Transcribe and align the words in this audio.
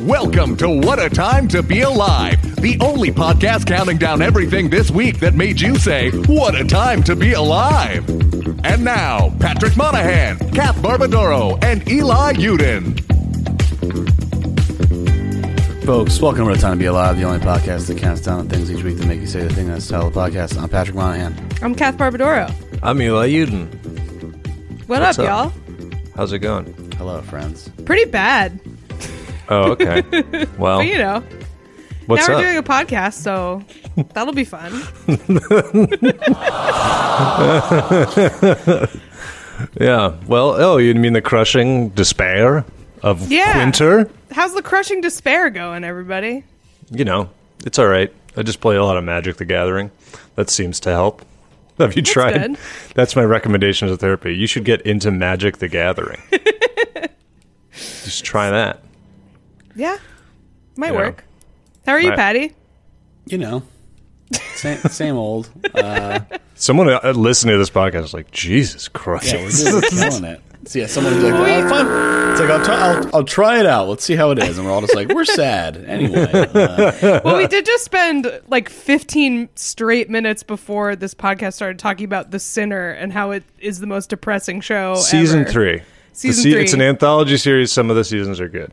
Welcome 0.00 0.56
to 0.58 0.68
What 0.68 1.00
a 1.00 1.10
Time 1.10 1.48
to 1.48 1.62
Be 1.62 1.80
Alive, 1.80 2.40
the 2.56 2.78
only 2.80 3.10
podcast 3.10 3.66
counting 3.66 3.98
down 3.98 4.22
everything 4.22 4.70
this 4.70 4.90
week 4.90 5.18
that 5.18 5.34
made 5.34 5.60
you 5.60 5.76
say, 5.76 6.10
What 6.10 6.54
a 6.54 6.64
Time 6.64 7.02
to 7.04 7.16
Be 7.16 7.32
Alive. 7.32 8.08
And 8.64 8.84
now, 8.84 9.34
Patrick 9.40 9.76
Monahan, 9.76 10.38
Kath 10.52 10.76
Barbadoro, 10.76 11.62
and 11.64 11.86
Eli 11.88 12.34
Yudin. 12.34 13.04
Folks, 15.84 16.20
welcome 16.20 16.44
to 16.44 16.50
What 16.50 16.56
a 16.58 16.60
Time 16.60 16.72
to 16.74 16.78
Be 16.78 16.86
Alive, 16.86 17.16
the 17.16 17.24
only 17.24 17.40
podcast 17.40 17.88
that 17.88 17.98
counts 17.98 18.20
down 18.20 18.48
things 18.48 18.70
each 18.70 18.84
week 18.84 18.98
that 18.98 19.06
make 19.06 19.20
you 19.20 19.26
say 19.26 19.42
the 19.42 19.52
thing 19.52 19.66
that's 19.66 19.86
the 19.88 19.92
title 19.94 20.08
of 20.08 20.14
the 20.14 20.20
podcast. 20.20 20.60
I'm 20.62 20.68
Patrick 20.68 20.94
Monahan. 20.96 21.34
I'm 21.60 21.74
Kath 21.74 21.96
Barbadoro. 21.96 22.52
I'm 22.82 23.02
Eli 23.02 23.28
Yudin. 23.30 23.66
What 24.86 25.00
What's 25.00 25.18
up, 25.18 25.26
up? 25.28 25.52
y'all? 25.52 26.06
How's 26.14 26.32
it 26.32 26.38
going? 26.38 26.72
Hello, 26.96 27.20
friends. 27.22 27.68
Pretty 27.84 28.04
bad. 28.10 28.58
Oh, 29.48 29.72
okay. 29.72 30.02
Well, 30.58 30.78
But 30.78 30.86
you 30.86 30.98
know, 30.98 31.22
what's 32.06 32.28
now 32.28 32.34
we're 32.34 32.38
up? 32.38 32.44
doing 32.44 32.56
a 32.58 32.62
podcast, 32.62 33.14
so 33.14 33.62
that'll 34.14 34.34
be 34.34 34.44
fun. 34.44 34.72
yeah. 39.80 40.16
Well, 40.26 40.50
oh, 40.60 40.76
you 40.78 40.94
mean 40.94 41.12
the 41.12 41.22
crushing 41.22 41.90
despair 41.90 42.64
of 43.02 43.30
Yeah. 43.30 43.58
winter? 43.58 44.10
How's 44.30 44.54
the 44.54 44.62
crushing 44.62 45.00
despair 45.00 45.50
going, 45.50 45.84
everybody? 45.84 46.44
You 46.90 47.04
know, 47.04 47.30
it's 47.64 47.78
all 47.78 47.86
right. 47.88 48.12
I 48.36 48.42
just 48.42 48.60
play 48.60 48.76
a 48.76 48.84
lot 48.84 48.96
of 48.96 49.04
Magic: 49.04 49.36
The 49.36 49.44
Gathering. 49.44 49.90
That 50.36 50.50
seems 50.50 50.78
to 50.80 50.90
help. 50.90 51.24
Have 51.78 51.96
you 51.96 52.02
tried? 52.02 52.34
good. 52.34 52.56
That's 52.94 53.16
my 53.16 53.24
recommendation 53.24 53.88
to 53.88 53.96
therapy. 53.96 54.34
You 54.34 54.46
should 54.46 54.64
get 54.64 54.82
into 54.82 55.10
Magic: 55.10 55.58
The 55.58 55.68
Gathering. 55.68 56.20
just 57.72 58.24
try 58.24 58.50
that. 58.50 58.82
Yeah, 59.78 59.96
might 60.76 60.92
Yeah. 60.92 60.98
work. 60.98 61.24
How 61.86 61.92
are 61.92 62.00
you, 62.00 62.10
Right. 62.10 62.18
Patty? 62.18 62.52
You 63.26 63.38
know, 63.38 63.62
same, 64.54 64.76
same 64.88 65.16
old. 65.16 65.48
Uh, 65.74 66.20
Someone 66.54 66.88
uh, 66.90 67.12
listening 67.14 67.54
to 67.54 67.58
this 67.58 67.70
podcast 67.70 68.04
is 68.04 68.14
like, 68.14 68.30
Jesus 68.32 68.88
Christ. 68.88 69.32
yeah, 69.32 69.42
we're 69.42 69.50
just 69.50 69.90
killing 69.90 70.24
it. 70.24 70.42
So 70.66 70.80
yeah, 70.80 70.86
someone 70.86 71.14
will 71.14 71.22
be 71.22 71.30
like, 71.30 71.64
oh, 71.64 71.68
fine. 71.68 72.32
It's 72.32 72.40
like, 72.40 72.50
I'll, 72.50 72.64
try, 72.64 72.74
I'll, 72.76 73.10
I'll 73.16 73.24
try 73.24 73.60
it 73.60 73.64
out. 73.66 73.88
Let's 73.88 74.04
see 74.04 74.16
how 74.16 74.32
it 74.32 74.38
is. 74.42 74.58
And 74.58 74.66
we're 74.66 74.72
all 74.72 74.80
just 74.80 74.94
like, 74.94 75.08
we're 75.08 75.24
sad. 75.24 75.76
Anyway. 75.86 76.26
Uh, 76.58 77.20
Well, 77.24 77.36
we 77.36 77.46
did 77.46 77.64
just 77.64 77.84
spend 77.84 78.28
like 78.48 78.68
15 78.68 79.48
straight 79.54 80.10
minutes 80.10 80.42
before 80.42 80.96
this 80.96 81.14
podcast 81.14 81.54
started 81.54 81.78
talking 81.78 82.04
about 82.04 82.32
The 82.32 82.40
Sinner 82.40 82.90
and 82.90 83.12
how 83.12 83.30
it 83.30 83.44
is 83.60 83.78
the 83.78 83.86
most 83.86 84.10
depressing 84.10 84.60
show. 84.60 84.96
Season 84.96 85.40
ever. 85.42 85.50
three. 85.50 85.80
Season 86.12 86.42
se- 86.42 86.52
three. 86.52 86.62
It's 86.62 86.72
an 86.74 86.82
anthology 86.82 87.36
series. 87.38 87.70
Some 87.72 87.88
of 87.88 87.96
the 87.96 88.04
seasons 88.04 88.40
are 88.40 88.48
good. 88.48 88.72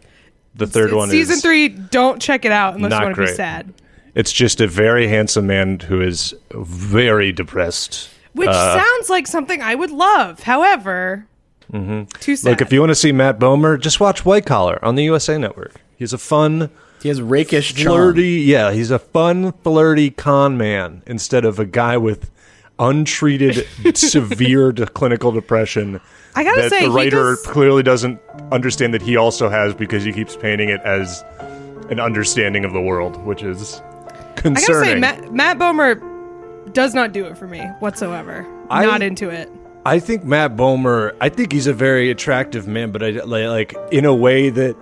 The 0.56 0.68
third 0.68 0.94
one 0.94 1.10
Season 1.10 1.36
is 1.36 1.42
three. 1.42 1.70
Don't 1.70 2.22
check 2.22 2.46
it 2.46 2.52
out 2.52 2.76
unless 2.76 2.92
not 2.92 3.02
you 3.02 3.06
want 3.06 3.16
to 3.16 3.22
be 3.22 3.26
great. 3.28 3.36
sad. 3.36 3.74
It's 4.14 4.32
just 4.32 4.62
a 4.62 4.68
very 4.68 5.08
handsome 5.08 5.48
man 5.48 5.80
who 5.80 6.02
is 6.02 6.34
very 6.52 7.34
depressed. 7.34 8.10
Which 8.34 8.50
uh, 8.50 8.82
sounds 8.82 9.10
like 9.10 9.28
something 9.28 9.62
I 9.62 9.76
would 9.76 9.92
love. 9.92 10.42
However, 10.44 11.28
mm-hmm. 11.72 12.06
too 12.20 12.36
sad. 12.38 12.50
Like 12.50 12.62
if 12.62 12.72
you 12.72 12.80
want 12.80 12.92
to 12.92 12.96
see 12.96 13.12
Matt 13.12 13.40
Bomer, 13.40 13.80
just 13.80 14.00
watch 14.00 14.24
White 14.24 14.46
Collar 14.46 14.84
on 14.84 14.96
the 14.96 15.04
USA 15.04 15.38
Network. 15.38 15.76
He's 15.98 16.14
a 16.14 16.18
fun, 16.18 16.70
he 17.02 17.10
has 17.10 17.22
rakish 17.22 17.74
charm. 17.74 17.94
flirty. 17.94 18.42
Yeah, 18.42 18.72
he's 18.72 18.92
a 18.92 19.00
fun, 19.00 19.52
flirty 19.52 20.10
con 20.10 20.58
man 20.58 21.04
instead 21.06 21.46
of 21.46 21.60
a 21.60 21.66
guy 21.66 21.98
with 21.98 22.32
untreated 22.80 23.66
severe 23.98 24.72
de- 24.72 24.86
clinical 24.88 25.32
depression. 25.32 26.00
I 26.36 26.44
gotta 26.44 26.64
that 26.64 26.70
say, 26.70 26.82
the 26.86 26.90
he 26.92 26.96
writer 26.96 27.32
does- 27.36 27.44
clearly 27.46 27.84
doesn't 27.84 28.20
understand 28.52 28.94
that 28.94 29.02
he 29.02 29.16
also 29.18 29.50
has 29.50 29.74
because 29.74 30.04
he 30.04 30.12
keeps 30.12 30.36
painting 30.36 30.70
it 30.70 30.82
as 30.82 31.24
an 31.90 32.00
understanding 32.00 32.66
of 32.66 32.74
the 32.74 32.82
world, 32.82 33.18
which 33.26 33.44
is 33.44 33.82
I 33.82 34.34
concerning. 34.36 35.02
gotta 35.02 35.22
say, 35.22 35.22
Matt, 35.22 35.34
Matt 35.34 35.58
Bomer 35.60 36.74
does 36.74 36.94
not 36.94 37.14
do 37.14 37.26
it 37.26 37.38
for 37.38 37.48
me 37.48 37.62
whatsoever. 37.80 38.46
I- 38.70 38.86
not 38.86 39.02
into 39.02 39.30
it. 39.30 39.50
I 39.88 40.00
think 40.00 40.24
Matt 40.24 40.56
Bomer. 40.56 41.16
I 41.22 41.30
think 41.30 41.52
he's 41.52 41.68
a 41.68 41.74
very 41.74 42.10
attractive 42.10 42.68
man, 42.68 42.92
but 42.92 43.04
I 43.04 43.12
like, 43.12 43.72
like 43.74 43.94
in 43.94 44.04
a 44.06 44.16
way 44.16 44.50
that 44.50 44.76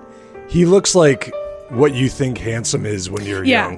he 0.47 0.65
looks 0.65 0.95
like 0.95 1.29
what 1.69 1.93
you 1.93 2.07
think 2.07 2.37
handsome 2.37 2.85
is 2.85 3.09
when 3.09 3.25
you're 3.25 3.43
Yeah. 3.43 3.71
young. 3.71 3.77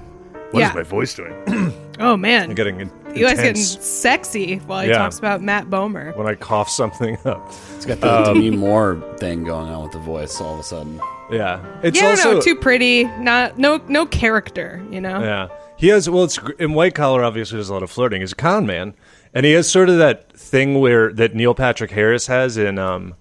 What 0.52 0.62
is 0.62 0.70
Yeah. 0.70 0.74
my 0.76 0.84
voice 0.84 1.14
doing? 1.16 1.74
Oh 1.98 2.18
man, 2.18 2.50
I'm 2.50 2.56
getting 2.56 2.82
in- 2.82 2.92
you 3.16 3.26
guys 3.26 3.36
getting 3.38 3.50
intense 3.50 3.86
sexy 3.86 4.58
while 4.58 4.82
he 4.84 4.90
Yeah. 4.90 4.98
talks 4.98 5.18
about 5.20 5.42
Matt 5.42 5.68
Bomer. 5.70 6.16
when 6.16 6.28
I 6.28 6.36
cough 6.36 6.70
something 6.70 7.18
up. 7.26 7.52
It's 7.76 7.86
got 7.86 8.02
the 8.02 8.24
Demi 8.24 8.50
Moore 8.52 9.02
thing 9.18 9.44
going 9.44 9.70
on 9.70 9.84
with 9.84 9.92
the 9.94 10.00
voice 10.00 10.40
all 10.42 10.54
of 10.56 10.60
a 10.60 10.64
sudden. 10.64 11.00
Yeah, 11.32 11.60
it's 11.82 12.00
Yeah, 12.02 12.10
also 12.10 12.34
no, 12.36 12.42
too 12.42 12.56
pretty. 12.56 13.06
Not 13.20 13.58
no 13.58 13.82
no 13.88 14.06
character. 14.06 14.82
You 14.92 15.02
know. 15.02 15.22
yeah. 15.22 15.48
He 15.78 15.88
has 15.90 16.10
well, 16.10 16.24
it's 16.24 16.40
in 16.60 16.74
White 16.74 16.96
Collar. 16.96 17.24
Obviously, 17.24 17.58
does 17.58 17.70
a 17.70 17.74
lot 17.74 17.84
of 17.84 17.92
flirting. 17.92 18.22
He's 18.22 18.32
a 18.32 18.36
con 18.36 18.66
man, 18.66 18.94
and 19.34 19.46
he 19.46 19.52
has 19.54 19.70
sort 19.70 19.90
of 19.90 19.98
that 19.98 20.32
thing 20.34 20.80
where 20.80 21.12
that 21.14 21.34
Neil 21.36 21.54
Patrick 21.56 21.92
Harris 21.92 22.28
has 22.28 22.58
in 22.58 22.78
um 22.80 23.16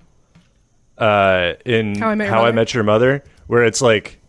uh 0.98 1.54
in 1.64 1.96
How 1.98 2.10
I 2.10 2.14
Met 2.14 2.28
Your 2.28 2.84
Mother? 2.84 3.06
Your 3.06 3.14
Mother, 3.18 3.24
where 3.48 3.64
it's 3.64 3.82
like 3.82 4.20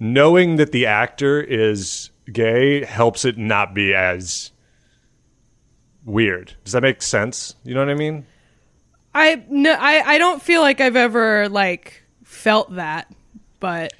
knowing 0.00 0.56
that 0.56 0.72
the 0.72 0.86
actor 0.86 1.40
is 1.40 2.10
gay 2.32 2.84
helps 2.84 3.24
it 3.24 3.38
not 3.38 3.74
be 3.74 3.94
as 3.94 4.50
weird. 6.04 6.54
Does 6.64 6.72
that 6.72 6.82
make 6.82 7.02
sense? 7.02 7.54
You 7.64 7.74
know 7.74 7.80
what 7.80 7.90
I 7.90 7.94
mean? 7.94 8.26
I 9.14 9.44
no, 9.48 9.72
I 9.72 10.14
I 10.14 10.18
don't 10.18 10.42
feel 10.42 10.60
like 10.60 10.80
I've 10.80 10.96
ever 10.96 11.48
like 11.48 12.02
felt 12.24 12.74
that, 12.74 13.12
but 13.60 13.92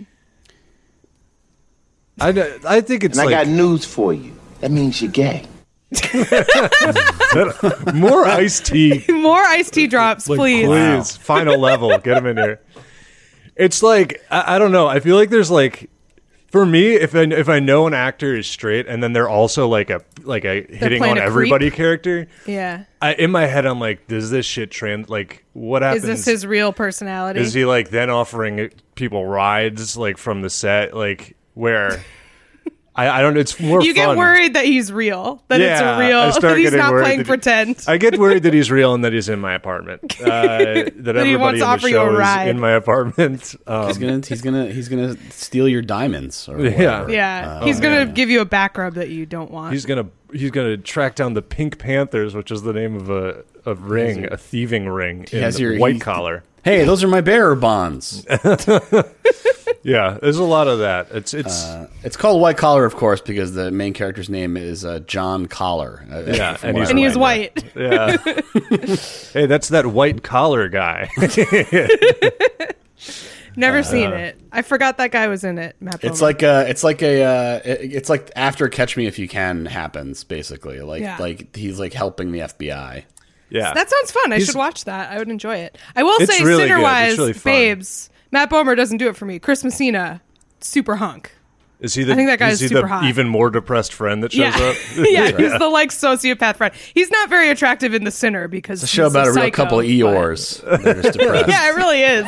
I 2.21 2.59
I 2.67 2.81
think 2.81 3.05
it's 3.05 3.19
And 3.19 3.27
like 3.27 3.35
I 3.35 3.45
got 3.45 3.51
news 3.51 3.85
for 3.85 4.13
you. 4.13 4.35
That 4.61 4.71
means 4.71 5.01
you're 5.01 5.11
gay. 5.11 5.47
more 7.95 8.25
iced 8.25 8.67
tea. 8.67 9.05
more 9.09 9.43
iced 9.43 9.75
tea 9.75 9.87
drops, 9.87 10.27
please. 10.27 10.67
Please, 10.67 11.17
final 11.17 11.59
level, 11.59 11.97
get 11.99 12.19
him 12.19 12.27
in 12.27 12.37
here. 12.37 12.61
It's 13.55 13.83
like 13.83 14.25
I, 14.31 14.57
I 14.57 14.59
don't 14.59 14.73
know. 14.73 14.89
I 14.89 15.01
feel 15.01 15.17
like 15.17 15.31
there's 15.31 15.51
like 15.51 15.91
for 16.55 16.65
me, 16.65 16.95
if 16.95 17.17
I, 17.17 17.23
if 17.23 17.49
I 17.49 17.59
know 17.59 17.89
an 17.89 17.95
actor 17.95 18.37
is 18.37 18.47
straight, 18.47 18.87
and 18.87 19.03
then 19.03 19.13
they're 19.13 19.29
also 19.29 19.67
like 19.67 19.91
a 19.91 20.03
like 20.23 20.45
a 20.45 20.65
hitting 20.73 21.03
on 21.03 21.09
a 21.09 21.15
creep? 21.15 21.23
everybody 21.25 21.71
character. 21.73 22.29
Yeah. 22.47 22.85
I, 23.03 23.15
in 23.15 23.33
my 23.33 23.47
head, 23.47 23.67
I'm 23.67 23.81
like, 23.81 24.07
does 24.07 24.31
this 24.31 24.47
shit 24.47 24.71
trans? 24.71 25.09
Like, 25.09 25.45
what 25.53 25.83
happens? 25.83 26.05
Is 26.05 26.09
this 26.09 26.25
his 26.27 26.47
real 26.47 26.73
personality? 26.73 27.41
Is 27.41 27.55
he 27.55 27.65
like 27.65 27.91
then 27.91 28.09
offering 28.09 28.71
people 28.95 29.27
rides 29.27 29.97
like 29.97 30.17
from 30.17 30.43
the 30.43 30.51
set, 30.51 30.95
like 30.95 31.37
where? 31.55 32.05
I, 32.97 33.09
I 33.19 33.23
don't. 33.23 33.37
It's 33.37 33.59
more. 33.59 33.83
you 33.83 33.93
get 33.93 34.17
worried 34.17 34.55
that 34.55 34.65
he's 34.67 34.93
real, 34.93 35.43
that 35.49 35.59
Yeah, 35.59 35.73
it's 35.73 35.81
a 35.81 35.85
I 35.85 36.09
real, 36.09 36.31
start 36.33 36.43
that 36.43 36.59
he's 36.59 36.67
getting 36.71 36.79
not 36.79 36.93
worried 36.93 37.03
playing 37.03 37.19
that 37.19 37.25
he- 37.25 37.29
pretend. 37.29 37.85
I 37.89 37.97
get 37.97 38.19
worried 38.19 38.45
that 38.45 38.55
he's 38.55 38.71
real 38.71 38.95
and 38.95 39.05
that 39.05 39.13
he's 39.13 39.29
in 39.29 39.41
my 39.41 39.55
apartment. 39.55 40.15
Uh, 40.25 40.57
that 40.59 40.93
he 40.95 41.09
everybody 41.09 41.37
wants 41.37 41.55
in 41.55 41.55
to 41.55 41.59
the 41.59 41.67
offer 41.67 41.89
you 41.89 41.97
a 41.97 42.05
show 42.05 42.13
is 42.13 42.19
ride. 42.19 42.49
in 42.49 42.61
my 42.61 42.71
apartment. 42.73 43.55
Um, 43.67 43.87
He's 43.89 43.99
gonna 43.99 44.21
he's 44.27 44.41
gonna 44.43 44.67
he's 44.73 44.89
gonna 44.89 45.17
steal 45.31 45.69
your 45.69 45.83
diamonds 45.83 46.49
or 46.49 46.61
Yeah. 46.61 46.71
whatever. 47.01 47.11
yeah, 47.13 47.59
Uh, 47.61 47.65
he's 47.67 47.81
gonna 47.81 47.97
yeah. 48.05 48.05
give 48.07 48.31
you 48.31 48.41
a 48.41 48.45
back 48.45 48.79
rub 48.79 48.95
that 48.95 49.09
you 49.09 49.27
don't 49.27 49.51
want. 49.51 49.73
he's 49.73 49.85
gonna 49.87 50.07
he's 50.33 50.51
gonna 50.53 50.77
track 50.77 51.15
down 51.17 51.35
the 51.35 51.43
Pink 51.43 51.79
Panthers, 51.79 52.35
which 52.35 52.51
is 52.53 52.63
the 52.63 52.73
name 52.73 52.95
of 52.97 53.11
a, 53.11 53.45
a 53.67 53.75
ring, 53.75 54.27
a 54.33 54.37
thieving 54.37 54.89
ring 54.89 55.27
in 55.33 55.43
has 55.43 55.59
your- 55.59 55.79
white 55.79 55.95
he- 55.95 56.01
collar. 56.01 56.45
Hey, 56.65 56.85
those 56.85 57.05
are 57.05 57.09
my 57.09 57.21
bearer 57.21 57.55
bonds. 57.55 58.27
Yeah, 59.87 60.17
there's 60.23 60.39
a 60.39 60.45
lot 60.45 60.67
of 60.67 60.79
that. 60.79 61.09
It's 61.11 61.35
it's 61.35 61.63
Uh, 61.67 61.89
it's 62.03 62.17
called 62.17 62.41
White 62.41 62.57
Collar, 62.57 62.87
of 62.87 62.97
course, 62.97 63.21
because 63.21 63.53
the 63.53 63.71
main 63.71 63.93
character's 63.93 64.31
name 64.31 64.57
is 64.57 64.83
uh, 64.83 65.01
John 65.01 65.45
Collar. 65.45 66.07
Uh, 66.11 66.23
Yeah, 66.27 66.57
and 66.63 66.79
he's 66.79 66.89
and 66.89 66.99
he 66.99 67.05
is 67.05 67.19
white. 67.19 67.63
yeah. 67.77 68.17
hey, 69.35 69.45
that's 69.45 69.69
that 69.69 69.85
white 69.85 70.23
collar 70.23 70.71
guy. 70.71 71.11
Never 73.57 73.83
seen 73.83 74.11
it. 74.13 74.41
I 74.51 74.63
forgot 74.63 74.97
that 74.99 75.11
guy 75.13 75.29
was 75.29 75.45
in 75.45 75.59
it. 75.59 75.77
Matt 75.81 76.03
It's 76.03 76.19
Bomer. 76.19 76.23
like 76.23 76.43
a, 76.43 76.69
it's 76.71 76.83
like 76.83 77.03
a, 77.03 77.23
uh, 77.23 77.61
it- 77.65 77.93
it's 77.95 78.09
like 78.09 78.31
after 78.35 78.69
Catch 78.69 78.97
Me 78.97 79.07
If 79.07 79.19
You 79.19 79.29
Can 79.29 79.67
happens, 79.67 80.25
basically. 80.25 80.81
Like, 80.81 81.03
Yeah. 81.03 81.19
like 81.21 81.55
he's 81.55 81.79
like 81.79 81.93
helping 81.93 82.33
the 82.33 82.41
FBI. 82.41 83.05
Yeah, 83.51 83.73
that 83.75 83.89
sounds 83.91 84.11
fun. 84.11 84.33
I 84.33 84.37
He's- 84.37 84.47
should 84.49 84.57
watch 84.59 84.85
that. 84.85 85.11
I 85.13 85.19
would 85.19 85.29
enjoy 85.29 85.57
it. 85.57 85.79
I 85.95 86.03
will 86.03 86.17
It's 86.21 86.37
say, 86.37 86.43
really 86.45 86.63
good. 86.65 86.69
sinner-wise, 86.71 87.19
really 87.19 87.33
babes, 87.35 88.11
Matt 88.33 88.51
Bomer 88.51 88.77
doesn't 88.77 88.99
do 88.99 89.09
it 89.09 89.17
for 89.17 89.27
me. 89.27 89.39
Chris 89.39 89.63
Messina, 89.63 90.21
super 90.61 90.97
hunk. 90.97 91.31
is 91.81 91.95
he 91.95 92.03
the 92.05 92.13
I 92.13 92.17
think 92.17 92.29
that 92.31 92.39
guy 92.39 92.49
is 92.49 92.55
is 92.55 92.61
he 92.63 92.69
super 92.69 92.83
the 92.83 92.89
hot. 92.89 93.05
even 93.05 93.29
more 93.29 93.51
depressed 93.51 93.93
friend 93.93 94.23
that 94.25 94.33
shows 94.33 94.41
Yeah, 94.59 94.67
up? 94.69 94.77
yeah, 94.97 95.37
he's 95.37 95.59
the 95.59 95.69
like 95.69 95.91
sociopath 95.91 96.57
friend. 96.57 96.75
He's 96.95 97.11
not 97.11 97.29
very 97.29 97.51
attractive 97.51 97.93
in 97.95 98.05
The 98.05 98.11
Sinner 98.11 98.49
because 98.49 98.83
It's 98.83 98.91
a 98.93 98.97
show 98.97 99.05
he's 99.05 99.13
about 99.13 99.27
a, 99.27 99.31
real 99.33 99.35
psycho, 99.45 99.57
couple 99.57 99.81
of 99.81 99.85
but- 99.85 99.91
Eeyores. 99.91 100.83
They're 100.83 101.03
depressed. 101.13 101.49
Yeah, 101.49 101.71
it 101.71 101.77
really 101.77 102.03
is. 102.03 102.25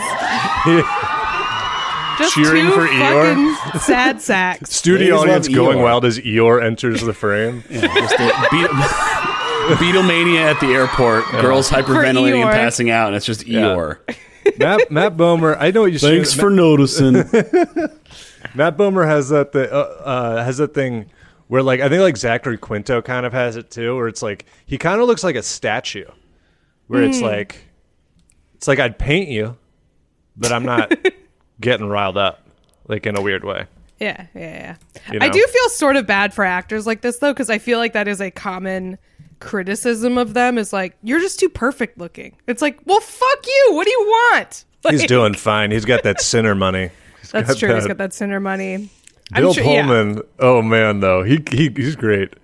Just 2.19 2.35
Cheering 2.35 2.65
two 2.67 2.73
for 2.73 2.87
Eeyore? 2.87 3.55
fucking 3.57 3.81
sad 3.81 4.23
sacks. 4.23 4.73
Studio 4.75 5.17
Ladies 5.17 5.23
audience 5.23 5.49
going 5.49 5.77
Eeyore. 5.79 5.83
wild 5.83 6.05
as 6.07 6.19
Eeyore 6.19 6.65
enters 6.65 7.03
the 7.03 7.13
frame. 7.13 7.63
Just 7.71 8.17
the 8.17 8.49
beat, 8.51 8.71
Beatlemania 9.77 10.39
at 10.53 10.61
the 10.61 10.69
airport. 10.69 11.25
Girls 11.31 11.69
hyperventilating 11.71 12.43
and 12.43 12.51
Eeyore. 12.51 12.53
passing 12.53 12.91
out, 12.91 13.09
and 13.09 13.17
it's 13.17 13.27
just 13.27 13.43
Eeyore. 13.43 13.99
Matt 14.59 14.91
Matt 14.91 15.17
Bomer. 15.17 15.57
I 15.59 15.71
know 15.73 15.83
what 15.83 15.93
you. 15.93 15.99
Thanks 15.99 16.33
should- 16.33 16.41
for 16.41 16.51
noticing. 16.51 17.15
Matt 18.55 18.77
Bomer 18.77 19.07
has 19.07 19.29
that 19.31 19.53
th- 19.53 19.69
uh, 19.71 19.75
uh, 19.75 20.45
has 20.45 20.59
that 20.59 20.73
thing 20.75 21.07
where 21.49 21.63
like 21.63 21.81
I 21.81 21.89
think 21.89 22.01
like 22.01 22.17
Zachary 22.17 22.57
Quinto 22.59 23.03
kind 23.03 23.27
of 23.27 23.33
has 23.33 23.57
it 23.57 23.71
too, 23.71 23.97
where 23.97 24.09
it's 24.09 24.23
like 24.23 24.47
he 24.67 24.79
kind 24.79 25.01
of 25.01 25.07
looks 25.07 25.25
like 25.25 25.37
a 25.37 25.43
statue, 25.43 26.07
where 26.87 27.03
it's 27.03 27.21
like 27.21 27.65
it's 28.55 28.69
like 28.69 28.79
I'd 28.79 28.99
paint 28.99 29.29
you, 29.29 29.57
but 30.37 30.53
I'm 30.53 30.65
not 30.65 30.93
getting 31.61 31.89
riled 31.89 32.17
up 32.17 32.47
like 32.89 33.07
in 33.07 33.17
a 33.17 33.23
weird 33.23 33.45
way. 33.45 33.67
Yeah, 33.99 34.27
yeah, 34.35 34.41
yeah. 34.41 34.77
You 35.13 35.19
I 35.21 35.27
know? 35.29 35.33
do 35.33 35.47
feel 35.47 35.69
sort 35.71 35.97
of 35.97 36.07
bad 36.07 36.35
for 36.35 36.45
actors 36.45 36.87
like 36.87 37.01
this 37.01 37.19
though, 37.19 37.33
because 37.33 37.51
I 37.51 37.59
feel 37.59 37.79
like 37.79 37.95
that 37.95 38.07
is 38.09 38.21
a 38.21 38.31
common 38.31 38.99
criticism 39.41 40.19
of 40.19 40.35
them. 40.35 40.59
Is 40.59 40.73
like 40.73 40.97
you're 41.03 41.21
just 41.21 41.39
too 41.41 41.49
perfect 41.49 41.99
looking. 41.99 42.37
It's 42.47 42.63
like, 42.63 42.81
well, 42.85 43.01
fuck 43.01 43.47
you. 43.47 43.71
What 43.75 43.85
do 43.85 43.91
you 43.91 44.01
want? 44.01 44.65
He's 44.91 45.07
doing 45.07 45.35
fine. 45.35 45.71
He's 45.71 45.85
got 45.85 46.03
that 46.05 46.21
sinner 46.21 46.55
money. 46.55 46.91
He's 47.21 47.33
That's 47.33 47.57
true. 47.57 47.75
He's 47.75 47.85
that- 47.85 47.89
got 47.89 47.99
that 47.99 48.13
sinner 48.13 48.41
money. 48.41 48.89
Bill 49.35 49.53
sure, 49.53 49.65
yeah. 49.65 49.83
Pullman. 49.85 50.23
Oh 50.39 50.63
man, 50.63 51.01
though 51.01 51.25
he, 51.25 51.43
he 51.51 51.69
he's 51.75 51.97
great. 51.97 52.35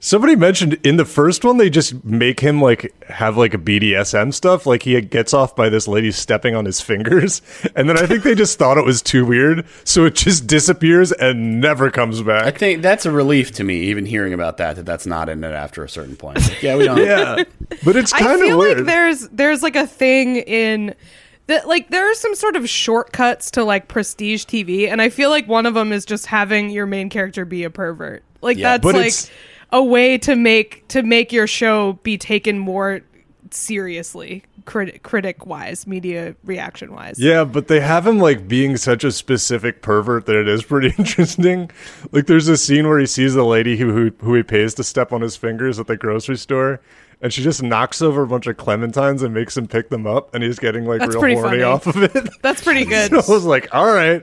Somebody 0.00 0.36
mentioned 0.36 0.74
in 0.84 0.96
the 0.96 1.04
first 1.04 1.44
one 1.44 1.56
they 1.56 1.68
just 1.68 2.04
make 2.04 2.38
him 2.40 2.60
like 2.62 2.94
have 3.08 3.36
like 3.36 3.52
a 3.52 3.58
BDSM 3.58 4.32
stuff. 4.32 4.64
Like 4.64 4.84
he 4.84 5.00
gets 5.00 5.34
off 5.34 5.56
by 5.56 5.68
this 5.68 5.88
lady 5.88 6.12
stepping 6.12 6.54
on 6.54 6.64
his 6.64 6.80
fingers, 6.80 7.42
and 7.76 7.88
then 7.88 7.98
I 7.98 8.06
think 8.06 8.22
they 8.22 8.34
just 8.36 8.58
thought 8.58 8.78
it 8.78 8.84
was 8.84 9.02
too 9.02 9.24
weird, 9.24 9.66
so 9.84 10.04
it 10.04 10.14
just 10.14 10.46
disappears 10.46 11.10
and 11.10 11.60
never 11.60 11.90
comes 11.90 12.22
back. 12.22 12.44
I 12.44 12.50
think 12.52 12.80
that's 12.82 13.06
a 13.06 13.10
relief 13.10 13.50
to 13.52 13.64
me, 13.64 13.80
even 13.82 14.06
hearing 14.06 14.32
about 14.32 14.58
that. 14.58 14.76
That 14.76 14.86
that's 14.86 15.06
not 15.06 15.28
in 15.28 15.42
it 15.42 15.52
after 15.52 15.82
a 15.82 15.88
certain 15.88 16.14
point. 16.14 16.38
Like, 16.48 16.62
yeah, 16.62 16.76
we 16.76 16.84
don't. 16.84 16.98
Yeah, 16.98 17.42
but 17.84 17.96
it's 17.96 18.12
kind 18.12 18.34
of 18.34 18.40
feel 18.40 18.58
weird. 18.58 18.78
like 18.78 18.86
there's 18.86 19.28
there's 19.30 19.62
like 19.64 19.76
a 19.76 19.86
thing 19.86 20.36
in 20.36 20.94
that 21.48 21.66
like 21.66 21.88
there 21.90 22.08
are 22.08 22.14
some 22.14 22.34
sort 22.36 22.54
of 22.54 22.68
shortcuts 22.68 23.50
to 23.52 23.64
like 23.64 23.88
prestige 23.88 24.44
TV, 24.44 24.88
and 24.88 25.02
I 25.02 25.08
feel 25.08 25.30
like 25.30 25.48
one 25.48 25.66
of 25.66 25.74
them 25.74 25.90
is 25.92 26.04
just 26.04 26.26
having 26.26 26.70
your 26.70 26.86
main 26.86 27.08
character 27.10 27.44
be 27.44 27.64
a 27.64 27.70
pervert. 27.70 28.22
Like 28.42 28.58
Yeah, 28.58 28.76
that's 28.78 28.84
like 28.84 28.94
it's- 28.96 29.30
a 29.70 29.82
way 29.82 30.18
to 30.18 30.36
make 30.36 30.86
to 30.88 31.02
make 31.02 31.32
your 31.32 31.46
show 31.46 31.94
be 32.02 32.16
taken 32.18 32.58
more 32.58 33.02
seriously, 33.50 34.44
crit- 34.64 35.02
critic 35.02 35.46
wise, 35.46 35.86
media 35.86 36.34
reaction 36.44 36.92
wise. 36.92 37.18
Yeah, 37.18 37.44
but 37.44 37.68
they 37.68 37.80
have 37.80 38.06
him 38.06 38.18
like 38.18 38.48
being 38.48 38.76
such 38.76 39.04
a 39.04 39.12
specific 39.12 39.82
pervert 39.82 40.26
that 40.26 40.36
it 40.36 40.48
is 40.48 40.62
pretty 40.62 40.94
interesting. 40.98 41.70
Like, 42.12 42.26
there's 42.26 42.48
a 42.48 42.56
scene 42.56 42.88
where 42.88 42.98
he 42.98 43.06
sees 43.06 43.34
a 43.34 43.44
lady 43.44 43.76
who 43.76 43.92
who, 43.92 44.10
who 44.20 44.34
he 44.34 44.42
pays 44.42 44.74
to 44.74 44.84
step 44.84 45.12
on 45.12 45.20
his 45.20 45.36
fingers 45.36 45.78
at 45.78 45.86
the 45.86 45.96
grocery 45.96 46.36
store, 46.36 46.80
and 47.20 47.32
she 47.32 47.42
just 47.42 47.62
knocks 47.62 48.00
over 48.00 48.22
a 48.22 48.26
bunch 48.26 48.46
of 48.46 48.56
clementines 48.56 49.22
and 49.22 49.34
makes 49.34 49.56
him 49.56 49.66
pick 49.66 49.88
them 49.90 50.06
up, 50.06 50.34
and 50.34 50.44
he's 50.44 50.58
getting 50.58 50.84
like 50.84 51.00
That's 51.00 51.14
real 51.14 51.20
pretty 51.20 51.34
horny 51.34 51.48
funny. 51.58 51.62
off 51.62 51.86
of 51.86 51.96
it. 52.02 52.28
That's 52.42 52.62
pretty 52.62 52.84
good. 52.86 53.10
so 53.10 53.16
I 53.32 53.34
was 53.36 53.44
like, 53.44 53.68
all 53.74 53.86
right, 53.92 54.22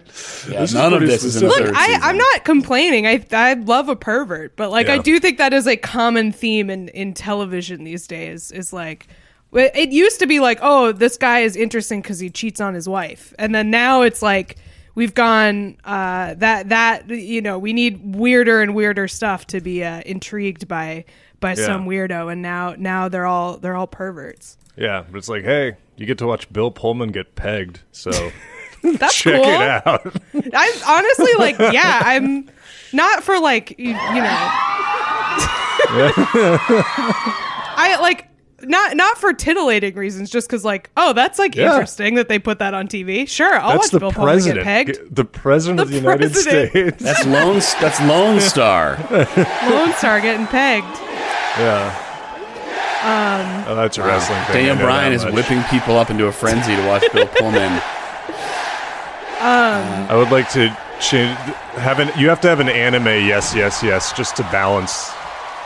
Yeah, 0.49 0.61
This 0.61 0.69
is 0.69 0.73
none 0.75 0.93
of 0.93 0.99
pretty 0.99 1.11
this 1.11 1.23
is 1.23 1.35
in 1.35 1.43
the 1.47 1.51
specific. 1.51 1.75
third 1.75 1.81
I, 1.81 1.85
season. 1.87 2.01
I'm 2.03 2.17
not 2.17 2.45
complaining. 2.45 3.07
I 3.07 3.25
I 3.31 3.53
love 3.55 3.89
a 3.89 3.95
pervert, 3.95 4.55
but 4.55 4.71
like 4.71 4.87
I 4.89 4.95
Yeah. 4.95 5.01
do 5.01 5.19
think 5.19 5.37
that 5.39 5.53
is 5.53 5.67
a 5.67 5.75
common 5.77 6.31
theme 6.31 6.69
in 6.69 6.87
in 6.89 7.13
television 7.13 7.83
these 7.83 8.07
days. 8.07 8.51
Is 8.51 8.71
like 8.73 9.07
it 9.53 9.71
it 9.75 9.89
used 9.91 10.19
to 10.19 10.27
be 10.27 10.39
like, 10.39 10.59
oh, 10.61 10.91
this 10.91 11.17
guy 11.17 11.39
is 11.39 11.55
interesting 11.55 12.01
because 12.01 12.19
he 12.19 12.29
cheats 12.29 12.59
on 12.61 12.73
his 12.73 12.87
wife, 12.89 13.33
and 13.39 13.53
then 13.53 13.69
now 13.69 14.01
it's 14.03 14.21
like 14.21 14.57
we've 14.95 15.13
gone 15.13 15.75
uh, 15.83 16.33
that 16.35 16.69
that 16.69 17.09
you 17.09 17.41
know 17.41 17.59
we 17.59 17.73
need 17.73 18.15
weirder 18.15 18.61
and 18.61 18.73
weirder 18.73 19.07
stuff 19.09 19.45
to 19.47 19.59
be 19.61 19.83
uh, 19.83 20.01
intrigued 20.05 20.67
by 20.69 21.03
by 21.39 21.53
some 21.55 21.85
weirdo, 21.87 22.31
and 22.31 22.41
now 22.41 22.75
now 22.77 23.09
they're 23.09 23.25
all 23.25 23.57
they're 23.57 23.75
all 23.75 23.87
perverts. 23.87 24.57
yeah. 24.75 25.03
But 25.09 25.17
it's 25.17 25.29
like, 25.29 25.43
hey, 25.43 25.75
you 25.97 26.05
get 26.05 26.17
to 26.19 26.27
watch 26.27 26.51
Bill 26.51 26.71
Pullman 26.71 27.11
get 27.11 27.35
pegged, 27.35 27.81
so 27.91 28.11
That's 28.83 29.15
check 29.15 29.41
cool. 29.41 29.51
it 29.51 29.61
out. 29.87 30.05
I'm 30.53 30.73
honestly 30.87 31.33
like, 31.37 31.57
yeah, 31.59 32.01
I'm 32.03 32.49
not 32.93 33.23
for 33.23 33.39
like 33.39 33.71
you, 33.79 33.87
you 33.89 33.93
know. 33.93 34.49
I 37.77 37.97
like 38.01 38.27
not 38.61 38.95
not 38.95 39.17
for 39.17 39.33
titillating 39.33 39.95
reasons, 39.95 40.29
just 40.29 40.47
because 40.47 40.63
like, 40.65 40.89
oh, 40.97 41.13
that's 41.13 41.37
like 41.39 41.55
Yeah. 41.55 41.71
interesting 41.71 42.15
that 42.15 42.29
they 42.29 42.39
put 42.39 42.59
that 42.59 42.73
on 42.73 42.87
TV. 42.87 43.27
Sure, 43.27 43.53
I'll 43.59 43.69
That's 43.71 43.85
watch 43.85 43.91
the 43.91 43.99
Bill 43.99 44.11
Pullman 44.11 44.39
get 44.43 44.63
pegged. 44.63 45.15
the 45.15 45.25
president 45.25 45.79
of 45.81 45.89
the 45.89 45.95
The 45.95 46.01
United. 46.01 46.35
States. 46.35 47.03
That's 47.03 47.25
Lone. 47.25 47.59
That's 47.81 48.01
Lone 48.01 48.39
Star. 48.39 48.97
Lone 49.69 49.93
Star 49.93 50.21
getting 50.21 50.47
pegged. 50.47 50.85
Yeah. 51.57 52.01
Um, 53.05 53.65
oh, 53.69 53.75
that's 53.75 53.97
a 53.97 54.03
wrestling 54.03 54.39
thing. 54.45 54.49
I 54.49 54.53
Daniel 54.53 54.75
know 54.77 54.81
Bryan 54.85 55.11
that 55.11 55.15
is 55.15 55.25
much. 55.25 55.33
whipping 55.35 55.61
people 55.63 55.95
up 55.97 56.09
into 56.09 56.25
a 56.25 56.31
frenzy 56.31 56.75
to 56.75 56.87
watch 56.87 57.03
Bill 57.13 57.27
Pullman. 57.27 57.81
I 59.39 60.15
would 60.15 60.31
like 60.31 60.49
to 60.51 60.75
change. 60.99 61.37
Have 61.77 61.99
an, 61.99 62.11
you 62.19 62.29
have 62.29 62.41
to 62.41 62.47
have 62.47 62.59
an 62.59 62.69
anime. 62.69 63.05
Yes, 63.05 63.53
yes, 63.55 63.83
yes, 63.83 64.11
just 64.13 64.35
to 64.37 64.43
balance 64.43 65.11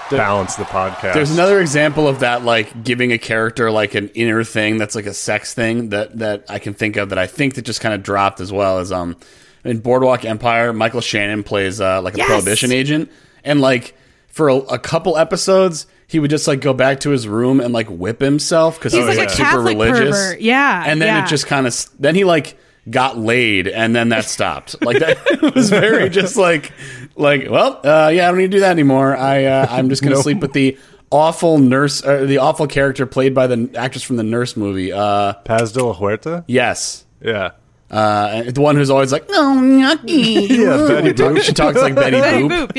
balance 0.10 0.56
the 0.56 0.64
podcast. 0.64 1.14
There's 1.14 1.32
another 1.32 1.62
example 1.62 2.08
of 2.08 2.20
that, 2.22 2.44
like 2.44 2.84
giving 2.84 3.12
a 3.12 3.18
character 3.20 3.70
like 3.72 3.94
an 3.96 4.10
inner 4.10 4.44
thing 4.44 4.78
that's 4.78 4.96
like 4.96 5.06
a 5.06 5.14
sex 5.14 5.54
thing 5.54 5.90
that 5.90 6.18
that 6.18 6.46
I 6.50 6.60
can 6.60 6.74
think 6.74 6.98
of 6.98 7.10
that 7.10 7.20
I 7.20 7.28
think 7.28 7.56
that 7.56 7.62
just 7.62 7.80
kind 7.80 7.94
of 7.94 8.02
dropped 8.04 8.42
as 8.42 8.52
well 8.52 8.80
as 8.80 8.92
um 8.92 9.16
in 9.64 9.80
Boardwalk 9.80 10.26
Empire, 10.26 10.74
Michael 10.74 11.02
Shannon 11.02 11.44
plays 11.44 11.80
uh, 11.82 12.02
like 12.02 12.16
a 12.16 12.18
Yes! 12.18 12.28
prohibition 12.28 12.72
agent, 12.72 13.12
and 13.44 13.62
like 13.62 13.96
for 14.40 14.48
a, 14.48 14.56
a 14.56 14.80
couple 14.80 15.18
episodes 15.18 15.86
he 16.08 16.18
would 16.18 16.30
just 16.32 16.48
like 16.48 16.62
go 16.62 16.74
back 16.74 17.02
to 17.02 17.10
his 17.10 17.28
room 17.28 17.60
and 17.60 17.74
like 17.74 17.88
whip 17.90 18.22
himself 18.22 18.80
because 18.80 18.94
He's 18.94 19.02
he 19.04 19.08
was 19.08 19.18
like 19.18 19.28
like 19.28 19.34
a 19.34 19.38
super 19.38 19.50
Catholic 19.50 19.78
religious. 19.78 20.16
pervert. 20.18 20.40
Yeah, 20.42 20.84
and 20.88 21.02
then 21.02 21.08
yeah. 21.10 21.26
it 21.26 21.28
just 21.28 21.46
kind 21.46 21.68
of 21.68 21.76
then 22.00 22.16
he 22.16 22.24
like 22.24 22.58
got 22.90 23.18
laid 23.18 23.68
and 23.68 23.94
then 23.96 24.10
that 24.10 24.24
stopped 24.26 24.82
like 24.82 24.98
that 25.00 25.18
was 25.56 25.70
very 25.70 26.10
just 26.20 26.38
like 26.38 26.72
like 27.16 27.48
well 27.50 27.80
uh, 27.84 28.10
yeah 28.12 28.26
i 28.28 28.32
don't 28.32 28.38
need 28.38 28.50
to 28.50 28.58
do 28.58 28.62
that 28.62 28.72
anymore 28.72 29.16
i 29.18 29.44
uh, 29.46 29.68
i'm 29.70 29.90
just 29.90 30.02
gonna 30.02 30.16
No. 30.20 30.22
sleep 30.22 30.40
with 30.40 30.54
the 30.54 30.76
awful 31.12 31.60
nurse 31.60 32.04
uh, 32.04 32.26
the 32.26 32.38
awful 32.40 32.66
character 32.66 33.06
played 33.06 33.36
by 33.36 33.46
the 33.48 33.70
actress 33.76 34.02
from 34.04 34.16
the 34.16 34.24
nurse 34.24 34.56
movie 34.58 34.92
uh 34.94 35.34
Paz 35.44 35.72
de 35.74 35.84
la 35.84 35.94
Huerta. 35.94 36.44
yes 36.48 37.06
Yeah, 37.22 37.52
uh 37.92 38.44
the 38.50 38.62
one 38.62 38.76
who's 38.76 38.90
always 38.90 39.12
like 39.12 39.30
no 39.30 39.58
yucky 39.62 40.48
Yeah, 40.50 40.88
Betty 40.88 41.12
Boop. 41.14 41.42
she 41.44 41.54
talks 41.54 41.78
like 41.80 41.94
betty, 41.94 42.20
Betty 42.20 42.48
boop, 42.48 42.72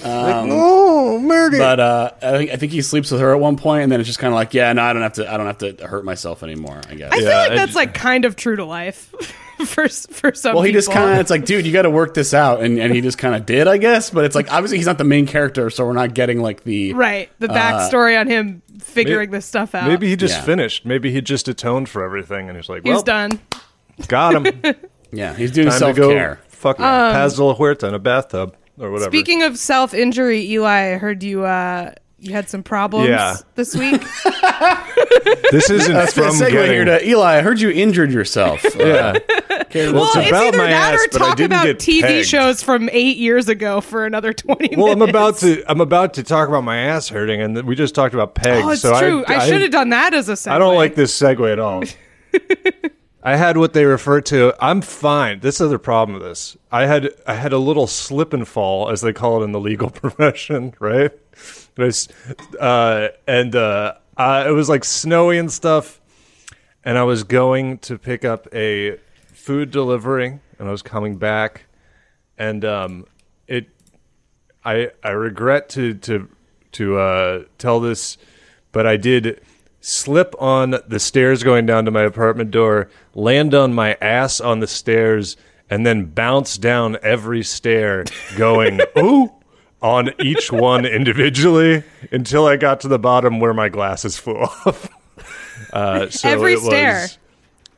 Boop, 0.00 0.46
yeah. 0.46 0.52
oh, 0.52 1.18
murder. 1.18 1.58
but 1.58 1.80
uh 1.80 2.10
I 2.22 2.30
think, 2.38 2.50
I 2.50 2.56
think 2.56 2.72
he 2.72 2.82
sleeps 2.82 3.10
with 3.10 3.20
her 3.20 3.32
at 3.34 3.40
one 3.40 3.56
point 3.56 3.82
and 3.84 3.92
then 3.92 4.00
it's 4.00 4.06
just 4.06 4.18
kind 4.18 4.32
of 4.32 4.36
like 4.36 4.54
yeah 4.54 4.72
no 4.72 4.82
i 4.82 4.92
don't 4.92 5.02
have 5.02 5.12
to 5.14 5.32
i 5.32 5.36
don't 5.36 5.46
have 5.46 5.58
to 5.58 5.86
hurt 5.86 6.04
myself 6.04 6.42
anymore 6.42 6.80
i 6.88 6.94
guess 6.94 7.12
I 7.12 7.16
feel 7.18 7.26
like 7.28 7.50
I 7.52 7.54
that's 7.56 7.72
ju- 7.72 7.78
like 7.78 7.94
kind 7.94 8.24
of 8.24 8.36
true 8.36 8.56
to 8.56 8.64
life 8.64 9.12
for 9.66 9.88
for 9.88 10.32
some. 10.32 10.54
Well, 10.54 10.62
he 10.64 10.72
just 10.72 10.90
kind 10.90 11.12
of, 11.12 11.18
it's 11.18 11.28
like, 11.28 11.44
dude, 11.44 11.66
you 11.66 11.72
got 11.74 11.82
to 11.82 11.90
work 11.90 12.14
this 12.14 12.32
out. 12.32 12.62
And, 12.62 12.78
and 12.78 12.94
he 12.94 13.02
just 13.02 13.18
kind 13.18 13.34
of 13.34 13.44
did, 13.44 13.68
I 13.68 13.76
guess. 13.76 14.08
But 14.08 14.24
it's 14.24 14.34
like, 14.34 14.50
obviously, 14.50 14.78
he's 14.78 14.86
not 14.86 14.96
the 14.96 15.04
main 15.04 15.26
character, 15.26 15.68
so 15.68 15.84
we're 15.84 15.92
not 15.92 16.14
getting 16.14 16.40
like 16.40 16.64
the. 16.64 16.94
right 16.94 17.30
the 17.40 17.50
uh, 17.52 17.54
backstory 17.54 18.18
on 18.18 18.26
him 18.26 18.62
figuring 18.78 19.30
this 19.32 19.44
stuff 19.44 19.74
out. 19.74 19.86
Maybe 19.86 20.08
he 20.08 20.16
just 20.16 20.32
Yeah. 20.36 20.42
finished. 20.44 20.86
Maybe 20.86 21.12
he 21.12 21.20
just 21.20 21.46
atoned 21.46 21.90
for 21.90 22.02
everything, 22.02 22.48
and 22.48 22.56
he's 22.56 22.70
like, 22.70 22.86
he's 22.86 23.02
done. 23.02 23.38
got 24.08 24.46
him. 24.46 24.74
Yeah, 25.12 25.34
he's 25.34 25.50
doing 25.50 25.70
self 25.72 25.94
to 25.96 26.00
go. 26.00 26.08
care. 26.10 26.40
Fuck 26.48 26.78
um, 26.80 26.84
Paz 27.12 27.34
de 27.36 27.44
la 27.44 27.52
Huerta 27.54 27.86
in 27.88 27.92
a 27.94 27.98
bathtub 27.98 28.56
or 28.80 28.90
whatever." 28.90 29.10
Speaking 29.10 29.42
of 29.42 29.58
self 29.58 29.94
injury, 29.94 30.44
Eli, 30.50 30.94
I 30.94 30.98
heard 30.98 31.22
you 31.22 31.44
uh 31.44 31.92
you 32.22 32.32
had 32.34 32.50
some 32.50 32.62
problems 32.62 33.08
Yeah. 33.08 33.36
this 33.54 33.74
week. 33.74 34.02
this 35.50 35.70
isn't 35.70 35.94
Let's 35.94 36.12
from 36.12 36.26
segue 36.34 36.50
getting. 36.50 36.70
here 36.72 36.84
to 36.84 37.08
Eli. 37.08 37.38
I 37.38 37.40
heard 37.40 37.60
you 37.60 37.70
injured 37.70 38.12
yourself. 38.12 38.62
Uh, 38.80 38.84
yeah, 38.86 39.12
okay, 39.62 39.92
well, 39.92 40.02
let's- 40.04 40.16
it's 40.16 40.28
about 40.28 40.46
either 40.48 40.58
my 40.58 40.66
that 40.68 40.94
ass, 40.94 41.00
or 41.00 41.08
but 41.12 41.22
I 41.22 41.26
talk 41.28 41.36
didn't 41.36 41.52
about 41.52 41.64
get 41.64 41.78
TV 41.78 42.00
pegged. 42.02 42.28
shows 42.28 42.62
from 42.62 42.88
eight 42.92 43.16
years 43.18 43.48
ago 43.48 43.80
for 43.80 44.04
another 44.06 44.32
twenty 44.32 44.74
well, 44.76 44.94
minutes. 44.94 45.02
I'm 45.02 45.08
about 45.08 45.36
to. 45.38 45.64
I'm 45.70 45.80
about 45.80 46.14
to 46.14 46.22
talk 46.22 46.48
about 46.48 46.64
my 46.64 46.76
ass 46.78 47.08
hurting, 47.08 47.40
and 47.40 47.62
we 47.64 47.74
just 47.74 47.94
talked 47.94 48.14
about 48.14 48.34
pegs. 48.34 48.66
Oh, 48.66 48.70
it's 48.70 48.82
so 48.82 48.98
true. 48.98 49.24
I, 49.26 49.46
should 49.48 49.60
have 49.62 49.70
done 49.70 49.90
that 49.90 50.12
as 50.14 50.28
a 50.28 50.32
segue. 50.32 50.50
I 50.50 50.58
don't 50.58 50.74
like 50.74 50.94
this 50.94 51.18
segue 51.18 51.50
at 51.52 51.58
all. 51.58 51.82
I 53.22 53.36
had 53.36 53.58
what 53.58 53.74
they 53.74 53.84
refer 53.84 54.20
to. 54.22 54.54
I'm 54.60 54.80
fine. 54.80 55.40
This 55.40 55.60
is 55.60 55.70
the 55.70 55.78
problem 55.78 56.18
with 56.18 56.22
this. 56.26 56.56
I 56.72 56.86
had 56.86 57.10
I 57.26 57.34
had 57.34 57.52
a 57.52 57.58
little 57.58 57.86
slip 57.86 58.32
and 58.32 58.48
fall, 58.48 58.88
as 58.88 59.02
they 59.02 59.12
call 59.12 59.40
it 59.40 59.44
in 59.44 59.52
the 59.52 59.60
legal 59.60 59.90
profession, 60.02 60.74
right? 60.78 61.12
It 61.12 61.78
was, 61.78 62.08
uh, 62.58 63.08
and 63.26 63.54
uh, 63.54 63.94
uh, 64.16 64.44
it 64.46 64.52
was 64.52 64.68
like 64.68 64.84
snowy 64.84 65.38
and 65.38 65.52
stuff. 65.52 66.00
And 66.82 66.96
I 66.96 67.02
was 67.02 67.24
going 67.24 67.78
to 67.78 67.98
pick 67.98 68.24
up 68.24 68.48
a 68.54 68.98
food 69.26 69.70
delivery, 69.70 70.40
and 70.58 70.68
I 70.68 70.70
was 70.70 70.80
coming 70.80 71.16
back, 71.16 71.64
and 72.38 72.64
um, 72.64 73.06
it 73.46 73.68
I 74.64 74.90
I 75.02 75.10
regret 75.10 75.68
to 75.70 75.92
to 75.94 76.28
to 76.72 76.98
uh, 76.98 77.44
tell 77.58 77.80
this, 77.80 78.16
but 78.72 78.86
I 78.86 78.96
did 78.96 79.42
slip 79.80 80.34
on 80.38 80.76
the 80.86 80.98
stairs 81.00 81.42
going 81.42 81.66
down 81.66 81.84
to 81.86 81.90
my 81.90 82.02
apartment 82.02 82.50
door, 82.50 82.88
land 83.14 83.54
on 83.54 83.72
my 83.72 83.96
ass 84.00 84.40
on 84.40 84.60
the 84.60 84.66
stairs, 84.66 85.36
and 85.68 85.86
then 85.86 86.04
bounce 86.06 86.58
down 86.58 86.96
every 87.02 87.42
stair, 87.42 88.04
going 88.36 88.80
ooh 88.98 89.30
on 89.82 90.10
each 90.20 90.52
one 90.52 90.84
individually 90.84 91.82
until 92.12 92.46
I 92.46 92.56
got 92.56 92.80
to 92.80 92.88
the 92.88 92.98
bottom 92.98 93.40
where 93.40 93.54
my 93.54 93.68
glasses 93.70 94.18
flew 94.18 94.34
off. 94.40 94.88
Uh, 95.72 96.08
so 96.10 96.28
Every 96.28 96.52
it 96.52 96.56
was- 96.56 96.64
stair. 96.66 97.08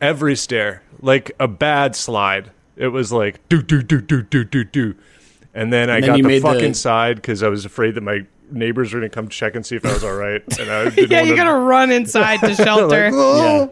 every 0.00 0.34
stair, 0.36 0.82
like 1.00 1.32
a 1.38 1.46
bad 1.48 1.94
slide. 1.94 2.50
It 2.76 2.88
was 2.88 3.12
like 3.12 3.46
do 3.48 3.62
do 3.62 3.82
do 3.82 4.00
do 4.00 4.22
do 4.22 4.44
do 4.44 4.64
do, 4.64 4.94
and 5.54 5.72
then 5.72 5.90
I 5.90 6.00
then 6.00 6.08
got 6.10 6.16
the 6.16 6.22
made 6.22 6.42
the- 6.42 6.48
fucking 6.48 6.74
side 6.74 7.16
because 7.16 7.42
I 7.42 7.48
was 7.48 7.64
afraid 7.64 7.94
that 7.96 8.00
my 8.02 8.24
neighbors 8.52 8.92
were 8.92 9.00
gonna 9.00 9.08
come 9.10 9.28
check 9.28 9.54
and 9.56 9.64
see 9.64 9.76
if 9.76 9.84
I 9.84 9.92
was 9.92 10.04
all 10.04 10.14
right, 10.14 10.42
and 10.58 10.70
I 10.70 10.84
didn't 10.90 11.10
Yeah, 11.10 11.18
wanna- 11.20 11.30
you 11.30 11.36
gotta 11.36 11.58
run 11.58 11.90
inside 11.90 12.40
to 12.40 12.54
shelter. 12.62 13.10
Yeah. 13.10 13.66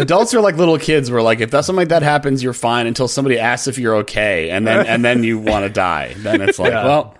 Adults 0.00 0.32
are 0.34 0.40
like 0.40 0.56
little 0.56 0.78
kids 0.78 1.10
where 1.10 1.22
like 1.22 1.40
if 1.40 1.50
that 1.50 1.64
something 1.64 1.78
like 1.80 1.88
that 1.88 2.02
happens, 2.02 2.42
you're 2.42 2.52
fine 2.52 2.86
until 2.86 3.08
somebody 3.08 3.38
asks 3.38 3.66
if 3.68 3.78
you're 3.78 3.96
okay, 3.96 4.50
and 4.50 4.66
then 4.66 4.86
and 4.86 5.04
then 5.04 5.24
you 5.24 5.38
want 5.38 5.64
to 5.64 5.68
die. 5.70 6.14
Then 6.18 6.40
it's 6.40 6.58
like, 6.58 6.72
Yeah. 6.72 6.84
well, 6.84 7.14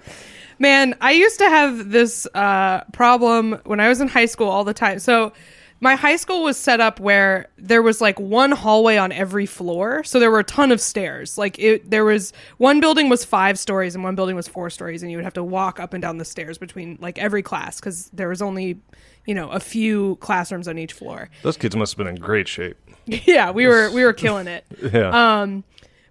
Man, 0.59 0.95
I 1.03 1.11
used 1.13 1.39
to 1.41 1.49
have 1.51 1.91
this 1.91 2.27
uh, 2.35 2.83
problem 2.95 3.61
when 3.67 3.79
I 3.79 3.89
was 3.89 4.01
in 4.01 4.09
high 4.09 4.25
school 4.25 4.49
all 4.49 4.65
the 4.65 4.73
time. 4.73 4.99
So, 5.01 5.33
my 5.81 5.95
high 5.95 6.17
school 6.17 6.43
was 6.43 6.57
set 6.57 6.81
up 6.81 7.01
where 7.01 7.49
there 7.59 7.83
was 7.83 8.01
like 8.01 8.19
one 8.19 8.51
hallway 8.51 8.97
on 8.97 9.13
every 9.13 9.47
floor. 9.47 10.03
So 10.05 10.19
there 10.19 10.31
were 10.31 10.39
a 10.39 10.45
ton 10.45 10.73
of 10.73 10.81
stairs. 10.81 11.37
Like 11.37 11.59
it, 11.59 11.91
there 11.91 12.05
was 12.05 12.33
one 12.57 12.81
building 12.81 13.09
was 13.09 13.25
five 13.25 13.59
stories 13.59 13.95
and 13.95 14.03
one 14.03 14.15
building 14.15 14.37
was 14.37 14.49
four 14.49 14.71
stories, 14.71 15.03
and 15.03 15.11
you 15.11 15.19
would 15.19 15.25
have 15.25 15.35
to 15.35 15.45
walk 15.45 15.79
up 15.79 15.93
and 15.93 16.01
down 16.01 16.19
the 16.19 16.25
stairs 16.25 16.57
between 16.59 16.99
like 17.01 17.19
every 17.19 17.43
class 17.43 17.79
because 17.79 18.09
there 18.11 18.29
was 18.29 18.41
only, 18.41 18.81
you 19.27 19.35
know, 19.35 19.51
a 19.51 19.61
few 19.61 20.17
classrooms 20.17 20.67
on 20.67 20.79
each 20.79 20.95
floor. 20.95 21.29
Those 21.43 21.57
kids 21.57 21.77
must 21.77 21.93
have 21.93 21.99
been 21.99 22.15
in 22.15 22.21
great 22.21 22.49
shape. 22.49 22.77
yeah, 23.07 23.51
we 23.51 23.67
were 23.67 23.91
we 23.91 24.05
were 24.05 24.13
killing 24.13 24.47
it. 24.47 24.65
Yeah. 24.93 25.41
Um, 25.41 25.65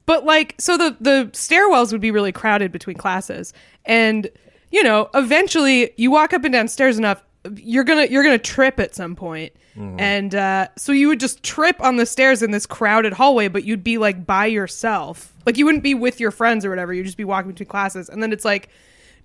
but 0.05 0.25
like, 0.25 0.53
so 0.59 0.77
the 0.77 0.95
the 0.99 1.29
stairwells 1.33 1.91
would 1.91 2.01
be 2.01 2.11
really 2.11 2.31
crowded 2.31 2.71
between 2.71 2.97
classes, 2.97 3.53
and 3.85 4.29
you 4.71 4.83
know, 4.83 5.09
eventually 5.15 5.91
you 5.97 6.11
walk 6.11 6.33
up 6.33 6.43
and 6.43 6.53
down 6.53 6.67
stairs 6.67 6.97
enough, 6.97 7.23
you're 7.55 7.83
gonna 7.83 8.05
you're 8.05 8.23
gonna 8.23 8.37
trip 8.37 8.79
at 8.79 8.95
some 8.95 9.15
point. 9.15 9.53
and 9.99 10.33
uh, 10.33 10.67
so 10.77 10.91
you 10.91 11.07
would 11.09 11.19
just 11.19 11.43
trip 11.43 11.81
on 11.81 11.97
the 11.97 12.05
stairs 12.05 12.41
in 12.41 12.51
this 12.51 12.65
crowded 12.65 13.13
hallway, 13.13 13.47
but 13.47 13.63
you'd 13.65 13.83
be 13.83 13.97
like 13.97 14.25
by 14.25 14.45
yourself, 14.45 15.33
like 15.45 15.57
you 15.57 15.65
wouldn't 15.65 15.83
be 15.83 15.93
with 15.93 16.19
your 16.19 16.31
friends 16.31 16.63
or 16.65 16.69
whatever. 16.69 16.93
You'd 16.93 17.05
just 17.05 17.17
be 17.17 17.25
walking 17.25 17.51
between 17.51 17.67
classes, 17.67 18.09
and 18.09 18.23
then 18.23 18.31
it's 18.31 18.45
like, 18.45 18.69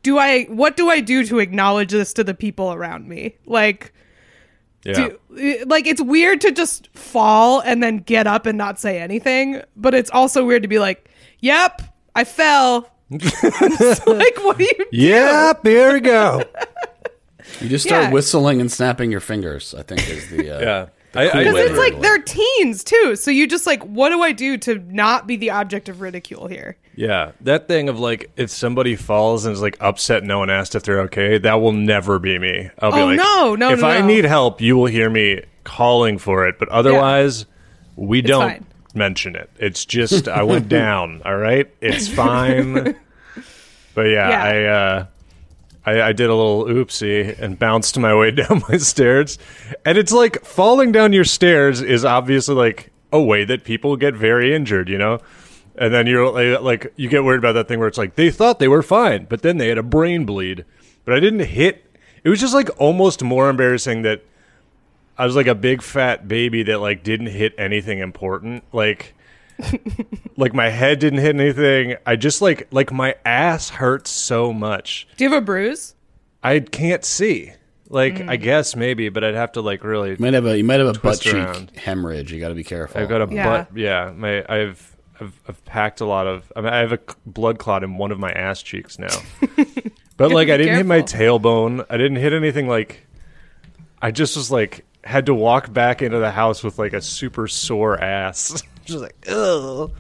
do 0.03 0.19
I 0.19 0.45
what 0.45 0.77
do 0.77 0.91
I 0.91 1.01
do 1.01 1.25
to 1.27 1.39
acknowledge 1.39 1.93
this 1.93 2.13
to 2.15 2.25
the 2.25 2.35
people 2.35 2.73
around 2.73 3.09
me? 3.09 3.37
Like 3.47 3.93
yeah. 4.85 4.95
do, 4.95 5.65
like 5.67 5.87
it's 5.87 6.01
weird 6.01 6.41
to 6.43 6.53
just 6.53 6.89
fall 6.97 7.61
and 7.61 7.83
then 7.83 7.99
get 7.99 8.27
up 8.27 8.47
and 8.47 8.57
not 8.57 8.81
say 8.81 9.01
anything, 9.01 9.63
but 9.77 9.95
it's 9.95 10.11
also 10.11 10.45
weird 10.45 10.63
to 10.63 10.69
be 10.69 10.79
like, 10.79 11.09
"Yep, 11.41 11.83
I 12.15 12.25
fell." 12.25 12.91
Like, 13.11 14.37
what 14.45 14.59
do 14.59 14.65
you? 14.65 14.87
Yep, 14.93 15.67
here 15.67 15.93
we 15.95 16.01
go. 16.01 16.43
you 17.61 17.69
just 17.69 17.85
start 17.87 18.05
Yeah. 18.05 18.11
whistling 18.13 18.61
and 18.61 18.71
snapping 18.71 19.11
your 19.11 19.21
fingers. 19.21 19.75
I 19.77 19.83
think 19.83 20.09
is 20.09 20.29
the 20.31 20.57
uh, 20.57 20.61
Yeah. 20.61 20.87
the 21.13 21.31
cool 21.33 21.41
Because 21.43 21.71
it's 21.71 21.79
like 21.79 22.01
they're 22.01 22.23
teens 22.23 22.85
too, 22.85 23.17
so 23.17 23.31
you 23.31 23.47
just 23.47 23.67
like, 23.67 23.83
what 23.83 24.11
do 24.11 24.23
I 24.23 24.33
do 24.33 24.57
to 24.59 24.79
not 24.89 25.27
be 25.27 25.37
the 25.37 25.51
object 25.51 25.89
of 25.89 26.01
ridicule 26.01 26.47
here? 26.47 26.77
Yeah, 26.95 27.33
that 27.43 27.67
thing 27.67 27.89
of 27.89 27.99
like 27.99 28.31
if 28.37 28.51
somebody 28.51 28.95
falls 28.97 29.45
and 29.47 29.53
is 29.55 29.63
like 29.63 29.77
upset, 29.81 30.23
no 30.25 30.39
one 30.41 30.51
asked 30.51 30.75
if 30.75 30.83
they're 30.83 31.01
okay. 31.03 31.39
That 31.39 31.55
will 31.61 31.73
never 31.73 32.19
be 32.19 32.39
me. 32.39 32.71
I'll 32.79 32.93
be 32.93 32.99
Oh, 33.01 33.07
like, 33.07 33.17
no, 33.17 33.55
no, 33.57 33.71
If 33.73 33.81
no, 33.81 33.89
I 33.89 34.01
no. 34.01 34.07
need 34.07 34.25
help, 34.25 34.61
you 34.61 34.77
will 34.77 34.87
hear 34.87 35.09
me 35.11 35.43
calling 35.65 36.19
for 36.19 36.47
it. 36.47 36.59
But 36.59 36.69
otherwise, 36.69 37.47
we 37.97 38.21
don't 38.23 38.43
fine. 38.51 38.67
mention 38.95 39.35
it. 39.35 39.49
It's 39.59 39.85
just 39.87 40.29
I 40.29 40.43
went 40.43 40.69
down. 40.81 41.23
All 41.25 41.37
right, 41.37 41.69
it's 41.81 42.07
fine. 42.09 42.75
but 43.95 44.03
yeah, 44.03 44.29
Yeah. 44.29 44.43
I 44.45 44.65
uh, 44.65 45.07
I, 45.91 46.09
I 46.09 46.13
did 46.13 46.31
a 46.31 46.35
little 46.35 46.65
oopsie 46.65 47.39
and 47.39 47.59
bounced 47.59 47.99
my 47.99 48.15
way 48.15 48.31
down 48.41 48.63
my 48.69 48.77
stairs, 48.77 49.39
and 49.85 49.99
it's 49.99 50.13
like 50.13 50.45
falling 50.45 50.93
down 50.93 51.13
your 51.13 51.25
stairs 51.25 51.83
is 51.83 52.05
obviously 52.05 52.55
like 52.55 52.93
a 53.13 53.21
way 53.21 53.45
that 53.45 53.65
people 53.65 53.97
get 53.97 54.15
very 54.15 54.55
injured. 54.55 54.89
You 54.89 54.99
know. 54.99 55.19
And 55.77 55.95
then 55.95 56.07
you're 56.07 56.31
like, 56.31 56.61
like, 56.61 56.93
you 56.97 57.09
get 57.09 57.25
worried 57.25 57.39
about 57.39 57.53
that 57.53 57.67
thing 57.67 57.79
where 57.79 57.89
it's 57.89 57.97
like 57.97 58.17
they 58.17 58.31
thought 58.31 58.59
they 58.59 58.69
were 58.69 58.83
fine, 58.83 59.25
but 59.25 59.41
then 59.41 59.57
they 59.57 59.69
had 59.69 59.79
a 59.79 59.83
brain 59.83 60.27
bleed. 60.27 60.67
But 61.07 61.15
I 61.15 61.21
didn't 61.21 61.47
hit. 61.47 61.97
It 62.23 62.29
was 62.29 62.39
just 62.39 62.53
like 62.53 62.69
almost 62.79 63.23
more 63.23 63.49
embarrassing 63.49 64.03
that 64.03 64.23
I 65.17 65.25
was 65.25 65.37
like 65.37 65.47
a 65.47 65.55
big 65.55 65.81
fat 65.81 66.29
baby 66.29 66.63
that 66.65 66.81
like 66.81 67.03
didn't 67.03 67.29
hit 67.29 67.55
anything 67.57 68.01
important. 68.01 68.65
Like, 68.75 69.15
like 70.37 70.55
my 70.55 70.69
head 70.69 70.99
didn't 70.99 71.21
hit 71.21 71.35
anything. 71.37 71.97
I 72.07 72.17
just 72.17 72.41
like 72.43 72.69
like 72.71 72.93
my 72.93 73.15
ass 73.25 73.71
hurts 73.71 74.11
so 74.11 74.53
much. 74.53 75.07
Do 75.17 75.25
you 75.25 75.31
have 75.31 75.43
a 75.43 75.45
bruise? 75.45 75.95
I 76.43 76.61
can't 76.61 77.05
see. 77.05 77.53
Like 77.89 78.15
Mm. 78.15 78.31
I 78.31 78.37
guess 78.37 78.77
maybe, 78.77 79.09
but 79.09 79.25
I'd 79.25 79.35
have 79.35 79.53
to 79.53 79.61
like 79.63 79.83
really. 79.83 80.11
You 80.11 80.17
might 80.21 80.35
have 80.35 80.47
a 80.47 80.57
you 80.57 80.65
might 80.65 80.79
have 80.81 80.89
a 80.89 80.93
butt 80.93 81.01
Twist 81.01 81.23
cheek 81.23 81.35
around. 81.35 81.73
hemorrhage. 81.77 82.33
You 82.33 82.39
got 82.41 82.49
to 82.51 82.55
be 82.55 82.65
careful. 82.65 83.01
I've 83.01 83.09
got 83.09 83.21
a 83.31 83.35
Yeah. 83.35 83.45
butt. 83.65 83.77
Yeah, 83.77 84.13
my 84.15 84.45
I've. 84.49 84.97
I've, 85.23 85.39
I've 85.47 85.63
packed 85.67 86.01
a 86.01 86.07
lot 86.07 86.27
of. 86.27 86.51
I, 86.57 86.63
mean, 86.63 86.73
I 86.73 86.79
have 86.79 86.93
a 86.93 86.99
blood 87.27 87.59
clot 87.59 87.85
in 87.85 87.99
one 87.99 88.11
of 88.11 88.19
my 88.19 88.33
ass 88.33 88.63
cheeks 88.63 88.99
now. 88.99 89.15
but 90.17 90.31
like, 90.33 90.49
I 90.49 90.57
didn't 90.57 90.77
hit 90.77 90.87
my 90.87 91.03
tailbone. 91.03 91.85
I 91.91 91.99
didn't 91.99 92.17
hit 92.17 92.33
anything 92.33 92.69
like. 92.69 93.07
I 94.01 94.13
just 94.13 94.35
was 94.35 94.51
like 94.51 94.87
had 95.05 95.27
to 95.27 95.35
walk 95.35 95.71
back 95.75 96.01
into 96.01 96.19
the 96.21 96.31
house 96.31 96.63
with 96.65 96.79
like 96.79 96.95
a 96.95 97.03
super 97.03 97.49
sore 97.49 98.01
ass. 98.03 98.63
just 98.85 99.01
like 99.03 99.15
ugh. 99.29 99.93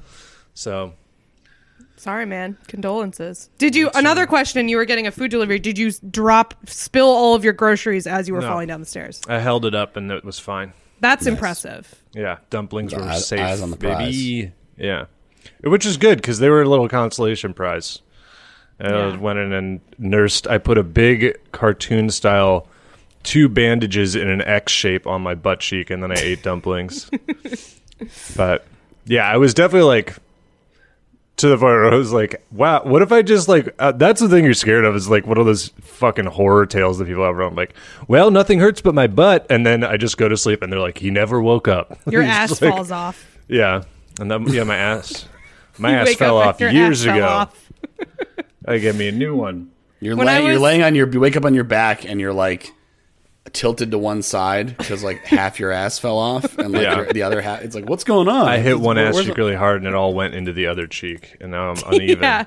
So 0.54 0.94
Sorry, 1.96 2.24
man. 2.24 2.56
Condolences. 2.66 3.50
Did 3.58 3.76
you? 3.76 3.90
Another 3.94 4.26
question. 4.26 4.70
You 4.70 4.78
were 4.78 4.86
getting 4.86 5.06
a 5.06 5.10
food 5.10 5.30
delivery. 5.30 5.58
Did 5.58 5.76
you 5.76 5.92
drop, 6.10 6.54
spill 6.66 7.08
all 7.08 7.34
of 7.34 7.44
your 7.44 7.52
groceries 7.52 8.06
as 8.06 8.26
you 8.26 8.32
were 8.32 8.40
No. 8.40 8.48
falling 8.48 8.68
down 8.68 8.80
the 8.80 8.86
stairs? 8.86 9.20
I 9.28 9.38
held 9.38 9.66
it 9.66 9.74
up 9.74 9.96
and 9.96 10.10
it 10.10 10.24
was 10.24 10.38
fine. 10.38 10.72
That's 11.00 11.26
impressive. 11.26 11.94
Yeah, 12.14 12.38
dumplings 12.48 12.94
were 12.94 13.02
Eyes- 13.02 13.28
safe. 13.28 13.40
eyes 13.40 13.60
on 13.60 13.70
the 13.70 13.76
baby. 13.76 14.52
Yeah, 14.78 15.06
which 15.62 15.84
is 15.84 15.98
good 15.98 16.16
because 16.18 16.38
they 16.38 16.48
were 16.48 16.62
a 16.62 16.68
little 16.68 16.88
consolation 16.88 17.52
prize. 17.52 18.00
And 18.78 18.94
I 18.96 19.08
Yeah. 19.10 19.16
went 19.18 19.38
in 19.38 19.52
and 19.52 19.80
nursed. 19.98 20.46
I 20.48 20.56
put 20.56 20.78
a 20.78 20.82
big 20.82 21.36
cartoon 21.52 22.08
style 22.08 22.66
two 23.22 23.46
bandages 23.50 24.16
in 24.16 24.30
an 24.30 24.40
X 24.40 24.72
shape 24.72 25.06
on 25.06 25.20
my 25.20 25.34
butt 25.34 25.60
cheek, 25.60 25.90
and 25.90 26.02
then 26.02 26.12
I 26.12 26.16
ate 26.18 26.42
dumplings. 26.42 27.10
but 28.36 28.66
yeah, 29.06 29.26
I 29.28 29.36
was 29.36 29.54
definitely 29.54 29.86
like 29.88 30.16
to 31.36 31.48
the 31.48 31.54
point 31.56 31.62
where 31.72 31.92
I 31.92 31.96
was 31.96 32.12
like, 32.12 32.44
"Wow, 32.52 32.82
what 32.84 33.00
if 33.02 33.12
I 33.12 33.22
just 33.22 33.48
like?" 33.48 33.74
Uh, 33.78 33.92
that's 33.92 34.20
the 34.20 34.28
thing 34.28 34.44
you're 34.44 34.52
scared 34.54 34.84
of 34.84 34.94
is 34.94 35.08
like 35.08 35.26
one 35.26 35.38
of 35.38 35.46
those 35.46 35.68
fucking 35.80 36.26
horror 36.26 36.66
tales 36.66 36.98
that 36.98 37.06
people 37.06 37.24
have 37.24 37.36
around. 37.36 37.56
Like, 37.56 37.74
well, 38.08 38.30
nothing 38.30 38.60
hurts 38.60 38.80
but 38.80 38.94
my 38.94 39.06
butt, 39.06 39.46
and 39.48 39.64
then 39.64 39.82
I 39.84 39.96
just 39.96 40.18
go 40.18 40.28
to 40.28 40.36
sleep, 40.36 40.62
and 40.62 40.72
they're 40.72 40.80
like, 40.80 40.98
"He 40.98 41.10
never 41.10 41.40
woke 41.40 41.66
up." 41.68 41.98
Your 42.10 42.22
ass 42.22 42.60
like- 42.60 42.72
falls 42.72 42.90
off. 42.90 43.26
Yeah, 43.48 43.82
and 44.20 44.30
then 44.30 44.46
yeah, 44.48 44.64
my 44.64 44.76
ass, 44.76 45.26
my 45.78 45.92
ass 45.92 46.14
fell 46.14 46.36
off 46.38 46.60
years 46.60 47.06
ass 47.06 47.16
ago. 47.16 47.26
off. 47.26 47.72
I 48.66 48.78
get 48.78 48.94
me 48.94 49.08
a 49.08 49.12
new 49.12 49.34
one. 49.34 49.70
You're, 50.00 50.16
When 50.16 50.26
lay- 50.26 50.36
I 50.36 50.40
you're 50.40 50.58
laying 50.58 50.82
on 50.82 50.94
your. 50.94 51.08
You 51.10 51.20
wake 51.20 51.36
up 51.36 51.44
on 51.44 51.54
your 51.54 51.64
back 51.64 52.04
and 52.04 52.20
you're 52.20 52.32
like 52.32 52.72
tilted 53.52 53.90
to 53.90 53.98
one 53.98 54.22
side 54.22 54.76
because 54.76 55.02
like 55.02 55.24
half 55.24 55.58
your 55.58 55.70
ass 55.72 55.98
fell 55.98 56.18
off 56.18 56.56
and 56.58 56.72
like 56.72 56.82
Yeah. 56.82 57.04
the 57.12 57.22
other 57.22 57.40
half. 57.40 57.62
It's 57.62 57.74
like 57.74 57.88
what's 57.88 58.04
going 58.04 58.28
on? 58.28 58.46
I 58.48 58.58
hit 58.58 58.66
It's- 58.72 58.78
one 58.84 58.96
where- 58.96 59.06
ass 59.06 59.20
cheek 59.22 59.36
really 59.36 59.54
hard, 59.56 59.78
and 59.78 59.86
it 59.88 59.94
all 59.94 60.14
went 60.14 60.34
into 60.34 60.52
the 60.52 60.66
other 60.66 60.86
cheek, 60.86 61.36
and 61.40 61.50
now 61.50 61.70
I'm 61.70 61.82
uneven. 61.92 62.22
yeah. 62.22 62.44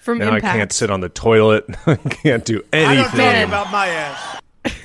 From 0.00 0.18
Now 0.18 0.34
impact. 0.34 0.44
I 0.44 0.58
can't 0.58 0.72
sit 0.72 0.90
on 0.90 1.00
the 1.00 1.08
toilet. 1.08 1.64
I 1.86 1.94
can't 1.94 2.44
do 2.44 2.62
anything. 2.72 3.16
Man. 3.18 3.46
about 3.46 3.70
my 3.70 3.86
ass. 3.86 4.40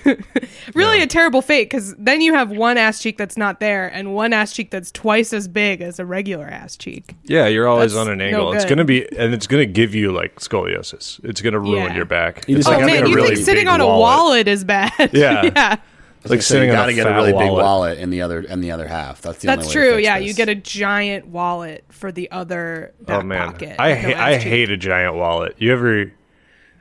really 0.74 1.02
a 1.02 1.08
terrible 1.08 1.42
fate 1.42 1.66
because 1.70 1.96
then 1.98 2.22
you 2.22 2.34
have 2.34 2.52
one 2.52 2.78
ass 2.78 3.02
cheek 3.02 3.18
that's 3.18 3.38
not 3.38 3.60
there 3.60 3.88
and 3.88 4.14
one 4.14 4.34
ass 4.34 4.54
cheek 4.54 4.72
that's 4.72 4.92
twice 4.92 5.34
as 5.34 5.48
big 5.48 5.82
as 5.82 6.00
a 6.00 6.06
regular 6.06 6.46
ass 6.46 6.76
cheek. 6.78 7.16
Yeah, 7.24 7.48
you're 7.48 7.68
always 7.68 7.94
That's 7.94 8.08
on 8.08 8.12
an 8.12 8.20
no 8.20 8.26
angle. 8.26 8.54
it's 8.54 8.66
gonna 8.66 8.86
be, 8.86 9.04
and 9.18 9.34
it's 9.34 9.48
gonna 9.48 9.66
give 9.66 9.94
you 9.96 10.12
like 10.12 10.36
scoliosis. 10.40 11.24
It's 11.24 11.42
gonna 11.42 11.60
ruin 11.60 11.86
Yeah. 11.88 11.96
your 11.96 12.06
back. 12.06 12.46
You 12.48 12.58
it's 12.58 12.66
just 12.68 12.76
like 12.78 12.84
oh 12.84 12.88
man, 12.88 13.08
you 13.08 13.16
really 13.16 13.36
think 13.36 13.46
sitting 13.46 13.68
on 13.68 13.82
a 13.82 13.86
wallet. 13.88 14.00
wallet 14.02 14.48
is 14.48 14.64
bad? 14.64 14.92
Yeah. 15.14 15.44
yeah. 15.56 15.76
It's 16.22 16.32
like 16.32 16.42
So 16.42 16.56
sitting 16.56 16.70
you 16.70 16.74
on 16.76 16.80
gotta 16.82 16.92
a 16.92 16.96
get 16.96 17.06
a 17.08 17.10
fat 17.12 17.16
really 17.16 17.32
big 17.32 17.52
wallet. 17.52 17.64
wallet 17.64 17.98
in 18.00 18.10
the 18.10 18.22
other 18.22 18.42
in 18.42 18.60
the 18.60 18.72
other 18.72 18.88
half. 18.88 19.22
That's 19.22 19.38
the 19.40 19.48
That's 19.48 19.68
only 19.68 19.68
way 19.68 19.74
to 19.74 19.80
true. 19.90 19.96
fix 19.98 20.04
Yeah, 20.06 20.20
this. 20.20 20.28
you 20.28 20.34
get 20.34 20.50
a 20.50 20.56
giant 20.56 21.28
wallet 21.28 21.86
for 21.90 22.12
the 22.12 22.30
other 22.32 22.94
oh, 23.02 23.04
back 23.06 23.20
Oh 23.20 23.26
man, 23.26 23.48
pocket. 23.52 23.76
I 23.80 23.90
with 23.94 24.04
no 24.18 24.24
I 24.24 24.36
hate 24.38 24.70
a 24.72 24.78
giant 24.78 25.16
wallet. 25.16 25.56
You 25.60 25.72
ever? 25.74 26.12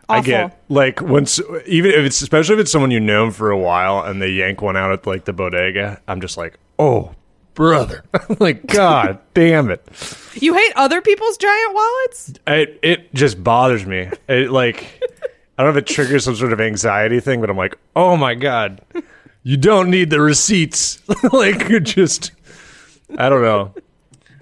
I 0.09 0.21
get 0.21 0.63
like 0.69 1.01
once, 1.01 1.41
even 1.67 1.91
if 1.91 1.99
it's 1.99 2.23
especially 2.23 2.55
if 2.55 2.61
it's 2.61 2.73
someone 2.73 2.91
you 2.91 3.01
know 3.01 3.31
for 3.31 3.51
a 3.51 3.59
while 3.59 4.03
and 4.03 4.23
they 4.23 4.31
yank 4.31 4.63
one 4.63 4.77
out 4.77 4.93
at 4.93 5.07
like 5.07 5.25
the 5.25 5.33
bodega. 5.33 6.01
I'm 6.07 6.21
just 6.21 6.37
like, 6.37 6.59
oh 6.79 7.15
brother, 7.55 8.05
I'm 8.15 8.37
like 8.39 8.67
God 8.67 9.19
damn 9.35 9.71
it. 9.71 9.85
You 10.35 10.55
hate 10.55 10.73
other 10.77 11.01
people's 11.03 11.37
giant 11.37 11.75
wallets? 11.75 12.35
It 12.47 12.79
it 12.83 13.15
just 13.15 13.43
bothers 13.43 13.85
me. 13.85 14.11
It 14.29 14.51
like 14.51 15.03
I 15.59 15.63
don't 15.63 15.73
know 15.73 15.79
if 15.79 15.89
it 15.89 15.93
triggers 15.93 16.25
some 16.25 16.37
sort 16.37 16.53
of 16.53 16.61
anxiety 16.61 17.19
thing, 17.19 17.41
but 17.41 17.49
I'm 17.51 17.57
like, 17.57 17.77
oh 17.97 18.17
my 18.17 18.35
god, 18.35 18.83
you 19.43 19.57
don't 19.57 19.91
need 19.91 20.11
the 20.11 20.21
receipts. 20.21 21.01
like 21.33 21.69
you 21.69 21.81
just, 21.81 22.33
I 23.17 23.29
don't 23.29 23.43
know. 23.43 23.73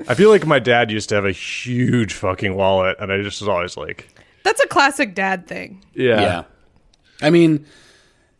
I 0.09 0.15
feel 0.15 0.29
like 0.29 0.45
my 0.47 0.59
dad 0.59 0.91
used 0.91 1.11
to 1.11 1.15
have 1.15 1.25
a 1.25 1.33
huge 1.33 2.15
fucking 2.15 2.55
wallet, 2.57 2.97
and 2.99 3.13
I 3.13 3.23
just 3.23 3.41
was 3.41 3.49
always 3.49 3.77
like, 3.77 4.09
That's 4.45 4.63
a 4.63 4.69
classic 4.69 5.15
dad 5.15 5.47
thing. 5.49 5.85
yeah, 5.95 6.21
Yeah. 6.21 6.45
I 7.21 7.31
mean, 7.31 7.67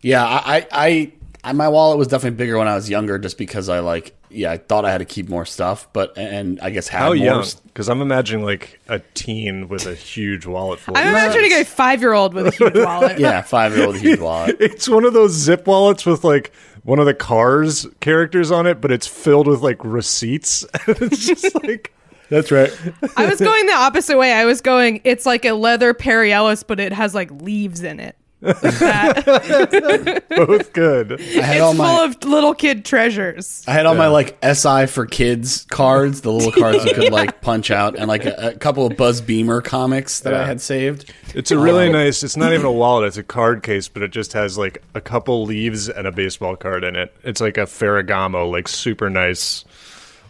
yeah, 0.01 0.25
I, 0.25 0.59
I, 0.59 0.67
I, 0.71 1.13
I, 1.43 1.53
my 1.53 1.69
wallet 1.69 1.99
was 1.99 2.09
definitely 2.09 2.37
bigger 2.37 2.59
when 2.59 2.69
I 2.69 2.75
was 2.75 2.89
younger, 2.89 3.19
just 3.19 3.39
because 3.39 3.69
I 3.69 3.81
like, 3.81 4.15
yeah, 4.31 4.51
I 4.51 4.59
thought 4.59 4.85
I 4.85 4.91
had 4.93 4.99
to 4.99 5.05
keep 5.05 5.29
more 5.29 5.45
stuff, 5.47 5.89
but 5.93 6.17
and 6.19 6.61
I 6.61 6.71
guess 6.71 6.89
had 6.89 6.99
How 6.99 7.07
more 7.09 7.17
young? 7.17 7.45
Because 7.67 7.89
I'm 7.89 8.01
imagining 8.03 8.45
like 8.45 8.81
a 8.89 8.99
teen 9.15 9.69
with 9.69 9.87
a 9.87 9.95
huge 9.95 10.45
wallet 10.47 10.81
full. 10.81 10.97
Of 10.97 11.01
I'm 11.01 11.09
of 11.09 11.15
imagining 11.15 11.53
a 11.53 11.65
five 11.65 12.01
year 12.01 12.13
old 12.13 12.35
with 12.35 12.47
a 12.47 12.51
huge 12.51 12.75
wallet. 12.77 13.19
Yeah, 13.19 13.43
five 13.43 13.77
year 13.77 13.87
old 13.87 13.97
huge 13.97 14.21
wallet. 14.21 14.57
It's 14.61 14.89
one 14.89 15.05
of 15.05 15.13
those 15.13 15.33
zip 15.33 15.67
wallets 15.67 16.05
with 16.05 16.25
like 16.25 16.53
one 16.83 16.99
of 16.99 17.07
the 17.07 17.15
Cars 17.15 17.87
characters 18.01 18.51
on 18.51 18.67
it, 18.67 18.81
but 18.81 18.91
it's 18.91 19.07
filled 19.07 19.47
with 19.47 19.61
like 19.63 19.83
receipts. 19.85 20.67
it's 20.87 21.27
just 21.27 21.55
like 21.63 21.95
That's 22.35 22.51
right. 22.51 22.73
I 23.17 23.27
was 23.27 23.39
going 23.39 23.67
the 23.67 23.75
opposite 23.75 24.19
way. 24.19 24.33
I 24.33 24.45
was 24.45 24.61
going, 24.61 25.01
it's 25.05 25.25
like 25.25 25.45
a 25.45 25.53
leather 25.53 25.95
Perry 25.95 26.33
Ellis, 26.33 26.65
but 26.65 26.81
it 26.81 26.93
has 26.93 27.15
like 27.15 27.31
leaves 27.31 27.85
in 27.85 28.01
it. 28.01 28.17
Like 28.41 28.61
that. 28.61 30.25
both 30.29 30.73
good. 30.73 31.13
I 31.13 31.43
had 31.43 31.61
all 31.61 31.71
it's 31.71 31.79
full 31.79 31.87
my 31.87 32.05
of 32.05 32.25
little 32.25 32.53
kid 32.53 32.85
treasures. 32.85 33.63
I 33.69 33.71
had 33.71 33.87
all 33.87 33.95
my 33.95 34.09
like 34.09 34.37
SI 34.45 34.87
for 34.87 35.07
kids 35.07 35.65
cards, 35.71 36.23
the 36.23 36.33
little 36.33 36.51
cards 36.51 36.85
you 36.85 36.93
could 36.93 37.13
like 37.13 37.41
punch 37.41 37.71
out, 37.71 37.97
and 37.97 38.09
like 38.09 38.27
a, 38.27 38.49
a 38.49 38.59
couple 38.59 38.85
of 38.85 38.97
Buzz 38.97 39.21
Beamer 39.21 39.63
comics 39.63 40.19
that 40.21 40.35
I 40.35 40.45
had 40.45 40.61
saved. 40.61 41.15
It's 41.37 41.53
a 41.53 41.59
really 41.59 41.89
uh, 41.89 41.93
nice. 41.93 42.25
It's 42.25 42.37
not 42.37 42.53
even 42.53 42.67
a 42.67 42.73
wallet. 42.73 43.07
It's 43.07 43.17
a 43.17 43.23
card 43.23 43.63
case, 43.63 43.87
but 43.87 44.03
it 44.03 44.11
just 44.11 44.33
has 44.33 44.59
like 44.59 44.83
a 44.95 45.01
couple 45.01 45.45
leaves 45.45 45.89
and 45.89 46.09
a 46.09 46.13
baseball 46.13 46.57
card 46.57 46.83
in 46.83 46.97
it. 46.97 47.15
It's 47.23 47.41
like 47.41 47.57
a 47.57 47.63
Ferragamo, 47.63 48.51
like 48.51 48.67
super 48.67 49.09
nice 49.09 49.65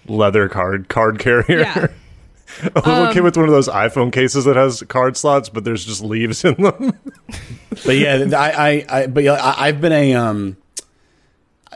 leather 0.07 0.49
card 0.49 0.89
card 0.89 1.19
carrier. 1.19 1.45
Yeah. 1.61 1.87
a 2.75 2.81
little 2.81 3.13
kid 3.13 3.23
with 3.23 3.37
one 3.37 3.47
of 3.47 3.53
those 3.53 3.69
iPhone 3.69 4.13
cases 4.13 4.45
that 4.45 4.57
has 4.57 4.83
card 4.89 5.17
slots, 5.17 5.49
but 5.49 5.65
there's 5.65 5.85
just 5.85 6.03
leaves 6.03 6.45
in 6.45 6.55
them. 6.55 6.93
But 7.85 7.97
yeah, 7.97 8.25
I, 8.37 8.51
I, 8.51 8.87
I 8.89 9.07
but 9.09 9.25
yeah, 9.25 9.33
I, 9.33 9.67
I've 9.67 9.81
been 9.81 9.93
a 9.93 10.15
um. 10.15 10.57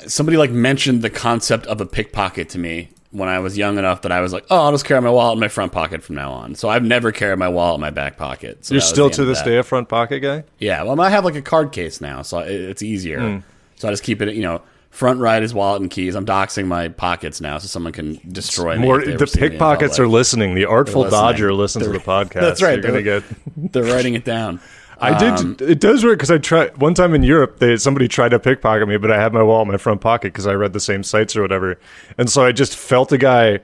Somebody 0.06 0.36
like 0.36 0.52
mentioned 0.52 1.02
the 1.02 1.10
concept 1.10 1.66
of 1.66 1.80
a 1.80 1.86
pickpocket 1.86 2.50
to 2.50 2.58
me 2.58 2.90
when 3.10 3.28
I 3.28 3.40
was 3.40 3.58
young 3.58 3.78
enough 3.78 4.02
that 4.02 4.12
I 4.12 4.20
was 4.20 4.32
like, 4.32 4.44
oh, 4.48 4.60
I'll 4.60 4.70
just 4.70 4.84
carry 4.84 5.00
my 5.00 5.10
wallet 5.10 5.34
in 5.34 5.40
my 5.40 5.48
front 5.48 5.72
pocket 5.72 6.04
from 6.04 6.14
now 6.14 6.30
on. 6.30 6.54
So 6.54 6.68
I've 6.68 6.84
never 6.84 7.10
carried 7.10 7.40
my 7.40 7.48
wallet 7.48 7.76
in 7.76 7.80
my 7.80 7.90
back 7.90 8.16
pocket. 8.16 8.64
So 8.64 8.74
You're 8.74 8.80
still 8.80 9.10
to 9.10 9.24
this 9.24 9.42
day 9.42 9.56
a 9.56 9.64
front 9.64 9.88
pocket 9.88 10.20
guy. 10.20 10.44
Yeah, 10.58 10.84
well, 10.84 11.00
I 11.00 11.10
have 11.10 11.24
like 11.24 11.34
a 11.34 11.42
card 11.42 11.72
case 11.72 12.00
now, 12.00 12.22
so 12.22 12.38
it's 12.38 12.82
easier. 12.82 13.42
So 13.74 13.88
I 13.88 13.90
just 13.90 14.04
keep 14.04 14.22
it, 14.22 14.34
you 14.34 14.42
know, 14.42 14.62
front 14.90 15.20
right 15.20 15.42
is 15.42 15.54
wallet 15.54 15.82
and 15.82 15.90
keys. 15.90 16.14
I'm 16.14 16.26
doxing 16.26 16.66
my 16.66 16.88
pockets 16.88 17.40
now, 17.40 17.58
so 17.58 17.66
someone 17.66 17.92
can 17.92 18.18
destroy 18.30 18.76
me. 18.76 18.82
More 18.86 19.00
if 19.00 19.06
they 19.06 19.12
ever 19.14 19.18
the 19.24 19.26
see 19.26 19.40
me 19.40 19.46
in 19.46 19.50
pickpockets 19.52 19.98
are 19.98 20.08
listening. 20.08 20.54
The 20.54 20.64
artful 20.64 21.02
They're. 21.04 21.10
Dodger 21.10 21.52
listens 21.52 21.84
to 21.84 21.92
the 21.92 21.98
podcast. 21.98 22.40
That's 22.40 22.62
right. 22.62 22.82
You're 22.82 22.92
They're- 23.00 23.20
get. 23.20 23.72
They're 23.72 23.84
writing 23.94 24.14
it 24.14 24.24
down. 24.24 24.60
I 25.00 25.16
did. 25.16 25.32
Um, 25.34 25.56
it 25.60 25.78
does 25.78 26.04
work 26.04 26.18
because 26.18 26.32
I 26.32 26.38
tried 26.38 26.76
one 26.78 26.92
time 26.92 27.14
in 27.14 27.22
Europe. 27.22 27.60
They 27.60 27.76
somebody 27.76 28.08
tried 28.08 28.30
to 28.30 28.40
pickpocket 28.40 28.88
me, 28.88 28.96
but 28.96 29.12
I 29.12 29.20
had 29.22 29.32
my 29.32 29.44
wallet 29.44 29.68
in 29.68 29.72
my 29.72 29.78
front 29.78 30.00
pocket 30.00 30.32
because 30.32 30.48
I 30.48 30.54
read 30.54 30.72
the 30.72 30.80
same 30.80 31.04
sites 31.04 31.36
or 31.36 31.42
whatever, 31.42 31.78
and 32.18 32.28
so 32.28 32.44
I 32.44 32.50
just 32.50 32.74
felt 32.74 33.12
a 33.12 33.18
guy 33.18 33.60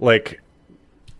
like, 0.00 0.40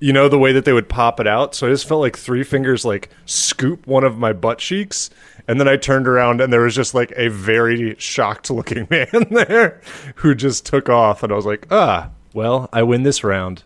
you 0.00 0.12
know, 0.12 0.28
the 0.28 0.38
way 0.38 0.52
that 0.52 0.64
they 0.64 0.72
would 0.72 0.88
pop 0.88 1.18
it 1.20 1.26
out. 1.26 1.54
So 1.54 1.66
I 1.66 1.70
just 1.70 1.88
felt 1.88 2.00
like 2.00 2.16
three 2.16 2.44
fingers 2.44 2.84
like 2.84 3.10
scoop 3.26 3.86
one 3.86 4.04
of 4.04 4.18
my 4.18 4.32
butt 4.32 4.58
cheeks, 4.58 5.10
and 5.48 5.58
then 5.60 5.66
I 5.68 5.76
turned 5.76 6.06
around 6.06 6.40
and 6.40 6.52
there 6.52 6.60
was 6.60 6.74
just 6.74 6.94
like 6.94 7.12
a 7.16 7.28
very 7.28 7.96
shocked 7.98 8.50
looking 8.50 8.86
man 8.90 9.08
there 9.30 9.80
who 10.16 10.34
just 10.34 10.64
took 10.66 10.88
off, 10.88 11.22
and 11.22 11.32
I 11.32 11.36
was 11.36 11.46
like, 11.46 11.66
ah, 11.70 12.10
well, 12.34 12.68
I 12.72 12.82
win 12.82 13.02
this 13.02 13.24
round. 13.24 13.64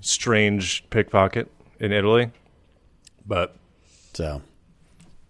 Strange 0.00 0.84
pickpocket 0.90 1.50
in 1.78 1.92
Italy, 1.92 2.30
but 3.26 3.54
So 4.14 4.40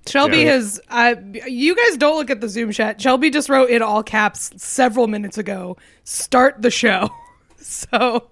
Shelby 0.07 0.39
Yeah. 0.39 0.53
has. 0.53 0.81
Uh, 0.89 1.17
you 1.47 1.75
guys 1.75 1.97
don't 1.97 2.17
look 2.17 2.31
at 2.31 2.41
the 2.41 2.49
Zoom 2.49 2.71
chat. 2.73 3.01
Shelby 3.01 3.31
just 3.31 3.49
wrote 3.49 3.69
in 3.71 3.83
all 3.83 4.03
caps 4.05 4.51
several 4.57 5.09
minutes 5.09 5.39
ago. 5.39 5.77
Start 6.05 6.63
the 6.63 6.71
show. 6.71 7.11
So 7.63 8.30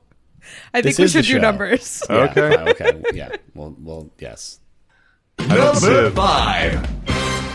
I 0.75 0.83
think 0.83 0.97
This 0.97 1.14
we 1.14 1.21
should 1.21 1.26
do 1.26 1.35
show. 1.35 1.38
numbers. 1.40 2.02
yeah, 2.11 2.17
Okay. 2.31 2.55
Uh, 2.57 2.71
okay, 2.71 3.02
yeah. 3.14 3.28
Well, 3.55 3.75
well, 3.81 4.11
yes. 4.19 4.61
Number 5.38 6.11
five. 6.11 6.88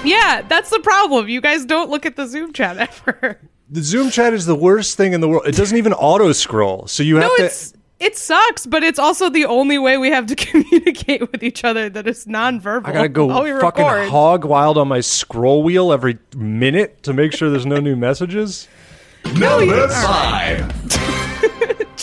yeah, 0.05 0.41
that's 0.47 0.69
the 0.69 0.79
problem. 0.79 1.27
You 1.27 1.41
guys 1.41 1.65
don't 1.65 1.89
look 1.89 2.05
at 2.05 2.15
the 2.15 2.25
Zoom 2.27 2.53
chat 2.53 2.77
ever. 3.07 3.39
The 3.69 3.81
Zoom 3.81 4.09
chat 4.09 4.33
is 4.33 4.45
the 4.45 4.55
worst 4.55 4.97
thing 4.97 5.13
in 5.13 5.21
the 5.21 5.27
world. 5.27 5.43
It 5.47 5.55
doesn't 5.55 5.77
even 5.77 5.93
auto 5.93 6.31
scroll, 6.31 6.87
so 6.87 7.03
you 7.03 7.15
have 7.17 7.31
No, 7.37 7.47
to. 7.47 7.51
it 7.99 8.17
sucks, 8.17 8.65
but 8.65 8.83
it's 8.83 8.99
also 8.99 9.29
the 9.29 9.45
only 9.45 9.77
way 9.77 9.97
we 9.97 10.09
have 10.11 10.25
to 10.27 10.35
communicate 10.35 11.31
with 11.31 11.41
each 11.43 11.63
other 11.63 11.89
that 11.89 12.07
is 12.07 12.25
nonverbal. 12.25 12.85
I 12.87 12.91
gotta 12.91 13.09
go 13.09 13.27
fucking 13.59 13.83
record. 13.85 14.09
hog 14.09 14.45
wild 14.45 14.77
on 14.77 14.87
my 14.87 14.99
scroll 14.99 15.63
wheel 15.63 15.91
every 15.91 16.19
minute 16.35 17.03
to 17.03 17.13
make 17.13 17.33
sure 17.33 17.49
there's 17.49 17.65
no 17.65 17.79
new 17.79 17.95
messages. 17.95 18.67
Number 19.35 19.87
five. 19.87 20.69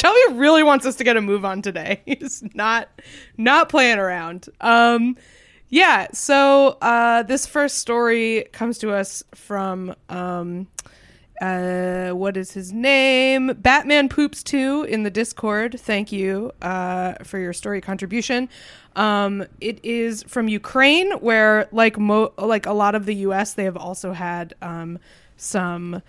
Shelby 0.01 0.39
really 0.39 0.63
wants 0.63 0.87
us 0.87 0.97
to 0.97 1.05
get 1.05 1.19
a 1.19 1.21
move 1.21 1.45
on 1.45 1.61
today. 1.61 2.01
He's 2.07 2.43
not 2.55 2.89
not 3.37 3.69
playing 3.69 3.99
around. 3.99 4.49
Um 4.63 5.17
yeah, 5.69 6.07
so 6.13 6.79
uh 6.81 7.23
this 7.25 7.45
first 7.47 7.79
story 7.79 8.47
comes 8.53 8.79
to 8.79 8.93
us 8.93 9.23
from 9.35 9.95
um 10.09 10.69
uh 11.43 12.11
what 12.13 12.39
is 12.39 12.53
his 12.53 12.73
name? 12.73 13.49
Batman 13.59 14.09
Poops 14.09 14.43
too 14.43 14.87
in 14.89 15.03
the 15.03 15.11
Discord. 15.11 15.79
Thank 15.79 16.13
you 16.13 16.53
uh 16.63 17.15
for 17.23 17.39
your 17.39 17.53
story 17.53 17.83
contribution. 17.83 18.49
Um 18.97 19.45
it 19.61 19.85
is 19.85 20.23
from 20.23 20.49
Ukraine 20.49 21.13
where 21.19 21.69
like 21.73 21.99
mo- 21.99 22.33
like 22.39 22.65
a 22.65 22.73
lot 22.73 22.95
of 22.95 23.05
the 23.05 23.17
US 23.17 23.53
they 23.53 23.65
have 23.65 23.77
also 23.77 24.15
had 24.15 24.55
um 24.63 24.99
some 25.37 26.01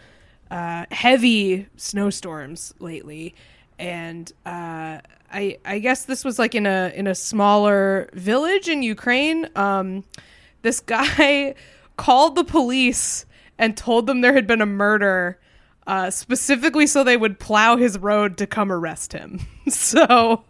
uh, 0.50 0.86
heavy 0.92 1.66
snowstorms 1.78 2.74
lately, 2.80 3.34
and 3.82 4.32
uh, 4.46 5.02
I 5.34 5.58
I 5.66 5.80
guess 5.80 6.06
this 6.06 6.24
was 6.24 6.38
like 6.38 6.54
in 6.54 6.68
a 6.68 6.94
in 6.96 7.08
a 7.08 7.16
smaller 7.16 8.10
village 8.14 8.70
in 8.70 8.84
Ukraine. 8.84 9.50
Um, 9.56 10.06
this 10.62 10.80
guy 10.96 11.56
called 11.98 12.36
the 12.36 12.44
police 12.44 13.26
and 13.58 13.76
told 13.76 14.08
them 14.08 14.22
there 14.22 14.34
had 14.34 14.48
been 14.48 14.62
a 14.62 14.68
murder, 14.68 15.40
uh, 15.88 16.12
specifically 16.12 16.86
so 16.88 17.04
they 17.04 17.18
would 17.18 17.40
plow 17.40 17.76
his 17.76 17.98
road 17.98 18.38
to 18.38 18.48
come 18.48 18.72
arrest 18.72 19.12
him. 19.12 19.42
so. 19.68 20.44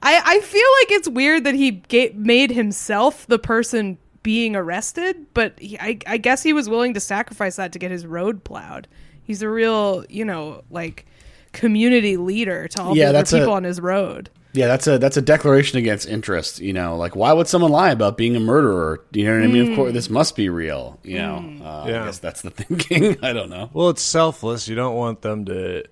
I, 0.00 0.22
I 0.24 0.40
feel 0.40 0.68
like 0.80 0.92
it's 0.92 1.08
weird 1.08 1.42
that 1.42 1.56
he 1.56 1.72
ga- 1.72 2.12
made 2.14 2.52
himself 2.52 3.26
the 3.26 3.40
person 3.40 3.98
being 4.22 4.54
arrested, 4.54 5.26
but 5.34 5.58
he, 5.58 5.76
I, 5.80 5.98
I 6.06 6.18
guess 6.18 6.44
he 6.44 6.52
was 6.52 6.68
willing 6.68 6.94
to 6.94 7.00
sacrifice 7.00 7.56
that 7.56 7.72
to 7.72 7.80
get 7.80 7.90
his 7.90 8.06
road 8.06 8.44
plowed. 8.44 8.86
He's 9.20 9.42
a 9.42 9.48
real, 9.48 10.04
you 10.08 10.24
know, 10.24 10.62
like 10.70 11.06
community 11.52 12.16
leader 12.16 12.68
to 12.68 12.82
all 12.82 12.96
Yeah, 12.96 13.04
the 13.04 13.08
other 13.10 13.18
that's 13.18 13.32
a- 13.32 13.38
people 13.38 13.52
on 13.54 13.64
his 13.64 13.80
road. 13.80 14.30
Yeah, 14.54 14.66
that's 14.66 14.86
a 14.86 14.98
that's 14.98 15.16
a 15.18 15.22
declaration 15.22 15.78
against 15.78 16.08
interest. 16.08 16.58
You 16.58 16.72
know, 16.72 16.96
like 16.96 17.14
why 17.14 17.32
would 17.32 17.46
someone 17.46 17.70
lie 17.70 17.90
about 17.90 18.16
being 18.16 18.34
a 18.34 18.40
murderer? 18.40 19.04
You 19.12 19.26
know 19.26 19.34
what 19.34 19.44
I 19.44 19.46
mean? 19.46 19.70
Of 19.70 19.76
course, 19.76 19.92
this 19.92 20.08
must 20.08 20.36
be 20.36 20.48
real. 20.48 20.98
You 21.04 21.18
know, 21.18 21.36
uh, 21.62 21.84
Yeah. 21.86 22.02
I 22.02 22.06
guess 22.06 22.18
that's 22.18 22.40
the 22.42 22.50
thinking. 22.50 23.18
I 23.22 23.32
don't 23.34 23.50
know. 23.50 23.68
Well, 23.74 23.90
it's 23.90 24.02
selfless. 24.02 24.66
You 24.66 24.74
don't 24.74 24.96
want 24.96 25.20
them 25.20 25.44
to 25.44 25.84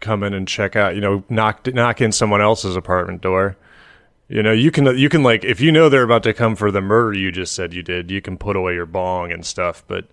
come 0.00 0.22
in 0.24 0.34
and 0.34 0.46
check 0.48 0.74
out. 0.74 0.96
You 0.96 1.00
know, 1.00 1.22
knock 1.28 1.66
knock 1.72 2.00
in 2.00 2.10
someone 2.10 2.40
else's 2.42 2.74
apartment 2.74 3.22
door. 3.22 3.56
You 4.28 4.42
know, 4.42 4.52
you 4.52 4.70
can 4.72 4.86
you 4.98 5.08
can 5.08 5.22
like 5.22 5.44
if 5.44 5.60
you 5.60 5.70
know 5.70 5.88
they're 5.88 6.02
about 6.02 6.24
to 6.24 6.34
come 6.34 6.56
for 6.56 6.70
the 6.72 6.80
murder 6.80 7.16
you 7.16 7.30
just 7.30 7.52
said 7.54 7.72
you 7.72 7.82
did, 7.82 8.10
you 8.10 8.20
can 8.20 8.36
put 8.36 8.56
away 8.56 8.74
your 8.74 8.86
bong 8.86 9.30
and 9.32 9.46
stuff. 9.46 9.84
But 9.86 10.06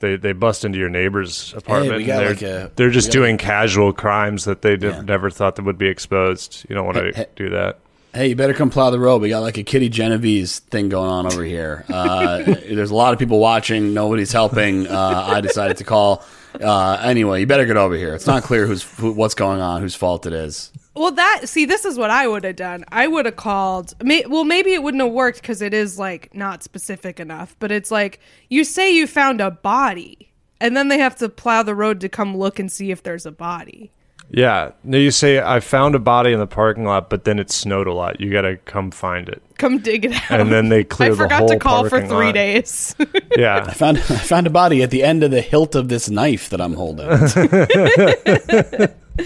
they 0.00 0.16
they 0.16 0.32
bust 0.32 0.64
into 0.64 0.78
your 0.78 0.88
neighbor's 0.88 1.54
apartment. 1.54 2.06
got 2.06 2.20
and 2.22 2.28
like 2.30 2.38
they're, 2.38 2.66
a- 2.66 2.70
they're 2.76 2.90
just 2.90 3.10
doing 3.10 3.38
casual 3.38 3.92
crimes 3.92 4.44
that 4.44 4.62
they 4.62 4.76
did, 4.76 4.94
Yeah. 4.94 5.00
never 5.02 5.30
thought 5.30 5.56
that 5.56 5.64
would 5.64 5.78
be 5.78 5.88
exposed. 5.88 6.66
You 6.68 6.74
don't 6.74 6.84
want 6.86 6.98
to 6.98 7.12
hey. 7.14 7.26
do 7.36 7.50
that. 7.50 7.78
Hey, 8.14 8.28
you 8.28 8.36
better 8.36 8.54
come 8.54 8.70
plow 8.70 8.88
the 8.90 8.98
road. 8.98 9.20
We 9.20 9.28
got 9.28 9.40
like 9.40 9.58
a 9.58 9.62
Kitty 9.62 9.90
Genovese 9.90 10.60
thing 10.60 10.88
going 10.88 11.10
on 11.10 11.26
over 11.26 11.44
here. 11.44 11.84
Uh, 11.88 12.38
there's 12.44 12.90
a 12.90 12.94
lot 12.94 13.12
of 13.12 13.18
people 13.18 13.38
watching. 13.38 13.92
Nobody's 13.92 14.32
helping. 14.32 14.86
Uh, 14.86 15.24
I 15.28 15.40
decided 15.42 15.76
to 15.78 15.84
call. 15.84 16.24
Uh, 16.58 16.98
anyway, 17.02 17.40
you 17.40 17.46
better 17.46 17.66
get 17.66 17.76
over 17.76 17.94
here. 17.94 18.14
It's 18.14 18.26
not 18.26 18.42
clear 18.42 18.66
who's 18.66 18.82
who, 18.82 19.12
what's 19.12 19.34
going 19.34 19.60
on, 19.60 19.82
whose 19.82 19.94
fault 19.94 20.24
it 20.24 20.32
is. 20.32 20.72
Well, 20.96 21.12
that 21.12 21.48
see, 21.48 21.66
this 21.66 21.84
is 21.84 21.98
what 21.98 22.10
I 22.10 22.26
would 22.26 22.44
have 22.44 22.56
done. 22.56 22.84
I 22.90 23.06
would 23.06 23.26
have 23.26 23.36
called. 23.36 23.94
May, 24.02 24.24
well, 24.26 24.44
maybe 24.44 24.72
it 24.72 24.82
wouldn't 24.82 25.02
have 25.02 25.12
worked 25.12 25.42
because 25.42 25.60
it 25.60 25.74
is 25.74 25.98
like 25.98 26.34
not 26.34 26.62
specific 26.62 27.20
enough. 27.20 27.54
But 27.58 27.70
it's 27.70 27.90
like 27.90 28.18
you 28.48 28.64
say 28.64 28.94
you 28.94 29.06
found 29.06 29.40
a 29.40 29.50
body, 29.50 30.32
and 30.60 30.76
then 30.76 30.88
they 30.88 30.98
have 30.98 31.16
to 31.16 31.28
plow 31.28 31.62
the 31.62 31.74
road 31.74 32.00
to 32.00 32.08
come 32.08 32.36
look 32.36 32.58
and 32.58 32.72
see 32.72 32.90
if 32.90 33.02
there's 33.02 33.26
a 33.26 33.30
body. 33.30 33.90
Yeah. 34.30 34.72
No, 34.82 34.98
you 34.98 35.10
say 35.10 35.40
I 35.40 35.60
found 35.60 35.94
a 35.94 35.98
body 35.98 36.32
in 36.32 36.40
the 36.40 36.46
parking 36.46 36.84
lot, 36.84 37.10
but 37.10 37.24
then 37.24 37.38
it 37.38 37.50
snowed 37.50 37.86
a 37.86 37.92
lot. 37.92 38.20
You 38.20 38.32
got 38.32 38.42
to 38.42 38.56
come 38.56 38.90
find 38.90 39.28
it. 39.28 39.42
Come 39.58 39.78
dig 39.78 40.06
it 40.06 40.14
out. 40.14 40.40
And 40.40 40.50
then 40.50 40.68
they 40.68 40.82
clear 40.84 41.10
I 41.10 41.12
the 41.12 41.16
forgot 41.16 41.48
to 41.48 41.58
call 41.58 41.88
for 41.88 42.00
three 42.00 42.26
lot. 42.26 42.34
days. 42.34 42.94
Yeah. 43.36 43.66
I 43.68 43.72
found 43.74 43.98
I 43.98 44.00
found 44.00 44.46
a 44.46 44.50
body 44.50 44.82
at 44.82 44.90
the 44.90 45.02
end 45.02 45.22
of 45.22 45.30
the 45.30 45.42
hilt 45.42 45.74
of 45.74 45.90
this 45.90 46.08
knife 46.08 46.48
that 46.48 46.60
I'm 46.60 46.72
holding. 46.72 47.06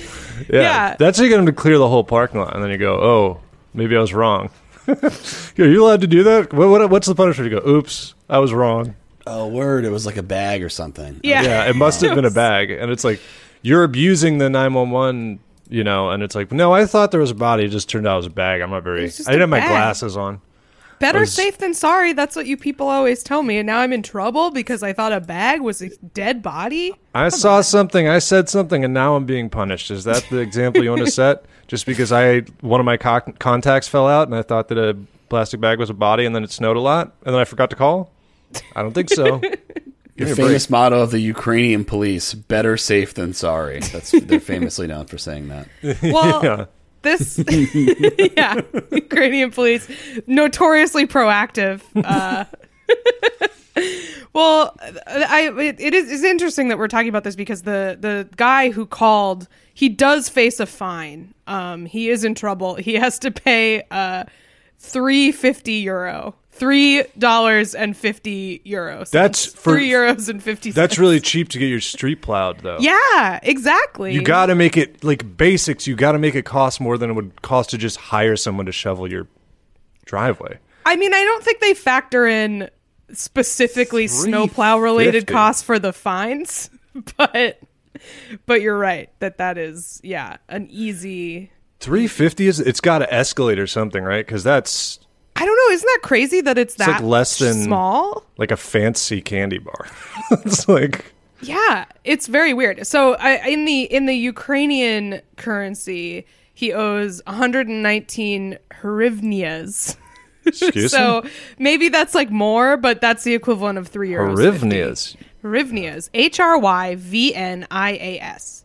Yeah. 0.48 0.62
Yeah. 0.62 0.96
That's 0.98 1.18
how 1.18 1.24
you 1.24 1.30
get 1.30 1.36
them 1.36 1.46
to 1.46 1.52
clear 1.52 1.76
the 1.76 1.86
whole 1.88 2.02
parking 2.02 2.40
lot. 2.40 2.54
And 2.54 2.64
then 2.64 2.70
you 2.70 2.78
go, 2.78 2.94
oh, 2.94 3.40
maybe 3.74 3.94
I 3.94 4.00
was 4.00 4.14
wrong. 4.14 4.48
Are 4.88 4.96
you 5.56 5.84
allowed 5.84 6.00
to 6.00 6.06
do 6.06 6.22
that? 6.22 6.52
What, 6.54 6.70
what, 6.70 6.88
what's 6.90 7.06
the 7.06 7.14
punishment? 7.14 7.52
You 7.52 7.60
go, 7.60 7.68
oops, 7.68 8.14
I 8.28 8.38
was 8.38 8.52
wrong. 8.54 8.96
oh, 9.26 9.46
word! 9.48 9.84
It 9.84 9.90
was 9.90 10.06
like 10.06 10.16
a 10.16 10.22
bag 10.22 10.62
or 10.62 10.70
something. 10.70 11.20
yeah. 11.22 11.42
Yeah, 11.42 11.68
it 11.68 11.76
must 11.76 12.00
have 12.00 12.14
been 12.16 12.24
a 12.24 12.30
bag. 12.30 12.70
And 12.70 12.90
it's 12.90 13.04
like, 13.04 13.20
you're 13.62 13.84
abusing 13.84 14.38
the 14.38 14.48
911 14.48 15.40
you 15.70 15.84
know, 15.84 16.10
and 16.10 16.22
it's 16.22 16.34
like, 16.34 16.50
no, 16.50 16.72
I 16.72 16.84
thought 16.84 17.12
there 17.12 17.20
was 17.20 17.30
a 17.30 17.34
body. 17.34 17.64
It 17.64 17.68
just 17.68 17.88
turned 17.88 18.06
out 18.06 18.14
it 18.14 18.16
was 18.16 18.26
a 18.26 18.30
bag. 18.30 18.60
I'm 18.60 18.70
not 18.70 18.82
very. 18.82 19.04
I 19.04 19.06
didn't 19.06 19.28
a 19.28 19.38
have 19.38 19.48
my 19.48 19.60
bag. 19.60 19.68
glasses 19.68 20.16
on. 20.16 20.40
Better 21.00 21.20
was- 21.20 21.32
safe 21.32 21.58
than 21.58 21.74
sorry. 21.74 22.12
That's 22.12 22.36
what 22.36 22.46
you 22.46 22.56
people 22.56 22.86
always 22.88 23.22
tell 23.24 23.42
me. 23.42 23.58
And 23.58 23.66
now 23.66 23.80
I'm 23.80 23.92
in 23.92 24.02
trouble 24.02 24.50
because 24.52 24.82
I 24.84 24.92
thought 24.92 25.12
a 25.12 25.20
bag 25.20 25.60
was 25.60 25.82
a 25.82 25.88
dead 26.14 26.42
body. 26.42 26.94
I 27.14 27.28
saw 27.30 27.60
something. 27.62 28.06
I 28.06 28.20
said 28.20 28.48
something, 28.48 28.84
and 28.84 28.94
now 28.94 29.16
I'm 29.16 29.24
being 29.24 29.50
punished. 29.50 29.90
Is 29.90 30.04
that 30.04 30.24
the 30.30 30.38
example 30.38 30.84
you 30.84 30.90
want 30.90 31.04
to 31.04 31.10
set? 31.22 31.44
Just 31.66 31.86
because 31.86 32.12
I 32.12 32.40
one 32.60 32.78
of 32.80 32.86
my 32.86 32.96
co- 32.96 33.32
contacts 33.38 33.88
fell 33.88 34.06
out, 34.06 34.28
and 34.28 34.34
I 34.36 34.42
thought 34.42 34.68
that 34.68 34.78
a 34.78 34.96
plastic 35.28 35.60
bag 35.60 35.78
was 35.78 35.90
a 35.90 35.94
body, 35.94 36.24
and 36.24 36.34
then 36.34 36.44
it 36.44 36.50
snowed 36.52 36.76
a 36.76 36.80
lot, 36.80 37.12
and 37.24 37.34
then 37.34 37.40
I 37.40 37.44
forgot 37.44 37.70
to 37.70 37.76
call. 37.76 38.10
I 38.76 38.82
don't 38.82 38.92
think 38.92 39.08
so. 39.10 39.38
Give 40.16 40.18
The 40.18 40.24
me 40.26 40.30
a 40.32 40.34
famous 40.34 40.66
break. 40.66 40.70
motto 40.72 41.00
of 41.00 41.12
the 41.12 41.20
Ukrainian 41.20 41.84
police: 41.84 42.34
"Better 42.34 42.76
safe 42.76 43.14
than 43.14 43.32
sorry." 43.32 43.80
That's 43.80 44.10
they're 44.10 44.38
famously 44.54 44.86
known 44.86 45.06
for 45.06 45.16
saying 45.16 45.48
that. 45.48 45.68
Well, 46.02 46.44
Yeah. 46.44 46.64
This, 47.02 47.42
yeah, 48.36 48.60
Ukrainian 48.90 49.50
police 49.50 49.88
notoriously 50.26 51.06
proactive. 51.06 51.82
Uh, 51.94 52.44
well, 54.32 54.76
I 55.06 55.52
it, 55.58 55.94
is 55.94 56.10
it's 56.10 56.24
interesting 56.24 56.68
that 56.68 56.78
we're 56.78 56.88
talking 56.88 57.08
about 57.08 57.24
this 57.24 57.36
because 57.36 57.62
the 57.62 57.96
the 57.98 58.28
guy 58.36 58.70
who 58.70 58.86
called 58.86 59.48
he 59.74 59.88
does 59.88 60.28
face 60.28 60.60
a 60.60 60.66
fine. 60.66 61.34
Um, 61.46 61.86
he 61.86 62.10
is 62.10 62.24
in 62.24 62.34
trouble. 62.34 62.74
He 62.74 62.94
has 62.94 63.18
to 63.20 63.30
pay 63.30 63.82
uh 63.90 64.24
three 64.78 65.32
fifty 65.32 65.74
euro. 65.74 66.34
Three 66.52 67.04
dollars 67.16 67.74
and 67.74 67.96
fifty 67.96 68.60
euros. 68.66 69.10
That's 69.10 69.46
for- 69.46 69.72
three 69.74 69.88
euros 69.88 70.28
and 70.28 70.42
fifty. 70.42 70.72
That's 70.72 70.98
really 70.98 71.20
cheap 71.20 71.48
to 71.50 71.58
get 71.58 71.66
your 71.68 71.80
street 71.80 72.20
plowed, 72.22 72.60
though. 72.60 72.78
yeah, 72.80 73.38
exactly. 73.42 74.12
You 74.12 74.22
got 74.22 74.46
to 74.46 74.54
make 74.54 74.76
it 74.76 75.02
like 75.02 75.36
basics. 75.36 75.86
You 75.86 75.96
got 75.96 76.12
to 76.12 76.18
make 76.18 76.34
it 76.34 76.44
cost 76.44 76.80
more 76.80 76.98
than 76.98 77.10
it 77.10 77.12
would 77.14 77.40
cost 77.42 77.70
to 77.70 77.78
just 77.78 77.96
hire 77.96 78.36
someone 78.36 78.66
to 78.66 78.72
shovel 78.72 79.10
your 79.10 79.26
driveway. 80.04 80.58
I 80.84 80.96
mean, 80.96 81.14
I 81.14 81.22
don't 81.24 81.42
think 81.44 81.60
they 81.60 81.72
factor 81.72 82.26
in 82.26 82.68
specifically 83.12 84.06
snowplow 84.06 84.78
related 84.78 85.26
costs 85.26 85.62
for 85.62 85.78
the 85.78 85.92
fines, 85.92 86.68
but 87.16 87.60
but 88.46 88.60
you're 88.60 88.78
right 88.78 89.10
that 89.20 89.38
that 89.38 89.56
is 89.56 90.00
yeah 90.02 90.36
an 90.48 90.66
easy. 90.70 91.52
Three 91.78 92.06
fifty 92.06 92.46
is. 92.48 92.60
It's 92.60 92.80
got 92.80 92.98
to 92.98 93.06
escalate 93.06 93.58
or 93.58 93.66
something, 93.66 94.02
right? 94.04 94.26
Because 94.26 94.44
that's 94.44 95.00
I 95.40 95.44
don't 95.44 95.56
know. 95.56 95.74
Isn't 95.74 95.86
that 95.86 96.00
crazy 96.02 96.40
that 96.42 96.58
it's 96.58 96.74
that 96.74 96.88
like 96.88 97.02
less 97.02 97.38
than- 97.38 97.62
small? 97.64 98.24
like 98.36 98.50
a 98.50 98.56
fancy 98.56 99.20
candy 99.22 99.58
bar. 99.58 99.86
it's 100.30 100.68
like 100.68 101.12
Yeah, 101.40 101.86
it's 102.04 102.26
very 102.26 102.52
weird. 102.52 102.86
So 102.86 103.14
I, 103.14 103.48
in 103.48 103.64
the 103.64 103.82
in 103.84 104.06
the 104.06 104.14
Ukrainian 104.14 105.22
currency, 105.36 106.26
he 106.52 106.72
owes 106.72 107.22
119 107.26 108.58
hryvnias. 108.82 109.96
excuse 110.46 110.90
so 110.90 111.22
me. 111.22 111.30
maybe 111.58 111.88
that's 111.88 112.14
like 112.14 112.30
more, 112.30 112.76
but 112.76 113.00
that's 113.00 113.24
the 113.24 113.34
equivalent 113.34 113.78
of 113.78 113.88
three 113.88 114.10
euros. 114.10 114.36
50. 114.36 114.66
Hryvnias. 114.66 115.16
Hryvnias. 115.42 116.10
H 116.12 116.40
R 116.40 116.58
Y 116.58 116.96
V 116.96 117.34
N 117.34 117.66
I 117.70 117.92
A 117.92 118.20
S. 118.20 118.64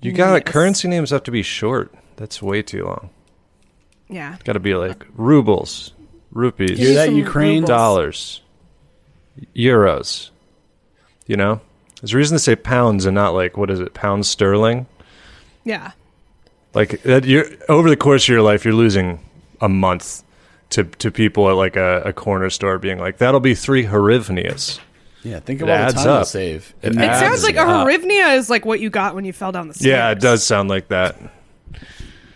You 0.00 0.12
got 0.12 0.36
it. 0.36 0.46
Currency 0.46 0.86
names 0.86 1.10
have 1.10 1.24
to 1.24 1.30
be 1.30 1.42
short. 1.42 1.92
That's 2.16 2.40
way 2.42 2.62
too 2.62 2.84
long. 2.84 3.10
Yeah. 4.08 4.36
Got 4.44 4.54
to 4.54 4.60
be 4.60 4.74
like 4.74 5.04
rubles, 5.14 5.92
rupees, 6.32 6.78
Hear 6.78 6.94
that, 6.94 7.06
some 7.06 7.16
Ukraine? 7.16 7.62
rubles. 7.62 7.68
dollars, 7.68 8.40
euros. 9.54 10.30
You 11.26 11.36
know, 11.36 11.60
there's 12.00 12.14
a 12.14 12.16
reason 12.16 12.36
to 12.36 12.38
say 12.38 12.56
pounds 12.56 13.04
and 13.06 13.14
not 13.14 13.34
like 13.34 13.56
what 13.56 13.70
is 13.70 13.80
it, 13.80 13.94
pounds 13.94 14.28
sterling. 14.28 14.86
Yeah. 15.64 15.92
Like 16.74 17.02
that, 17.02 17.24
you're 17.24 17.46
over 17.68 17.88
the 17.90 17.96
course 17.96 18.24
of 18.24 18.28
your 18.28 18.42
life, 18.42 18.64
you're 18.64 18.74
losing 18.74 19.20
a 19.60 19.68
month 19.68 20.22
to 20.70 20.84
to 20.84 21.10
people 21.10 21.48
at 21.50 21.56
like 21.56 21.76
a, 21.76 22.02
a 22.04 22.12
corner 22.12 22.50
store 22.50 22.78
being 22.78 22.98
like, 22.98 23.18
"That'll 23.18 23.40
be 23.40 23.54
three 23.54 23.84
hryvnias." 23.84 24.78
Yeah, 25.24 25.40
think 25.40 25.60
of 25.62 25.68
It 25.68 25.72
all 25.72 25.78
the 25.78 25.82
adds 25.84 25.94
time 25.94 26.04
you'll 26.04 26.14
up. 26.14 26.26
save. 26.26 26.74
It 26.82 26.92
It 26.94 27.18
sounds 27.18 27.42
like 27.42 27.56
a 27.56 27.62
up. 27.62 27.86
hryvnia 27.86 28.36
is 28.36 28.48
like 28.48 28.64
what 28.64 28.80
you 28.80 28.88
got 28.90 29.14
when 29.14 29.24
you 29.24 29.32
fell 29.32 29.50
down 29.50 29.68
the 29.68 29.74
stairs. 29.74 29.86
Yeah, 29.90 30.10
it 30.10 30.20
does 30.20 30.44
sound 30.44 30.68
like 30.68 30.88
that. 30.88 31.16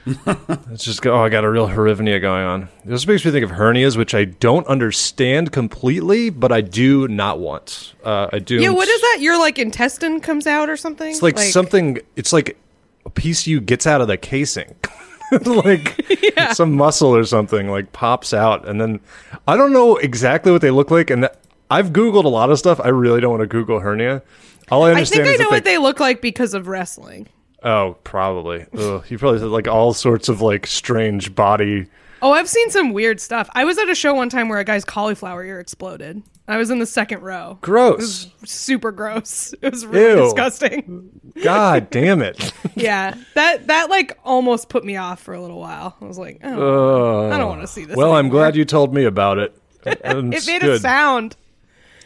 Let's 0.27 0.85
just. 0.85 1.07
Oh, 1.07 1.19
I 1.19 1.29
got 1.29 1.45
a 1.45 1.51
real 1.51 1.69
hernia 1.69 2.19
going 2.19 2.45
on. 2.45 2.69
This 2.85 3.07
makes 3.07 3.25
me 3.25 3.31
think 3.31 3.45
of 3.45 3.53
hernias, 3.53 3.97
which 3.97 4.15
I 4.15 4.25
don't 4.25 4.67
understand 4.67 5.53
completely, 5.53 6.31
but 6.31 6.51
I 6.51 6.61
do 6.61 7.07
not 7.07 7.39
want. 7.39 7.95
Uh, 8.03 8.29
I 8.33 8.41
do. 8.41 8.61
Yeah, 8.61 8.71
what 8.71 8.89
is 8.89 9.01
that? 9.01 9.19
Your 9.21 9.39
like 9.39 9.59
intestine 9.59 10.21
comes 10.21 10.47
out 10.47 10.69
or 10.69 10.77
something? 10.77 11.11
It's 11.11 11.23
like, 11.23 11.39
something. 11.39 11.99
It's 12.17 12.33
like 12.33 12.59
a 13.07 13.11
piece 13.11 13.43
of 13.43 13.47
you 13.47 13.61
gets 13.61 13.87
out 13.87 14.01
of 14.01 14.09
the 14.09 14.17
casing, 14.17 14.75
like 15.45 16.05
some 16.53 16.73
muscle 16.75 17.15
or 17.15 17.25
something, 17.25 17.69
like 17.69 17.93
pops 17.93 18.35
out, 18.35 18.67
and 18.67 18.81
then 18.81 18.99
I 19.47 19.57
don't 19.57 19.73
know 19.73 19.97
exactly 19.97 20.51
what 20.51 20.63
they 20.63 20.73
look 20.73 20.91
like. 20.91 21.11
And 21.11 21.29
I've 21.71 21.91
googled 21.91 22.25
a 22.25 22.29
lot 22.29 22.51
of 22.51 22.59
stuff. 22.59 22.81
I 22.81 22.89
really 22.89 23.21
don't 23.21 23.31
want 23.31 23.43
to 23.43 23.47
Google 23.47 23.79
hernia. 23.79 24.23
All 24.71 24.85
I 24.85 24.91
understand 24.91 25.23
I 25.23 25.25
think 25.27 25.41
I 25.41 25.45
know 25.45 25.51
that 25.51 25.55
what 25.55 25.65
they 25.65 25.79
look 25.79 26.01
like 26.01 26.21
because 26.21 26.55
of 26.55 26.67
wrestling. 26.67 27.29
Oh, 27.65 27.97
probably. 28.05 28.67
Ugh, 28.77 29.05
you 29.09 29.19
probably 29.19 29.39
said 29.41 29.49
like 29.49 29.69
all 29.69 29.93
sorts 29.95 30.29
of 30.29 30.41
like 30.41 30.67
strange 30.67 31.35
body. 31.35 31.87
Oh, 32.21 32.33
I've 32.33 32.49
seen 32.49 32.71
some 32.71 32.93
weird 32.93 33.21
stuff. 33.21 33.49
I 33.53 33.65
was 33.65 33.79
at 33.79 33.89
a 33.89 33.95
show 33.97 34.15
one 34.15 34.29
time 34.29 34.49
where 34.49 34.59
a 34.61 34.65
guy's 34.65 34.85
cauliflower 34.85 35.45
ear 35.45 35.59
exploded. 35.61 36.23
I 36.49 36.57
was 36.57 36.71
in 36.71 36.79
the 36.81 36.87
second 36.87 37.23
row. 37.23 37.59
Gross. 37.61 38.29
Super 38.45 38.91
gross. 38.93 39.55
It 39.63 39.73
was 39.73 39.87
really 39.87 40.19
Ew. 40.19 40.25
disgusting. 40.25 41.21
God 41.43 41.89
damn 41.91 42.21
it. 42.23 42.53
Yeah, 42.75 43.15
that 43.35 43.69
that 43.69 43.91
like 43.91 44.19
almost 44.25 44.69
put 44.69 44.85
me 44.85 44.97
off 44.97 45.21
for 45.21 45.35
a 45.35 45.41
little 45.41 45.59
while. 45.61 45.97
I 46.01 46.05
was 46.05 46.19
like, 46.19 46.41
oh, 46.45 47.31
I 47.31 47.39
don't 47.39 47.49
want 47.49 47.61
to 47.63 47.67
see 47.69 47.85
this. 47.85 47.97
Well, 47.97 48.13
I'm 48.15 48.29
glad 48.29 48.55
you 48.57 48.65
told 48.65 48.93
me 48.95 49.05
about 49.05 49.39
it. 49.39 49.57
It 49.85 50.47
made 50.47 50.63
a 50.63 50.67
good. 50.67 50.81
sound. 50.81 51.37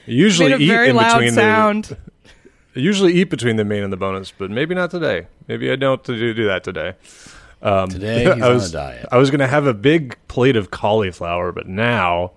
Usually 0.06 0.50
Made 0.50 0.60
a 0.60 0.64
eat 0.64 0.68
very 0.68 0.88
in 0.90 0.96
loud 0.96 1.14
between 1.18 1.32
sound. 1.34 1.84
the. 1.84 1.98
I 2.76 2.78
usually 2.80 3.14
eat 3.14 3.30
between 3.30 3.56
the 3.56 3.64
main 3.64 3.82
and 3.82 3.92
the 3.92 3.96
bonus, 3.96 4.30
but 4.36 4.50
maybe 4.50 4.74
not 4.74 4.90
today. 4.90 5.26
Maybe 5.48 5.70
I 5.70 5.76
don't 5.76 6.02
do, 6.04 6.34
do 6.34 6.44
that 6.46 6.62
today. 6.62 6.94
Today 7.62 8.18
he's 8.34 8.42
I 8.42 8.48
was, 8.50 8.74
on 8.74 8.80
a 8.82 8.84
diet. 8.84 9.08
I 9.10 9.16
was 9.16 9.30
going 9.30 9.40
to 9.40 9.46
have 9.46 9.66
a 9.66 9.74
big 9.74 10.16
plate 10.28 10.56
of 10.56 10.70
cauliflower, 10.70 11.52
but 11.52 11.66
now 11.66 12.32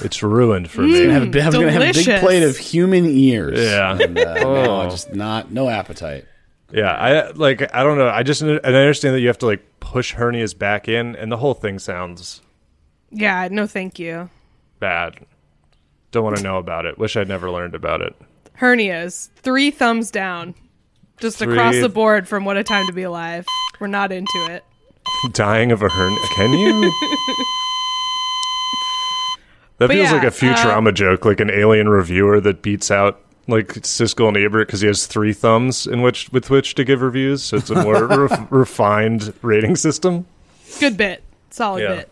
it's 0.00 0.22
ruined 0.22 0.70
for 0.70 0.82
I 0.82 0.86
me. 0.86 1.04
have 1.04 1.22
a 1.22 1.26
I'm 1.42 1.52
gonna 1.52 1.70
have 1.70 1.82
a 1.82 1.92
big 1.92 2.20
plate 2.20 2.42
of 2.42 2.56
human 2.56 3.04
ears. 3.06 3.58
Yeah. 3.60 3.98
and, 4.00 4.18
uh, 4.18 4.34
no, 4.34 4.80
Oh. 4.86 4.90
just 4.90 5.12
not 5.14 5.52
no 5.52 5.68
appetite. 5.68 6.24
Yeah, 6.72 6.90
I 6.92 7.30
like. 7.32 7.72
I 7.74 7.84
don't 7.84 7.98
know. 7.98 8.08
I 8.08 8.24
just 8.24 8.40
and 8.42 8.58
I 8.64 8.68
understand 8.70 9.14
that 9.14 9.20
you 9.20 9.28
have 9.28 9.38
to 9.38 9.46
like 9.46 9.62
push 9.78 10.12
hernias 10.14 10.58
back 10.58 10.88
in, 10.88 11.14
and 11.14 11.30
the 11.30 11.36
whole 11.36 11.54
thing 11.54 11.78
sounds 11.78 12.40
Yeah, 13.12 13.46
no, 13.52 13.66
thank 13.68 13.98
you. 14.00 14.30
bad. 14.80 15.24
Don't 16.10 16.24
want 16.24 16.36
to 16.38 16.42
know 16.42 16.56
about 16.58 16.86
it. 16.86 16.98
Wish 16.98 17.16
I'd 17.16 17.28
never 17.28 17.48
learned 17.50 17.74
about 17.76 18.00
it. 18.00 18.14
Hernias, 18.60 19.28
three 19.36 19.70
thumbs 19.70 20.10
down, 20.10 20.54
just 21.18 21.38
Three- 21.38 21.52
across 21.54 21.76
the 21.80 21.88
board 21.88 22.28
from 22.28 22.44
"What 22.44 22.56
a 22.56 22.62
Time 22.64 22.86
to 22.86 22.92
Be 22.92 23.02
Alive." 23.02 23.46
We're 23.80 23.86
not 23.88 24.12
into 24.12 24.46
it. 24.50 24.64
Dying 25.32 25.72
of 25.72 25.82
a 25.82 25.88
hernia? 25.88 26.18
Can 26.36 26.52
you? 26.52 26.80
that 29.78 29.88
But 29.88 29.90
feels 29.90 30.10
yeah, 30.10 30.12
like 30.12 30.22
a 30.24 30.26
Futurama 30.30 30.88
uh, 30.88 30.92
joke, 30.92 31.24
like 31.24 31.40
an 31.40 31.50
alien 31.50 31.88
reviewer 31.88 32.40
that 32.40 32.62
beats 32.62 32.90
out 32.90 33.20
like 33.48 33.68
Siskel 33.82 34.28
and 34.28 34.36
Ebert 34.36 34.68
because 34.68 34.80
he 34.80 34.86
has 34.86 35.06
three 35.06 35.32
thumbs 35.32 35.86
in 35.86 36.00
which 36.02 36.30
with 36.30 36.48
which 36.50 36.74
to 36.76 36.84
give 36.84 37.02
reviews. 37.02 37.42
So 37.42 37.56
it's 37.58 37.70
a 37.70 37.82
more 37.82 38.06
re- 38.28 38.46
refined 38.50 39.34
rating 39.42 39.76
system. 39.76 40.26
Good 40.80 40.96
bit, 40.96 41.22
solid 41.50 41.82
Yeah. 41.82 41.94
bit. 41.96 42.10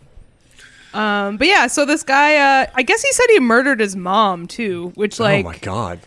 Um, 0.93 1.37
but 1.37 1.47
yeah, 1.47 1.65
so 1.67 1.85
this 1.85 2.03
guy, 2.03 2.35
uh, 2.35 2.67
I 2.75 2.83
guess 2.83 3.01
he 3.01 3.11
said 3.13 3.25
he 3.29 3.39
murdered 3.39 3.79
his 3.79 3.95
mom 3.95 4.45
too, 4.45 4.91
which 4.93 5.19
like 5.19 5.43
oh 5.43 5.49
my 5.49 5.57
god! 5.57 5.99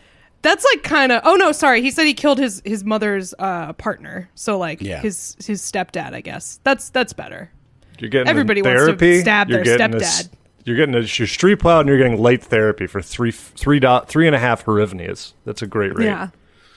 That's 0.42 0.64
like 0.72 0.82
kind 0.82 1.12
of. 1.12 1.22
Oh 1.24 1.34
no, 1.36 1.52
sorry, 1.52 1.82
he 1.82 1.90
said 1.90 2.06
he 2.06 2.14
killed 2.14 2.38
his 2.38 2.62
his 2.64 2.84
mother's 2.84 3.34
uh, 3.38 3.72
partner. 3.74 4.28
So 4.34 4.58
like 4.58 4.80
Yeah. 4.80 5.00
his 5.00 5.36
his 5.44 5.60
stepdad, 5.62 6.12
I 6.14 6.20
guess. 6.20 6.60
That's 6.64 6.90
that's 6.90 7.12
better. 7.12 7.50
You're 7.98 8.10
getting 8.10 8.28
Everybody 8.28 8.60
in 8.60 8.66
wants 8.66 8.80
to 8.82 8.86
therapy. 8.86 9.20
stab 9.20 9.48
you're 9.48 9.64
their 9.64 9.78
getting 9.78 9.96
a 9.96 10.04
stepdad. 10.04 10.28
you're 10.64 10.76
getting 10.76 10.94
a, 10.94 11.00
your 11.00 11.26
street 11.26 11.56
plow, 11.56 11.80
and 11.80 11.88
you're 11.88 11.98
getting 11.98 12.20
late 12.20 12.42
therapy 12.44 12.86
for 12.86 13.00
three 13.02 13.30
three 13.32 13.80
dot 13.80 14.08
three 14.08 14.26
and 14.26 14.36
a 14.36 14.38
half 14.38 14.64
hryvnias. 14.66 15.32
That's 15.44 15.62
a 15.62 15.66
great 15.66 15.96
rate. 15.96 16.04
Yeah, 16.06 16.28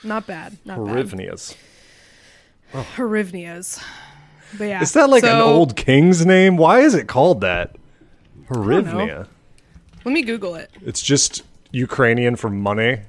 not 0.03 0.25
bad, 0.25 0.57
not 0.65 0.83
bad. 0.85 0.95
Hryvnias. 1.07 1.55
Hryvnias. 2.73 3.83
But 4.57 4.63
yeah, 4.65 4.81
Is 4.81 4.93
that 4.93 5.09
like 5.09 5.23
an 5.23 5.41
old 5.41 5.75
king's 5.75 6.25
name? 6.25 6.57
Why 6.57 6.79
is 6.79 6.95
it 6.95 7.07
called 7.07 7.41
that? 7.41 7.75
know. 8.49 8.55
Hryvnia. 8.57 9.27
Let 10.05 10.11
me 10.13 10.23
Google 10.23 10.55
it. 10.55 10.71
It's 10.85 11.01
just 11.01 11.43
Ukrainian 11.71 12.35
for 12.35 12.49
money. 12.49 13.01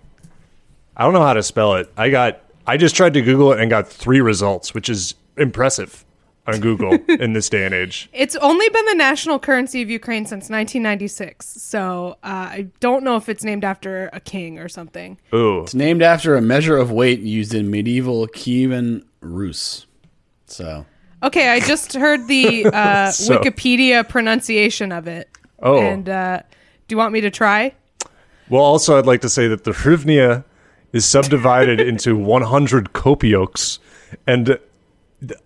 I 0.96 1.04
don't 1.04 1.12
know 1.12 1.22
how 1.22 1.34
to 1.34 1.42
spell 1.42 1.74
it. 1.74 1.90
I 1.96 2.10
got 2.10 2.40
I 2.66 2.76
just 2.76 2.94
tried 2.94 3.14
to 3.14 3.22
Google 3.22 3.52
it 3.52 3.60
and 3.60 3.70
got 3.70 3.88
three 3.88 4.20
results, 4.20 4.74
which 4.74 4.88
is 4.88 5.14
impressive 5.36 6.04
on 6.46 6.60
Google 6.60 6.92
in 7.08 7.32
this 7.32 7.48
day 7.48 7.64
and 7.64 7.74
age. 7.74 8.08
It's 8.12 8.36
only 8.36 8.68
been 8.68 8.84
the 8.86 8.94
national 8.94 9.38
currency 9.38 9.82
of 9.82 9.90
Ukraine 9.90 10.24
since 10.24 10.50
1996, 10.50 11.46
so 11.46 12.16
uh, 12.22 12.26
I 12.26 12.68
don't 12.80 13.04
know 13.04 13.16
if 13.16 13.28
it's 13.28 13.44
named 13.44 13.64
after 13.64 14.08
a 14.12 14.20
king 14.20 14.58
or 14.58 14.68
something. 14.68 15.18
Ooh. 15.34 15.62
It's 15.62 15.74
named 15.74 16.02
after 16.02 16.36
a 16.36 16.40
measure 16.42 16.76
of 16.76 16.90
weight 16.90 17.20
used 17.20 17.54
in 17.54 17.70
medieval 17.70 18.26
Kievan 18.28 19.04
Rus. 19.20 19.86
So 20.46 20.86
Okay, 21.22 21.48
I 21.50 21.60
just 21.60 21.92
heard 21.94 22.26
the 22.28 22.66
uh, 22.72 23.10
So- 23.10 23.38
Wikipedia 23.38 24.08
pronunciation 24.08 24.92
of 24.92 25.06
it. 25.06 25.28
Oh. 25.62 25.80
And 25.80 26.08
uh, 26.08 26.42
do 26.88 26.94
you 26.94 26.96
want 26.96 27.12
me 27.12 27.20
to 27.20 27.30
try? 27.30 27.74
Well, 28.48 28.62
also, 28.62 28.98
I'd 28.98 29.06
like 29.06 29.20
to 29.20 29.28
say 29.28 29.46
that 29.48 29.64
the 29.64 29.72
hryvnia 29.72 30.44
is 30.92 31.04
subdivided 31.04 31.80
into 31.80 32.16
100 32.16 32.92
kopioks, 32.92 33.78
and 34.26 34.58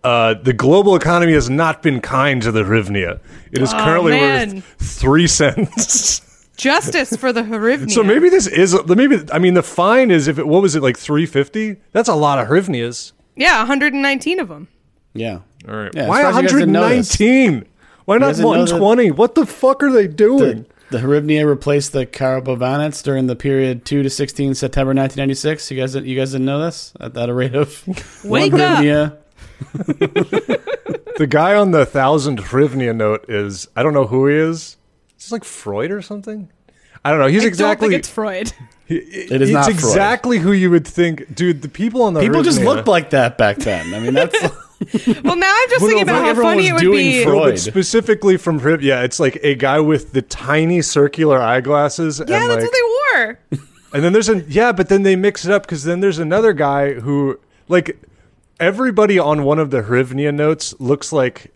uh, 0.03 0.35
the 0.35 0.53
global 0.53 0.95
economy 0.97 1.33
has 1.33 1.51
not 1.51 1.83
been 1.83 2.01
kind 2.01 2.41
to 2.43 2.53
the 2.53 2.63
hryvnia. 2.63 3.21
It 3.53 3.61
is 3.61 3.73
currently 3.73 4.13
Oh, 4.15 4.21
man. 4.21 4.55
worth 4.57 4.65
three 4.79 5.27
cents. 5.27 6.21
Justice 6.57 7.17
for 7.17 7.33
the 7.33 7.43
Hryvnia. 7.43 7.91
so 7.91 8.05
maybe 8.05 8.29
this 8.29 8.47
is 8.47 8.77
maybe 8.87 9.19
I 9.33 9.41
mean 9.41 9.55
the 9.55 9.63
fine 9.65 10.13
is 10.13 10.29
if 10.29 10.39
it 10.39 10.47
what 10.47 10.63
was 10.63 10.77
it 10.77 10.85
like 10.85 10.97
350? 10.97 11.77
That's 11.91 12.09
a 12.09 12.15
lot 12.15 12.39
of 12.39 12.47
hryvnias. 12.47 13.11
Yeah, 13.35 13.59
119 13.59 14.39
of 14.39 14.49
them. 14.49 14.69
yeah. 15.15 15.41
All 15.69 15.75
right, 15.75 15.91
Yeah, 15.93 16.07
why 16.09 16.21
as 16.23 16.23
far 16.23 16.31
as 16.31 16.37
you 16.37 16.43
guys 16.43 16.53
didn't 16.53 16.73
know 16.73 16.89
this. 16.91 17.19
119? 17.19 17.69
Why 18.05 18.19
not 18.19 18.27
guys 18.27 18.37
didn't 18.37 18.53
know 18.53 18.65
that- 18.67 18.81
120? 18.81 19.11
What 19.11 19.35
the 19.35 19.47
fuck 19.47 19.83
are 19.83 19.91
they 19.91 20.07
doing? 20.07 20.63
The, 20.63 20.67
the 20.91 20.99
Hryvnia 20.99 21.47
replaced 21.47 21.93
the 21.93 22.07
Karabovanets 22.07 23.03
during 23.03 23.27
the 23.27 23.37
period 23.37 23.85
2 23.85 24.03
to 24.03 24.11
16 24.11 24.55
September 24.55 24.91
1996. 24.91 25.71
You 25.71 25.81
guys, 25.81 25.95
you 25.95 26.17
guys 26.17 26.33
didn't 26.33 26.47
know 26.47 26.61
this 26.61 26.93
at, 27.01 27.17
at 27.17 27.29
a 27.29 27.35
rate 27.35 27.55
of 27.55 27.83
Wake 28.25 28.53
one 28.53 28.61
up. 28.61 28.85
Hryvnia. 28.85 29.19
The 31.17 31.29
guy 31.29 31.55
on 31.55 31.71
the 31.71 31.87
thousand 31.87 32.39
hryvnia 32.39 32.95
note 32.95 33.27
is 33.29 33.69
I 33.77 33.85
don't 33.85 33.95
know 33.95 34.07
who 34.07 34.27
he 34.27 34.35
is. 34.35 34.59
Is 34.61 34.77
this 35.27 35.33
like 35.33 35.45
Freud 35.45 35.93
or 35.93 36.03
something? 36.03 36.51
I 37.05 37.11
don't 37.11 37.21
know. 37.21 37.29
He's 37.29 37.45
I 37.45 37.49
exactly. 37.49 37.87
don't 37.87 37.91
think 37.93 37.99
it's 38.01 38.09
Freud. 38.09 38.53
It 38.89 39.31
is 39.31 39.49
it's 39.49 39.51
not 39.53 39.65
Freud. 39.67 39.77
exactly 39.77 40.39
who 40.39 40.53
you 40.53 40.71
would 40.71 40.87
think, 40.87 41.35
dude. 41.35 41.63
The 41.63 41.69
people 41.69 42.03
on 42.03 42.15
the 42.15 42.21
People 42.21 42.43
just 42.43 42.61
looked 42.61 42.89
like 42.89 43.11
that 43.11 43.39
back 43.39 43.59
then. 43.59 43.95
I 43.95 44.01
mean, 44.01 44.15
that's 44.15 44.37
Well, 45.25 45.37
now 45.37 45.55
I'm 45.55 45.69
just 45.71 45.81
Well, 45.81 45.89
thinking 45.91 46.03
about 46.03 46.25
how 46.25 46.43
funny 46.43 46.69
it 46.69 46.73
would 46.73 46.81
doing 46.81 47.05
be. 47.05 47.25
Freud. 47.25 47.37
No, 47.37 47.51
but 47.51 47.59
specifically 47.59 48.37
from 48.37 48.61
Hryv. 48.61 48.83
Yeah, 48.83 49.03
it's 49.03 49.19
like 49.21 49.39
a 49.43 49.55
guy 49.55 49.81
with 49.81 50.13
the 50.13 50.23
tiny 50.23 50.83
circular 50.83 51.41
eyeglasses. 51.41 52.19
Yeah, 52.19 52.43
and 52.43 52.51
that's 52.51 52.63
like, 52.65 52.73
what 52.73 52.73
they 52.73 53.59
wore. 53.59 53.69
And 53.95 54.05
then 54.05 54.13
there's 54.13 54.29
a 54.29 54.41
yeah, 54.43 54.73
but 54.73 54.89
then 54.89 55.05
they 55.05 55.17
mix 55.17 55.45
it 55.45 55.53
up 55.53 55.63
because 55.63 55.85
then 55.85 56.01
there's 56.01 56.19
another 56.19 56.53
guy 56.53 56.95
who 56.95 57.39
like 57.69 57.97
everybody 58.59 59.19
on 59.19 59.45
one 59.45 59.59
of 59.59 59.71
the 59.71 59.83
Hrivnia 59.83 60.35
notes 60.35 60.75
looks 60.81 61.13
like 61.13 61.53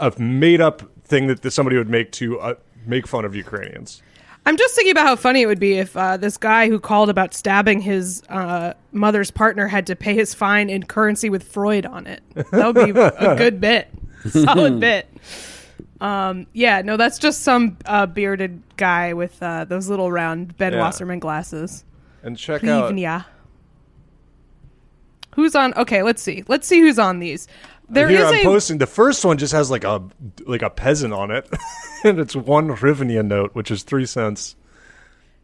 a 0.00 0.12
made 0.18 0.60
up 0.60 0.82
thing 1.04 1.26
that 1.26 1.50
somebody 1.50 1.76
would 1.76 1.90
make 1.90 2.12
to 2.12 2.40
uh, 2.40 2.54
make 2.86 3.06
fun 3.06 3.24
of 3.24 3.34
Ukrainians. 3.34 4.02
I'm 4.46 4.56
just 4.56 4.74
thinking 4.74 4.92
about 4.92 5.06
how 5.06 5.16
funny 5.16 5.42
it 5.42 5.46
would 5.46 5.60
be 5.60 5.74
if 5.74 5.94
uh, 5.96 6.16
this 6.16 6.38
guy 6.38 6.68
who 6.68 6.80
called 6.80 7.10
about 7.10 7.34
stabbing 7.34 7.80
his 7.80 8.22
uh, 8.30 8.72
mother's 8.92 9.30
partner 9.30 9.66
had 9.68 9.86
to 9.88 9.96
pay 9.96 10.14
his 10.14 10.32
fine 10.32 10.70
in 10.70 10.84
currency 10.84 11.28
with 11.28 11.42
Freud 11.42 11.84
on 11.84 12.06
it. 12.06 12.22
That 12.34 12.74
would 12.74 12.94
be 12.94 12.98
a 12.98 13.34
good 13.36 13.60
bit, 13.60 13.88
solid 14.30 14.80
bit. 14.80 15.06
Um, 16.00 16.46
yeah, 16.54 16.80
no, 16.80 16.96
that's 16.96 17.18
just 17.18 17.42
some 17.42 17.76
uh, 17.84 18.06
bearded 18.06 18.62
guy 18.76 19.12
with 19.12 19.42
uh, 19.42 19.64
those 19.66 19.88
little 19.90 20.10
round 20.10 20.56
Ben 20.56 20.72
Yeah. 20.72 20.80
Wasserman 20.80 21.18
glasses. 21.18 21.84
And 22.22 22.36
check 22.38 22.64
out 22.64 22.92
Plevnia. 22.92 23.26
Who's 25.34 25.54
on? 25.54 25.74
Okay, 25.74 26.02
let's 26.02 26.22
see. 26.22 26.42
Let's 26.48 26.66
see 26.66 26.80
who's 26.80 26.98
on 26.98 27.18
these. 27.18 27.46
There 27.88 28.10
is 28.10 28.18
here. 28.18 28.26
I'm 28.26 28.34
a 28.34 28.44
posting 28.44 28.78
the 28.78 28.86
first 28.86 29.24
one 29.24 29.38
just 29.38 29.52
has 29.52 29.70
like 29.70 29.84
a 29.84 30.02
like 30.46 30.62
a 30.62 30.70
peasant 30.70 31.14
on 31.14 31.30
it, 31.30 31.48
and 32.04 32.18
it's 32.18 32.36
one 32.36 32.68
Hrivnia 32.68 33.24
note, 33.24 33.54
which 33.54 33.70
is 33.70 33.82
three 33.82 34.06
cents. 34.06 34.56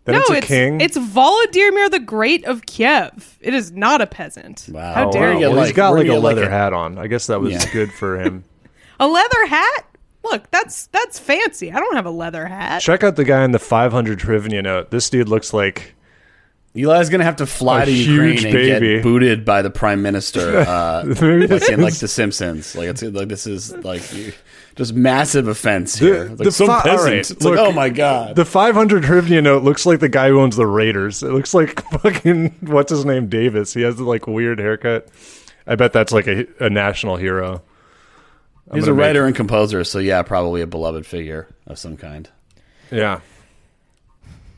Then 0.04 0.16
no, 0.16 0.20
it's 0.20 0.30
a 0.30 0.36
it's 0.36 0.46
king. 0.46 0.80
it's 0.82 0.98
Volodymyr 0.98 1.90
the 1.90 2.00
Great 2.00 2.44
of 2.44 2.66
Kiev. 2.66 3.38
It 3.40 3.54
is 3.54 3.72
not 3.72 4.02
a 4.02 4.06
peasant. 4.06 4.68
Wow. 4.70 4.92
How 4.94 5.10
dare 5.10 5.28
wow. 5.28 5.32
you? 5.32 5.38
get 5.38 5.50
well, 5.50 5.58
he's 5.60 5.68
like- 5.68 5.76
got 5.76 5.90
like 5.94 6.02
a 6.02 6.04
you 6.04 6.12
get, 6.12 6.18
like, 6.18 6.36
leather 6.36 6.48
a- 6.48 6.50
hat 6.50 6.72
on. 6.74 6.98
I 6.98 7.06
guess 7.06 7.26
that 7.28 7.40
was 7.40 7.52
Yeah. 7.52 7.72
good 7.72 7.92
for 7.92 8.20
him. 8.20 8.44
A 9.00 9.08
leather 9.08 9.46
hat? 9.46 9.86
Look, 10.22 10.48
that's 10.52 10.86
that's 10.86 11.18
fancy. 11.18 11.72
I 11.72 11.80
don't 11.80 11.96
have 11.96 12.06
a 12.06 12.10
leather 12.10 12.46
hat. 12.46 12.80
Check 12.80 13.02
out 13.02 13.16
the 13.16 13.24
guy 13.24 13.44
in 13.44 13.50
the 13.50 13.58
500 13.58 14.20
Hrivnia 14.20 14.62
note. 14.62 14.90
This 14.92 15.10
dude 15.10 15.28
looks 15.28 15.52
like 15.52 15.94
Eli's 16.76 17.08
gonna 17.08 17.24
have 17.24 17.36
to 17.36 17.46
fly 17.46 17.82
A 17.82 17.86
to 17.86 17.92
Ukraine 17.92 18.30
and 18.46 18.52
baby. 18.52 18.94
get 18.96 19.02
booted 19.04 19.44
by 19.44 19.62
the 19.62 19.70
prime 19.70 20.02
minister, 20.02 20.58
uh, 20.66 21.04
like 21.06 21.20
in 21.70 21.80
like 21.80 21.94
The 21.98 22.08
Simpsons. 22.08 22.74
Like 22.74 22.88
it's 22.88 23.02
like 23.02 23.28
this 23.28 23.46
is 23.46 23.72
like 23.84 24.02
just 24.74 24.92
massive 24.92 25.46
offense 25.46 25.94
here. 25.96 26.24
like 26.30 26.38
the 26.38 26.50
some 26.50 26.66
fi- 26.66 26.82
peasant. 26.82 27.02
right, 27.04 27.18
it's 27.30 27.42
look, 27.44 27.56
like 27.56 27.66
oh 27.68 27.70
my 27.70 27.90
god. 27.90 28.34
the 28.34 28.44
500 28.44 29.04
Hrivnia 29.04 29.40
note 29.40 29.62
looks 29.62 29.86
like 29.86 30.00
the 30.00 30.08
guy 30.08 30.28
who 30.28 30.40
owns 30.40 30.56
the 30.56 30.66
Raiders. 30.66 31.22
It 31.22 31.30
looks 31.30 31.54
like 31.54 31.80
fucking 32.00 32.56
what's 32.62 32.90
his 32.90 33.04
name 33.04 33.28
Davis. 33.28 33.72
He 33.72 33.82
has 33.82 33.94
the 33.96 34.04
like 34.04 34.26
weird 34.26 34.58
haircut. 34.58 35.06
I 35.68 35.76
bet 35.76 35.92
that's 35.92 36.12
like 36.12 36.26
a, 36.26 36.46
a 36.58 36.68
national 36.70 37.16
hero. 37.16 37.62
I'm 38.68 38.74
He's 38.78 38.84
a 38.84 38.86
gonna 38.88 38.96
make- 38.96 39.06
writer 39.06 39.26
and 39.26 39.36
composer, 39.36 39.84
so 39.84 40.00
yeah, 40.00 40.22
probably 40.22 40.60
a 40.60 40.66
beloved 40.66 41.06
figure 41.06 41.46
of 41.68 41.78
some 41.78 41.96
kind. 41.96 42.28
Yeah. 42.90 43.20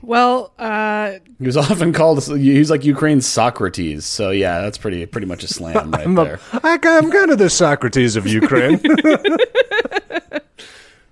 Well, 0.07 0.53
uh, 0.57 1.15
He 1.41 1.47
was 1.47 1.57
often 1.57 1.93
called. 1.93 2.25
He's 2.25 2.71
like 2.71 2.85
Ukraine's 2.85 3.27
Socrates. 3.27 4.05
So 4.05 4.31
yeah, 4.31 4.61
that's 4.61 4.79
pretty 4.79 5.05
pretty 5.05 5.27
much 5.27 5.43
a 5.43 5.49
slam 5.49 5.91
right 5.91 6.03
I'm, 6.07 6.17
a, 6.17 6.25
there. 6.25 6.41
I, 6.63 6.75
am 6.75 7.11
kind 7.11 7.33
of 7.33 7.39
the 7.39 7.51
Socrates 7.51 8.15
of 8.15 8.25
Ukraine. 8.25 8.81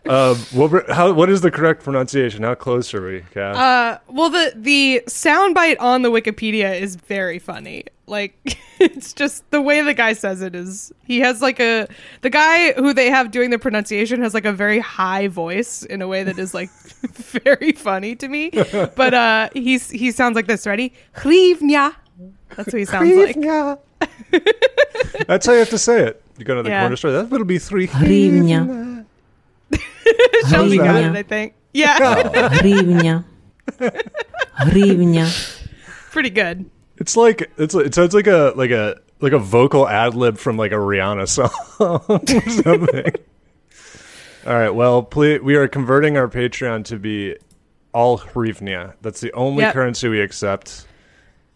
uh, 0.09 0.37
what, 0.53 0.89
how, 0.91 1.13
what 1.13 1.29
is 1.29 1.41
the 1.41 1.51
correct 1.51 1.83
pronunciation? 1.83 2.45
How 2.45 2.55
close 2.55 2.95
are 2.95 3.05
we, 3.05 3.25
Kath? 3.33 3.57
uh, 3.57 3.99
well, 4.07 4.31
the 4.31 4.53
the 4.55 5.03
soundbite 5.09 5.81
on 5.81 6.03
the 6.03 6.11
Wikipedia 6.13 6.81
is 6.81 6.95
very 6.95 7.41
funny. 7.41 7.87
Like 8.07 8.59
it's 8.79 9.13
just 9.13 9.51
the 9.51 9.63
way 9.63 9.81
the 9.81 9.95
guy 9.95 10.13
says 10.13 10.43
it 10.43 10.55
is 10.55 10.93
he 11.05 11.21
has 11.21 11.41
like 11.41 11.59
a 11.59 11.89
the 12.21 12.31
guy 12.31 12.73
who 12.73 12.93
they 12.93 13.11
have 13.11 13.31
doing 13.31 13.51
the 13.51 13.59
pronunciation 13.59 14.21
has 14.23 14.35
like 14.35 14.45
a 14.45 14.53
very 14.53 14.79
high 14.79 15.29
voice 15.29 15.83
in 15.83 16.03
a 16.03 16.09
way 16.09 16.23
that 16.23 16.39
is 16.39 16.53
like 16.53 16.71
very 17.03 17.73
funny 17.73 18.15
to 18.17 18.29
me. 18.29 18.51
But 18.51 19.15
uh 19.15 19.49
he's 19.55 19.91
he 19.91 20.11
sounds 20.11 20.37
like 20.37 20.47
this, 20.47 20.67
ready? 20.67 20.93
Hrivnya. 21.17 21.95
That's 22.57 22.73
what 22.73 22.79
he 22.79 22.85
sounds 22.85 23.09
Hrivnya. 23.09 23.79
like. 24.01 25.27
That's 25.27 25.47
how 25.47 25.53
you 25.53 25.59
have 25.61 25.71
to 25.71 25.79
say 25.79 26.03
it. 26.03 26.23
You 26.39 26.45
go 26.45 26.57
to 26.57 26.63
the 26.63 26.71
yeah. 26.71 26.83
corner 26.83 26.97
store, 26.97 27.13
that 27.13 27.31
will 27.31 27.45
be 27.45 27.59
three 27.59 27.87
Hrivnya. 27.87 29.05
Shelby 30.49 30.77
got 30.77 31.03
it, 31.03 31.17
I 31.17 31.23
think. 31.23 31.55
Yeah. 31.73 31.99
Hrivnya. 31.99 33.25
Hrivnya. 34.61 35.27
Pretty 36.11 36.31
good. 36.31 36.71
It's 36.97 37.17
like 37.17 37.51
it's 37.59 37.75
it 37.75 37.95
sounds 37.95 38.15
like 38.15 38.27
a 38.27 38.53
like 38.57 38.71
a 38.71 38.97
like 39.21 39.33
a 39.33 39.39
vocal 39.39 39.89
ad 39.89 40.15
lib 40.15 40.39
from 40.39 40.57
like 40.57 40.73
a 40.73 40.77
Rihanna 40.77 41.29
song 41.29 41.51
or 41.81 42.01
something. 42.63 43.15
All 44.47 44.55
right. 44.55 44.71
Well, 44.71 45.03
please, 45.03 45.41
we 45.41 45.57
are 45.57 45.67
converting 45.69 46.17
our 46.17 46.29
Patreon 46.29 46.85
to 46.87 46.99
be 46.99 47.37
all 47.93 48.19
hryvnia. 48.19 48.95
That's 49.01 49.21
the 49.21 49.33
only 49.33 49.63
Yep. 49.63 49.73
currency 49.75 50.09
we 50.09 50.21
accept. 50.21 50.87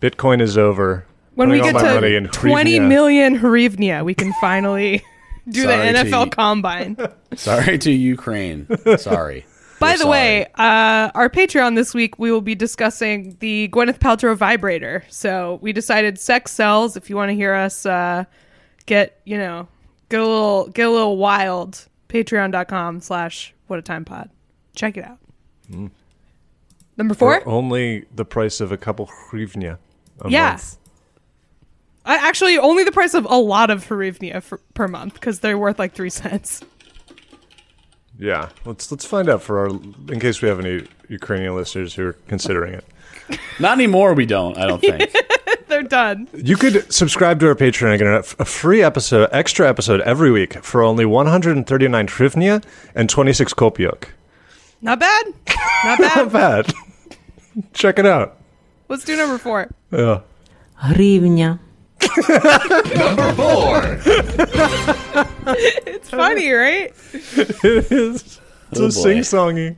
Bitcoin 0.01 0.41
is 0.41 0.57
over. 0.57 1.05
When 1.35 1.51
we 1.51 1.61
get 1.61 1.75
all 1.77 1.83
my 1.83 1.95
money 1.95 2.11
to 2.11 2.17
in 2.17 2.29
20 2.29 2.73
hryvnia. 2.79 2.89
million 2.89 3.39
hryvnia, 3.39 4.05
we 4.05 4.15
can 4.15 4.33
finally 4.41 5.05
do 5.49 5.63
the 5.67 5.69
Sorry 5.69 5.93
to 5.93 5.99
NFL 6.05 6.25
you. 6.25 6.31
combine. 6.31 6.97
Sorry 7.37 7.79
to 7.79 7.93
Ukraine. 7.93 8.67
Sorry. 8.97 9.45
By 9.79 9.93
We're 9.93 9.99
the 9.99 10.07
way, 10.09 10.47
uh, 10.57 11.11
our 11.15 11.31
Patreon 11.31 11.77
this 11.77 11.95
week, 11.95 12.19
we 12.19 12.33
will 12.33 12.41
be 12.41 12.55
discussing 12.55 13.37
the 13.39 13.69
Gwyneth 13.69 13.99
Paltrow 13.99 14.37
vibrator. 14.37 15.05
So 15.09 15.59
we 15.63 15.73
decided 15.73 16.19
sex 16.19 16.53
sells. 16.53 16.97
If 16.97 17.09
you 17.09 17.17
want 17.17 17.31
to 17.31 17.35
hear 17.35 17.55
us 17.55 17.87
uh, 17.87 18.25
get, 18.87 19.21
you 19.25 19.39
know, 19.39 19.69
get 20.09 20.21
a 20.21 20.27
little 20.27 20.69
get 20.69 20.87
a 20.87 20.91
little 20.91 21.17
wild, 21.17 21.87
patreon.com 22.09 23.01
slash 23.01 23.55
what 23.69 23.79
a 23.79 23.83
time 23.83 24.05
pod. 24.05 24.31
Check 24.75 24.97
it 24.97 25.05
out. 25.05 25.19
Hmm. 25.71 25.89
Number 26.97 27.15
four? 27.15 27.41
For 27.41 27.49
only 27.49 28.07
the 28.15 28.25
price 28.25 28.61
of 28.61 28.73
a 28.73 28.77
couple 28.77 29.07
hryvnia. 29.31 29.79
A 30.23 30.31
Yeah. 30.31 30.59
actually, 32.05 32.59
only 32.59 32.83
the 32.83 32.91
price 32.91 33.15
of 33.15 33.25
a 33.27 33.37
lot 33.37 33.71
of 33.71 33.87
hryvnia 33.87 34.43
for, 34.43 34.59
per 34.75 34.89
month 34.89 35.15
because 35.15 35.39
they're 35.39 35.59
worth 35.59 35.79
like 35.79 35.93
three 35.93 36.11
cents. 36.11 36.63
Yeah, 38.19 38.49
let's 38.65 38.91
let's 38.91 39.05
find 39.05 39.29
out 39.29 39.43
for 39.43 39.61
our 39.61 39.69
in 39.69 40.19
case 40.21 40.43
we 40.43 40.49
have 40.49 40.59
any 40.59 40.87
Ukrainian 41.09 41.55
listeners 41.55 41.95
who 41.95 42.09
are 42.09 42.13
considering 42.27 42.75
it. 42.75 42.85
Not 43.61 43.73
anymore. 43.73 44.15
We 44.15 44.27
don't. 44.27 44.59
I 44.59 44.67
don't 44.67 44.81
think. 44.81 45.15
They're 45.69 45.83
done. 45.83 46.29
You 46.35 46.57
could 46.57 46.91
subscribe 46.93 47.41
to 47.41 47.49
our 47.49 47.55
Patreon 47.55 47.91
and 47.91 47.99
get 47.99 48.41
a 48.41 48.45
free 48.45 48.83
episode, 48.83 49.29
extra 49.33 49.69
episode 49.69 50.01
every 50.01 50.31
week 50.31 50.65
for 50.65 50.83
only 50.83 51.05
139 51.05 52.07
hryvnia 52.09 52.65
and 52.95 53.09
26 53.11 53.53
kopiok. 53.55 54.05
Not 54.81 54.99
bad. 54.99 55.27
Not 55.85 55.99
bad. 55.99 56.17
Not 56.17 56.33
bad. 56.33 56.73
Check 57.75 57.99
it 57.99 58.07
out. 58.07 58.41
Let's 58.89 59.05
do 59.05 59.17
number 59.17 59.37
four. 59.37 59.69
Yeah. 59.93 60.21
Hryvnia. 60.83 61.59
Number 62.97 63.33
four. 63.35 63.99
It's 65.87 66.11
funny, 66.11 66.51
right? 66.51 66.93
It 67.13 67.93
is. 67.93 68.41
It's 68.71 68.81
Oh, 68.81 68.85
a 68.85 68.89
boy. 68.89 68.91
sing-songy. 69.23 69.77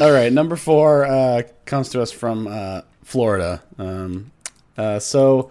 All 0.00 0.10
right, 0.12 0.32
number 0.32 0.56
four 0.56 1.04
uh, 1.04 1.42
comes 1.66 1.88
to 1.90 2.02
us 2.02 2.10
from 2.12 2.46
uh, 2.46 2.80
Florida. 3.04 3.62
Um, 3.78 4.30
uh, 4.76 4.98
so, 4.98 5.50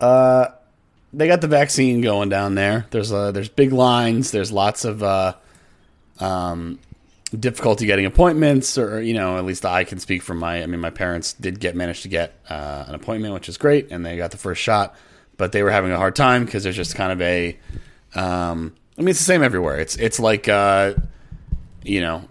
uh, 0.00 0.46
they 1.12 1.26
got 1.26 1.40
the 1.40 1.48
vaccine 1.48 2.00
going 2.02 2.28
down 2.28 2.54
there. 2.54 2.86
There's 2.90 3.12
uh, 3.12 3.32
there's 3.32 3.48
big 3.48 3.72
lines. 3.72 4.30
There's 4.30 4.52
lots 4.52 4.84
of 4.84 5.02
uh, 5.02 5.34
um, 6.20 6.78
difficulty 7.32 7.86
getting 7.86 8.06
appointments, 8.06 8.78
or 8.78 9.00
you 9.00 9.14
know, 9.14 9.38
at 9.38 9.44
least 9.44 9.64
I 9.64 9.84
can 9.84 9.98
speak 9.98 10.22
from 10.22 10.38
my. 10.38 10.62
I 10.62 10.66
mean, 10.66 10.80
my 10.80 10.90
parents 10.90 11.32
did 11.32 11.60
get 11.60 11.74
manage 11.74 12.02
to 12.02 12.08
get 12.08 12.34
uh, 12.48 12.84
an 12.86 12.94
appointment, 12.94 13.34
which 13.34 13.48
is 13.48 13.58
great, 13.58 13.90
and 13.90 14.04
they 14.04 14.16
got 14.16 14.30
the 14.30 14.36
first 14.36 14.62
shot, 14.62 14.94
but 15.36 15.52
they 15.52 15.62
were 15.62 15.70
having 15.70 15.92
a 15.92 15.96
hard 15.96 16.16
time 16.16 16.44
because 16.44 16.62
there's 16.62 16.76
just 16.76 16.94
kind 16.94 17.12
of 17.12 17.20
a. 17.20 17.56
Um, 18.14 18.74
I 18.98 19.02
mean, 19.02 19.08
it's 19.08 19.18
the 19.18 19.24
same 19.24 19.42
everywhere. 19.42 19.78
It's 19.78 19.96
it's 19.96 20.20
like 20.20 20.48
uh, 20.48 20.94
you 21.82 22.00
know, 22.00 22.24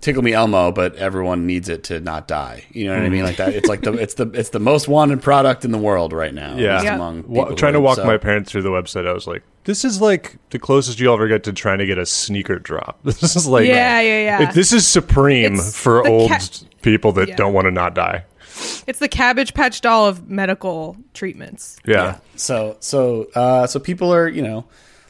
tickle 0.00 0.22
me 0.22 0.32
Elmo, 0.32 0.72
but 0.72 0.94
everyone 0.96 1.46
needs 1.46 1.68
it 1.68 1.84
to 1.84 2.00
not 2.00 2.28
die. 2.28 2.64
You 2.72 2.86
know 2.86 2.94
what 2.94 3.02
I 3.04 3.08
mean? 3.08 3.24
Like 3.24 3.36
that. 3.36 3.54
It's 3.54 3.68
like 3.68 3.82
the 3.82 3.92
it's 4.04 4.14
the 4.14 4.30
it's 4.32 4.50
the 4.50 4.60
most 4.60 4.88
wanted 4.88 5.22
product 5.22 5.64
in 5.64 5.72
the 5.72 5.78
world 5.78 6.12
right 6.12 6.34
now. 6.34 6.56
Yeah. 6.56 6.82
Yeah. 6.82 6.94
among 6.96 7.24
Wa- 7.28 7.50
trying 7.54 7.74
to 7.74 7.80
walk 7.80 7.96
so- 7.96 8.04
my 8.04 8.16
parents 8.18 8.50
through 8.52 8.62
the 8.62 8.70
website, 8.70 9.06
I 9.06 9.12
was 9.12 9.26
like, 9.26 9.42
"This 9.64 9.84
is 9.84 10.00
like 10.00 10.36
the 10.50 10.58
closest 10.58 10.98
you'll 11.00 11.14
ever 11.14 11.28
get 11.28 11.44
to 11.44 11.52
trying 11.52 11.78
to 11.78 11.86
get 11.86 11.98
a 11.98 12.06
sneaker 12.06 12.58
drop. 12.58 12.98
This 13.04 13.36
is 13.36 13.46
like, 13.46 13.66
Yeah, 13.66 14.00
yeah, 14.00 14.22
yeah. 14.22 14.42
it- 14.48 14.54
this 14.54 14.72
is 14.72 14.86
supreme 14.86 15.54
It's 15.54 15.76
for 15.80 16.06
old 16.06 16.30
ca- 16.30 16.40
people 16.82 17.12
that 17.12 17.28
Yeah. 17.28 17.36
don't 17.36 17.52
want 17.52 17.66
to 17.66 17.70
not 17.70 17.94
die." 17.94 18.24
It's 18.88 18.98
the 18.98 19.08
Cabbage 19.08 19.54
Patch 19.54 19.80
doll 19.82 20.06
of 20.06 20.28
medical 20.28 20.96
treatments. 21.14 21.76
Yeah, 21.86 22.18
So 22.34 22.76
so 22.80 23.28
uh, 23.36 23.66
so 23.68 23.78
people 23.78 24.12
are 24.12 24.26
you 24.28 24.42
know, 24.42 24.64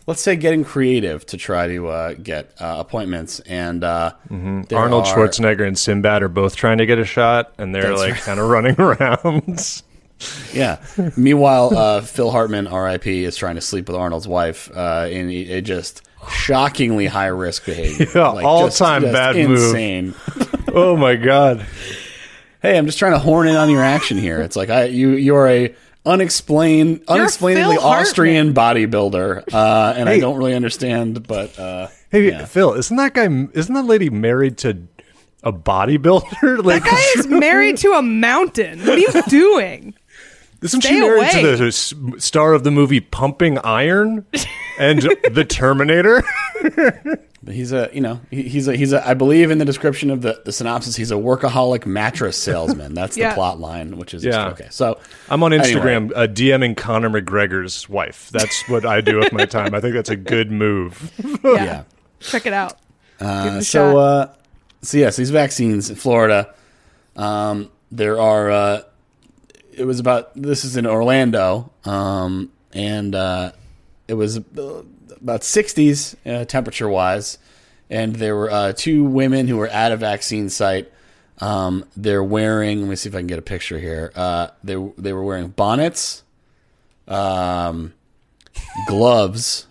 let's 0.09 0.21
say 0.23 0.35
getting 0.35 0.65
creative 0.65 1.25
to 1.27 1.37
try 1.37 1.67
to 1.69 1.87
uh, 1.89 2.15
get 2.15 2.51
uh, 2.59 2.77
appointments 2.79 3.39
and 3.41 3.85
uh, 3.85 4.13
Mm-hmm. 4.31 4.75
Arnold 4.75 5.07
are- 5.07 5.15
Schwarzenegger 5.17 5.67
and 5.67 5.79
Sinbad 5.79 6.23
are 6.23 6.29
both 6.29 6.57
trying 6.57 6.79
to 6.79 6.87
get 6.87 6.99
a 6.99 7.05
shot, 7.05 7.53
and 7.59 7.73
they're 7.75 7.83
That's 7.91 8.01
like 8.01 8.13
right. 8.15 8.23
kind 8.23 8.41
of 8.41 8.49
running 8.49 8.75
around. 8.81 9.83
Yeah. 10.53 10.79
Meanwhile, 11.17 11.77
uh, 11.77 12.01
Phil 12.01 12.31
Hartman, 12.31 12.67
R.I.P., 12.67 13.23
is 13.25 13.37
trying 13.37 13.55
to 13.55 13.61
sleep 13.61 13.87
with 13.87 13.97
Arnold's 13.97 14.27
wife 14.27 14.69
uh, 14.75 15.07
in 15.11 15.31
a 15.31 15.59
a 15.59 15.61
just 15.61 16.03
shockingly 16.31 17.07
high 17.07 17.27
risk 17.29 17.67
behavior. 17.67 18.07
Yeah, 18.15 18.43
all-time 18.45 19.03
just 19.03 19.13
bad 19.13 19.37
move. 19.37 19.51
insane. 19.59 20.15
oh 20.75 20.97
my 20.97 21.15
god! 21.17 21.65
Hey, 22.63 22.77
I'm 22.77 22.87
just 22.87 22.99
trying 22.99 23.13
to 23.13 23.19
horn 23.21 23.47
in 23.47 23.55
on 23.57 23.71
your 23.71 23.85
action 23.85 24.19
here. 24.19 24.41
It's 24.41 24.57
like 24.57 24.71
I 24.71 24.85
you 24.87 25.11
you're 25.11 25.47
a 25.49 25.75
unexplained, 26.07 27.03
unexplainably 27.09 27.77
Phil 27.77 27.83
Hartman. 27.83 28.07
Austrian 28.07 28.55
bodybuilder, 28.55 29.53
uh, 29.53 29.95
and 29.97 30.09
I 30.09 30.19
don't 30.21 30.37
really 30.37 30.55
understand. 30.55 31.27
But 31.27 31.59
uh, 31.59 31.89
Hey, 32.11 32.29
yeah. 32.29 32.45
Phil, 32.47 32.75
isn't 32.75 32.97
that 32.97 33.15
guy? 33.15 33.25
Isn't 33.53 33.75
that 33.75 33.85
lady 33.85 34.11
married 34.11 34.59
to 34.59 34.87
a 35.43 35.53
bodybuilder? 35.53 36.63
Like, 36.65 36.83
That 36.85 36.91
guy 36.91 37.21
is 37.21 37.27
married 37.29 37.77
to 37.79 37.93
a 37.93 38.03
mountain. 38.03 38.81
What 38.81 38.97
are 38.97 39.01
you 39.01 39.23
doing? 39.29 39.95
Isn't 40.63 40.81
stay 40.81 40.91
she 40.91 41.01
married 41.01 41.35
away. 41.35 41.43
to 41.43 41.57
the 41.57 41.67
s- 41.69 41.95
star 42.19 42.53
of 42.53 42.65
the 42.65 42.71
movie 42.71 43.01
Pumping 43.01 43.59
Iron 43.59 44.25
and 44.79 45.01
the 45.31 45.45
Terminator? 45.49 46.23
he's 47.49 47.73
a 47.73 47.89
you 47.93 48.01
know 48.01 48.21
he, 48.31 48.43
he's 48.43 48.69
a 48.69 48.77
he's 48.77 48.93
a 48.93 49.07
I 49.09 49.15
believe 49.15 49.51
in 49.51 49.59
the 49.59 49.65
description 49.65 50.11
of 50.11 50.21
the, 50.23 50.41
the 50.45 50.53
synopsis 50.53 50.97
he's 50.97 51.11
a 51.11 51.15
workaholic 51.15 51.87
mattress 51.87 52.37
salesman. 52.37 52.95
That's 52.95 53.15
the 53.15 53.23
Yeah. 53.23 53.35
plot 53.35 53.61
line, 53.61 53.97
which 53.97 54.13
is 54.15 54.25
Yeah. 54.25 54.49
okay. 54.49 54.67
So 54.71 54.99
I'm 55.31 55.43
on 55.43 55.53
anyway. 55.53 55.73
Instagram 55.81 56.13
uh, 56.15 56.27
DMing 56.27 56.77
Conor 56.77 57.11
McGregor's 57.11 57.89
wife. 57.89 58.29
That's 58.31 58.69
what 58.69 58.85
I 58.85 59.01
do 59.01 59.19
with 59.19 59.33
my 59.33 59.45
time. 59.47 59.75
I 59.75 59.81
think 59.81 59.95
that's 59.95 60.11
a 60.11 60.17
good 60.17 60.51
move. 60.51 61.13
Yeah. 61.45 61.65
Yeah. 61.65 61.83
Check 62.21 62.47
it 62.47 62.53
out. 62.53 62.77
Give 63.21 63.29
it 63.29 63.31
Uh, 63.31 63.57
a 63.59 63.63
so, 63.63 63.93
shot. 63.93 63.97
uh, 63.99 64.33
so 64.83 64.99
yes, 64.99 65.17
these 65.17 65.31
vaccines 65.31 65.89
in 65.91 65.97
Florida. 65.97 66.53
Um, 67.17 67.71
there 67.91 68.21
are. 68.21 68.51
Uh, 68.51 68.81
it 69.79 69.85
was 69.85 70.01
about. 70.01 70.35
This 70.35 70.65
is 70.65 70.77
in 70.77 70.87
Orlando, 70.87 71.71
um, 71.85 72.51
and 72.73 73.15
uh, 73.15 73.53
it 74.07 74.15
was 74.15 74.39
uh, 74.39 74.83
about 75.21 75.43
60s 75.43 76.17
uh, 76.27 76.45
temperature 76.45 76.89
wise, 76.89 77.39
and 77.89 78.17
there 78.17 78.37
were 78.37 78.51
uh, 78.51 78.73
two 78.73 79.05
women 79.05 79.49
who 79.49 79.57
were 79.57 79.69
at 79.69 79.93
a 79.93 79.97
vaccine 79.97 80.51
site. 80.51 80.93
Um, 81.39 81.85
they're 81.97 82.25
wearing. 82.25 82.81
Let 82.81 82.91
me 82.91 82.97
see 82.97 83.09
if 83.09 83.15
I 83.15 83.19
can 83.19 83.29
get 83.29 83.39
a 83.39 83.43
picture 83.43 83.79
here. 83.79 84.13
Uh, 84.15 84.49
they 84.65 84.75
they 84.99 85.13
were 85.13 85.23
wearing 85.23 85.49
bonnets, 85.49 86.25
um, 87.07 87.95
gloves, 88.87 89.69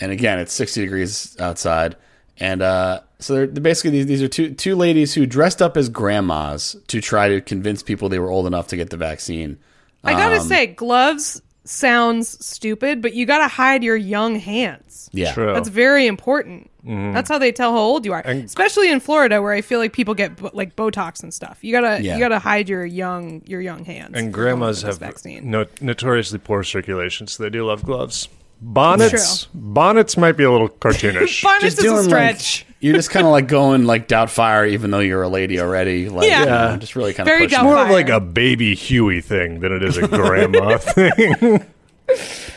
and 0.00 0.12
again, 0.12 0.38
it's 0.38 0.52
60 0.52 0.80
degrees 0.80 1.36
outside. 1.38 1.96
And 2.38 2.62
uh, 2.62 3.00
so 3.20 3.34
they're, 3.34 3.46
they're 3.46 3.62
basically 3.62 3.90
these, 3.90 4.06
these 4.06 4.22
are 4.22 4.28
two 4.28 4.54
two 4.54 4.74
ladies 4.76 5.14
who 5.14 5.26
dressed 5.26 5.60
up 5.62 5.76
as 5.76 5.88
grandmas 5.88 6.76
to 6.88 7.00
try 7.00 7.28
to 7.28 7.40
convince 7.40 7.82
people 7.82 8.08
they 8.08 8.18
were 8.18 8.30
old 8.30 8.46
enough 8.46 8.68
to 8.68 8.76
get 8.76 8.90
the 8.90 8.96
vaccine. 8.96 9.58
I 10.02 10.12
gotta 10.12 10.36
um, 10.36 10.46
say, 10.46 10.66
gloves 10.66 11.42
sounds 11.64 12.44
stupid, 12.44 13.02
but 13.02 13.14
you 13.14 13.26
gotta 13.26 13.48
hide 13.48 13.84
your 13.84 13.96
young 13.96 14.36
hands. 14.36 15.08
Yeah, 15.12 15.32
True. 15.34 15.52
That's 15.52 15.68
very 15.68 16.06
important. 16.06 16.70
Mm-hmm. 16.84 17.12
That's 17.12 17.28
how 17.28 17.38
they 17.38 17.52
tell 17.52 17.72
how 17.72 17.78
old 17.78 18.06
you 18.06 18.12
are, 18.14 18.22
especially 18.22 18.90
in 18.90 19.00
Florida, 19.00 19.42
where 19.42 19.52
I 19.52 19.60
feel 19.60 19.78
like 19.78 19.92
people 19.92 20.14
get 20.14 20.36
bo- 20.36 20.50
like 20.54 20.76
Botox 20.76 21.22
and 21.22 21.32
stuff. 21.32 21.58
You 21.62 21.72
gotta 21.72 22.02
Yeah. 22.02 22.14
you 22.14 22.20
gotta 22.20 22.38
hide 22.38 22.68
your 22.68 22.86
young 22.86 23.42
your 23.44 23.60
young 23.60 23.84
hands. 23.84 24.12
And 24.14 24.32
grandmas 24.32 24.82
have 24.82 24.98
vaccine. 24.98 25.50
no, 25.50 25.66
notoriously 25.80 26.38
poor 26.38 26.64
circulation, 26.64 27.26
so 27.26 27.42
they 27.42 27.50
do 27.50 27.66
love 27.66 27.84
gloves. 27.84 28.28
Bonnets, 28.62 29.46
bonnets 29.54 30.16
might 30.16 30.32
be 30.32 30.44
a 30.44 30.50
little 30.50 30.68
cartoonish. 30.68 31.42
Bonnets 31.44 31.64
just 31.64 31.78
is 31.78 31.84
a 31.84 31.88
doing 31.88 32.02
stretch. 32.04 32.66
like 32.66 32.76
you're 32.80 32.94
just 32.94 33.10
kind 33.10 33.24
of 33.26 33.32
like 33.32 33.48
going 33.48 33.84
like 33.86 34.06
Doubtfire, 34.06 34.68
even 34.70 34.90
though 34.90 34.98
you're 35.00 35.22
a 35.22 35.28
lady 35.28 35.58
already. 35.60 36.08
Like, 36.08 36.28
Yeah. 36.28 36.40
you 36.40 36.46
know, 36.46 36.76
just 36.76 36.94
really 36.96 37.12
kind 37.14 37.28
of 37.28 37.32
Very 37.32 37.46
pushing 37.46 37.58
Doubtfire. 37.58 37.62
it. 37.62 37.64
More 37.64 37.82
of 37.84 37.90
like 37.90 38.08
a 38.10 38.20
baby 38.20 38.74
Huey 38.74 39.20
thing 39.22 39.60
than 39.60 39.72
it 39.72 39.82
is 39.82 39.96
a 39.96 40.06
grandma 40.06 40.76
thing. 40.78 41.64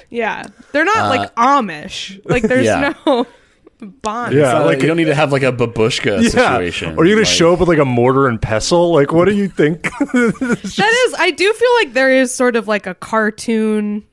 yeah, 0.09 0.45
they're 0.71 0.85
not 0.85 1.09
like 1.09 1.33
Amish. 1.35 2.19
Like 2.25 2.43
there's 2.43 2.67
Uh, 2.67 2.79
yeah. 2.81 2.93
no 3.05 3.27
bond. 4.01 4.33
Yeah. 4.35 4.59
Uh, 4.59 4.65
like- 4.65 4.81
you 4.81 4.87
don't 4.87 4.97
need 4.97 5.05
to 5.05 5.15
have 5.15 5.31
like 5.31 5.43
a 5.43 5.51
babushka 5.51 6.21
situation. 6.29 6.97
Or 6.97 7.05
you're 7.05 7.15
gonna 7.15 7.25
Like- 7.27 7.33
show 7.35 7.53
up 7.53 7.59
with 7.59 7.69
like 7.69 7.79
a 7.79 7.85
mortar 7.85 8.27
and 8.27 8.41
pestle? 8.41 8.93
Like, 8.93 9.11
what 9.13 9.25
do 9.25 9.35
you 9.35 9.47
think? 9.47 9.83
That 9.83 11.05
is, 11.07 11.15
I 11.17 11.31
do 11.31 11.51
feel 11.53 11.73
like 11.75 11.93
there 11.93 12.11
is 12.11 12.33
sort 12.33 12.55
of 12.55 12.67
like 12.67 12.87
a 12.87 12.93
cartoon 12.95 14.03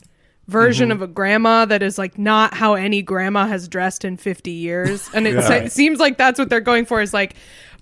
version 0.50 0.88
Mm-hmm. 0.90 1.02
of 1.02 1.02
a 1.02 1.12
grandma 1.12 1.64
that 1.64 1.82
is 1.82 1.96
like 1.96 2.18
not 2.18 2.54
how 2.54 2.74
any 2.74 3.02
grandma 3.02 3.46
has 3.46 3.68
dressed 3.68 4.04
in 4.04 4.16
50 4.16 4.50
years. 4.50 5.08
And 5.14 5.26
it, 5.26 5.34
Yeah. 5.34 5.40
se- 5.42 5.68
seems 5.68 5.98
like 6.00 6.18
that's 6.18 6.38
what 6.38 6.48
they're 6.50 6.60
going 6.60 6.84
for 6.84 7.00
is 7.00 7.14
like 7.14 7.34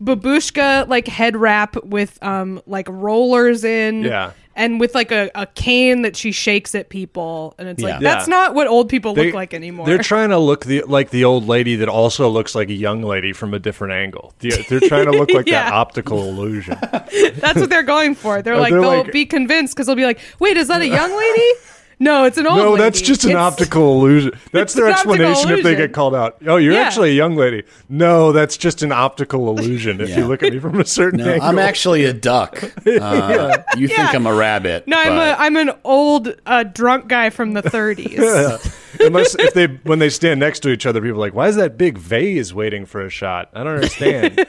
babushka, 0.02 0.86
like 0.88 1.08
head 1.08 1.36
wrap 1.36 1.82
with 1.84 2.18
um 2.22 2.60
like 2.66 2.86
rollers 2.90 3.64
in. 3.64 4.02
Yeah. 4.04 4.32
And 4.54 4.80
with 4.80 4.92
like 4.92 5.12
a, 5.12 5.30
a 5.36 5.46
cane 5.46 6.02
that 6.02 6.16
she 6.16 6.32
shakes 6.32 6.74
at 6.74 6.88
people. 6.88 7.54
And 7.58 7.68
it's 7.68 7.80
like, 7.80 8.00
that's 8.00 8.26
Yeah. 8.26 8.34
not 8.34 8.54
what 8.56 8.66
old 8.66 8.88
people 8.88 9.14
They- 9.14 9.26
look 9.26 9.34
like 9.34 9.54
anymore. 9.54 9.86
They're 9.86 9.98
trying 9.98 10.30
to 10.30 10.38
look 10.38 10.64
the, 10.64 10.82
like 10.82 11.10
the 11.10 11.24
old 11.24 11.46
lady 11.46 11.76
that 11.76 11.88
also 11.88 12.28
looks 12.28 12.56
like 12.56 12.68
a 12.68 12.72
young 12.74 13.02
lady 13.02 13.32
from 13.32 13.54
a 13.54 13.60
different 13.60 13.92
angle. 13.94 14.34
The- 14.40 14.66
They're 14.68 14.80
trying 14.80 15.04
to 15.04 15.12
look 15.12 15.30
like 15.38 15.46
that 15.46 15.72
optical 15.72 16.24
illusion. 16.28 16.76
that's 16.82 17.60
what 17.60 17.70
they're 17.70 17.84
going 17.84 18.16
for. 18.16 18.42
They're 18.42 18.56
like, 18.56 18.72
they're 18.72 18.80
they'll 18.80 19.04
like- 19.04 19.12
be 19.12 19.26
convinced 19.26 19.76
because 19.76 19.86
they'll 19.86 19.94
be 19.94 20.04
like, 20.04 20.18
wait, 20.40 20.56
is 20.56 20.66
that 20.66 20.80
a 20.82 20.88
young 20.88 21.16
lady? 21.16 21.52
No, 22.00 22.24
it's 22.24 22.38
an 22.38 22.46
old 22.46 22.58
No, 22.58 22.70
lady. 22.72 22.82
that's 22.84 23.00
just 23.00 23.24
an 23.24 23.30
It's- 23.30 23.42
optical 23.44 23.98
illusion. 23.98 24.32
That's 24.52 24.72
their 24.72 24.88
explanation 24.88 25.50
if 25.50 25.64
they 25.64 25.74
get 25.74 25.92
called 25.92 26.14
out. 26.14 26.36
Oh, 26.46 26.56
you're 26.56 26.72
Yeah. 26.74 26.80
actually 26.82 27.10
a 27.10 27.14
young 27.14 27.34
lady. 27.36 27.64
No, 27.88 28.30
that's 28.32 28.56
just 28.56 28.82
an 28.82 28.92
optical 28.92 29.48
illusion 29.50 30.00
if 30.00 30.08
Yeah. 30.10 30.18
you 30.18 30.26
look 30.26 30.42
at 30.42 30.52
me 30.52 30.58
from 30.60 30.80
a 30.80 30.84
certain 30.86 31.18
No, 31.20 31.28
angle. 31.32 31.48
I'm 31.48 31.58
actually 31.58 32.04
a 32.04 32.12
duck. 32.12 32.62
Uh, 32.86 33.58
You 33.76 33.88
think 33.88 34.14
I'm 34.14 34.26
a 34.26 34.34
rabbit? 34.34 34.86
No, 34.86 34.96
I'm 34.98 35.12
a 35.12 35.36
I'm 35.38 35.56
an 35.56 35.72
old 35.84 36.34
uh, 36.46 36.62
drunk 36.64 37.08
guy 37.08 37.30
from 37.30 37.52
the 37.54 37.62
30s. 37.62 38.74
Unless 39.00 39.34
if 39.36 39.54
they 39.54 39.66
when 39.84 39.98
they 39.98 40.08
stand 40.08 40.40
next 40.40 40.60
to 40.60 40.70
each 40.70 40.86
other, 40.86 41.00
people 41.00 41.16
are 41.16 41.20
like, 41.20 41.34
"Why 41.34 41.48
is 41.48 41.56
that 41.56 41.76
big 41.76 41.98
vase 41.98 42.52
waiting 42.54 42.86
for 42.86 43.00
a 43.04 43.10
shot?" 43.10 43.48
I 43.54 43.62
don't 43.64 43.74
understand. 43.74 44.46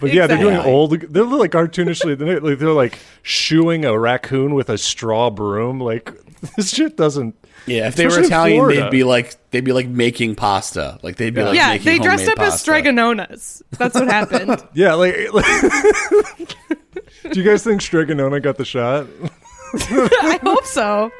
But 0.00 0.12
yeah, 0.12 0.26
they're 0.26 0.38
doing 0.38 0.56
old. 0.56 0.92
They're 1.00 1.24
like 1.24 1.52
cartoonishly. 1.52 2.18
They're 2.18 2.40
like, 2.40 2.58
they're 2.58 2.70
like 2.70 2.98
shooing 3.22 3.84
a 3.84 3.98
raccoon 3.98 4.54
with 4.54 4.68
a 4.68 4.78
straw 4.78 5.30
broom. 5.30 5.80
Like 5.80 6.12
this 6.56 6.74
shit 6.74 6.96
doesn't. 6.96 7.34
Yeah, 7.66 7.88
if 7.88 7.96
they 7.96 8.06
were 8.06 8.20
Italian, 8.20 8.58
Florida. 8.58 8.82
they'd 8.82 8.90
be 8.90 9.02
like 9.02 9.34
they'd 9.50 9.64
be 9.64 9.72
like 9.72 9.88
making 9.88 10.36
pasta. 10.36 10.98
Like 11.02 11.16
they'd 11.16 11.34
be 11.34 11.42
like 11.42 11.56
yeah, 11.56 11.70
making 11.70 11.84
they 11.84 11.98
dressed 11.98 12.24
homemade 12.24 12.38
up 12.38 12.44
as 12.44 12.52
pasta. 12.52 12.58
Strega 12.60 12.92
Nonas. 12.92 13.62
That's 13.72 13.94
what 13.94 14.08
happened. 14.08 14.62
Yeah, 14.74 14.94
like. 14.94 15.14
do 17.32 17.40
you 17.40 17.42
guys 17.42 17.64
think 17.64 17.80
Strega 17.80 18.14
Nona 18.14 18.40
got 18.40 18.58
the 18.58 18.64
shot? 18.64 19.06
I 19.74 20.38
hope 20.42 20.64
so. 20.64 21.10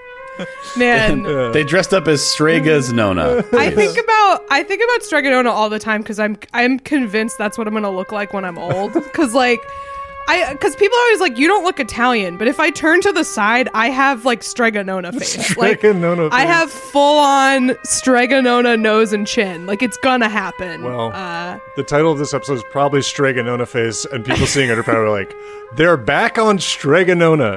Man, 0.76 1.22
They 1.52 1.64
dressed 1.64 1.94
up 1.94 2.08
as 2.08 2.20
Strega's 2.20 2.92
Nona. 2.92 3.44
I 3.52 3.70
think 3.70 3.98
about 3.98 4.42
I 4.50 4.62
think 4.62 4.82
about 4.82 5.02
Strega 5.02 5.30
Nona 5.30 5.50
all 5.50 5.68
the 5.68 5.78
time 5.78 6.02
because 6.02 6.18
I'm 6.18 6.36
I'm 6.52 6.78
convinced 6.78 7.38
that's 7.38 7.56
what 7.58 7.66
I'm 7.66 7.74
gonna 7.74 7.90
look 7.90 8.12
like 8.12 8.32
when 8.32 8.44
I'm 8.44 8.58
old. 8.58 8.92
Because 9.16 9.34
like. 9.34 9.60
I, 10.28 10.52
because 10.54 10.74
people 10.74 10.98
are 10.98 11.02
always 11.02 11.20
like, 11.20 11.38
you 11.38 11.46
don't 11.46 11.62
look 11.62 11.78
Italian, 11.78 12.36
but 12.36 12.48
if 12.48 12.58
I 12.58 12.70
turn 12.70 13.00
to 13.02 13.12
the 13.12 13.22
side, 13.22 13.68
I 13.74 13.90
have 13.90 14.24
like 14.24 14.42
Strega 14.42 14.82
Nona 14.82 15.12
face. 15.12 15.56
like, 15.56 15.78
Strega 15.78 15.96
Nona 15.96 16.28
I 16.32 16.40
have 16.44 16.68
full 16.68 17.20
on 17.20 17.76
Strega 17.84 18.42
Nona 18.42 18.76
nose 18.76 19.12
and 19.12 19.24
chin. 19.24 19.66
Like, 19.66 19.84
it's 19.84 19.96
gonna 19.98 20.28
happen. 20.28 20.82
Well, 20.82 21.12
uh, 21.14 21.60
the 21.76 21.84
title 21.84 22.10
of 22.10 22.18
this 22.18 22.34
episode 22.34 22.54
is 22.54 22.64
probably 22.72 23.02
Strega 23.02 23.40
Nona 23.44 23.66
face, 23.66 24.04
and 24.06 24.24
people 24.24 24.48
seeing 24.48 24.68
it 24.68 24.76
are 24.76 24.82
probably 24.82 25.10
like, 25.10 25.32
"They're 25.76 25.96
back 25.96 26.38
on 26.38 26.58
Strega 26.58 27.14
Nona. 27.14 27.54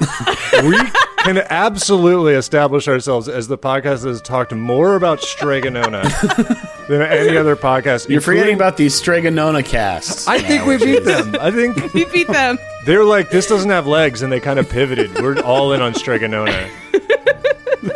we 0.64 0.78
can 1.24 1.38
absolutely 1.49 2.34
establish 2.34 2.88
ourselves 2.88 3.28
as 3.28 3.47
the 3.47 3.57
podcast 3.57 4.03
that 4.03 4.09
has 4.09 4.22
talked 4.22 4.53
more 4.53 4.95
about 4.95 5.22
Strega 5.22 5.70
Nona 5.70 6.03
than 6.89 7.01
any 7.01 7.38
other 7.38 7.55
podcast. 7.55 8.09
You're 8.09 8.22
forgetting 8.22 8.55
about 8.55 8.78
these 8.78 8.95
Strega 8.95 9.30
Nona 9.32 9.61
casts. 9.63 10.28
I 10.28 10.39
think 10.39 10.65
we 10.65 10.78
beat 10.78 11.03
them. 11.03 11.36
I 11.39 11.51
think 11.51 11.93
We 11.93 12.05
beat 12.05 12.28
them. 12.28 12.57
they're 12.86 13.03
like 13.03 13.30
this 13.30 13.47
doesn't 13.47 13.70
have 13.70 13.88
legs, 13.88 14.22
and 14.22 14.32
they 14.32 14.39
kind 14.39 14.59
of 14.59 14.70
pivoted. 14.70 15.13
We're 15.22 15.39
all 15.41 15.74
in 15.74 15.82
on 15.82 15.93
Strega 15.93 16.28
Nona. 16.28 16.70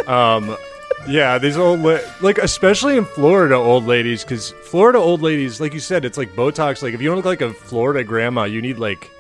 Um, 0.07 0.55
yeah, 1.07 1.37
these 1.37 1.57
old 1.57 1.81
la- 1.81 1.99
like 2.21 2.37
especially 2.37 2.95
in 2.97 3.03
Florida, 3.03 3.55
old 3.55 3.85
ladies, 3.85 4.23
because 4.23 4.51
Florida 4.63 4.97
old 4.97 5.21
ladies, 5.21 5.59
like 5.59 5.73
you 5.73 5.79
said, 5.81 6.05
it's 6.05 6.17
like 6.17 6.33
Botox. 6.35 6.81
Like 6.81 6.93
if 6.93 7.01
you 7.01 7.09
want 7.09 7.21
to 7.21 7.27
look 7.29 7.41
like 7.41 7.49
a 7.49 7.53
Florida 7.53 8.03
grandma, 8.03 8.45
you 8.45 8.61
need 8.61 8.79
like 8.79 9.11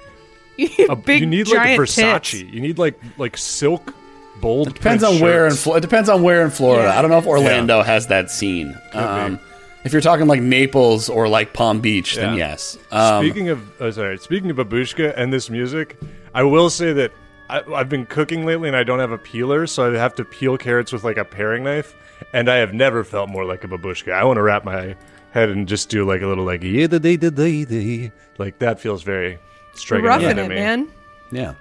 a 0.89 0.95
Big 0.95 1.21
you 1.21 1.25
need 1.25 1.47
like 1.47 1.55
giant 1.55 1.81
Versace. 1.81 2.13
tits. 2.21 2.33
You 2.33 2.61
need 2.61 2.77
like 2.77 2.99
like 3.17 3.37
silk 3.37 3.93
bold. 4.41 4.67
It 4.67 4.75
Depends 4.75 5.03
print 5.03 5.15
on 5.15 5.21
where 5.21 5.45
in 5.45 5.51
shirts. 5.51 5.63
Flo- 5.63 5.75
it 5.75 5.81
depends 5.81 6.09
on 6.09 6.21
where 6.21 6.43
in 6.43 6.51
Florida. 6.51 6.89
Yeah. 6.89 6.99
I 6.99 7.01
don't 7.01 7.11
know 7.11 7.17
if 7.17 7.27
Orlando 7.27 7.81
has 7.81 8.07
that 8.07 8.29
scene. 8.29 8.77
Um, 8.93 9.39
if 9.83 9.91
you're 9.91 10.01
talking 10.01 10.27
like 10.27 10.41
Naples 10.41 11.09
or 11.09 11.27
like 11.27 11.53
Palm 11.53 11.81
Beach, 11.81 12.15
then 12.15 12.37
yes. 12.37 12.77
Um, 12.91 13.23
speaking 13.23 13.49
of, 13.49 13.81
oh, 13.81 13.91
sorry. 13.91 14.17
Speaking 14.17 14.49
of 14.49 14.57
babushka 14.57 15.13
and 15.17 15.33
this 15.33 15.49
music, 15.49 15.97
I 16.33 16.43
will 16.43 16.69
say 16.69 16.93
that 16.93 17.11
I, 17.49 17.61
I've 17.73 17.89
been 17.89 18.05
cooking 18.05 18.45
lately, 18.45 18.69
and 18.69 18.77
I 18.77 18.83
don't 18.83 18.99
have 18.99 19.11
a 19.11 19.17
peeler, 19.17 19.67
so 19.67 19.93
I 19.93 19.97
have 19.97 20.15
to 20.15 20.25
peel 20.25 20.57
carrots 20.57 20.93
with 20.93 21.03
like 21.03 21.17
a 21.17 21.25
paring 21.25 21.63
knife, 21.63 21.95
and 22.33 22.49
I 22.49 22.57
have 22.57 22.73
never 22.73 23.03
felt 23.03 23.29
more 23.29 23.43
like 23.43 23.63
a 23.63 23.67
babushka. 23.67 24.13
I 24.13 24.23
want 24.23 24.37
to 24.37 24.41
wrap 24.41 24.63
my 24.63 24.95
head 25.31 25.49
and 25.49 25.67
just 25.67 25.89
do 25.89 26.05
like 26.05 26.21
a 26.21 26.27
little 26.27 26.45
like 26.45 26.63
yeah. 26.63 28.09
Like 28.37 28.59
that 28.59 28.79
feels 28.79 29.03
very 29.03 29.39
striking 29.75 30.05
Roughing 30.05 30.35
to 30.37 30.43
it, 30.45 30.49
man. 30.49 30.87
yeah. 31.31 31.53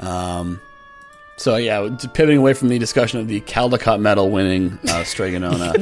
Um, 0.00 0.60
so 1.36 1.56
yeah, 1.56 1.88
pivoting 2.14 2.38
away 2.38 2.54
from 2.54 2.68
the 2.68 2.78
discussion 2.78 3.20
of 3.20 3.28
the 3.28 3.40
Caldecott 3.42 4.00
medal 4.00 4.30
winning 4.30 4.72
uh, 4.84 5.02
Stregonona. 5.04 5.72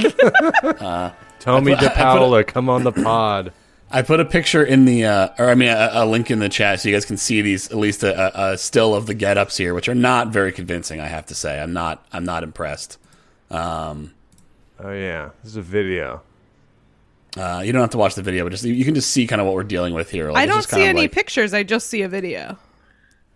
Tomie 1.41 1.75
I 1.75 1.77
put- 1.77 1.83
I 1.83 1.89
put 1.89 1.95
DePaola, 1.95 2.47
come 2.47 2.69
on 2.69 2.85
the 2.85 2.93
pod. 2.93 3.53
I 3.95 4.01
put 4.01 4.21
a 4.21 4.25
picture 4.25 4.65
in 4.65 4.87
the, 4.87 5.05
uh, 5.05 5.29
or 5.39 5.51
I 5.51 5.55
mean, 5.55 5.69
a, 5.69 5.91
a 5.93 6.07
link 6.07 6.31
in 6.31 6.39
the 6.39 6.49
chat 6.49 6.81
so 6.81 6.89
you 6.89 6.95
guys 6.95 7.05
can 7.05 7.19
see 7.19 7.43
these 7.43 7.71
at 7.71 7.77
least 7.77 8.03
a, 8.03 8.41
a, 8.49 8.53
a 8.53 8.59
still 8.59 8.95
of 8.95 9.05
the 9.07 9.13
get-ups 9.13 9.59
here, 9.59 9.75
which 9.75 9.87
are 9.87 9.95
not 9.95 10.29
very 10.29 10.51
convincing. 10.51 10.99
I 10.99 11.09
have 11.09 11.27
to 11.27 11.35
say, 11.35 11.61
I'm 11.61 11.75
not, 11.75 12.03
I'm 12.11 12.25
not 12.25 12.43
impressed. 12.43 12.97
Um, 13.51 14.15
Oh 14.81 14.91
yeah, 14.93 15.31
this 15.43 15.53
is 15.53 15.57
a 15.57 15.63
video. 15.63 16.23
Uh, 17.37 17.63
you 17.65 17.73
don't 17.73 17.81
have 17.81 17.91
to 17.91 17.99
watch 17.99 18.15
the 18.15 18.23
video, 18.23 18.45
but 18.45 18.51
just 18.51 18.65
you 18.65 18.85
can 18.85 18.95
just 18.95 19.11
see 19.11 19.27
kind 19.27 19.41
of 19.41 19.47
what 19.47 19.55
we're 19.55 19.65
dealing 19.65 19.95
with 19.95 20.11
here. 20.11 20.31
Like, 20.31 20.43
I 20.43 20.47
don't 20.47 20.57
just 20.59 20.69
kind 20.69 20.81
see 20.81 20.85
of 20.85 20.91
any 20.91 21.01
like- 21.03 21.13
pictures. 21.13 21.55
I 21.55 21.63
just 21.63 21.89
see 21.89 22.03
a 22.03 22.09
video. 22.09 22.59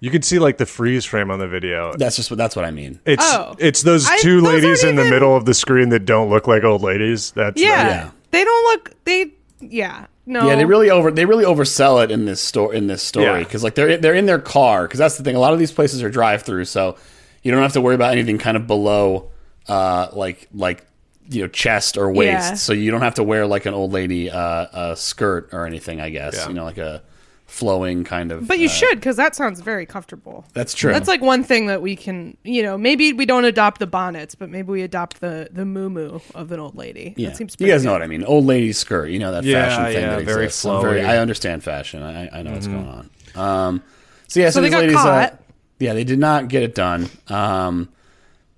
You 0.01 0.11
can 0.11 0.21
see 0.21 0.39
like 0.39 0.59
the 0.59 0.67
freeze 0.67 1.07
frame 1.07 1.31
on 1.31 1.39
the 1.39 1.49
video. 1.49 1.95
That's 1.97 2.17
just 2.17 2.31
what 2.31 2.37
that's 2.37 2.55
what 2.55 2.67
I 2.67 2.71
mean. 2.71 3.01
It's 3.07 3.25
Oh. 3.27 3.57
it's 3.59 3.81
those 3.83 4.07
I- 4.07 4.19
two 4.19 4.43
those 4.43 4.63
ladies 4.63 4.85
aren't 4.85 4.99
in 4.99 5.05
the 5.05 5.11
middle 5.11 5.35
of 5.35 5.47
the 5.47 5.55
screen 5.55 5.89
that 5.89 6.01
don't 6.05 6.29
look 6.29 6.47
like 6.47 6.65
old 6.65 6.83
ladies. 6.83 7.31
That's 7.31 7.61
Yeah. 7.61 7.89
Yeah. 7.89 8.11
They 8.31 8.45
don't 8.45 8.65
look. 8.65 8.93
They. 9.05 9.33
Yeah. 9.61 10.05
No. 10.27 10.47
Yeah, 10.47 10.57
they 10.57 10.67
really 10.67 10.91
over 10.91 11.11
they 11.11 11.25
really 11.25 11.45
oversell 11.47 12.05
it 12.05 12.11
in 12.11 12.27
this 12.27 12.43
store 12.43 12.75
in 12.75 12.89
this 12.89 13.03
story 13.03 13.25
Yeah. 13.25 13.39
because 13.39 13.65
like 13.65 13.75
they're 13.75 13.97
they're 13.97 14.15
in 14.15 14.27
their 14.27 14.39
car 14.39 14.83
because 14.83 14.99
that's 14.99 15.17
the 15.17 15.25
thing. 15.25 15.35
A 15.35 15.39
lot 15.41 15.55
of 15.55 15.59
these 15.59 15.73
places 15.73 16.03
are 16.03 16.11
drive 16.11 16.43
through, 16.43 16.67
so 16.67 16.97
you 17.43 17.51
don't 17.51 17.63
have 17.63 17.73
to 17.73 17.81
worry 17.81 17.95
about 17.95 18.13
anything 18.13 18.37
kind 18.37 18.57
of 18.59 18.67
below 18.67 19.31
uh 19.69 20.09
like 20.13 20.47
like 20.53 20.85
you 21.29 21.43
know 21.43 21.49
chest 21.49 21.97
or 21.97 22.11
waist. 22.13 22.31
Yeah. 22.51 22.55
So 22.55 22.73
you 22.73 22.91
don't 22.91 23.03
have 23.03 23.15
to 23.15 23.23
wear 23.23 23.47
like 23.47 23.67
an 23.67 23.75
old 23.75 23.93
lady 23.93 24.31
uh, 24.31 24.67
a 24.73 24.97
skirt 24.97 25.49
or 25.53 25.67
anything. 25.67 26.01
I 26.01 26.11
guess 26.11 26.35
Yeah. 26.37 26.49
you 26.49 26.55
know 26.55 26.65
like 26.65 26.79
a 26.79 27.03
flowing 27.47 28.03
kind 28.03 28.33
of. 28.33 28.49
But 28.49 28.59
you 28.59 28.67
uh, 28.67 28.71
should, 28.71 28.97
because 28.97 29.17
that 29.17 29.37
sounds 29.37 29.61
very 29.61 29.87
comfortable. 29.87 30.45
That's 30.53 30.75
true. 30.75 30.93
That's 30.93 31.07
like 31.07 31.21
one 31.23 31.45
thing 31.45 31.67
that 31.67 31.81
we 31.81 31.95
can, 31.95 32.37
you 32.43 32.61
know, 32.61 32.77
maybe 32.77 33.13
we 33.13 33.25
don't 33.25 33.45
adopt 33.45 33.79
the 33.79 33.87
bonnets, 33.87 34.35
but 34.35 34.51
maybe 34.51 34.69
we 34.69 34.83
adopt 34.83 35.21
the 35.21 35.49
the 35.53 35.65
moo 35.65 36.19
of 36.35 36.51
an 36.53 36.59
old 36.61 36.75
lady. 36.77 37.15
Yeah. 37.17 37.29
That 37.29 37.37
seems 37.37 37.53
you 37.55 37.59
pretty 37.59 37.73
guys 37.73 37.85
know 37.85 37.93
what 37.93 38.03
I 38.03 38.09
mean. 38.09 38.25
Old 38.25 38.47
lady 38.47 38.73
skirt. 38.73 39.11
You 39.11 39.21
know 39.21 39.31
that 39.33 39.45
Yeah, 39.45 39.69
fashion 39.69 39.85
thing 39.93 40.03
yeah, 40.03 40.17
that 40.17 40.25
very 40.25 40.45
exists. 40.47 40.65
I'm 40.67 40.83
very- 40.83 41.01
flowy. 41.03 41.07
I 41.09 41.19
understand 41.19 41.63
fashion. 41.63 42.03
I, 42.03 42.29
I 42.37 42.43
know 42.43 42.53
what's 42.53 42.67
going 42.67 42.89
on. 42.89 43.11
Um, 43.37 43.83
so 44.29 44.41
yeah, 44.41 44.51
so, 44.51 44.55
So 44.55 44.61
they 44.63 44.67
these 44.69 44.75
got 44.75 44.81
ladies, 44.81 44.97
uh, 44.97 45.03
caught. 45.03 45.43
yeah, 45.79 45.93
they 45.95 46.03
did 46.05 46.19
not 46.19 46.49
get 46.49 46.65
it 46.65 46.75
done. 46.75 47.09
Um, 47.29 47.89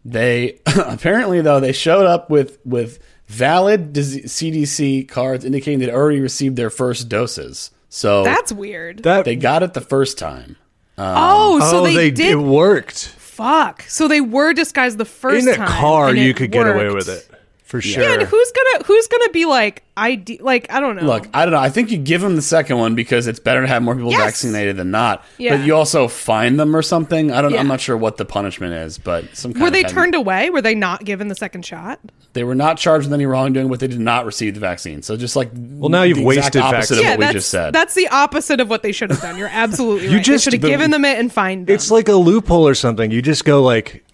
they 0.04 0.60
apparently 0.66 1.40
though 1.40 1.60
they 1.60 1.72
showed 1.72 2.06
up 2.06 2.30
with 2.30 2.58
with 2.64 2.98
valid 3.26 3.92
CDC 3.92 5.08
cards 5.08 5.44
indicating 5.44 5.78
they'd 5.80 5.90
already 5.90 6.20
received 6.20 6.56
their 6.56 6.70
first 6.70 7.08
doses. 7.08 7.70
So 7.90 8.24
That's 8.24 8.52
weird. 8.52 9.02
that. 9.04 9.24
they 9.24 9.36
got 9.36 9.62
it 9.62 9.74
the 9.74 9.80
first 9.80 10.18
time. 10.18 10.56
Um, 10.96 11.14
oh, 11.16 11.60
so 11.60 11.80
oh, 11.80 11.84
they, 11.84 11.94
they, 11.94 12.10
did. 12.10 12.32
it 12.32 12.36
worked. 12.36 13.08
fuck. 13.08 13.82
So 13.82 14.08
they 14.08 14.20
were 14.20 14.52
disguised 14.52 14.98
the 14.98 15.04
first 15.04 15.46
In 15.46 15.54
a 15.54 15.56
time. 15.56 15.68
car, 15.68 16.14
you 16.14 16.30
it 16.30 16.36
could 16.36 16.50
get 16.50 16.66
away 16.66 16.90
with 16.90 17.08
it 17.08 17.30
for 17.68 17.82
sure. 17.82 18.02
Yeah, 18.02 18.14
and 18.14 18.22
who's 18.22 18.52
gonna 18.52 18.84
who's 18.84 19.06
gonna 19.08 19.28
be 19.28 19.44
like 19.44 19.82
I 19.94 20.08
ID? 20.08 20.38
Like 20.40 20.72
I 20.72 20.80
don't 20.80 20.96
know. 20.96 21.02
Look, 21.02 21.28
I 21.34 21.44
don't 21.44 21.52
know. 21.52 21.60
I 21.60 21.68
think 21.68 21.90
you 21.90 21.98
give 21.98 22.22
them 22.22 22.34
the 22.34 22.40
second 22.40 22.78
one 22.78 22.94
because 22.94 23.26
it's 23.26 23.38
better 23.38 23.60
to 23.60 23.66
have 23.66 23.82
more 23.82 23.94
people 23.94 24.10
Yes. 24.10 24.24
vaccinated 24.24 24.78
than 24.78 24.90
not. 24.90 25.22
Yeah. 25.36 25.58
But 25.58 25.66
you 25.66 25.74
also 25.76 26.08
fine 26.08 26.56
them 26.56 26.74
or 26.74 26.80
something. 26.80 27.30
I 27.30 27.42
don't. 27.42 27.52
Yeah. 27.52 27.60
I'm 27.60 27.68
not 27.68 27.80
sure 27.82 27.94
what 27.94 28.16
the 28.16 28.24
punishment 28.24 28.72
is, 28.72 28.96
but 28.96 29.36
some 29.36 29.52
kind 29.52 29.64
were 29.64 29.70
they 29.70 29.82
pen- 29.82 29.92
turned 29.92 30.14
away? 30.14 30.48
Were 30.48 30.62
they 30.62 30.74
not 30.74 31.04
given 31.04 31.28
the 31.28 31.34
second 31.34 31.66
shot? 31.66 32.00
They 32.32 32.42
were 32.42 32.54
not 32.54 32.78
charged 32.78 33.06
with 33.06 33.12
any 33.12 33.26
wrongdoing, 33.26 33.68
but 33.68 33.80
they 33.80 33.86
did 33.86 34.00
not 34.00 34.24
receive 34.24 34.54
the 34.54 34.60
vaccine. 34.60 35.02
So 35.02 35.16
just 35.18 35.36
like 35.36 35.50
well, 35.54 35.90
now 35.90 36.04
you've 36.04 36.16
the 36.16 36.26
exact 36.26 36.54
wasted 36.54 36.62
opposite 36.62 36.94
vaccine. 36.94 36.98
of 36.98 37.04
yeah, 37.04 37.10
what 37.10 37.18
we 37.18 37.24
that's 37.26 37.32
just 37.34 37.50
said. 37.50 37.72
that's 37.74 37.94
the 37.94 38.08
opposite 38.08 38.60
of 38.60 38.70
what 38.70 38.82
they 38.82 38.92
should 38.92 39.10
have 39.10 39.20
done. 39.20 39.36
You're 39.36 39.48
absolutely 39.52 40.06
You 40.10 40.16
right. 40.16 40.24
just- 40.24 40.44
should 40.44 40.54
have 40.54 40.62
the- 40.62 40.68
given 40.68 40.90
them 40.90 41.04
it 41.04 41.18
and 41.18 41.30
fined 41.30 41.66
them. 41.66 41.74
It's 41.74 41.90
like 41.90 42.08
a 42.08 42.14
loophole 42.14 42.66
or 42.66 42.74
something. 42.74 43.10
You 43.10 43.20
just 43.20 43.44
go 43.44 43.62
like, 43.62 44.04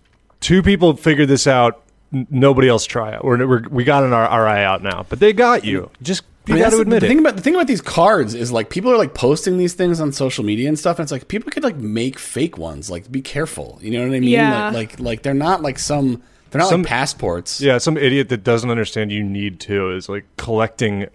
two 0.41 0.61
people 0.63 0.97
figured 0.97 1.29
this 1.29 1.47
out. 1.47 1.83
N- 2.15 2.27
Nobody 2.31 2.69
else 2.69 2.85
try 2.87 3.13
it. 3.15 3.25
We're, 3.25 3.47
we're 3.47 3.69
we 3.69 3.85
got 3.85 4.05
an 4.05 4.13
our, 4.13 4.27
our 4.27 4.47
eye 4.47 4.65
out 4.65 4.83
now, 4.83 5.05
but 5.09 5.21
they 5.21 5.33
got 5.33 5.65
you. 5.65 5.91
Just 6.03 6.23
you 6.47 6.55
I 6.55 6.57
mean, 6.57 6.65
got 6.65 6.71
to 6.71 6.81
admit 6.81 7.01
the 7.01 7.07
it. 7.07 7.09
thing 7.09 7.19
about 7.19 7.37
the 7.37 7.43
thing 7.43 7.55
about 7.55 7.67
these 7.67 7.81
cards 7.81 8.35
is 8.35 8.53
like 8.53 8.69
people 8.71 8.91
are 8.93 8.99
like 8.99 9.15
posting 9.15 9.57
these 9.59 9.75
things 9.75 10.01
on 10.01 10.13
social 10.13 10.45
media 10.45 10.69
and 10.69 10.79
stuff, 10.79 10.99
and 10.99 11.05
it's 11.05 11.13
like 11.13 11.29
people 11.29 11.51
could 11.51 11.65
like 11.65 11.77
make 11.77 12.19
fake 12.19 12.59
ones. 12.59 12.91
Like, 12.91 13.11
be 13.11 13.23
careful. 13.23 13.79
You 13.83 13.93
know 13.93 14.01
what 14.07 14.15
I 14.15 14.21
mean? 14.21 14.25
Yeah. 14.25 14.67
Like, 14.67 14.75
like, 14.75 15.01
like 15.01 15.23
they're 15.23 15.35
not 15.35 15.63
like 15.63 15.79
some. 15.79 16.23
They're 16.51 16.61
not 16.61 16.69
Some- 16.69 16.83
like 16.83 16.89
passports. 16.89 17.61
Yeah, 17.61 17.79
some 17.79 17.97
idiot 17.97 18.29
that 18.29 18.45
doesn't 18.45 18.71
understand 18.71 19.11
you 19.11 19.25
need 19.25 19.59
to 19.61 19.91
is 19.91 20.09
like 20.09 20.25
collecting. 20.37 21.07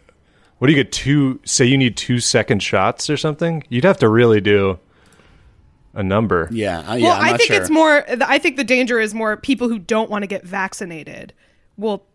What 0.58 0.68
do 0.68 0.74
you 0.74 0.84
get? 0.84 0.92
Two 0.92 1.40
say 1.46 1.64
you 1.66 1.78
need 1.78 1.96
two 1.96 2.20
second 2.20 2.62
shots 2.62 3.10
or 3.10 3.16
something. 3.16 3.64
You'd 3.70 3.86
have 3.86 4.00
to 4.00 4.10
really 4.10 4.42
do 4.42 4.80
a 5.94 6.04
number. 6.04 6.48
Yeah. 6.52 6.84
I- 6.86 6.98
yeah 6.98 7.08
well, 7.08 7.16
I'm 7.18 7.24
I 7.26 7.30
not 7.32 7.38
think 7.38 7.52
sure. 7.54 7.62
it's 7.62 7.70
more. 7.70 8.06
I 8.24 8.38
think 8.40 8.58
the 8.58 8.64
danger 8.64 9.00
is 9.00 9.14
more 9.14 9.38
people 9.38 9.70
who 9.70 9.80
don't 9.80 10.10
want 10.10 10.24
to 10.24 10.28
get 10.28 10.44
vaccinated 10.44 11.34
will 11.78 12.06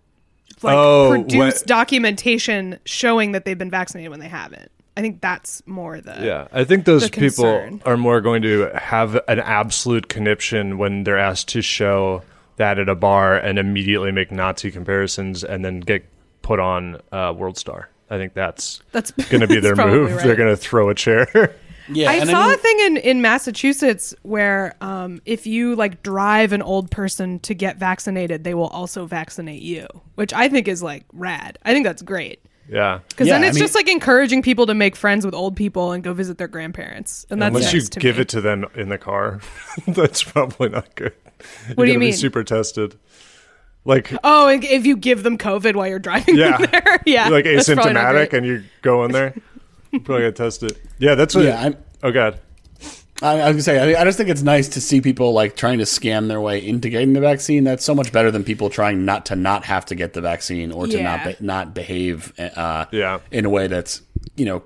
like 0.62 0.77
Oh, 0.77 1.09
produce 1.11 1.61
what- 1.61 1.66
documentation 1.66 2.79
showing 2.85 3.33
that 3.33 3.45
they've 3.45 3.59
been 3.59 3.70
vaccinated 3.70 4.11
when 4.11 4.20
they 4.20 4.29
haven't. 4.29 4.70
I 4.97 5.01
think 5.01 5.20
that's 5.20 5.61
more 5.66 6.01
the 6.01 6.14
Yeah, 6.22 6.47
I 6.53 6.62
think 6.62 6.85
those 6.85 7.11
people 7.11 7.81
are 7.85 7.97
more 7.97 8.20
going 8.20 8.43
to 8.43 8.70
have 8.77 9.16
an 9.27 9.41
absolute 9.41 10.09
conniption 10.09 10.79
when 10.79 11.03
they're 11.03 11.18
asked 11.18 11.49
to 11.49 11.62
show 11.62 12.22
that 12.57 12.79
at 12.79 12.89
a 12.89 12.95
bar 12.95 13.37
and 13.37 13.59
immediately 13.59 14.12
make 14.12 14.31
Nazi 14.31 14.70
comparisons 14.70 15.43
and 15.43 15.64
then 15.64 15.81
get 15.81 16.05
put 16.43 16.61
on 16.61 17.01
uh, 17.11 17.35
World 17.37 17.59
Star. 17.59 17.89
I 18.09 18.18
think 18.18 18.35
that's 18.35 18.81
That's 18.93 19.11
going 19.11 19.41
to 19.41 19.49
be 19.49 19.59
their 19.61 19.75
move. 19.75 20.12
right. 20.14 20.25
They're 20.25 20.37
going 20.37 20.51
to 20.51 20.57
throw 20.57 20.91
a 20.91 20.95
chair. 20.95 21.57
Yeah. 21.89 22.11
I 22.11 22.14
and 22.14 22.30
saw 22.30 22.45
mean- 22.47 22.55
a 22.55 22.57
thing 22.57 22.80
in, 22.80 22.97
in 22.97 23.22
Massachusetts 23.22 24.14
where 24.22 24.74
um, 24.80 25.20
if 25.26 25.47
you 25.47 25.74
like 25.76 26.03
drive 26.03 26.53
an 26.53 26.62
old 26.62 26.91
person 26.91 27.39
to 27.41 27.55
get 27.55 27.76
vaccinated, 27.76 28.45
they 28.45 28.55
will 28.55 28.68
also 28.68 29.07
vaccinate 29.07 29.62
you, 29.62 29.87
which 30.14 30.32
I 30.32 30.49
think 30.49 30.66
is 30.68 30.82
like 30.82 31.05
rad. 31.12 31.59
I 31.62 31.72
think 31.72 31.85
that's 31.85 32.01
great 32.03 32.41
yeah. 32.68 33.01
because 33.09 33.26
Yeah, 33.28 33.35
then 33.35 33.45
I 33.45 33.47
it's 33.49 33.57
mean- 33.57 33.64
just 33.64 33.74
like 33.74 33.89
encouraging 33.89 34.41
people 34.43 34.66
to 34.66 34.74
make 34.74 34.97
friends 34.97 35.24
with 35.26 35.35
old 35.35 35.57
people 35.57 35.93
and 35.93 36.03
go 36.03 36.14
visit 36.14 36.39
their 36.39 36.49
grandparents. 36.49 37.26
And 37.28 37.43
that's 37.43 37.55
Unless 37.55 37.72
you 37.74 37.80
nice 37.80 37.89
to 37.91 38.01
give 38.01 38.16
me. 38.16 38.22
it 38.22 38.28
to 38.30 38.41
them 38.41 38.64
in 38.74 38.89
the 38.89 38.99
car, 38.99 39.41
that's 39.87 40.22
probably 40.22 40.70
not 40.70 40.95
good. 40.95 41.12
What 41.74 41.85
do 41.85 41.91
you 41.91 41.95
gotta 41.95 41.99
be 42.01 42.07
mean? 42.07 42.12
super 42.14 42.43
tested. 42.45 42.99
Like 43.85 44.11
Oh, 44.24 44.49
if 44.49 44.87
you 44.87 44.97
give 44.97 45.22
them 45.22 45.37
COVID 45.37 45.74
while 45.76 45.87
you're 45.87 45.99
driving 45.99 46.37
Yeah. 46.37 46.57
there, 46.57 47.03
yeah, 47.07 47.28
like 47.28 47.45
that's 47.45 47.68
probably 47.68 47.93
asymptomatic 47.93 48.32
and 48.32 48.47
you 48.47 48.64
go 48.80 49.05
in 49.05 49.12
there. 49.12 49.35
probably 50.01 50.22
gotta 50.22 50.32
test 50.32 50.62
it. 50.62 50.78
Yeah, 50.99 51.14
that's 51.14 51.34
what. 51.34 51.45
Yeah, 51.45 51.61
I'm- 51.61 51.76
oh 52.03 52.12
god. 52.12 52.40
I, 53.22 53.40
I 53.40 53.47
was 53.53 53.55
gonna 53.55 53.62
say, 53.62 53.95
I, 53.95 54.01
I 54.01 54.05
just 54.05 54.18
think 54.18 54.28
it's 54.28 54.42
nice 54.42 54.68
to 54.70 54.80
see 54.80 55.01
people 55.01 55.32
like 55.32 55.57
trying 55.57 55.78
to 55.78 55.84
scam 55.84 56.26
their 56.28 56.40
way 56.40 56.59
into 56.66 56.88
getting 56.90 57.12
the 57.12 57.20
vaccine. 57.20 57.62
That's 57.64 57.84
so 57.84 57.95
much 57.95 58.12
better 58.12 58.30
than 58.30 58.42
people 58.45 58.68
trying 58.70 59.05
not 59.05 59.26
to 59.26 59.36
not 59.36 59.64
have 59.64 59.86
to 59.86 59.95
get 59.95 60.12
the 60.14 60.20
vaccine 60.20 60.72
or 60.72 60.86
to 60.88 61.01
not 61.03 61.24
be, 61.24 61.36
not 61.40 61.74
behave 61.74 62.32
uh, 62.38 62.86
Yeah. 62.90 63.20
in 63.30 63.45
a 63.45 63.51
way 63.51 63.68
that's 63.68 64.03
you 64.36 64.45
know 64.45 64.62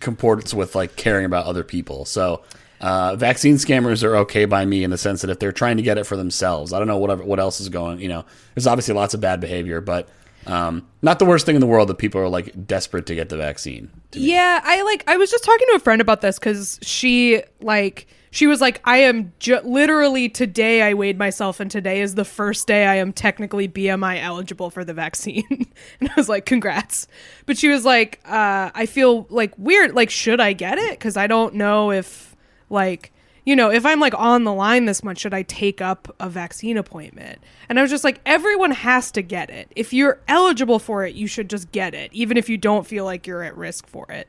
comports 0.00 0.54
with 0.54 0.74
like 0.74 0.96
caring 0.96 1.24
about 1.26 1.46
other 1.46 1.62
people. 1.62 2.04
So 2.06 2.42
uh, 2.80 3.16
vaccine 3.16 3.56
scammers 3.56 4.02
are 4.02 4.16
okay 4.16 4.46
by 4.46 4.64
me 4.64 4.82
in 4.82 4.90
the 4.90 4.98
sense 4.98 5.20
that 5.20 5.30
if 5.30 5.38
they're 5.38 5.52
trying 5.52 5.76
to 5.76 5.82
get 5.82 5.98
it 5.98 6.04
for 6.04 6.16
themselves, 6.16 6.72
I 6.72 6.78
don't 6.78 6.88
know 6.88 6.96
whatever 6.98 7.22
what 7.22 7.38
else 7.38 7.60
is 7.60 7.68
going. 7.68 8.00
You 8.00 8.08
know, 8.08 8.24
there's 8.54 8.66
obviously 8.66 8.94
lots 8.94 9.12
of 9.12 9.20
bad 9.20 9.40
behavior, 9.40 9.80
but 9.82 10.08
um, 10.46 10.86
not 11.02 11.18
the 11.18 11.26
worst 11.26 11.44
thing 11.44 11.54
in 11.54 11.60
the 11.60 11.66
world 11.66 11.88
that 11.90 11.96
people 11.98 12.20
are 12.22 12.28
like 12.28 12.66
desperate 12.66 13.04
to 13.06 13.14
get 13.14 13.28
the 13.28 13.36
vaccine. 13.36 13.90
Yeah, 14.12 14.60
I 14.62 14.82
like 14.82 15.04
I 15.06 15.16
was 15.16 15.30
just 15.30 15.44
talking 15.44 15.66
to 15.70 15.76
a 15.76 15.78
friend 15.78 16.00
about 16.00 16.20
this 16.20 16.38
cuz 16.38 16.78
she 16.82 17.42
like 17.60 18.06
she 18.32 18.46
was 18.46 18.60
like, 18.60 18.80
I 18.84 18.98
am 18.98 19.32
ju- 19.40 19.60
literally 19.64 20.28
today 20.28 20.82
I 20.82 20.94
weighed 20.94 21.18
myself, 21.18 21.58
and 21.58 21.68
today 21.68 22.00
is 22.00 22.14
the 22.14 22.24
first 22.24 22.66
day 22.68 22.86
I 22.86 22.94
am 22.96 23.12
technically 23.12 23.68
BMI 23.68 24.22
eligible 24.22 24.70
for 24.70 24.84
the 24.84 24.94
vaccine. 24.94 25.44
and 26.00 26.08
I 26.08 26.12
was 26.16 26.28
like, 26.28 26.46
congrats. 26.46 27.08
But 27.46 27.58
she 27.58 27.68
was 27.68 27.84
like, 27.84 28.20
uh, 28.24 28.70
I 28.72 28.86
feel 28.86 29.26
like 29.30 29.52
weird. 29.58 29.94
Like, 29.94 30.10
should 30.10 30.40
I 30.40 30.52
get 30.52 30.78
it? 30.78 30.90
Because 30.92 31.16
I 31.16 31.26
don't 31.26 31.54
know 31.56 31.90
if, 31.90 32.36
like, 32.68 33.12
you 33.44 33.56
know, 33.56 33.70
if 33.70 33.86
I'm 33.86 34.00
like 34.00 34.14
on 34.18 34.44
the 34.44 34.52
line 34.52 34.84
this 34.84 35.02
much, 35.02 35.18
should 35.20 35.34
I 35.34 35.42
take 35.42 35.80
up 35.80 36.14
a 36.20 36.28
vaccine 36.28 36.76
appointment? 36.76 37.38
And 37.68 37.78
I 37.78 37.82
was 37.82 37.90
just 37.90 38.04
like, 38.04 38.20
everyone 38.26 38.70
has 38.72 39.10
to 39.12 39.22
get 39.22 39.50
it. 39.50 39.70
If 39.74 39.92
you're 39.92 40.20
eligible 40.28 40.78
for 40.78 41.04
it, 41.06 41.14
you 41.14 41.26
should 41.26 41.48
just 41.50 41.72
get 41.72 41.94
it, 41.94 42.12
even 42.12 42.36
if 42.36 42.48
you 42.48 42.56
don't 42.58 42.86
feel 42.86 43.04
like 43.04 43.26
you're 43.26 43.42
at 43.42 43.56
risk 43.56 43.86
for 43.86 44.06
it. 44.10 44.28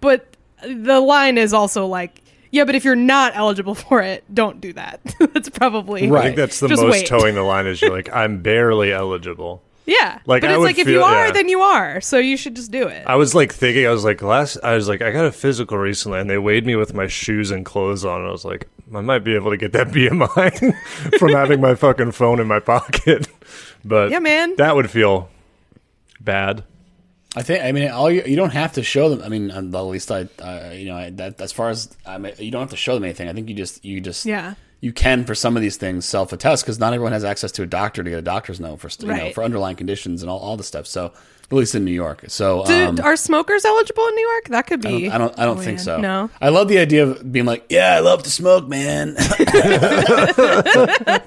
But 0.00 0.36
the 0.66 1.00
line 1.00 1.38
is 1.38 1.52
also 1.54 1.86
like, 1.86 2.22
yeah, 2.52 2.64
but 2.64 2.74
if 2.74 2.84
you're 2.84 2.96
not 2.96 3.32
eligible 3.36 3.74
for 3.86 4.02
it, 4.02 4.24
don't 4.34 4.60
do 4.60 4.72
that. 4.74 5.00
that's 5.32 5.48
probably 5.48 6.06
I 6.06 6.10
Right. 6.10 6.22
think 6.24 6.36
that's 6.36 6.60
the 6.60 6.68
Just 6.68 6.82
most 6.82 6.92
wait. 6.92 7.06
toeing 7.06 7.34
the 7.34 7.42
line 7.42 7.66
is 7.66 7.80
you're 7.80 7.90
like, 7.96 8.12
I'm 8.12 8.42
barely 8.42 8.92
eligible. 8.92 9.62
Yeah, 9.90 10.20
Like, 10.24 10.42
but 10.42 10.50
I 10.50 10.52
it's 10.54 10.58
would 10.60 10.64
like 10.66 10.78
if 10.78 10.86
you 10.86 11.02
are, 11.02 11.26
yeah. 11.26 11.32
then 11.32 11.48
you 11.48 11.60
are. 11.62 12.00
So 12.00 12.18
you 12.18 12.36
should 12.36 12.54
just 12.54 12.70
do 12.70 12.86
it. 12.86 13.02
I 13.06 13.16
was 13.16 13.34
like 13.34 13.52
thinking, 13.52 13.86
I 13.86 13.90
was 13.90 14.04
like, 14.04 14.22
last, 14.22 14.56
I 14.62 14.74
was 14.76 14.86
like, 14.86 15.02
I 15.02 15.10
got 15.10 15.24
a 15.24 15.32
physical 15.32 15.78
recently, 15.78 16.20
and 16.20 16.30
they 16.30 16.38
weighed 16.38 16.64
me 16.64 16.76
with 16.76 16.94
my 16.94 17.08
shoes 17.08 17.50
and 17.50 17.66
clothes 17.66 18.04
on. 18.04 18.20
And 18.20 18.28
I 18.28 18.30
was 18.30 18.44
like, 18.44 18.68
I 18.94 19.00
might 19.00 19.24
be 19.24 19.34
able 19.34 19.50
to 19.50 19.56
get 19.56 19.72
that 19.72 19.88
BMI 19.96 21.18
from 21.18 21.30
having 21.30 21.60
my 21.60 21.74
fucking 21.74 22.12
phone 22.12 22.38
in 22.40 22.46
my 22.46 22.60
pocket. 22.60 23.26
But 23.84 24.10
Yeah, 24.10 24.18
man. 24.18 24.56
that 24.56 24.76
would 24.76 24.90
feel 24.90 25.30
bad. 26.20 26.64
I 27.34 27.42
think. 27.42 27.64
I 27.64 27.72
mean, 27.72 27.90
all 27.90 28.10
you, 28.10 28.22
you 28.26 28.36
don't 28.36 28.52
have 28.52 28.74
to 28.74 28.82
show 28.82 29.08
them. 29.08 29.22
I 29.22 29.28
mean, 29.28 29.50
at 29.50 29.64
least 29.64 30.10
I, 30.10 30.28
I 30.42 30.72
you 30.74 30.86
know, 30.86 30.96
I, 30.96 31.10
that 31.10 31.40
as 31.40 31.50
far 31.52 31.70
as 31.70 31.88
I 32.04 32.18
mean, 32.18 32.34
you 32.38 32.50
don't 32.50 32.60
have 32.60 32.70
to 32.70 32.76
show 32.76 32.94
them 32.94 33.04
anything. 33.04 33.28
I 33.28 33.32
think 33.32 33.48
you 33.48 33.54
just, 33.54 33.84
you 33.84 34.00
just, 34.00 34.26
Yeah. 34.26 34.54
You 34.80 34.92
can 34.92 35.24
for 35.24 35.34
some 35.34 35.56
of 35.56 35.62
these 35.62 35.76
things 35.76 36.04
self 36.04 36.32
attest 36.32 36.64
because 36.64 36.78
not 36.78 36.92
everyone 36.92 37.12
has 37.12 37.24
access 37.24 37.52
to 37.52 37.62
a 37.62 37.66
doctor 37.66 38.02
to 38.02 38.10
get 38.10 38.18
a 38.18 38.22
doctor's 38.22 38.60
note 38.60 38.80
for 38.80 38.88
you 39.00 39.08
know 39.14 39.30
for 39.32 39.44
underlying 39.44 39.76
conditions 39.76 40.22
and 40.22 40.30
all, 40.30 40.38
all 40.38 40.56
the 40.56 40.64
stuff. 40.64 40.86
So 40.86 41.12
at 41.50 41.56
least 41.56 41.74
in 41.74 41.84
New 41.84 41.90
York. 41.90 42.22
So 42.28 42.62
Do, 42.64 42.86
um, 42.86 43.00
are 43.02 43.16
smokers 43.16 43.64
eligible 43.64 44.06
in 44.06 44.14
New 44.14 44.28
York? 44.28 44.48
That 44.50 44.68
could 44.68 44.86
I 44.86 44.90
be. 44.90 45.02
don't, 45.06 45.12
I 45.12 45.18
don't, 45.18 45.36
I 45.40 45.44
don't 45.46 45.58
Oh, 45.58 45.60
think 45.60 45.78
man. 45.78 45.84
so. 45.84 45.96
No. 45.98 46.30
I 46.40 46.50
love 46.50 46.68
the 46.68 46.78
idea 46.78 47.08
of 47.08 47.32
being 47.32 47.44
like, 47.44 47.64
yeah, 47.68 47.96
I 47.96 48.00
love 48.00 48.22
to 48.22 48.30
smoke, 48.30 48.68
man. 48.68 49.16
it's 49.18 50.44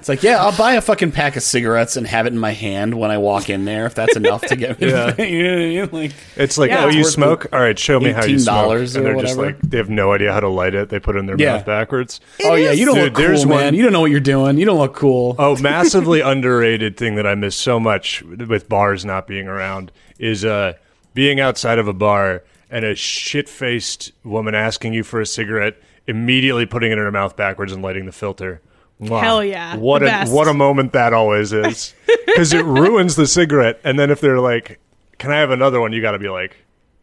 like, 0.08 0.22
yeah, 0.22 0.42
I'll 0.42 0.56
buy 0.56 0.74
a 0.74 0.80
fucking 0.80 1.12
pack 1.12 1.36
of 1.36 1.42
cigarettes 1.42 1.96
and 1.96 2.06
have 2.06 2.26
it 2.26 2.32
in 2.32 2.38
my 2.38 2.52
hand 2.52 2.94
when 2.94 3.10
I 3.10 3.18
walk 3.18 3.50
in 3.50 3.64
there 3.64 3.86
if 3.86 3.94
that's 3.94 4.16
enough 4.16 4.42
to 4.46 4.56
get 4.56 4.80
me. 4.80 4.90
Yeah. 4.90 5.14
you 5.22 5.42
know 5.44 5.52
what 5.52 5.60
I 5.60 5.66
mean? 5.66 5.88
Like, 5.92 6.12
It's 6.36 6.58
like, 6.58 6.70
Yeah. 6.70 6.84
oh, 6.84 6.88
It's 6.88 6.96
you 6.96 7.04
smoke? 7.04 7.46
All 7.52 7.60
right, 7.60 7.78
show 7.78 8.00
me 8.00 8.12
how 8.12 8.24
you 8.24 8.38
smoke. 8.38 8.72
$18 8.78 8.96
And 8.96 9.06
they're 9.06 9.20
just 9.20 9.36
like, 9.36 9.60
they 9.60 9.76
have 9.76 9.90
no 9.90 10.12
idea 10.12 10.32
how 10.32 10.40
to 10.40 10.48
light 10.48 10.74
it. 10.74 10.88
They 10.88 11.00
put 11.00 11.16
it 11.16 11.20
in 11.20 11.26
their 11.26 11.36
Yeah. 11.38 11.56
mouth 11.56 11.66
backwards. 11.66 12.20
oh 12.44 12.54
yeah, 12.54 12.72
you 12.72 12.86
don't 12.86 12.94
Dude, 12.94 13.04
look 13.04 13.14
cool, 13.14 13.24
there's 13.26 13.46
man. 13.46 13.64
one- 13.66 13.74
You 13.74 13.82
don't 13.82 13.92
know 13.92 14.00
what 14.00 14.10
you're 14.10 14.20
doing. 14.20 14.58
You 14.58 14.64
don't 14.64 14.78
look 14.78 14.94
cool. 14.94 15.36
Oh, 15.38 15.56
massively 15.60 16.20
underrated 16.20 16.96
thing 16.96 17.16
that 17.16 17.26
I 17.26 17.34
miss 17.34 17.56
so 17.56 17.78
much 17.78 18.22
with 18.22 18.68
bars 18.68 19.04
not 19.04 19.26
being 19.26 19.48
around 19.48 19.92
is 20.18 20.44
uh, 20.44 20.74
being 21.14 21.40
outside 21.40 21.78
of 21.78 21.88
a 21.88 21.92
bar 21.92 22.42
and 22.70 22.84
a 22.84 22.94
shit 22.94 23.48
faced 23.48 24.12
woman 24.24 24.54
asking 24.54 24.92
you 24.94 25.02
for 25.04 25.20
a 25.20 25.26
cigarette, 25.26 25.76
immediately 26.06 26.66
putting 26.66 26.90
it 26.90 26.98
in 26.98 26.98
her 27.04 27.12
mouth 27.12 27.36
backwards 27.36 27.72
and 27.72 27.82
lighting 27.82 28.06
the 28.06 28.12
filter. 28.12 28.60
Wow. 28.98 29.18
Hell 29.20 29.44
yeah, 29.44 29.76
What 29.76 30.02
a 30.02 30.06
best. 30.06 30.32
what 30.32 30.46
a 30.48 30.54
moment 30.54 30.92
that 30.92 31.12
always 31.12 31.52
is. 31.52 31.94
Because 32.26 32.52
it 32.52 32.64
ruins 32.64 33.14
the 33.14 33.28
cigarette. 33.28 33.80
And 33.84 33.96
then 33.96 34.10
if 34.10 34.20
they're 34.20 34.40
like, 34.40 34.80
Can 35.18 35.30
I 35.30 35.36
have 35.36 35.50
another 35.50 35.80
one? 35.80 35.92
You 35.92 36.00
gotta 36.02 36.18
be 36.18 36.28
like, 36.28 36.56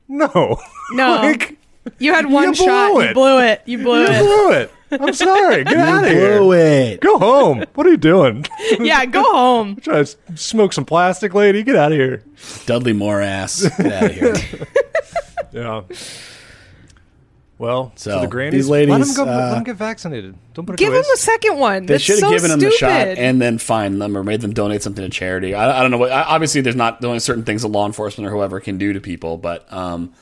No. 0.09 0.57
No. 0.91 1.15
like, 1.21 1.57
You 1.99 2.13
had 2.13 2.25
one 2.25 2.49
You 2.49 2.53
blew 2.53 2.65
shot. 2.65 2.97
it. 3.01 3.07
You 3.09 3.13
blew 3.13 3.39
it. 3.39 3.61
You 3.65 3.77
blew 3.77 3.99
you 4.01 4.07
it. 4.09 4.19
blew 4.19 4.51
it. 4.51 4.71
I'm 4.91 5.13
sorry. 5.13 5.63
Get 5.63 5.77
out 5.77 6.03
of 6.05 6.09
here. 6.11 6.41
it. 6.41 6.99
Go 7.01 7.17
home. 7.19 7.63
What 7.75 7.87
are 7.87 7.91
you 7.91 7.97
doing? 7.97 8.45
yeah, 8.79 9.05
go 9.05 9.23
home. 9.23 9.75
Trying 9.81 10.05
to 10.05 10.17
smoke 10.37 10.73
some 10.73 10.85
plastic, 10.85 11.33
lady. 11.33 11.63
Get 11.63 11.75
out 11.75 11.91
of 11.91 11.97
here. 11.97 12.23
Dudley 12.65 12.93
Moore 12.93 13.21
ass. 13.21 13.61
Get 13.77 13.93
out 13.93 14.03
of 14.03 14.11
here. 14.13 14.35
Yeah. 15.53 15.81
Well, 17.57 17.91
So, 17.95 18.11
so 18.11 18.21
the 18.21 18.27
grannies, 18.27 18.53
these 18.53 18.69
ladies, 18.69 18.89
let 18.97 19.05
them 19.05 19.13
go. 19.15 19.23
uh, 19.31 19.35
let 19.35 19.53
them 19.53 19.63
get 19.63 19.75
vaccinated. 19.75 20.35
Don't 20.53 20.65
put 20.65 20.73
it 20.73 20.77
Give 20.79 20.93
to 20.93 20.97
him 20.99 21.05
a 21.13 21.17
second 21.17 21.59
one. 21.59 21.85
They 21.85 21.93
That's 21.95 22.03
should 22.03 22.19
have 22.19 22.29
so 22.29 22.31
given 22.31 22.49
them 22.49 22.59
the 22.59 22.71
shot 22.71 23.01
stupid. 23.01 23.19
and 23.19 23.39
then 23.41 23.57
fined 23.59 24.01
them 24.01 24.17
or 24.17 24.23
made 24.23 24.41
them 24.41 24.53
donate 24.53 24.81
something 24.81 25.03
to 25.03 25.09
charity. 25.09 25.53
I, 25.53 25.77
I 25.79 25.81
don't 25.83 25.91
know 25.91 25.97
what. 25.99 26.11
I- 26.11 26.23
Obviously, 26.23 26.61
there's 26.61 26.75
not 26.77 27.03
only 27.03 27.19
certain 27.19 27.43
things 27.43 27.61
that 27.61 27.67
law 27.67 27.85
enforcement 27.85 28.27
or 28.27 28.31
whoever 28.31 28.59
can 28.61 28.77
do 28.79 28.93
to 28.93 29.01
people, 29.01 29.37
but 29.37 29.71
um, 29.71 30.13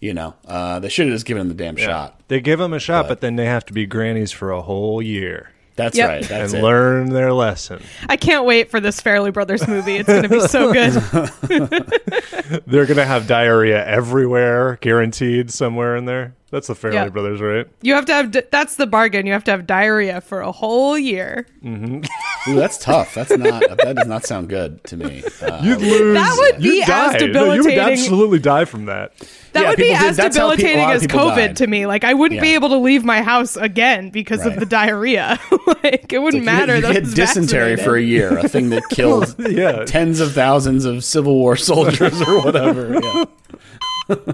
you 0.00 0.14
know, 0.14 0.34
uh, 0.46 0.78
they 0.80 0.88
should 0.88 1.06
have 1.06 1.14
just 1.14 1.26
given 1.26 1.48
them 1.48 1.56
the 1.56 1.62
damn 1.64 1.76
shot. 1.76 2.20
They 2.28 2.40
give 2.40 2.58
them 2.58 2.72
a 2.72 2.78
shot, 2.78 3.08
but, 3.08 3.20
then 3.20 3.36
they 3.36 3.46
have 3.46 3.64
to 3.66 3.72
be 3.72 3.86
grannies 3.86 4.32
for 4.32 4.50
a 4.50 4.60
whole 4.62 5.00
year 5.00 5.50
That's 5.76 5.96
Yep. 5.96 6.08
right. 6.08 6.24
That's 6.28 6.52
and 6.52 6.60
it. 6.60 6.64
learn 6.64 7.10
their 7.10 7.32
lesson. 7.32 7.82
I 8.08 8.16
can't 8.16 8.44
wait 8.46 8.70
for 8.70 8.80
this 8.80 9.00
Farrelly 9.00 9.32
Brothers 9.32 9.66
movie. 9.68 9.96
It's 9.96 10.08
going 10.08 10.22
to 10.22 10.28
be 10.28 10.40
so 10.40 10.72
good. 10.72 10.92
They're 12.66 12.86
gonna 12.86 13.04
have 13.04 13.26
diarrhea 13.26 13.84
everywhere, 13.86 14.78
guaranteed 14.80 15.50
somewhere 15.50 15.96
in 15.96 16.04
there. 16.04 16.34
That's 16.50 16.68
the 16.68 16.74
Farrelly 16.74 16.92
Yeah. 16.94 17.08
Brothers, 17.08 17.40
right? 17.40 17.66
You 17.82 17.94
have 17.94 18.06
to 18.06 18.14
have. 18.14 18.30
di- 18.30 18.42
That's 18.50 18.76
the 18.76 18.86
bargain. 18.86 19.26
You 19.26 19.32
have 19.32 19.44
to 19.44 19.50
have 19.50 19.66
diarrhea 19.66 20.20
for 20.20 20.40
a 20.40 20.52
whole 20.52 20.96
year. 20.96 21.46
Ooh, 21.66 22.00
that's 22.46 22.78
tough. 22.78 23.14
That's 23.14 23.30
not. 23.36 23.62
that 23.78 23.96
does 23.96 24.06
not 24.06 24.24
sound 24.24 24.48
good 24.48 24.82
to 24.84 24.96
me. 24.96 25.24
Uh, 25.42 25.60
You'd 25.62 25.80
lose. 25.80 26.14
That 26.14 26.34
would 26.38 26.62
be 26.62 26.68
you'd 26.76 26.82
as 26.88 27.20
die. 27.20 27.26
No, 27.26 27.52
you 27.52 27.64
would 27.64 27.74
absolutely 27.78 28.38
die 28.38 28.64
from 28.64 28.86
that. 28.86 29.12
That 29.56 29.62
Yeah, 29.62 29.68
would 29.70 29.76
be 29.78 29.82
people 29.84 29.98
did- 30.00 30.10
as 30.10 30.16
that's 30.16 30.36
how 30.36 30.48
pe- 30.48 30.54
a 30.54 30.56
debilitating 30.56 30.84
lot 30.84 30.96
of 30.96 31.02
as 31.02 31.08
COVID 31.08 31.36
died. 31.48 31.56
to 31.56 31.66
me. 31.66 31.86
Like 31.86 32.04
I 32.04 32.14
wouldn't 32.14 32.40
be 32.42 32.54
able 32.54 32.68
to 32.68 32.76
leave 32.76 33.04
my 33.04 33.22
house 33.22 33.56
again 33.56 34.10
because 34.10 34.40
Right. 34.40 34.52
of 34.52 34.60
the 34.60 34.66
diarrhea. 34.66 35.38
like 35.82 36.12
it 36.12 36.18
wouldn't 36.22 36.44
Like, 36.44 36.54
matter. 36.54 36.76
You, 36.76 36.82
that 36.82 36.90
I 36.90 36.94
get 37.00 37.14
dysentery 37.14 37.76
vaccinated. 37.76 37.84
for 37.84 37.96
a 37.96 38.02
year, 38.02 38.38
a 38.38 38.48
thing 38.48 38.70
that 38.70 38.82
killed 38.90 39.34
Yeah. 39.48 39.84
tens 39.84 40.20
of 40.20 40.32
thousands 40.32 40.84
of 40.84 41.02
Civil 41.04 41.34
War 41.36 41.56
soldiers 41.56 42.20
or 42.22 42.40
whatever. 42.42 43.00
Yeah. 43.02 43.24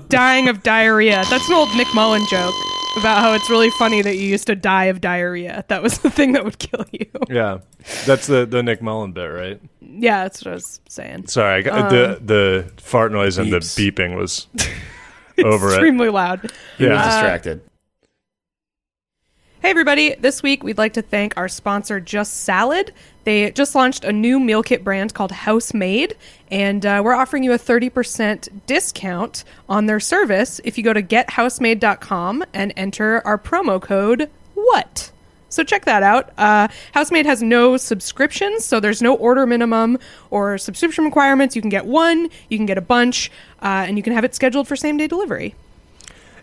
dying 0.09 0.49
of 0.49 0.63
diarrhea. 0.63 1.25
That's 1.31 1.49
an 1.49 1.55
old 1.55 1.75
Nick 1.77 1.89
Mullen 1.95 2.25
joke 2.31 2.55
about 2.99 3.21
how 3.23 3.33
it's 3.33 3.49
really 3.49 3.71
funny 3.79 4.03
that 4.03 4.17
you 4.17 4.27
used 4.29 4.47
to 4.49 4.55
die 4.55 4.85
of 4.85 5.01
diarrhea. 5.01 5.65
That 5.69 5.83
was 5.83 5.99
the 5.99 6.11
thing 6.11 6.33
that 6.33 6.45
would 6.45 6.59
kill 6.59 6.85
you. 6.93 7.07
Yeah, 7.31 7.59
that's 8.05 8.27
the 8.27 8.45
the 8.45 8.63
Nick 8.63 8.83
Mullen 8.83 9.13
bit, 9.13 9.25
right? 9.27 9.61
Yeah, 9.81 10.25
that's 10.25 10.45
what 10.45 10.51
I 10.51 10.55
was 10.55 10.81
saying. 10.89 11.27
Sorry, 11.29 11.59
I 11.59 11.63
got, 11.63 11.91
the 11.91 12.17
Um, 12.19 12.27
the 12.27 12.73
fart 12.79 13.13
noise 13.13 13.39
and 13.39 13.51
the 13.53 13.59
beeping 13.61 14.17
was 14.17 14.47
over 15.47 15.69
it. 15.69 15.73
Extremely 15.75 16.09
loud. 16.09 16.41
He 16.79 16.85
was 16.87 16.93
Yeah. 16.99 17.05
distracted. 17.05 17.61
Hey, 19.61 19.71
everybody. 19.71 20.17
This 20.19 20.43
week, 20.43 20.65
we'd 20.65 20.77
like 20.79 20.95
to 20.95 21.03
thank 21.03 21.37
our 21.37 21.47
sponsor, 21.49 22.01
Just 22.01 22.41
Salad. 22.43 22.93
They 23.23 23.53
just 23.53 23.77
launched 23.77 24.03
a 24.05 24.11
new 24.13 24.41
meal 24.41 24.61
kit 24.65 24.83
brand 24.83 25.15
called 25.15 25.31
House 25.31 25.73
Made, 25.73 26.17
and 26.51 26.85
uh, 26.85 27.01
we're 27.05 27.15
offering 27.15 27.45
you 27.45 27.53
a 27.53 27.59
30% 27.59 28.49
discount 28.67 29.45
on 29.69 29.87
their 29.87 30.01
service 30.01 30.61
if 30.65 30.77
you 30.77 30.83
go 30.83 30.93
to 30.93 31.01
gethousemade.com 31.01 32.43
and 32.53 32.73
enter 32.77 33.25
our 33.25 33.39
promo 33.39 33.81
code 33.81 34.29
WHAT. 34.57 35.13
So 35.53 35.63
check 35.63 35.85
that 35.85 36.03
out. 36.03 36.31
Uh, 36.39 36.69
Housemade 36.95 37.27
has 37.27 37.43
no 37.43 37.77
subscriptions, 37.77 38.65
so 38.65 38.81
there's 38.81 39.03
no 39.03 39.15
order 39.15 39.47
minimum 39.47 39.99
or 40.31 40.57
subscription 40.57 41.05
requirements. 41.05 41.55
You 41.55 41.61
can 41.61 41.69
get 41.69 41.85
one, 41.85 42.31
you 42.49 42.57
can 42.57 42.65
get 42.65 42.79
a 42.79 42.83
bunch, 42.83 43.31
uh, 43.61 43.85
and 43.87 43.99
you 43.99 44.03
can 44.03 44.15
have 44.15 44.25
it 44.25 44.35
scheduled 44.35 44.67
for 44.67 44.77
same 44.77 44.97
day 44.97 45.07
delivery. 45.07 45.55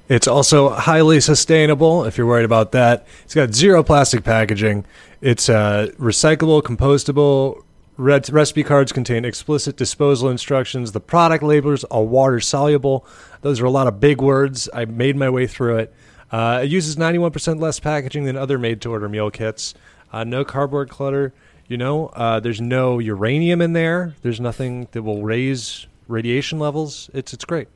It's 0.10 0.28
also 0.28 0.70
highly 0.70 1.22
sustainable 1.22 2.06
if 2.06 2.18
you're 2.18 2.28
worried 2.28 2.46
about 2.46 2.72
that. 2.74 3.08
It's 3.24 3.34
got 3.34 3.54
zero 3.54 3.82
plastic 3.84 4.24
packaging. 4.24 4.86
It's 5.22 5.50
uh, 5.50 5.88
recyclable, 6.00 6.62
compostable. 6.62 7.64
Recipe 7.98 8.64
cards 8.64 8.92
contain 8.92 9.26
explicit 9.26 9.76
disposal 9.76 10.30
instructions. 10.30 10.92
The 10.92 11.00
product 11.00 11.44
labels 11.44 11.84
are 11.86 12.04
water 12.04 12.40
soluble. 12.40 13.06
Those 13.42 13.60
are 13.60 13.66
a 13.66 13.72
lot 13.72 13.88
of 13.88 14.00
big 14.00 14.22
words. 14.22 14.70
I 14.74 14.86
made 14.86 15.16
my 15.16 15.30
way 15.30 15.48
through 15.48 15.78
it. 15.80 15.94
Uh, 16.32 16.62
it 16.64 16.70
uses 16.70 16.96
91% 16.96 17.60
less 17.60 17.80
packaging 17.80 18.26
than 18.26 18.36
other 18.36 18.58
made 18.58 18.82
to 18.82 18.92
order 18.92 19.10
meal 19.10 19.32
kits. 19.32 19.74
Uh, 20.12 20.24
no 20.24 20.44
cardboard 20.44 20.90
clutter. 20.90 21.34
You 21.68 21.78
know, 21.78 22.08
uh, 22.08 22.40
there's 22.40 22.62
no 22.62 23.00
uranium 23.00 23.62
in 23.62 23.74
there. 23.74 24.16
There's 24.22 24.40
nothing 24.40 24.88
that 24.92 25.04
will 25.04 25.22
raise 25.22 25.88
radiation 26.08 26.60
levels. 26.60 27.10
It's 27.14 27.34
it's 27.34 27.46
great. 27.46 27.68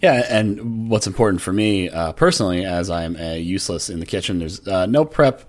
Yeah, 0.00 0.24
and 0.28 0.88
what's 0.88 1.08
important 1.08 1.42
for 1.42 1.52
me 1.52 1.88
uh, 1.88 2.12
personally, 2.12 2.64
as 2.64 2.88
I 2.88 3.02
am 3.02 3.16
uh, 3.16 3.32
useless 3.32 3.90
in 3.90 3.98
the 3.98 4.06
kitchen, 4.06 4.38
there's 4.38 4.66
uh, 4.66 4.86
no 4.86 5.04
prep 5.04 5.42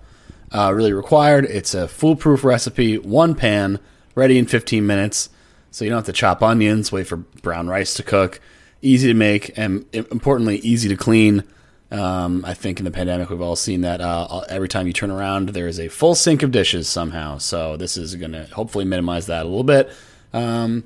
uh, 0.52 0.72
really 0.74 0.92
required. 0.92 1.44
It's 1.44 1.72
a 1.72 1.86
foolproof 1.86 2.42
recipe, 2.42 2.98
one 2.98 3.36
pan, 3.36 3.78
ready 4.16 4.38
in 4.38 4.46
15 4.46 4.84
minutes. 4.84 5.30
So 5.70 5.84
you 5.84 5.90
don't 5.90 5.98
have 5.98 6.06
to 6.06 6.12
chop 6.12 6.42
onions, 6.42 6.90
wait 6.90 7.06
for 7.06 7.18
brown 7.18 7.68
rice 7.68 7.94
to 7.94 8.02
cook. 8.02 8.40
Easy 8.82 9.06
to 9.06 9.14
make, 9.14 9.56
and 9.56 9.84
importantly, 9.92 10.56
easy 10.58 10.88
to 10.88 10.96
clean. 10.96 11.44
Um, 11.90 12.44
I 12.46 12.54
think 12.54 12.78
in 12.78 12.84
the 12.84 12.90
pandemic, 12.90 13.30
we've 13.30 13.40
all 13.40 13.56
seen 13.56 13.80
that 13.80 14.00
uh, 14.00 14.44
every 14.48 14.68
time 14.68 14.86
you 14.86 14.92
turn 14.92 15.10
around, 15.10 15.50
there 15.50 15.66
is 15.66 15.80
a 15.80 15.88
full 15.88 16.14
sink 16.14 16.42
of 16.42 16.52
dishes 16.52 16.88
somehow. 16.88 17.38
So 17.38 17.76
this 17.76 17.96
is 17.96 18.14
going 18.14 18.32
to 18.32 18.44
hopefully 18.46 18.84
minimize 18.84 19.26
that 19.26 19.42
a 19.42 19.48
little 19.48 19.64
bit. 19.64 19.90
Um, 20.32 20.84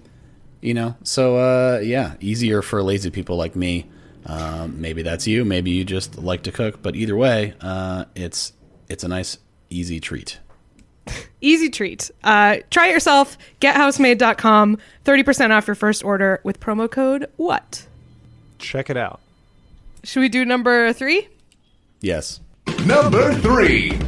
you 0.62 0.72
know 0.72 0.96
so 1.02 1.36
uh, 1.36 1.78
yeah 1.80 2.14
easier 2.20 2.62
for 2.62 2.82
lazy 2.82 3.10
people 3.10 3.36
like 3.36 3.54
me 3.54 3.84
Um, 4.26 4.80
maybe 4.80 5.02
that's 5.02 5.26
you. 5.26 5.44
Maybe 5.44 5.70
you 5.72 5.84
just 5.84 6.16
like 6.16 6.44
to 6.44 6.52
cook. 6.52 6.80
But 6.82 6.96
either 6.96 7.14
way, 7.14 7.52
uh, 7.60 8.06
it's 8.14 8.54
it's 8.88 9.04
a 9.04 9.08
nice, 9.08 9.36
easy 9.68 10.00
treat. 10.00 10.38
Easy 11.42 11.68
treat. 11.68 12.10
Uh, 12.22 12.56
try 12.70 12.88
it 12.88 12.92
yourself. 12.92 13.36
GetHousemade.com. 13.60 14.78
30% 15.04 15.50
off 15.50 15.66
your 15.66 15.74
first 15.74 16.02
order 16.02 16.40
with 16.42 16.58
promo 16.58 16.90
code 16.90 17.28
WHAT? 17.36 17.86
Check 18.58 18.88
it 18.88 18.96
out. 18.96 19.20
Should 20.04 20.20
we 20.20 20.28
do 20.28 20.44
number 20.44 20.92
three? 20.92 21.28
Yes. 22.00 22.40
Number 22.84 23.32
three. 23.32 23.98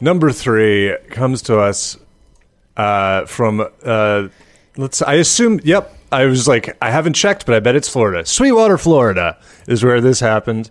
Number 0.00 0.32
three 0.32 0.96
comes 1.10 1.42
to 1.42 1.60
us 1.60 1.98
uh, 2.76 3.26
from 3.26 3.68
uh, 3.84 4.28
let's. 4.78 5.02
I 5.02 5.14
assume. 5.14 5.60
Yep. 5.62 5.94
I 6.10 6.24
was 6.24 6.48
like, 6.48 6.74
I 6.80 6.90
haven't 6.90 7.14
checked, 7.14 7.44
but 7.44 7.54
I 7.54 7.60
bet 7.60 7.76
it's 7.76 7.88
Florida. 7.88 8.24
Sweetwater, 8.24 8.78
Florida, 8.78 9.38
is 9.66 9.84
where 9.84 10.00
this 10.00 10.20
happened. 10.20 10.70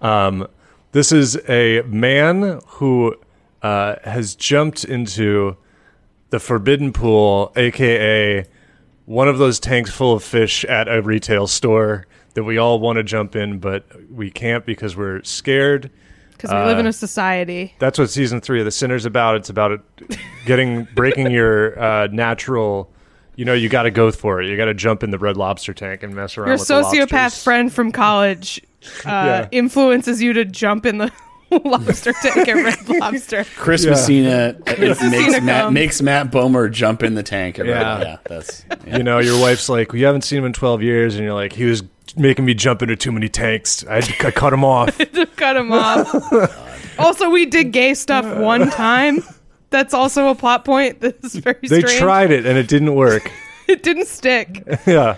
Um, 0.00 0.46
this 0.92 1.10
is 1.10 1.40
a 1.48 1.82
man 1.82 2.60
who 2.66 3.16
uh, 3.62 3.96
has 4.04 4.36
jumped 4.36 4.84
into 4.84 5.56
the 6.30 6.38
forbidden 6.38 6.92
pool, 6.92 7.52
aka 7.56 8.46
one 9.06 9.28
of 9.28 9.38
those 9.38 9.58
tanks 9.58 9.90
full 9.90 10.14
of 10.14 10.22
fish 10.22 10.64
at 10.66 10.86
a 10.86 11.02
retail 11.02 11.48
store 11.48 12.06
that 12.34 12.44
we 12.44 12.58
all 12.58 12.80
want 12.80 12.96
to 12.96 13.02
jump 13.02 13.36
in, 13.36 13.58
but 13.58 13.84
we 14.10 14.30
can't 14.30 14.64
because 14.66 14.96
we're 14.96 15.22
scared. 15.22 15.90
Because 16.32 16.50
we 16.50 16.56
live 16.56 16.78
in 16.78 16.86
a 16.86 16.92
society. 16.92 17.74
That's 17.78 17.98
what 17.98 18.10
season 18.10 18.40
three 18.40 18.58
of 18.58 18.64
The 18.64 18.70
Sinner's 18.72 19.04
about. 19.06 19.36
It's 19.36 19.48
about 19.50 19.70
it 19.72 19.80
getting 20.44 20.84
breaking 20.94 21.30
your 21.30 21.78
uh, 21.80 22.06
natural. 22.08 22.90
You 23.36 23.44
know, 23.44 23.54
you 23.54 23.68
got 23.68 23.84
to 23.84 23.90
go 23.90 24.10
for 24.10 24.42
it. 24.42 24.48
You 24.48 24.56
got 24.56 24.64
to 24.64 24.74
jump 24.74 25.02
in 25.02 25.10
the 25.10 25.18
red 25.18 25.36
lobster 25.36 25.72
tank 25.72 26.02
and 26.02 26.14
mess 26.14 26.36
around. 26.36 26.48
Your 26.48 26.58
with 26.58 26.68
sociopath 26.68 27.42
friend 27.42 27.72
from 27.72 27.92
college 27.92 28.60
uh, 28.82 28.88
Yeah. 29.06 29.48
influences 29.52 30.20
you 30.20 30.32
to 30.32 30.44
jump 30.44 30.84
in 30.84 30.98
the 30.98 31.12
lobster 31.64 32.12
tank 32.12 32.48
at 32.48 32.54
Red 32.54 32.88
Lobster. 32.88 33.44
Chris 33.56 33.84
Yeah. 33.84 33.90
Messina 33.90 34.56
uh, 34.66 34.70
it 34.70 34.78
makes 34.80 35.00
Messina 35.02 35.40
Matt 35.40 35.62
comes. 35.64 35.74
makes 35.74 36.02
Matt 36.02 36.30
Bomer 36.30 36.70
jump 36.70 37.02
in 37.02 37.14
the 37.14 37.22
tank. 37.22 37.58
At 37.58 37.66
Yeah. 37.66 38.00
yeah, 38.00 38.16
that's 38.24 38.64
yeah. 38.86 38.96
You 38.98 39.02
know, 39.02 39.18
your 39.18 39.40
wife's 39.40 39.68
like, 39.68 39.92
"We 39.92 40.02
haven't 40.02 40.22
seen 40.22 40.38
him 40.38 40.44
in 40.46 40.52
twelve 40.52 40.82
years," 40.82 41.14
and 41.14 41.24
you're 41.24 41.34
like, 41.34 41.52
"He 41.52 41.64
was 41.64 41.82
making 42.16 42.44
me 42.44 42.54
jump 42.54 42.82
into 42.82 42.96
too 42.96 43.12
many 43.12 43.28
tanks. 43.28 43.84
I, 43.88 43.96
I 43.98 44.30
cut 44.30 44.52
him 44.52 44.64
off." 44.64 44.96
cut 45.36 45.56
him 45.56 45.72
off. 45.72 46.08
Oh, 46.98 47.06
also, 47.06 47.30
we 47.30 47.46
did 47.46 47.72
gay 47.72 47.94
stuff 47.94 48.26
one 48.38 48.68
time. 48.70 49.24
That's 49.70 49.94
also 49.94 50.28
a 50.28 50.34
plot 50.34 50.66
point. 50.66 51.00
That's 51.00 51.34
very 51.36 51.56
they 51.62 51.80
strange. 51.80 51.98
tried 51.98 52.30
it 52.30 52.44
and 52.44 52.58
it 52.58 52.68
didn't 52.68 52.94
work. 52.94 53.32
It 53.66 53.82
didn't 53.82 54.08
stick. 54.08 54.62
yeah. 54.86 55.16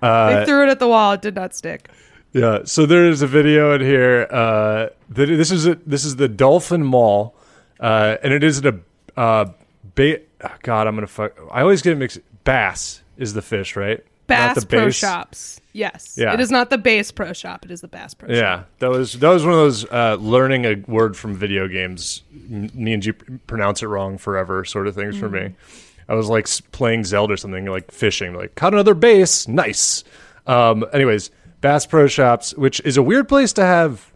they 0.00 0.08
uh, 0.08 0.44
threw 0.44 0.64
it 0.66 0.70
at 0.70 0.80
the 0.80 0.88
wall. 0.88 1.12
It 1.12 1.22
did 1.22 1.36
not 1.36 1.54
stick. 1.54 1.88
Yeah, 2.34 2.62
so 2.64 2.84
there 2.84 3.08
is 3.08 3.22
a 3.22 3.28
video 3.28 3.74
in 3.74 3.80
here. 3.80 4.26
Uh, 4.28 4.88
that 5.10 5.26
this 5.26 5.52
is 5.52 5.66
a, 5.66 5.76
this 5.86 6.04
is 6.04 6.16
the 6.16 6.28
Dolphin 6.28 6.82
Mall, 6.84 7.34
uh, 7.78 8.16
and 8.24 8.32
it 8.34 8.42
is 8.42 8.64
a 8.64 8.80
uh, 9.16 9.46
ba- 9.94 10.18
oh, 10.42 10.50
God. 10.62 10.88
I'm 10.88 10.96
gonna 10.96 11.06
fuck. 11.06 11.38
I 11.52 11.62
always 11.62 11.80
get 11.80 11.96
mixed. 11.96 12.18
Bass 12.42 13.02
is 13.16 13.34
the 13.34 13.40
fish, 13.40 13.76
right? 13.76 14.04
Not 14.28 14.54
Bass 14.54 14.60
the 14.60 14.66
Pro 14.66 14.86
base. 14.86 14.96
Shops. 14.96 15.60
Yes. 15.72 16.16
Yeah. 16.18 16.32
It 16.34 16.40
is 16.40 16.50
not 16.50 16.70
the 16.70 16.78
Bass 16.78 17.12
Pro 17.12 17.32
Shop. 17.32 17.64
It 17.64 17.70
is 17.70 17.82
the 17.82 17.88
Bass 17.88 18.14
Pro 18.14 18.28
Shop. 18.28 18.36
Yeah, 18.36 18.64
that 18.80 18.90
was 18.90 19.12
that 19.14 19.28
was 19.30 19.44
one 19.44 19.52
of 19.52 19.60
those 19.60 19.84
uh, 19.92 20.16
learning 20.18 20.64
a 20.64 20.74
word 20.88 21.16
from 21.16 21.34
video 21.36 21.68
games. 21.68 22.22
Me 22.32 22.94
and 22.94 23.04
you 23.04 23.12
pronounce 23.46 23.80
it 23.80 23.86
wrong 23.86 24.18
forever, 24.18 24.64
sort 24.64 24.88
of 24.88 24.96
things 24.96 25.16
for 25.16 25.28
me. 25.28 25.54
I 26.08 26.14
was 26.14 26.28
like 26.28 26.48
playing 26.72 27.04
Zelda 27.04 27.34
or 27.34 27.36
something, 27.36 27.64
like 27.66 27.92
fishing, 27.92 28.34
like 28.34 28.56
caught 28.56 28.72
another 28.72 28.94
bass, 28.94 29.46
nice. 29.46 30.02
Um, 30.46 30.84
anyways, 30.92 31.30
Bass 31.64 31.86
Pro 31.86 32.06
Shops, 32.06 32.54
which 32.58 32.78
is 32.84 32.98
a 32.98 33.02
weird 33.02 33.26
place 33.26 33.54
to 33.54 33.64
have. 33.64 34.12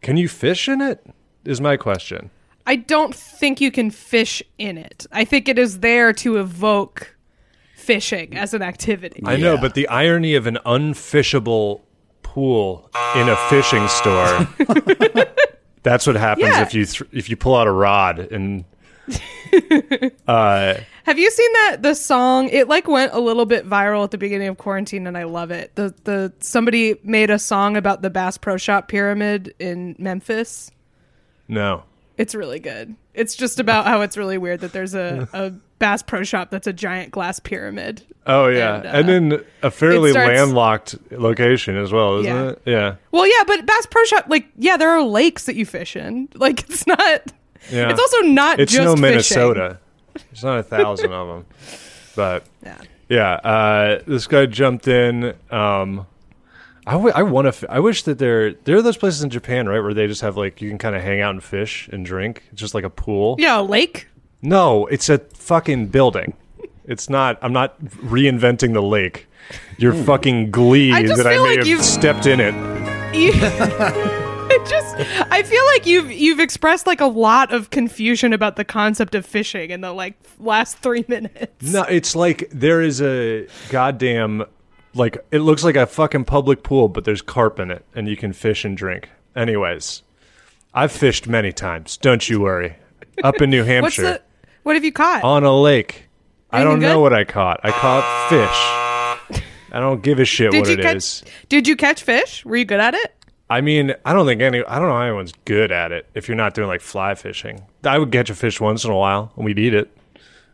Can 0.00 0.16
you 0.16 0.26
fish 0.26 0.68
in 0.70 0.80
it? 0.80 1.04
Is 1.44 1.60
my 1.60 1.76
question. 1.76 2.30
I 2.66 2.76
don't 2.76 3.14
think 3.14 3.60
you 3.60 3.70
can 3.70 3.90
fish 3.90 4.42
in 4.56 4.78
it. 4.78 5.04
I 5.12 5.26
think 5.26 5.48
it 5.50 5.58
is 5.58 5.80
there 5.80 6.14
to 6.14 6.38
evoke 6.38 7.14
fishing 7.76 8.38
as 8.38 8.54
an 8.54 8.62
activity. 8.62 9.22
I 9.26 9.36
know, 9.36 9.54
Yeah. 9.56 9.60
but 9.60 9.74
the 9.74 9.86
irony 9.88 10.34
of 10.34 10.46
an 10.46 10.56
unfishable 10.64 11.82
pool 12.22 12.90
in 13.16 13.28
a 13.28 13.36
fishing 13.50 13.86
store. 13.88 14.48
that's 15.82 16.06
what 16.06 16.16
happens 16.16 16.46
Yeah. 16.48 16.62
if 16.62 16.72
you 16.72 16.86
th- 16.86 17.02
if 17.12 17.28
you 17.28 17.36
pull 17.36 17.54
out 17.54 17.66
a 17.66 17.70
rod 17.72 18.18
and 18.18 18.64
Have 20.26 21.18
you 21.18 21.30
seen 21.30 21.52
that 21.54 21.78
the 21.80 21.94
song? 21.94 22.48
It 22.50 22.68
like 22.68 22.86
went 22.88 23.12
a 23.12 23.20
little 23.20 23.46
bit 23.46 23.68
viral 23.68 24.04
at 24.04 24.10
the 24.10 24.18
beginning 24.18 24.48
of 24.48 24.58
quarantine, 24.58 25.06
and 25.06 25.16
I 25.16 25.24
love 25.24 25.50
it. 25.50 25.74
The 25.74 25.94
the 26.04 26.32
somebody 26.40 26.96
made 27.02 27.30
a 27.30 27.38
song 27.38 27.76
about 27.76 28.02
the 28.02 28.10
Bass 28.10 28.36
Pro 28.38 28.56
Shop 28.56 28.88
pyramid 28.88 29.54
in 29.58 29.96
Memphis. 29.98 30.70
no. 31.48 31.84
It's 32.18 32.34
really 32.34 32.58
good. 32.58 32.96
It's 33.14 33.34
just 33.34 33.58
about 33.60 33.86
how 33.86 34.02
it's 34.02 34.14
really 34.14 34.36
weird 34.36 34.60
that 34.60 34.74
there's 34.74 34.94
a, 34.94 35.26
a 35.32 35.52
Bass 35.78 36.02
Pro 36.02 36.22
Shop 36.22 36.50
that's 36.50 36.66
a 36.66 36.72
giant 36.72 37.12
glass 37.12 37.40
pyramid. 37.40 38.02
Oh 38.26 38.48
yeah, 38.48 38.74
And, 38.76 38.86
and, 38.86 39.32
uh, 39.32 39.36
then 39.38 39.44
a 39.62 39.70
fairly 39.70 40.10
starts- 40.10 40.28
landlocked 40.38 40.96
location 41.12 41.78
as 41.78 41.92
well, 41.92 42.18
isn't 42.18 42.30
Yeah. 42.30 42.48
it? 42.50 42.62
Yeah, 42.66 42.94
Well, 43.10 43.26
yeah, 43.26 43.44
but 43.46 43.64
Bass 43.64 43.86
Pro 43.86 44.04
Shop, 44.04 44.26
like, 44.28 44.48
yeah, 44.58 44.76
there 44.76 44.90
are 44.90 45.02
lakes 45.02 45.46
that 45.46 45.54
you 45.56 45.64
fish 45.64 45.96
in. 45.96 46.28
Like, 46.34 46.60
it's 46.68 46.86
not. 46.86 47.32
Yeah. 47.70 47.90
It's 47.90 48.00
also 48.00 48.18
not 48.20 48.60
It's 48.60 48.72
just 48.72 48.84
no 48.84 48.92
fishing. 48.92 49.02
Minnesota. 49.02 49.78
There's 50.14 50.44
not 50.44 50.58
a 50.58 50.62
thousand 50.62 51.12
of 51.12 51.28
them, 51.28 51.46
but 52.16 52.44
Yeah. 52.64 52.78
yeah. 53.08 53.32
Uh, 53.34 54.00
this 54.06 54.26
guy 54.26 54.46
jumped 54.46 54.88
in. 54.88 55.34
Um, 55.50 56.06
I, 56.86 56.92
w- 56.92 57.12
I 57.14 57.22
want 57.22 57.44
to. 57.44 57.48
F- 57.50 57.64
I 57.68 57.78
wish 57.78 58.02
that 58.04 58.18
there 58.18 58.52
there 58.52 58.76
are 58.76 58.82
those 58.82 58.96
places 58.96 59.22
in 59.22 59.30
Japan, 59.30 59.68
right, 59.68 59.80
where 59.80 59.94
they 59.94 60.06
just 60.06 60.22
have 60.22 60.36
like 60.36 60.60
you 60.60 60.68
can 60.68 60.78
kind 60.78 60.96
of 60.96 61.02
hang 61.02 61.20
out 61.20 61.30
and 61.30 61.42
fish 61.44 61.88
and 61.92 62.04
drink. 62.04 62.42
It's 62.52 62.60
just 62.60 62.74
like 62.74 62.84
a 62.84 62.90
pool. 62.90 63.36
Yeah, 63.38 63.60
a 63.60 63.62
lake. 63.62 64.08
No, 64.42 64.86
it's 64.86 65.08
a 65.08 65.18
fucking 65.18 65.88
building. 65.88 66.32
It's 66.86 67.08
not. 67.08 67.38
I'm 67.42 67.52
not 67.52 67.78
reinventing 67.84 68.72
the 68.72 68.82
lake. 68.82 69.26
You're 69.78 69.92
fucking 69.94 70.50
glee 70.50 70.92
I 70.92 71.02
that 71.02 71.26
I 71.26 71.30
may 71.32 71.38
like 71.38 71.58
have 71.58 71.66
you've- 71.66 71.82
stepped 71.84 72.26
in 72.26 72.40
it. 72.40 72.54
You, 73.12 73.32
it 74.52 74.66
just, 74.68 74.96
I 75.30 75.42
feel 75.42 75.64
like 75.66 75.86
you've 75.86 76.10
you've 76.10 76.40
expressed 76.40 76.86
like 76.86 77.00
a 77.00 77.06
lot 77.06 77.52
of 77.52 77.70
confusion 77.70 78.32
about 78.32 78.56
the 78.56 78.64
concept 78.64 79.14
of 79.14 79.24
fishing 79.24 79.70
in 79.70 79.80
the 79.80 79.92
like 79.92 80.14
last 80.38 80.78
three 80.78 81.04
minutes. 81.08 81.72
No, 81.72 81.82
it's 81.82 82.16
like 82.16 82.48
there 82.50 82.82
is 82.82 83.00
a 83.00 83.46
goddamn 83.70 84.44
like 84.94 85.18
it 85.30 85.38
looks 85.40 85.62
like 85.62 85.76
a 85.76 85.86
fucking 85.86 86.24
public 86.24 86.62
pool, 86.62 86.88
but 86.88 87.04
there's 87.04 87.22
carp 87.22 87.60
in 87.60 87.70
it, 87.70 87.84
and 87.94 88.08
you 88.08 88.16
can 88.16 88.32
fish 88.32 88.64
and 88.64 88.76
drink. 88.76 89.08
Anyways, 89.36 90.02
I've 90.74 90.92
fished 90.92 91.28
many 91.28 91.52
times. 91.52 91.96
Don't 91.96 92.28
you 92.28 92.40
worry. 92.40 92.76
Up 93.22 93.40
in 93.40 93.50
New 93.50 93.62
Hampshire 93.64 94.02
the? 94.02 94.22
What 94.64 94.76
have 94.76 94.84
you 94.84 94.92
caught? 94.92 95.22
on 95.24 95.44
a 95.44 95.56
lake. 95.58 96.08
I 96.50 96.64
don't 96.64 96.80
know 96.80 96.98
what 96.98 97.12
I 97.12 97.22
caught. 97.22 97.60
I 97.62 97.70
caught 97.70 98.28
fish. 98.28 99.42
I 99.72 99.78
don't 99.78 100.02
give 100.02 100.18
a 100.18 100.24
shit 100.24 100.50
did 100.50 100.60
what 100.62 100.68
it 100.68 100.80
catch? 100.80 100.96
is. 100.96 101.22
Did 101.48 101.68
you 101.68 101.76
catch 101.76 102.02
fish? 102.02 102.44
Were 102.44 102.56
you 102.56 102.64
good 102.64 102.80
at 102.80 102.94
it? 102.94 103.14
I 103.50 103.60
mean, 103.60 103.94
I 104.04 104.12
don't 104.12 104.26
think 104.26 104.40
any. 104.40 104.64
I 104.64 104.78
don't 104.78 104.88
know 104.88 104.94
how 104.94 105.02
anyone's 105.02 105.32
good 105.44 105.72
at 105.72 105.90
it 105.92 106.06
if 106.14 106.28
you're 106.28 106.36
not 106.36 106.54
doing 106.54 106.68
like 106.68 106.80
fly 106.80 107.14
fishing. 107.16 107.62
I 107.84 107.98
would 107.98 108.12
catch 108.12 108.30
a 108.30 108.34
fish 108.34 108.60
once 108.60 108.84
in 108.84 108.90
a 108.90 108.96
while 108.96 109.32
and 109.36 109.44
we'd 109.44 109.58
eat 109.58 109.74
it. 109.74 109.90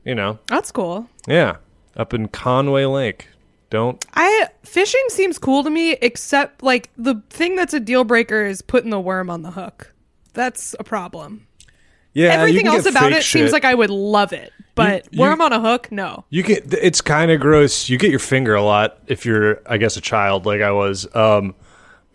You 0.04 0.14
know, 0.14 0.38
That's 0.46 0.72
cool. 0.72 1.08
yeah, 1.28 1.56
up 1.96 2.14
in 2.14 2.28
Conway 2.28 2.84
Lake. 2.86 3.28
Don't 3.68 4.02
I 4.14 4.46
fishing 4.62 5.02
seems 5.08 5.38
cool 5.38 5.64
to 5.64 5.70
me, 5.70 5.92
except 6.00 6.62
like 6.62 6.90
the 6.96 7.20
thing 7.30 7.56
that's 7.56 7.74
a 7.74 7.80
deal 7.80 8.04
breaker 8.04 8.44
is 8.44 8.62
putting 8.62 8.90
the 8.90 9.00
worm 9.00 9.28
on 9.28 9.42
the 9.42 9.50
hook. 9.50 9.92
That's 10.32 10.74
a 10.78 10.84
problem. 10.84 11.46
Yeah, 12.14 12.32
you 12.32 12.38
Everything 12.40 12.66
else 12.68 12.86
about 12.86 13.12
it 13.12 13.24
seems 13.24 13.52
like 13.52 13.64
I 13.64 13.74
would 13.74 13.90
love 13.90 14.32
it, 14.32 14.52
but 14.74 15.06
you- 15.12 15.20
worm 15.20 15.42
on 15.42 15.52
a 15.52 15.60
hook, 15.60 15.90
no. 15.92 16.24
you 16.30 16.42
get. 16.42 16.72
It's 16.72 17.00
kind 17.02 17.30
of 17.30 17.40
gross. 17.40 17.88
You 17.90 17.98
get 17.98 18.10
your 18.10 18.20
finger 18.20 18.54
a 18.54 18.62
lot 18.62 18.98
if 19.08 19.26
you're, 19.26 19.60
I 19.66 19.76
guess, 19.76 19.96
a 19.96 20.00
child 20.00 20.46
like 20.46 20.62
I 20.62 20.70
was. 20.70 21.06
Um, 21.14 21.54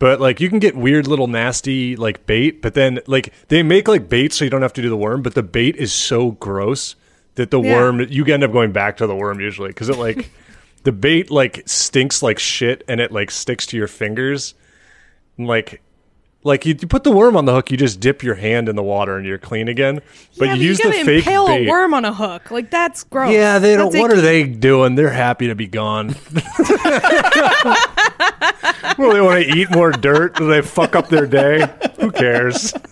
but 0.02 0.20
like 0.20 0.40
you 0.40 0.48
can 0.48 0.58
get 0.58 0.74
weird 0.74 1.06
little 1.06 1.28
nasty 1.28 1.94
like 1.94 2.26
bait. 2.26 2.60
But 2.60 2.74
then 2.74 2.98
like 3.06 3.32
they 3.46 3.62
make 3.62 3.86
like 3.86 4.08
bait 4.08 4.32
so 4.32 4.42
you 4.44 4.50
don't 4.50 4.62
have 4.62 4.72
to 4.72 4.82
do 4.82 4.88
the 4.88 4.96
worm. 4.96 5.22
But 5.22 5.36
the 5.36 5.44
bait 5.44 5.76
is 5.76 5.92
so 5.92 6.32
gross 6.32 6.96
that 7.36 7.52
the 7.52 7.60
Yeah. 7.62 7.76
worm 7.76 8.00
you 8.10 8.24
end 8.24 8.42
up 8.42 8.50
going 8.50 8.72
back 8.72 8.96
to 8.96 9.06
the 9.06 9.14
worm 9.14 9.38
usually 9.38 9.68
because 9.68 9.88
it 9.88 9.98
like 9.98 10.28
the 10.82 10.90
bait 10.90 11.30
like 11.30 11.62
stinks 11.66 12.20
like 12.20 12.40
shit 12.40 12.82
and 12.88 13.00
it 13.00 13.12
like 13.12 13.30
sticks 13.30 13.64
to 13.66 13.76
your 13.76 13.86
fingers. 13.86 14.54
And, 15.38 15.46
like 15.46 15.80
like 16.44 16.66
you, 16.66 16.74
you 16.80 16.88
put 16.88 17.04
the 17.04 17.10
worm 17.12 17.36
on 17.36 17.44
the 17.44 17.52
hook, 17.52 17.70
you 17.70 17.76
just 17.76 18.00
dip 18.00 18.22
your 18.22 18.34
hand 18.34 18.68
in 18.68 18.74
the 18.76 18.82
water 18.82 19.16
and 19.16 19.24
you're 19.26 19.38
clean 19.38 19.68
again. 19.68 20.00
But 20.38 20.46
yeah, 20.46 20.54
you 20.54 20.62
use 20.64 20.78
you 20.80 20.86
the 20.86 20.90
gotta 20.92 21.04
fake 21.04 21.18
impale 21.26 21.46
bait. 21.46 21.66
a 21.66 21.70
worm 21.70 21.94
on 21.94 22.04
a 22.04 22.12
hook. 22.12 22.50
Like 22.50 22.70
that's 22.70 23.04
gross. 23.04 23.32
Yeah, 23.32 23.58
they 23.58 23.76
don't. 23.76 23.92
That's 23.92 24.00
What 24.02 24.10
are 24.12 24.20
they 24.20 24.44
doing? 24.44 24.94
They're 24.96 25.10
happy 25.10 25.46
to 25.48 25.54
be 25.54 25.66
gone. 25.68 26.08
well, 28.98 29.12
they 29.12 29.20
want 29.20 29.42
to 29.44 29.48
eat 29.56 29.70
more 29.70 29.90
dirt. 29.92 30.36
Do 30.36 30.48
they 30.48 30.62
fuck 30.62 30.96
up 30.96 31.08
their 31.08 31.26
day? 31.26 31.66
Who 32.00 32.10
cares? 32.10 32.72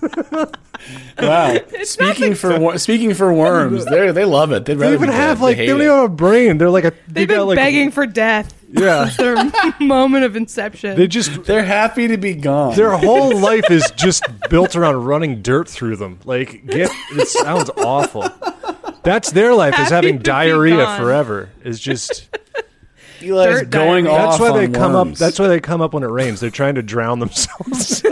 Wow. 1.21 1.59
speaking 1.83 2.35
for 2.35 2.59
wor- 2.59 2.79
speaking 2.79 3.13
for 3.13 3.31
worms, 3.35 3.85
they 3.85 4.11
they 4.13 4.25
love 4.25 4.51
it. 4.53 4.65
They'd 4.65 4.75
They 4.75 4.81
rather 4.85 4.95
even 4.95 5.11
be 5.11 5.15
have 5.15 5.37
dead. 5.39 5.43
like 5.45 5.57
they 5.59 5.67
they 5.67 5.73
don't 5.73 5.81
even 5.83 5.95
have 5.95 6.05
a 6.05 6.09
brain. 6.09 6.57
They're 6.57 6.71
like 6.71 6.85
a. 6.85 6.91
they 6.91 6.97
They've 7.13 7.29
been 7.29 7.37
got, 7.37 7.47
like, 7.49 7.57
begging 7.57 7.91
for 7.91 8.07
death. 8.07 8.55
Yeah. 8.73 9.11
Their 9.19 9.37
moment 9.81 10.25
of 10.25 10.37
inception. 10.37 10.97
They 10.97 11.07
just 11.09 11.45
They're 11.45 11.65
happy 11.65 12.09
to 12.09 12.17
be 12.17 12.35
gone. 12.35 12.77
their 12.77 12.93
whole 12.97 13.37
life 13.41 13.71
is 13.71 13.91
just 13.97 14.23
built 14.49 14.77
around 14.77 15.05
running 15.05 15.43
dirt 15.43 15.69
through 15.69 15.97
them. 15.97 16.21
Like, 16.25 16.65
get 16.67 16.91
it 17.13 17.27
sounds 17.29 17.69
awful. 17.79 18.29
That's 19.03 19.33
their 19.33 19.55
life 19.55 19.75
is 19.75 19.89
Happy 19.89 19.95
having 19.95 20.13
to 20.15 20.19
be 20.21 20.25
diarrhea 20.25 20.77
gone. 20.77 21.01
forever. 21.01 21.49
Is 21.65 21.81
just 21.81 22.29
Eli's 23.23 23.61
Dirt 23.61 23.71
going 23.71 24.05
diarrhea. 24.05 24.25
off 24.27 24.39
that's 24.39 24.41
why 24.53 24.59
they 24.59 24.67
on 24.67 24.73
come 24.73 24.93
worms. 24.93 25.21
up. 25.21 25.27
That's 25.27 25.39
why 25.39 25.49
they 25.49 25.61
come 25.61 25.81
up 25.81 25.93
when 25.95 26.03
it 26.05 26.09
rains. 26.09 26.41
They're 26.41 26.51
trying 26.51 26.77
to 26.77 26.83
drown 26.83 27.19
themselves 27.19 28.03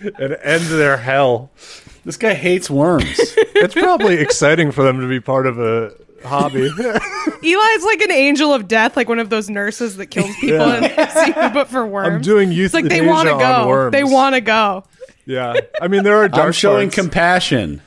and 0.00 0.32
end 0.42 0.64
their 0.64 0.96
hell. 0.96 1.50
this 2.04 2.16
guy 2.16 2.34
hates 2.34 2.68
worms. 2.68 3.06
It's 3.18 3.74
probably 3.74 4.16
exciting 4.16 4.72
for 4.72 4.82
them 4.82 5.00
to 5.00 5.08
be 5.08 5.20
part 5.20 5.46
of 5.46 5.58
a 5.58 5.92
hobby. 6.26 6.66
Eli's 7.42 7.84
like 7.84 8.00
an 8.02 8.10
angel 8.12 8.52
of 8.52 8.68
death, 8.68 8.96
like 8.96 9.08
one 9.08 9.18
of 9.18 9.30
those 9.30 9.48
nurses 9.50 9.96
that 9.96 10.06
kills 10.06 10.34
people 10.36 10.70
in 10.72 10.84
ICU, 10.84 11.54
but 11.54 11.68
for 11.68 11.86
worms. 11.86 12.14
I'm 12.14 12.22
doing 12.22 12.52
It's 12.52 12.74
like 12.74 12.86
they 12.86 13.06
want 13.06 13.28
to 13.28 13.34
go. 13.36 13.90
They 13.90 14.04
want 14.04 14.34
to 14.34 14.40
go. 14.40 14.84
yeah, 15.24 15.54
I 15.80 15.88
mean 15.88 16.02
there 16.04 16.16
are 16.18 16.28
dark 16.28 16.46
I'm 16.46 16.52
showing 16.52 16.88
parts. 16.88 16.96
compassion. 16.96 17.82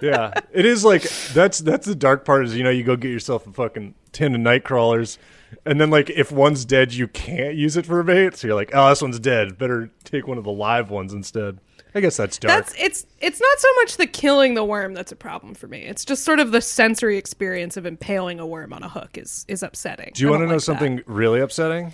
yeah, 0.00 0.32
it 0.52 0.64
is 0.66 0.84
like 0.84 1.02
that's 1.32 1.58
that's 1.60 1.86
the 1.86 1.94
dark 1.94 2.24
part. 2.24 2.44
Is 2.46 2.56
you 2.56 2.62
know 2.64 2.70
you 2.70 2.84
go 2.84 2.96
get 2.96 3.10
yourself 3.10 3.46
a 3.46 3.52
fucking 3.52 3.94
tin 4.12 4.34
of 4.34 4.40
night 4.40 4.64
crawlers, 4.64 5.18
and 5.64 5.80
then 5.80 5.90
like 5.90 6.10
if 6.10 6.30
one's 6.30 6.64
dead, 6.64 6.92
you 6.92 7.08
can't 7.08 7.54
use 7.56 7.76
it 7.76 7.86
for 7.86 8.02
bait. 8.02 8.36
So 8.36 8.46
you're 8.46 8.56
like, 8.56 8.70
oh, 8.72 8.88
this 8.88 9.02
one's 9.02 9.18
dead. 9.18 9.58
Better 9.58 9.90
take 10.04 10.26
one 10.28 10.38
of 10.38 10.44
the 10.44 10.52
live 10.52 10.90
ones 10.90 11.12
instead. 11.12 11.58
I 11.94 12.00
guess 12.00 12.16
that's 12.16 12.38
dark. 12.38 12.48
That's 12.66 12.74
it's 12.78 13.06
it's 13.20 13.40
not 13.40 13.58
so 13.60 13.68
much 13.82 13.96
the 13.98 14.06
killing 14.06 14.54
the 14.54 14.64
worm 14.64 14.94
that's 14.94 15.12
a 15.12 15.16
problem 15.16 15.54
for 15.54 15.68
me. 15.68 15.82
It's 15.82 16.04
just 16.04 16.24
sort 16.24 16.40
of 16.40 16.50
the 16.50 16.60
sensory 16.60 17.16
experience 17.18 17.76
of 17.76 17.86
impaling 17.86 18.40
a 18.40 18.46
worm 18.46 18.72
on 18.72 18.82
a 18.82 18.88
hook 18.88 19.16
is 19.16 19.44
is 19.48 19.62
upsetting. 19.62 20.10
Do 20.14 20.22
you 20.22 20.28
I 20.28 20.30
want 20.32 20.40
to 20.42 20.46
know 20.46 20.52
like 20.54 20.58
that. 20.58 20.64
something 20.64 21.02
really 21.06 21.40
upsetting? 21.40 21.92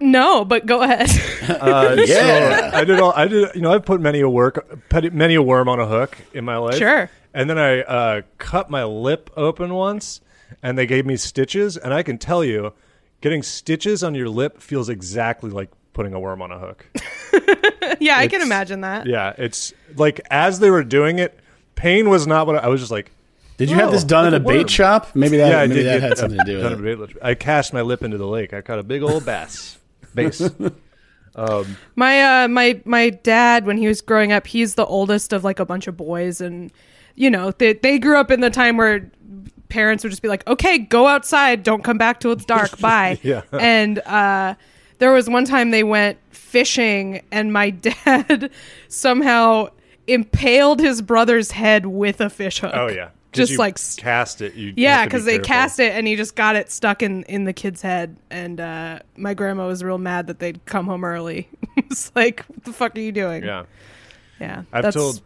No, 0.00 0.44
but 0.44 0.66
go 0.66 0.82
ahead. 0.82 1.08
Uh, 1.44 1.96
Yeah. 2.06 2.70
so 2.70 2.76
I 2.76 2.84
did 2.84 2.98
all. 3.00 3.12
I 3.14 3.26
did. 3.28 3.54
You 3.54 3.60
know, 3.60 3.72
I've 3.72 3.84
put 3.84 4.00
many 4.00 4.20
a 4.20 4.28
work, 4.28 4.66
many 5.12 5.34
a 5.34 5.42
worm 5.42 5.68
on 5.68 5.78
a 5.78 5.86
hook 5.86 6.16
in 6.32 6.44
my 6.44 6.56
life. 6.56 6.76
Sure. 6.78 7.10
And 7.34 7.50
then 7.50 7.58
I 7.58 7.82
uh, 7.82 8.22
cut 8.38 8.70
my 8.70 8.82
lip 8.84 9.28
open 9.36 9.74
once, 9.74 10.20
and 10.62 10.78
they 10.78 10.86
gave 10.86 11.04
me 11.04 11.16
stitches. 11.16 11.76
And 11.76 11.92
I 11.92 12.02
can 12.02 12.16
tell 12.16 12.42
you, 12.42 12.72
getting 13.20 13.42
stitches 13.42 14.02
on 14.02 14.14
your 14.14 14.28
lip 14.30 14.60
feels 14.62 14.88
exactly 14.88 15.50
like 15.50 15.70
putting 15.94 16.12
a 16.12 16.20
worm 16.20 16.42
on 16.42 16.52
a 16.52 16.58
hook. 16.58 16.86
yeah, 18.00 18.18
I 18.18 18.26
can 18.28 18.36
It's- 18.36 18.42
imagine 18.44 18.82
that. 18.82 19.06
yeah, 19.06 19.32
it's 19.38 19.72
like 19.96 20.20
as 20.30 20.58
they 20.60 20.68
were 20.70 20.84
doing 20.84 21.18
it, 21.18 21.38
pain 21.74 22.10
was 22.10 22.26
not 22.26 22.46
what 22.46 22.56
I, 22.56 22.58
I 22.58 22.68
was 22.68 22.80
just 22.80 22.92
like. 22.92 23.10
Did 23.56 23.70
you 23.70 23.76
have 23.76 23.92
this 23.92 24.02
Oh, 24.04 24.08
done 24.08 24.26
at 24.26 24.32
a 24.32 24.36
a 24.36 24.40
bait 24.40 24.56
worm. 24.58 24.66
shop? 24.68 25.14
Maybe 25.14 25.36
that, 25.36 25.48
yeah, 25.50 25.58
I 25.60 25.66
maybe 25.68 25.82
did 25.82 25.86
that 25.86 26.00
get 26.00 26.08
had 26.08 26.18
something 26.18 26.38
to 26.40 26.44
do 26.44 26.60
done 26.60 26.82
with 26.82 26.86
it. 26.86 27.00
a 27.00 27.06
bait- 27.06 27.16
I 27.22 27.34
cast 27.34 27.72
my 27.72 27.82
lip 27.82 28.02
into 28.02 28.18
the 28.18 28.26
lake. 28.26 28.52
I 28.52 28.60
caught 28.60 28.80
a 28.80 28.82
big 28.82 29.02
old 29.02 29.24
bass. 29.24 29.78
Bass. 30.14 30.42
My 31.96 32.42
uh 32.44 32.48
my 32.48 32.80
my 32.84 33.10
dad 33.10 33.66
when 33.66 33.76
he 33.78 33.88
was 33.88 34.00
growing 34.00 34.32
up, 34.32 34.46
he's 34.46 34.74
the 34.76 34.86
oldest 34.86 35.32
of 35.32 35.42
like 35.44 35.58
a 35.58 35.64
bunch 35.64 35.86
of 35.88 35.96
boys 35.96 36.40
and 36.40 36.72
you 37.16 37.30
know, 37.30 37.50
they 37.52 37.72
they 37.74 37.98
grew 37.98 38.16
up 38.18 38.30
in 38.30 38.40
the 38.40 38.50
time 38.50 38.76
where 38.76 39.10
parents 39.68 40.02
would 40.04 40.10
just 40.10 40.22
be 40.22 40.28
like, 40.28 40.46
"Okay, 40.48 40.78
go 40.78 41.06
outside, 41.08 41.62
don't 41.64 41.82
come 41.84 41.98
back 41.98 42.20
till 42.20 42.32
it's 42.32 42.44
dark. 42.44 42.78
Bye." 42.80 43.18
Yeah. 43.22 43.42
And 43.52 43.98
uh 44.00 44.54
there 44.98 45.12
was 45.12 45.28
one 45.28 45.44
time 45.44 45.70
they 45.70 45.84
went 45.84 46.18
fishing 46.30 47.22
and 47.30 47.52
my 47.52 47.70
dad 48.04 48.50
somehow 48.88 49.68
impaled 50.06 50.80
his 50.80 51.02
brother's 51.02 51.50
head 51.50 51.86
with 51.86 52.20
a 52.20 52.30
fish 52.30 52.60
hook. 52.60 52.72
Oh 52.74 52.88
yeah, 52.88 53.10
Just 53.32 53.58
like 53.58 53.78
cast 53.96 54.40
it. 54.40 54.54
You 54.54 54.72
yeah, 54.76 54.98
to 54.98 55.04
be 55.04 55.08
because 55.08 55.24
they 55.24 55.38
cast 55.38 55.80
it 55.80 55.92
and 55.92 56.06
he 56.06 56.16
just 56.16 56.36
got 56.36 56.56
it 56.56 56.70
stuck 56.70 57.02
in 57.02 57.24
in 57.24 57.44
the 57.44 57.52
kid's 57.52 57.82
head, 57.82 58.16
and 58.30 58.60
uh, 58.60 59.00
my 59.16 59.34
grandma 59.34 59.66
was 59.66 59.82
real 59.82 59.98
mad 59.98 60.26
that 60.28 60.38
they'd 60.38 60.64
come 60.66 60.86
home 60.86 61.04
early. 61.04 61.48
it's 61.76 62.12
like, 62.14 62.44
what 62.46 62.64
the 62.64 62.72
fuck 62.72 62.96
are 62.96 63.00
you 63.00 63.12
doing? 63.12 63.44
Yeah, 63.44 63.64
yeah. 64.40 64.62
I've 64.72 64.92
told 64.92 65.22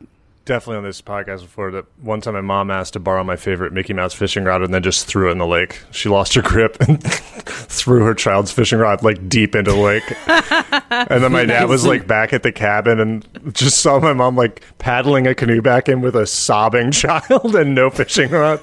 definitely 0.48 0.78
on 0.78 0.82
this 0.84 1.02
podcast 1.02 1.42
before 1.42 1.70
that 1.70 1.84
one 2.00 2.22
time 2.22 2.32
my 2.32 2.40
mom 2.40 2.70
asked 2.70 2.94
to 2.94 2.98
borrow 2.98 3.22
my 3.22 3.36
favorite 3.36 3.70
Mickey 3.70 3.92
Mouse 3.92 4.14
fishing 4.14 4.44
rod 4.44 4.62
and 4.62 4.72
then 4.72 4.82
just 4.82 5.06
threw 5.06 5.28
it 5.28 5.32
in 5.32 5.38
the 5.38 5.46
lake. 5.46 5.82
She 5.90 6.08
lost 6.08 6.32
her 6.34 6.40
grip 6.40 6.78
and 6.80 7.04
threw 7.04 8.02
her 8.04 8.14
child's 8.14 8.50
fishing 8.50 8.78
rod 8.78 9.02
like 9.02 9.28
deep 9.28 9.54
into 9.54 9.72
the 9.72 9.76
lake. 9.76 10.04
and 11.10 11.22
then 11.22 11.30
my 11.32 11.44
dad 11.44 11.68
was 11.68 11.84
like 11.84 12.06
back 12.06 12.32
at 12.32 12.42
the 12.42 12.50
cabin 12.50 12.98
and 12.98 13.28
just 13.54 13.82
saw 13.82 14.00
my 14.00 14.14
mom 14.14 14.36
like 14.36 14.62
paddling 14.78 15.26
a 15.26 15.34
canoe 15.34 15.60
back 15.60 15.86
in 15.86 16.00
with 16.00 16.16
a 16.16 16.26
sobbing 16.26 16.90
child 16.92 17.54
and 17.54 17.74
no 17.74 17.90
fishing 17.90 18.30
rod. 18.30 18.58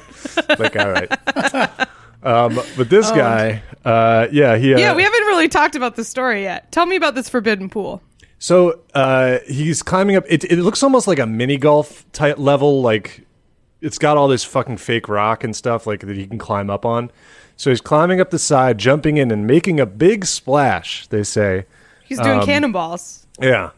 Like, 0.57 0.75
all 0.75 0.89
right. 0.89 1.11
Um, 2.23 2.59
but 2.75 2.89
this 2.89 3.11
guy, 3.11 3.61
uh, 3.85 4.27
yeah, 4.31 4.57
he. 4.57 4.73
Uh, 4.73 4.77
Oh. 4.77 4.79
Yeah, 4.81 4.95
we 4.95 5.03
haven't 5.03 5.23
really 5.25 5.47
talked 5.47 5.75
about 5.75 5.95
the 5.95 6.03
story 6.03 6.41
yet. 6.41 6.71
Tell 6.71 6.87
me 6.87 6.95
about 6.95 7.13
this 7.13 7.29
forbidden 7.29 7.69
pool. 7.69 8.01
So 8.45 8.81
uh, 8.93 9.39
he's 9.47 9.81
climbing 9.81 10.17
up. 10.17 10.23
It, 10.29 10.43
it 10.43 10.57
looks 10.59 10.83
almost 10.83 11.07
like 11.07 11.17
a 11.17 11.25
mini 11.25 11.57
golf 11.57 12.05
type 12.11 12.37
level. 12.37 12.83
Like 12.83 13.25
it's 13.81 13.97
got 13.97 14.17
all 14.17 14.27
this 14.27 14.43
fucking 14.43 14.77
fake 14.77 15.09
rock 15.09 15.43
and 15.43 15.55
stuff 15.55 15.87
like 15.87 16.01
that 16.01 16.15
he 16.15 16.27
can 16.27 16.37
climb 16.37 16.69
up 16.69 16.85
on. 16.85 17.09
So 17.57 17.71
he's 17.71 17.81
climbing 17.81 18.21
up 18.21 18.29
the 18.29 18.37
side, 18.37 18.77
jumping 18.77 19.17
in, 19.17 19.31
and 19.31 19.47
making 19.47 19.79
a 19.79 19.87
big 19.87 20.25
splash. 20.25 21.07
They 21.07 21.23
say, 21.23 21.65
He's 22.03 22.19
doing 22.19 22.41
Um, 22.41 22.45
cannonballs. 22.45 23.25
yeah. 23.41 23.71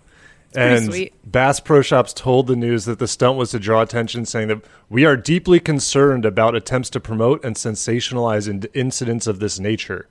And 0.54 0.88
sweet. 0.88 1.14
Bass 1.24 1.62
Pro 1.62 1.82
Shops 1.82 2.12
told 2.12 2.48
the 2.48 2.58
news 2.58 2.84
that 2.84 3.00
the 3.00 3.08
stunt 3.08 3.38
was 3.38 3.52
to 3.52 3.60
draw 3.60 3.82
attention, 3.82 4.26
saying 4.26 4.50
that 4.50 4.66
we 4.90 5.06
are 5.06 5.16
deeply 5.16 5.62
concerned 5.62 6.26
about 6.26 6.56
attempts 6.56 6.90
to 6.90 7.00
promote 7.00 7.42
and 7.46 7.56
sensationalize 7.56 8.50
in- 8.50 8.66
incidents 8.74 9.28
of 9.28 9.40
this 9.40 9.60
nature. 9.62 10.10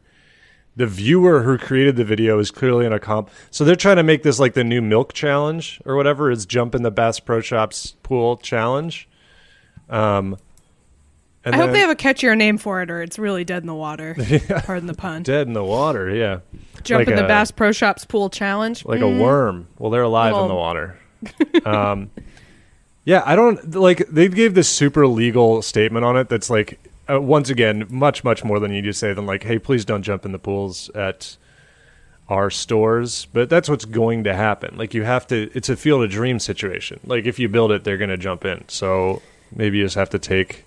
The 0.76 0.86
viewer 0.86 1.42
who 1.42 1.56
created 1.56 1.96
the 1.96 2.04
video 2.04 2.38
is 2.38 2.50
clearly 2.50 2.84
in 2.84 2.92
a 2.92 3.00
comp. 3.00 3.30
So 3.50 3.64
they're 3.64 3.76
trying 3.76 3.96
to 3.96 4.02
make 4.02 4.22
this 4.22 4.38
like 4.38 4.52
the 4.54 4.64
new 4.64 4.82
milk 4.82 5.14
challenge 5.14 5.80
or 5.86 5.96
whatever 5.96 6.30
is 6.30 6.44
jump 6.44 6.74
in 6.74 6.82
the 6.82 6.90
Bass 6.90 7.18
Pro 7.18 7.40
Shops 7.40 7.96
pool 8.02 8.36
challenge. 8.36 9.08
Um, 9.88 10.36
and 11.44 11.54
I 11.54 11.58
hope 11.58 11.70
they 11.70 11.78
have 11.78 11.90
a 11.90 11.94
catchier 11.94 12.36
name 12.36 12.58
for 12.58 12.82
it, 12.82 12.90
or 12.90 13.00
it's 13.02 13.20
really 13.20 13.44
dead 13.44 13.62
in 13.62 13.68
the 13.68 13.74
water. 13.74 14.16
Pardon 14.64 14.88
the 14.88 14.94
pun. 14.94 15.22
dead 15.22 15.46
in 15.46 15.52
the 15.52 15.62
water. 15.62 16.10
Yeah, 16.10 16.40
Jump 16.82 17.00
Like 17.00 17.08
in 17.08 17.16
the 17.16 17.22
Bass 17.22 17.52
Pro 17.52 17.70
Shops 17.70 18.04
pool 18.04 18.30
challenge. 18.30 18.84
like 18.84 19.00
a 19.00 19.08
worm. 19.08 19.68
Well, 19.78 19.90
they're 19.90 20.02
alive 20.02 20.34
in 20.36 20.48
the 20.48 20.54
water. 20.54 20.98
um, 21.64 22.10
yeah, 23.04 23.22
I 23.24 23.36
don't 23.36 23.74
like. 23.76 24.08
They 24.08 24.28
gave 24.28 24.54
this 24.54 24.68
super 24.68 25.06
legal 25.06 25.62
statement 25.62 26.04
on 26.04 26.16
it. 26.16 26.28
That's 26.28 26.50
like, 26.50 26.80
uh, 27.08 27.20
once 27.20 27.50
again, 27.50 27.86
much 27.88 28.24
much 28.24 28.44
more 28.44 28.58
than 28.60 28.72
you 28.72 28.82
need 28.82 28.88
to 28.88 28.92
say 28.92 29.12
than 29.12 29.26
like, 29.26 29.44
hey, 29.44 29.58
please 29.58 29.84
don't 29.84 30.02
jump 30.02 30.24
in 30.24 30.32
the 30.32 30.38
pools 30.38 30.90
at 30.90 31.36
our 32.28 32.50
stores. 32.50 33.26
But 33.32 33.48
that's 33.48 33.68
what's 33.68 33.84
going 33.84 34.24
to 34.24 34.34
happen. 34.34 34.76
Like, 34.76 34.94
you 34.94 35.04
have 35.04 35.26
to. 35.28 35.50
It's 35.54 35.68
a 35.68 35.76
field 35.76 36.04
of 36.04 36.10
dream 36.10 36.38
situation. 36.38 37.00
Like, 37.04 37.26
if 37.26 37.38
you 37.38 37.48
build 37.48 37.72
it, 37.72 37.84
they're 37.84 37.98
going 37.98 38.10
to 38.10 38.16
jump 38.16 38.44
in. 38.44 38.64
So 38.68 39.22
maybe 39.54 39.78
you 39.78 39.84
just 39.84 39.96
have 39.96 40.10
to 40.10 40.18
take. 40.18 40.64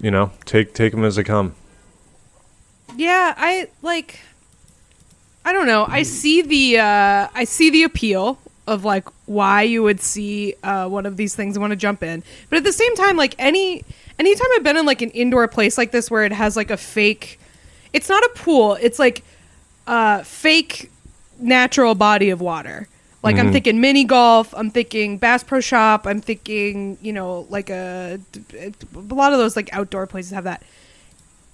You 0.00 0.12
know, 0.12 0.30
take 0.44 0.74
take 0.74 0.92
them 0.92 1.04
as 1.04 1.16
they 1.16 1.24
come. 1.24 1.56
Yeah, 2.96 3.34
I 3.36 3.68
like 3.82 4.20
I 5.44 5.52
don't 5.52 5.66
know. 5.66 5.86
I 5.88 6.02
see 6.02 6.42
the 6.42 6.78
uh 6.78 7.28
I 7.34 7.44
see 7.44 7.70
the 7.70 7.84
appeal 7.84 8.38
of 8.66 8.84
like 8.84 9.08
why 9.26 9.62
you 9.62 9.82
would 9.82 10.00
see 10.00 10.54
uh 10.62 10.88
one 10.88 11.06
of 11.06 11.16
these 11.16 11.34
things 11.34 11.56
and 11.56 11.62
want 11.62 11.70
to 11.70 11.76
jump 11.76 12.02
in. 12.02 12.22
But 12.50 12.58
at 12.58 12.64
the 12.64 12.72
same 12.72 12.94
time 12.96 13.16
like 13.16 13.34
any 13.38 13.82
anytime 14.18 14.48
I've 14.56 14.64
been 14.64 14.76
in 14.76 14.86
like 14.86 15.02
an 15.02 15.10
indoor 15.10 15.46
place 15.48 15.78
like 15.78 15.90
this 15.90 16.10
where 16.10 16.24
it 16.24 16.32
has 16.32 16.56
like 16.56 16.70
a 16.70 16.76
fake 16.76 17.38
it's 17.92 18.08
not 18.08 18.22
a 18.22 18.30
pool, 18.34 18.76
it's 18.80 18.98
like 18.98 19.24
a 19.86 20.22
fake 20.24 20.90
natural 21.38 21.94
body 21.94 22.30
of 22.30 22.40
water. 22.40 22.88
Like 23.22 23.36
I'm 23.36 23.46
mm-hmm. 23.46 23.52
thinking 23.52 23.80
mini 23.80 24.04
golf, 24.04 24.54
I'm 24.56 24.70
thinking 24.70 25.18
Bass 25.18 25.42
Pro 25.42 25.60
Shop, 25.60 26.06
I'm 26.06 26.20
thinking, 26.20 26.98
you 27.02 27.12
know, 27.12 27.46
like 27.50 27.68
a 27.68 28.20
a 28.54 29.14
lot 29.14 29.32
of 29.32 29.38
those 29.38 29.56
like 29.56 29.72
outdoor 29.72 30.06
places 30.06 30.32
have 30.32 30.44
that 30.44 30.62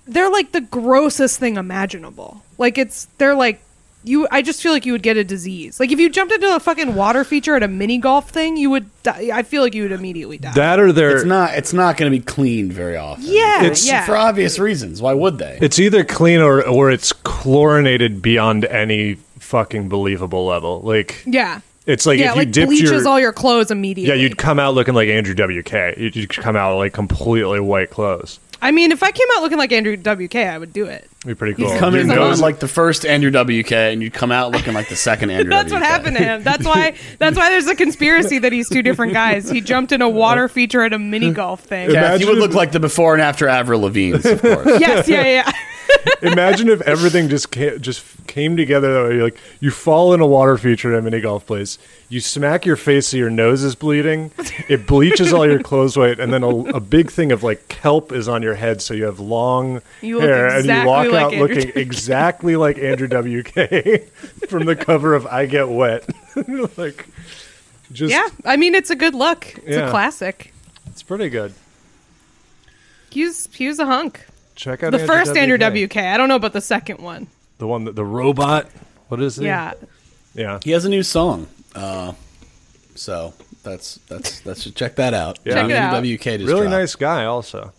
they're 0.07 0.31
like 0.31 0.53
the 0.53 0.61
grossest 0.61 1.41
thing 1.41 1.57
imaginable. 1.57 2.43
Like 2.59 2.77
it's 2.77 3.07
they're 3.19 3.35
like 3.35 3.63
you 4.05 4.29
I 4.31 4.43
just 4.43 4.63
feel 4.63 4.73
like 4.73 4.87
you 4.87 4.93
would 4.93 5.03
get 5.03 5.17
a 5.17 5.25
disease. 5.25 5.81
Like 5.81 5.91
if 5.91 5.99
you 5.99 6.11
jumped 6.11 6.33
into 6.33 6.55
a 6.55 6.61
fucking 6.61 6.95
water 6.95 7.25
feature 7.25 7.57
at 7.57 7.63
a 7.63 7.69
mini 7.69 7.99
golf 7.99 8.31
thing, 8.31 8.57
you 8.57 8.71
would 8.71 8.89
die. 9.03 9.31
I 9.33 9.43
feel 9.43 9.63
like 9.63 9.75
you 9.75 9.83
would 9.83 9.93
immediately 9.93 10.39
die. 10.39 10.53
That 10.53 10.79
or 10.79 10.93
they're 10.93 11.17
It's 11.17 11.25
not. 11.25 11.55
It's 11.55 11.73
not 11.73 11.97
going 11.97 12.13
to 12.13 12.19
be 12.19 12.25
cleaned 12.25 12.73
very 12.73 12.97
often. 12.97 13.25
yeah, 13.27 13.65
It's 13.65 13.87
yeah. 13.87 14.05
for 14.05 14.17
obvious 14.17 14.59
reasons. 14.59 15.01
Why 15.01 15.15
would 15.15 15.39
they? 15.39 15.59
It's 15.61 15.79
either 15.79 16.05
clean 16.05 16.41
or 16.41 16.67
or 16.67 16.91
it's 16.91 17.13
chlorinated 17.13 18.23
beyond 18.23 18.65
any 18.67 19.15
fucking 19.39 19.89
believable 19.89 20.47
level. 20.47 20.81
Like 20.81 21.23
yeah. 21.27 21.61
it's 21.87 22.07
like 22.07 22.19
yeah, 22.19 22.31
if 22.31 22.35
you 22.35 22.41
like 22.41 22.51
dipped 22.51 22.69
bleaches 22.69 22.91
your 22.91 23.09
all 23.09 23.21
your 23.21 23.33
clothes 23.33 23.71
immediately. 23.71 24.15
yeah, 24.15 24.21
you'd 24.21 24.39
come 24.39 24.59
out 24.59 24.75
looking 24.75 24.95
like 24.95 25.09
Andrew 25.09 25.35
WK. 25.35 25.97
You'd, 25.99 26.17
you'd 26.17 26.31
come 26.31 26.57
out 26.57 26.77
like 26.77 26.93
completely 26.93 27.61
white 27.61 27.91
clothes. 27.91 28.39
I 28.63 28.71
mean, 28.71 28.93
if 28.93 29.03
I 29.03 29.11
came 29.11 29.27
out 29.37 29.43
looking 29.43 29.59
like 29.59 29.73
Andrew 29.73 29.97
WK, 29.97 30.37
I 30.37 30.57
would 30.59 30.73
do 30.73 30.87
it. 30.87 31.09
It'd 31.25 31.29
be 31.29 31.35
pretty 31.35 31.55
cool. 31.55 31.77
come 31.79 31.95
Your 31.95 32.03
in 32.03 32.09
nose- 32.09 32.39
on 32.39 32.43
like 32.43 32.61
the 32.61 32.69
first 32.69 33.05
Andrew 33.07 33.31
WK, 33.31 33.73
and 33.73 34.03
you'd 34.03 34.13
come 34.15 34.31
out 34.33 34.53
looking 34.53 34.75
like 34.75 34.89
the 34.89 34.97
second 34.97 35.31
Andrew. 35.31 35.51
That's 35.51 35.73
what 35.73 35.81
WK. 35.81 35.87
happened 35.87 36.17
to 36.17 36.23
him. 36.23 36.43
That's 36.43 36.65
why. 36.65 36.95
That's 37.19 37.37
why 37.37 37.51
there's 37.51 37.67
a 37.67 37.75
conspiracy 37.75 38.39
that 38.39 38.53
he's 38.53 38.69
two 38.69 38.83
different 38.83 39.13
guys. 39.13 39.49
He 39.51 39.61
jumped 39.61 39.93
in 39.93 40.03
a 40.03 40.09
water 40.09 40.49
feature 40.49 40.83
at 40.83 40.93
a 40.93 40.99
mini 40.99 41.33
golf 41.33 41.61
thing. 41.61 41.89
Kath, 41.91 41.97
Imagine 41.97 42.21
you 42.21 42.27
would 42.29 42.39
if- 42.39 42.43
look 42.43 42.55
like 42.55 42.73
the 42.73 42.81
before 42.81 43.13
and 43.15 43.23
after 43.23 43.49
Avril 43.49 43.81
Lavigne's, 43.81 44.25
of 44.27 44.41
course. 44.43 44.67
yes, 44.81 45.09
yeah, 45.09 45.25
yeah. 45.25 45.53
Imagine 46.23 46.69
if 46.69 46.81
everything 46.83 47.29
just 47.29 47.51
came, 47.51 47.81
just 47.81 48.05
came 48.27 48.57
together 48.57 48.93
that 48.95 49.09
way. 49.11 49.23
Like 49.23 49.39
you 49.61 49.71
fall 49.71 50.13
in 50.15 50.21
a 50.21 50.27
water 50.27 50.57
feature 50.59 50.93
at 50.93 50.99
a 50.99 51.03
mini 51.03 51.21
golf 51.21 51.47
place, 51.47 51.79
you 52.09 52.21
smack 52.21 52.65
your 52.67 52.77
face 52.77 53.09
so 53.09 53.17
your 53.17 53.31
nose 53.31 53.63
is 53.63 53.75
bleeding, 53.75 54.31
it 54.69 54.87
bleaches 54.87 55.33
all 55.33 55.47
your 55.47 55.61
clothes 55.63 55.97
white, 55.97 56.19
and 56.21 56.33
then 56.33 56.43
a, 56.43 56.49
a 56.49 56.81
big 56.81 57.11
thing 57.11 57.33
of 57.33 57.43
like 57.43 57.69
kelp 57.69 58.13
is 58.13 58.29
on 58.29 58.43
your 58.45 58.55
head, 58.55 58.81
so 58.81 58.95
you 58.95 59.05
have 59.07 59.19
long 59.19 59.81
You 60.03 60.21
look 60.21 60.29
hair, 60.29 60.49
and 60.49 60.65
you 60.67 60.87
walk 60.87 61.09
like 61.11 61.23
out 61.23 61.33
Andrew 61.35 61.57
looking 61.57 61.73
exactly 61.75 62.55
like 62.57 62.79
Andrew 62.79 63.09
WK 63.09 63.53
from 64.49 64.67
the 64.67 64.77
cover 64.79 65.15
of 65.15 65.27
I 65.27 65.47
Get 65.47 65.69
Wet. 65.69 66.09
like, 66.79 67.09
just 67.93 68.13
Yeah, 68.13 68.29
I 68.45 68.57
mean 68.57 68.75
it's 68.75 68.91
a 68.91 68.97
good 68.97 69.15
look. 69.15 69.55
It's 69.65 69.77
Yeah. 69.77 69.89
a 69.89 69.91
classic. 69.91 70.53
it's 70.87 71.03
pretty 71.03 71.29
good. 71.29 71.53
He 73.11 73.25
was 73.25 73.49
he 73.53 73.69
was 73.69 73.79
a 73.79 73.87
hunk. 73.87 74.25
Check 74.57 74.83
out 74.83 74.93
The 74.93 75.01
Andrew 75.01 75.15
first 75.17 75.37
Andrew 75.37 75.59
WK. 75.59 75.91
WK. 75.91 75.97
I 75.99 76.17
don't 76.17 76.29
know 76.29 76.37
about 76.37 76.53
the 76.53 76.61
second 76.61 77.01
one. 77.01 77.27
the 77.59 77.67
one 77.67 77.85
that 77.85 77.97
the 77.97 78.05
robot. 78.05 78.69
What 79.09 79.21
is 79.21 79.39
it? 79.39 79.45
Yeah. 79.45 79.75
yeah. 80.35 80.59
He 80.65 80.71
has 80.73 80.85
a 80.85 80.89
new 80.89 81.03
song. 81.03 81.47
Uh, 81.75 82.13
so 82.95 83.35
that's 83.63 83.97
that's 84.09 84.41
that's 84.41 84.71
check 84.73 84.97
that 84.97 85.15
out. 85.15 85.39
Yeah. 85.45 85.55
Check 85.55 85.71
it 85.71 85.77
out. 85.77 86.03
WK 86.03 86.23
just 86.23 86.25
really 86.25 86.61
dropped. 86.63 86.71
nice 86.71 86.95
guy 86.95 87.25
also 87.25 87.73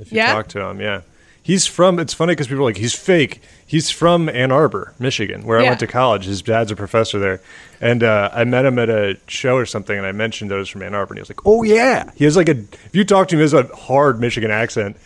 if 0.00 0.12
you 0.12 0.18
Yeah? 0.18 0.32
talk 0.34 0.48
to 0.48 0.60
him 0.60 0.80
yeah 0.80 1.02
he's 1.42 1.66
from 1.66 1.98
it's 1.98 2.12
funny 2.14 2.32
because 2.32 2.48
people 2.48 2.62
are 2.62 2.64
like 2.68 2.76
he's 2.76 2.94
fake 2.94 3.40
he's 3.66 3.88
from 3.90 4.28
ann 4.28 4.50
arbor 4.52 4.94
michigan 4.98 5.44
where 5.46 5.58
i 5.58 5.62
went 5.62 5.78
to 5.80 5.86
college 5.86 6.24
his 6.24 6.42
dad's 6.42 6.70
a 6.72 6.76
professor 6.76 7.18
there 7.18 7.40
and 7.80 8.02
uh, 8.02 8.28
i 8.32 8.42
met 8.44 8.64
him 8.64 8.78
at 8.78 8.88
a 8.90 9.16
show 9.28 9.54
or 9.56 9.64
something 9.66 9.96
and 9.96 10.06
i 10.06 10.12
mentioned 10.12 10.50
that 10.50 10.56
I 10.56 10.58
was 10.58 10.68
from 10.68 10.82
ann 10.82 10.94
arbor 10.94 11.12
and 11.14 11.18
he 11.18 11.22
was 11.22 11.30
like 11.30 11.46
oh 11.46 11.62
yeah 11.62 12.10
he 12.16 12.24
has 12.24 12.36
like 12.36 12.48
a 12.48 12.56
if 12.58 12.90
you 12.94 13.04
talk 13.04 13.28
to 13.28 13.34
him 13.36 13.38
he 13.38 13.42
has 13.42 13.52
a 13.54 13.64
hard 13.76 14.20
michigan 14.20 14.50
accent 14.50 14.96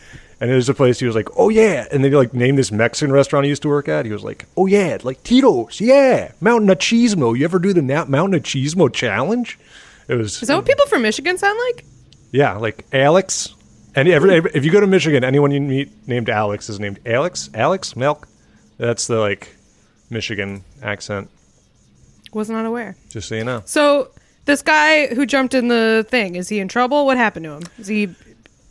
and 0.43 0.51
there's 0.51 0.71
a 0.71 0.75
place 0.75 0.99
he 0.99 1.05
was 1.05 1.15
like, 1.15 1.29
"Oh 1.37 1.51
yeah," 1.51 1.87
and 1.93 2.03
then 2.03 2.11
he 2.13 2.17
like 2.17 2.33
named 2.33 2.57
this 2.57 2.73
Mexican 2.73 3.13
restaurant 3.13 3.45
he 3.45 3.51
used 3.51 3.61
to 3.61 3.69
work 3.69 3.91
at. 3.91 4.07
He 4.07 4.11
was 4.11 4.23
like, 4.25 4.47
"Oh 4.57 4.65
yeah, 4.65 4.97
like 5.03 5.23
Tito's, 5.23 5.83
yeah, 5.83 6.33
Mountain 6.41 6.71
of 6.71 6.79
Machismo. 6.79 7.37
You 7.37 7.45
ever 7.45 7.59
do 7.59 7.75
the 7.75 7.83
Na- 7.83 8.07
Mountain 8.07 8.41
Machismo 8.41 8.91
challenge?" 8.91 9.59
It 10.09 10.15
was 10.15 10.41
Is 10.41 10.49
that 10.49 10.57
what 10.57 10.65
people 10.65 10.87
from 10.87 11.03
Michigan 11.03 11.37
sound 11.37 11.59
like? 11.67 11.85
yeah, 12.33 12.55
like 12.57 12.87
Alex. 12.91 13.55
And 13.95 14.09
every, 14.09 14.37
if 14.55 14.65
you 14.65 14.71
go 14.71 14.81
to 14.81 14.87
Michigan, 14.87 15.25
anyone 15.25 15.51
you 15.51 15.61
meet 15.61 16.09
named 16.09 16.29
Alex 16.29 16.69
is 16.69 16.79
named 16.79 17.01
Alex. 17.05 17.51
Alex 17.55 17.97
Milk. 17.97 18.29
That's 18.79 19.07
the 19.07 19.19
like 19.19 19.55
Michigan 20.09 20.65
accent. 20.83 21.29
Was 22.33 22.49
not 22.49 22.65
aware. 22.65 22.97
Just 23.09 23.29
so 23.29 23.35
you 23.35 23.45
know. 23.45 23.63
So 23.65 24.11
this 24.45 24.63
guy 24.63 25.09
who 25.09 25.27
jumped 25.27 25.55
in 25.55 25.69
the 25.69 26.07
thing, 26.09 26.37
is 26.37 26.49
he 26.49 26.61
in 26.61 26.69
trouble? 26.69 27.05
What 27.07 27.17
happened 27.17 27.45
to 27.45 27.53
him? 27.53 27.63
Is 27.79 27.89
he 27.89 28.15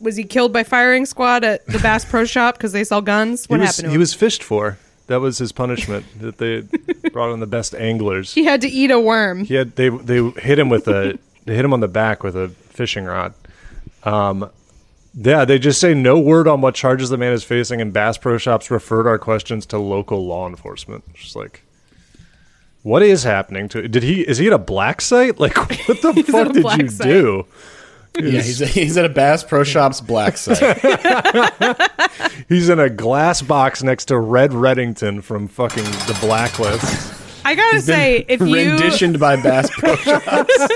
was 0.00 0.16
he 0.16 0.24
killed 0.24 0.52
by 0.52 0.64
firing 0.64 1.04
squad 1.04 1.44
at 1.44 1.66
the 1.66 1.78
Bass 1.78 2.04
Pro 2.04 2.24
Shop 2.24 2.56
because 2.56 2.72
they 2.72 2.84
sell 2.84 3.02
guns? 3.02 3.46
What 3.48 3.56
he 3.56 3.60
was, 3.60 3.76
happened 3.76 3.88
to 3.88 3.92
he 3.92 3.98
was 3.98 4.14
fished 4.14 4.42
for. 4.42 4.78
That 5.08 5.20
was 5.20 5.38
his 5.38 5.52
punishment. 5.52 6.06
that 6.20 6.38
they 6.38 6.62
brought 7.10 7.30
on 7.30 7.40
the 7.40 7.46
best 7.46 7.74
anglers. 7.74 8.32
he 8.32 8.44
had 8.44 8.60
to 8.62 8.68
eat 8.68 8.90
a 8.90 8.98
worm. 8.98 9.44
He 9.44 9.54
had 9.54 9.76
they 9.76 9.90
they 9.90 10.30
hit 10.40 10.58
him 10.58 10.70
with 10.70 10.88
a 10.88 11.18
they 11.44 11.54
hit 11.54 11.64
him 11.64 11.72
on 11.72 11.80
the 11.80 11.88
back 11.88 12.22
with 12.22 12.36
a 12.36 12.48
fishing 12.48 13.04
rod. 13.04 13.34
Um, 14.04 14.50
yeah, 15.14 15.44
they 15.44 15.58
just 15.58 15.80
say 15.80 15.94
no 15.94 16.18
word 16.18 16.46
on 16.46 16.60
what 16.60 16.74
charges 16.74 17.08
the 17.10 17.18
man 17.18 17.32
is 17.32 17.44
facing, 17.44 17.80
and 17.80 17.92
Bass 17.92 18.18
Pro 18.18 18.38
Shops 18.38 18.70
referred 18.70 19.06
our 19.06 19.18
questions 19.18 19.66
to 19.66 19.78
local 19.78 20.26
law 20.26 20.48
enforcement. 20.48 21.04
Just 21.14 21.34
like, 21.36 21.62
what 22.82 23.02
is 23.02 23.24
happening 23.24 23.68
to? 23.70 23.88
Did 23.88 24.02
he? 24.02 24.22
Is 24.26 24.38
he 24.38 24.46
at 24.46 24.52
a 24.52 24.58
black 24.58 25.00
site? 25.00 25.38
Like, 25.40 25.56
what 25.88 26.00
the 26.02 26.22
fuck 26.28 26.52
did 26.52 26.82
you 26.82 26.88
site. 26.88 27.06
do? 27.06 27.46
Yeah, 28.18 28.42
he's, 28.42 28.58
he's 28.58 28.96
at 28.96 29.04
a 29.04 29.08
Bass 29.08 29.44
Pro 29.44 29.62
Shops 29.62 30.00
black 30.00 30.36
site. 30.36 30.58
He's 32.48 32.68
in 32.68 32.80
a 32.80 32.90
glass 32.90 33.40
box 33.40 33.84
next 33.84 34.06
to 34.06 34.18
Red 34.18 34.50
Reddington 34.50 35.22
from 35.22 35.46
fucking 35.46 35.84
the 35.84 36.18
Blacklist. 36.20 37.14
I 37.44 37.54
gotta 37.54 37.80
say, 37.80 38.24
if 38.26 38.40
you 38.40 38.52
renditioned 38.52 39.20
by 39.20 39.36
Bass 39.40 39.70
Pro 39.70 39.94
Shops. 39.94 40.68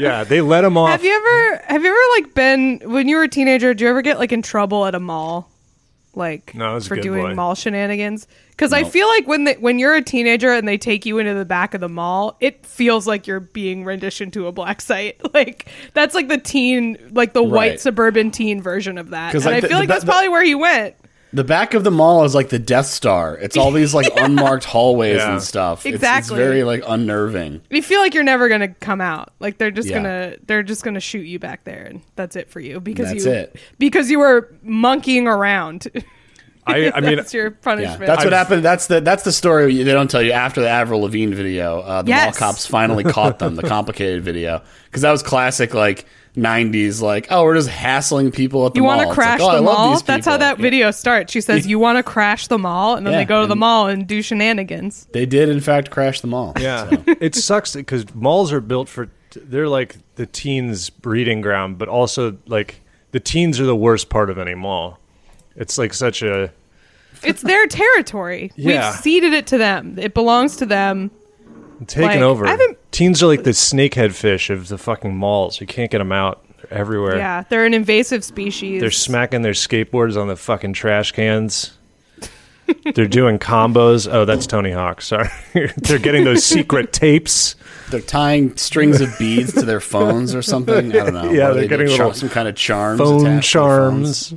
Yeah, 0.00 0.24
they 0.24 0.40
let 0.40 0.64
him 0.64 0.76
off. 0.76 0.90
have 0.90 1.04
you 1.04 1.12
ever 1.14 1.62
have 1.66 1.82
you 1.84 1.88
ever 1.90 2.22
like 2.24 2.34
been 2.34 2.80
when 2.84 3.08
you 3.08 3.16
were 3.16 3.22
a 3.24 3.28
teenager? 3.28 3.74
Do 3.74 3.84
you 3.84 3.90
ever 3.90 4.02
get 4.02 4.18
like 4.18 4.32
in 4.32 4.42
trouble 4.42 4.86
at 4.86 4.94
a 4.94 5.00
mall, 5.00 5.50
like 6.14 6.54
No, 6.54 6.70
I 6.70 6.74
was 6.74 6.86
a 6.86 6.88
for 6.88 6.94
good 6.96 7.02
doing 7.02 7.22
boy. 7.26 7.34
mall 7.34 7.54
shenanigans? 7.54 8.26
Because 8.50 8.72
I 8.74 8.84
feel 8.84 9.08
like 9.08 9.26
when 9.26 9.44
they, 9.44 9.54
when 9.54 9.78
you're 9.78 9.94
a 9.94 10.02
teenager 10.02 10.52
and 10.52 10.68
they 10.68 10.76
take 10.76 11.06
you 11.06 11.18
into 11.18 11.32
the 11.32 11.46
back 11.46 11.72
of 11.72 11.80
the 11.80 11.88
mall, 11.88 12.36
it 12.40 12.66
feels 12.66 13.06
like 13.06 13.26
you're 13.26 13.40
being 13.40 13.84
renditioned 13.86 14.34
to 14.34 14.46
a 14.48 14.52
black 14.52 14.80
site. 14.82 15.18
Like 15.32 15.66
that's 15.94 16.14
like 16.14 16.28
the 16.28 16.36
teen, 16.38 16.98
like 17.12 17.32
the 17.32 17.42
white 17.42 17.80
suburban 17.80 18.30
teen 18.32 18.60
version 18.60 18.98
of 18.98 19.10
that. 19.10 19.32
'Cause, 19.32 19.46
And 19.46 19.54
like, 19.54 19.56
I 19.56 19.60
the- 19.60 19.68
feel 19.68 19.78
like 19.78 19.88
that's 19.88 20.04
the- 20.04 20.10
probably 20.10 20.28
where 20.28 20.44
he 20.44 20.54
went. 20.54 20.94
The 21.32 21.44
back 21.44 21.74
of 21.74 21.84
the 21.84 21.90
mall 21.92 22.24
is 22.24 22.34
like 22.34 22.48
the 22.48 22.58
Death 22.58 22.86
Star. 22.86 23.36
It's 23.38 23.56
all 23.56 23.70
these 23.70 23.94
like 23.94 24.08
unmarked 24.16 24.64
hallways 24.64 25.18
Yeah. 25.18 25.32
and 25.32 25.42
stuff. 25.42 25.86
Exactly. 25.86 26.18
It's, 26.18 26.44
very 26.44 26.64
like 26.64 26.82
unnerving. 26.86 27.60
You 27.70 27.82
feel 27.82 28.00
like 28.00 28.14
you're 28.14 28.24
never 28.24 28.48
gonna 28.48 28.68
come 28.68 29.00
out. 29.00 29.32
Like 29.38 29.58
they're 29.58 29.70
just 29.70 29.88
Yeah. 29.88 29.96
gonna 29.98 30.36
they're 30.46 30.62
just 30.64 30.82
gonna 30.82 30.98
shoot 31.00 31.26
you 31.26 31.38
back 31.38 31.64
there, 31.64 31.84
and 31.84 32.02
that's 32.16 32.34
it 32.36 32.50
for 32.50 32.58
you 32.60 32.80
because 32.80 33.10
That's 33.12 33.24
you 33.24 33.30
it. 33.32 33.56
because 33.78 34.10
you 34.10 34.18
were 34.18 34.52
monkeying 34.62 35.26
around. 35.28 35.86
I, 36.66 36.92
I 36.94 37.00
mean, 37.00 37.16
that's 37.16 37.32
your 37.32 37.46
Yeah, 37.48 37.56
punishment. 37.62 38.00
that's 38.06 38.18
what 38.24 38.26
I've- 38.34 38.36
happened. 38.36 38.64
That's 38.64 38.86
the 38.86 39.00
that's 39.00 39.22
the 39.24 39.32
story 39.32 39.82
they 39.82 39.92
don't 39.92 40.10
tell 40.10 40.22
you 40.22 40.32
after 40.32 40.60
the 40.60 40.68
Avril 40.68 41.00
Lavigne 41.00 41.34
video. 41.34 41.80
Uh, 41.80 42.02
the 42.02 42.12
mall 42.12 42.32
cops 42.32 42.66
finally 42.66 43.02
caught 43.04 43.38
them. 43.38 43.56
The 43.56 43.62
complicated 43.68 44.22
video 44.22 44.62
because 44.84 45.02
that 45.02 45.10
was 45.10 45.22
classic 45.22 45.74
like 45.74 46.06
'90s. 46.36 47.00
Like, 47.02 47.26
oh, 47.30 47.44
we're 47.44 47.54
just 47.56 47.68
hassling 47.68 48.30
people 48.30 48.66
at 48.66 48.74
the 48.74 48.78
You 48.78 48.84
mall. 48.84 48.96
want 48.96 49.08
to 49.08 49.14
crash 49.14 49.40
like, 49.40 49.52
oh, 49.52 49.56
the 49.56 49.62
mall? 49.62 50.00
That's 50.00 50.26
how 50.26 50.36
that 50.36 50.58
Yeah. 50.58 50.62
video 50.62 50.90
starts. 50.90 51.32
She 51.32 51.40
says, 51.40 51.66
"You 51.66 51.78
want 51.78 51.96
to 51.98 52.02
crash 52.02 52.46
the 52.46 52.58
mall," 52.58 52.94
and 52.96 53.06
then 53.06 53.12
Yeah, 53.12 53.18
they 53.20 53.24
go 53.24 53.40
to 53.42 53.46
the 53.46 53.56
mall 53.56 53.88
and 53.88 54.06
do 54.06 54.22
shenanigans. 54.22 55.06
They 55.12 55.26
did 55.26 55.48
in 55.48 55.60
fact 55.60 55.90
crash 55.90 56.20
the 56.20 56.28
mall. 56.28 56.52
Yeah, 56.60 56.88
So. 56.90 57.02
it 57.20 57.34
sucks 57.34 57.74
because 57.74 58.04
malls 58.14 58.52
are 58.52 58.60
built 58.60 58.88
for 58.88 59.08
they're 59.34 59.68
like 59.68 59.96
the 60.16 60.26
teens' 60.26 60.90
breeding 60.90 61.40
ground, 61.40 61.78
but 61.78 61.88
also 61.88 62.36
like 62.46 62.80
the 63.12 63.20
teens 63.20 63.60
are 63.60 63.64
the 63.66 63.76
worst 63.76 64.08
part 64.08 64.30
of 64.30 64.38
any 64.38 64.54
mall. 64.54 64.98
It's 65.56 65.78
like 65.78 65.94
such 65.94 66.22
a 66.22 66.50
It's 67.22 67.42
their 67.42 67.66
territory. 67.66 68.50
Yeah. 68.56 68.90
We've 68.90 69.00
ceded 69.00 69.32
it 69.32 69.46
to 69.48 69.58
them. 69.58 69.96
It 70.00 70.14
belongs 70.14 70.56
to 70.56 70.66
them. 70.66 71.10
Taken 71.86 72.06
Like, 72.08 72.20
over. 72.20 72.46
I 72.46 72.56
Teens 72.90 73.22
are 73.22 73.26
like 73.26 73.44
the 73.44 73.50
snakehead 73.50 74.12
fish 74.12 74.50
of 74.50 74.68
the 74.68 74.78
fucking 74.78 75.14
malls. 75.14 75.60
You 75.60 75.66
can't 75.66 75.90
get 75.90 75.98
them 75.98 76.12
out. 76.12 76.44
They're 76.56 76.78
everywhere. 76.78 77.16
Yeah, 77.16 77.44
they're 77.48 77.64
an 77.64 77.74
invasive 77.74 78.24
species. 78.24 78.80
They're 78.80 78.90
smacking 78.90 79.42
their 79.42 79.52
skateboards 79.52 80.20
on 80.20 80.28
the 80.28 80.36
fucking 80.36 80.72
trash 80.74 81.12
cans. 81.12 81.76
They're 82.94 83.08
doing 83.08 83.38
combos. 83.40 84.08
Oh, 84.12 84.24
that's 84.24 84.46
Tony 84.46 84.70
Hawk. 84.70 85.02
Sorry. 85.02 85.28
They're 85.76 85.98
getting 85.98 86.24
those 86.24 86.44
secret 86.44 86.92
tapes. 86.92 87.56
They're 87.90 88.00
tying 88.00 88.56
strings 88.56 89.00
of 89.00 89.12
beads 89.18 89.52
to 89.54 89.62
their 89.62 89.80
phones 89.80 90.34
or 90.36 90.42
something. 90.42 90.92
I 90.92 91.04
don't 91.04 91.14
know. 91.14 91.30
Yeah, 91.32 91.48
What 91.48 91.54
they're 91.54 91.62
they 91.62 91.68
getting 91.68 91.86
doing? 91.88 91.98
little 91.98 92.14
some 92.14 92.28
kind 92.28 92.46
of 92.46 92.54
charms. 92.54 93.00
phone 93.00 93.26
attached 93.26 93.46
to 93.46 93.50
charms. 93.52 94.34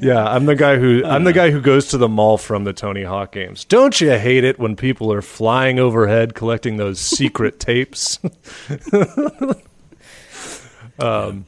Yeah, 0.00 0.24
I'm 0.24 0.46
the 0.46 0.54
guy 0.56 0.76
who 0.78 1.02
I'm 1.04 1.24
the 1.24 1.32
guy 1.32 1.50
who 1.50 1.60
goes 1.60 1.86
to 1.88 1.98
the 1.98 2.08
mall 2.08 2.38
from 2.38 2.64
the 2.64 2.72
Tony 2.72 3.02
Hawk 3.04 3.32
games. 3.32 3.64
Don't 3.64 4.00
you 4.00 4.10
hate 4.12 4.44
it 4.44 4.58
when 4.58 4.76
people 4.76 5.12
are 5.12 5.22
flying 5.22 5.78
overhead 5.78 6.34
collecting 6.34 6.76
those 6.76 6.98
secret 7.00 7.60
tapes? 7.60 8.18
um, 10.98 11.44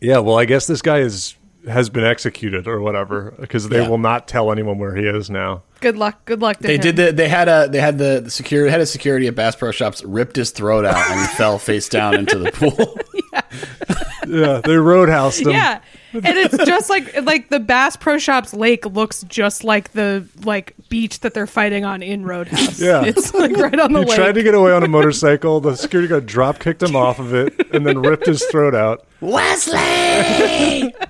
yeah, 0.00 0.18
well, 0.18 0.38
I 0.38 0.44
guess 0.44 0.66
this 0.66 0.82
guy 0.82 0.98
is 0.98 1.34
has 1.68 1.88
been 1.88 2.02
executed 2.04 2.66
or 2.66 2.80
whatever 2.80 3.34
because 3.38 3.68
they 3.68 3.80
Yeah. 3.82 3.88
will 3.88 3.98
not 3.98 4.26
tell 4.26 4.50
anyone 4.50 4.78
where 4.78 4.96
he 4.96 5.06
is 5.06 5.30
now. 5.30 5.62
good 5.80 5.96
luck. 5.96 6.24
Good 6.24 6.40
luck 6.42 6.56
to 6.58 6.62
They 6.66 6.74
him. 6.74 6.80
did 6.80 6.96
the, 6.96 7.12
they 7.12 7.28
had 7.28 7.48
a 7.48 7.68
they 7.70 7.80
had 7.80 7.98
the, 7.98 8.20
the 8.24 8.30
security 8.30 8.68
head 8.70 8.80
of 8.80 8.88
security 8.88 9.28
at 9.28 9.36
Bass 9.36 9.54
Pro 9.54 9.70
Shops 9.70 10.02
ripped 10.04 10.34
his 10.36 10.50
throat 10.50 10.84
out 10.84 10.96
and 11.10 11.20
he 11.20 11.26
fell 11.36 11.58
face 11.60 11.88
down 11.88 12.14
into 12.14 12.38
the 12.38 12.50
pool. 12.52 12.98
Yeah, 14.28 14.60
they 14.62 14.74
roadhoused 14.76 15.42
him. 15.42 15.50
Yeah. 15.50 15.80
And 16.14 16.26
it's 16.26 16.56
just 16.66 16.90
like 16.90 17.22
like 17.22 17.48
the 17.48 17.58
Bass 17.58 17.96
Pro 17.96 18.18
Shops 18.18 18.52
lake 18.52 18.84
looks 18.86 19.22
just 19.24 19.64
like 19.64 19.92
the 19.92 20.26
like 20.44 20.74
beach 20.90 21.20
that 21.20 21.32
they're 21.34 21.46
fighting 21.46 21.84
on 21.84 22.02
in 22.02 22.24
Roadhouse. 22.24 22.78
Yeah. 22.80 23.02
It's 23.06 23.32
like 23.34 23.52
right 23.56 23.78
on 23.80 23.92
the 23.92 24.00
He 24.00 24.04
lake. 24.06 24.16
tried 24.16 24.32
to 24.34 24.42
get 24.42 24.54
away 24.54 24.72
on 24.72 24.82
a 24.82 24.88
motorcycle. 24.88 25.60
The 25.60 25.74
security 25.76 26.08
guard 26.08 26.26
drop 26.26 26.58
kicked 26.58 26.82
him 26.82 26.94
off 26.94 27.18
of 27.18 27.32
it 27.34 27.54
and 27.74 27.86
then 27.86 28.00
ripped 28.02 28.26
his 28.26 28.44
throat 28.44 28.74
out. 28.74 29.06
Wesley. 29.20 30.94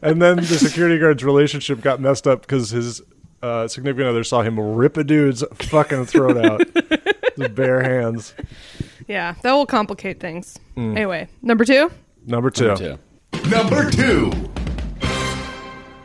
And 0.00 0.20
then 0.22 0.36
the 0.36 0.46
security 0.46 0.98
guard's 0.98 1.22
relationship 1.22 1.82
got 1.82 2.00
messed 2.00 2.26
up 2.26 2.40
because 2.40 2.70
his 2.70 3.02
uh, 3.42 3.68
significant 3.68 4.08
other 4.08 4.24
saw 4.24 4.40
him 4.40 4.58
rip 4.58 4.96
a 4.96 5.04
dude's 5.04 5.44
fucking 5.56 6.06
throat 6.06 6.38
out 6.42 6.62
with 7.36 7.54
bare 7.54 7.82
hands. 7.82 8.32
yeah, 9.06 9.34
that 9.42 9.52
will 9.52 9.66
complicate 9.66 10.20
things. 10.20 10.58
Mm. 10.74 10.92
Anyway, 10.96 11.28
number 11.42 11.66
2. 11.66 11.90
Number 12.26 12.50
two. 12.50 12.74
Two. 12.76 12.98
Number 13.48 13.90
two. 13.90 14.32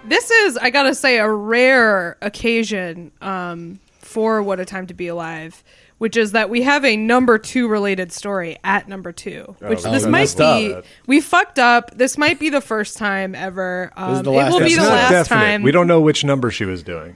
This 0.06 0.32
is, 0.32 0.58
I 0.58 0.70
gotta 0.72 0.96
say, 0.96 1.18
a 1.20 1.30
rare 1.30 2.18
occasion 2.22 3.12
um, 3.22 3.80
for 4.00 4.42
What 4.42 4.60
a 4.60 4.66
Time 4.66 4.88
to 4.88 4.94
Be 4.96 5.08
Alive, 5.08 5.64
which 6.00 6.18
is 6.18 6.32
that 6.32 6.50
we 6.50 6.64
have 6.64 6.84
a 6.84 6.98
number 6.98 7.38
two 7.38 7.68
related 7.68 8.12
story 8.12 8.58
at 8.64 8.88
number 8.88 9.12
two, 9.12 9.56
which 9.60 9.86
Oh, 9.86 9.92
this 9.92 10.08
might 10.08 10.34
be. 10.36 10.74
up. 10.74 10.86
We 11.06 11.22
fucked 11.22 11.60
up. 11.60 11.92
This 11.96 12.18
might 12.18 12.40
be 12.40 12.50
the 12.50 12.62
first 12.62 12.98
time 12.98 13.36
ever. 13.36 13.92
Um, 13.96 14.14
is 14.16 14.22
the 14.24 14.32
it 14.32 14.52
will 14.52 14.60
be 14.62 14.76
the 14.76 14.82
last 14.82 15.12
definite. 15.12 15.40
time. 15.42 15.62
We 15.64 15.72
don't 15.72 15.88
know 15.88 16.02
which 16.02 16.24
number 16.24 16.50
she 16.50 16.66
was 16.66 16.82
doing. 16.82 17.16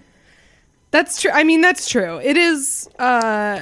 That's 0.91 1.19
true. 1.19 1.31
I 1.31 1.43
mean, 1.43 1.61
that's 1.61 1.89
true. 1.89 2.19
It 2.19 2.37
is. 2.37 2.87
Uh, 2.99 3.61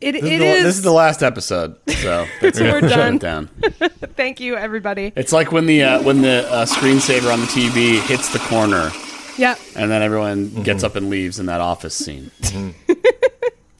it, 0.00 0.12
This, 0.12 0.22
it 0.22 0.32
is 0.32 0.38
the, 0.40 0.46
is. 0.46 0.64
this 0.64 0.76
is 0.76 0.82
the 0.82 0.92
last 0.92 1.22
episode, 1.22 1.76
so 1.90 2.26
that's. 2.40 2.58
We're 2.60 2.80
Shut 2.80 2.90
done. 2.90 3.14
it 3.16 3.20
down. 3.20 3.46
Thank 4.16 4.40
you, 4.40 4.56
everybody. 4.56 5.12
It's 5.16 5.32
like 5.32 5.52
when 5.52 5.66
the 5.66 5.82
uh, 5.82 6.02
when 6.02 6.22
the 6.22 6.46
uh, 6.50 6.64
screensaver 6.66 7.32
on 7.32 7.40
the 7.40 7.46
TV 7.46 8.00
hits 8.06 8.32
the 8.32 8.38
corner, 8.40 8.90
Yeah. 9.38 9.56
and 9.74 9.90
then 9.90 10.02
everyone 10.02 10.62
gets 10.62 10.82
up 10.84 10.96
and 10.96 11.10
leaves 11.10 11.38
in 11.38 11.46
that 11.46 11.60
office 11.60 11.94
scene. 11.94 12.30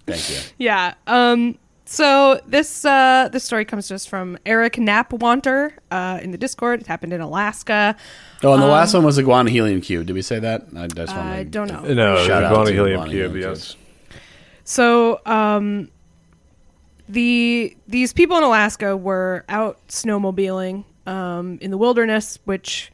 Thank 0.06 0.30
you. 0.30 0.38
Yeah. 0.58 0.94
Um. 1.06 1.58
So 1.88 2.40
this 2.48 2.84
uh 2.84 3.28
this 3.32 3.44
story 3.44 3.64
comes 3.64 3.86
to 3.88 3.94
us 3.94 4.04
from 4.06 4.38
Eric 4.44 4.74
Knapwanter 4.74 5.72
uh, 5.92 6.18
in 6.20 6.32
the 6.32 6.38
Discord. 6.38 6.80
It 6.80 6.86
happened 6.88 7.12
in 7.12 7.20
Alaska. 7.20 7.96
Oh, 8.42 8.52
and 8.52 8.60
the 8.62 8.66
last 8.66 8.92
one 8.92 9.04
was 9.04 9.18
Iguana 9.20 9.50
Helium 9.50 9.80
Cube. 9.80 10.06
Did 10.06 10.14
we 10.14 10.22
say 10.22 10.38
that? 10.40 10.66
I 10.76 10.88
just 10.88 11.12
Um, 11.14 11.26
I 11.26 11.44
don't 11.44 11.68
know. 11.68 11.80
No, 11.82 12.24
Shout 12.26 12.42
out 12.42 12.52
Iguana 12.52 12.70
to 12.70 12.72
Helium 12.74 13.08
Cube, 13.08 13.36
yes. 13.36 13.76
So, 14.64 15.20
um, 15.26 15.90
the 17.08 17.76
these 17.86 18.12
people 18.12 18.36
in 18.36 18.42
Alaska 18.42 18.96
were 18.96 19.44
out 19.48 19.78
snowmobiling 19.88 20.84
um, 21.06 21.58
in 21.60 21.70
the 21.70 21.78
wilderness, 21.78 22.38
which 22.44 22.92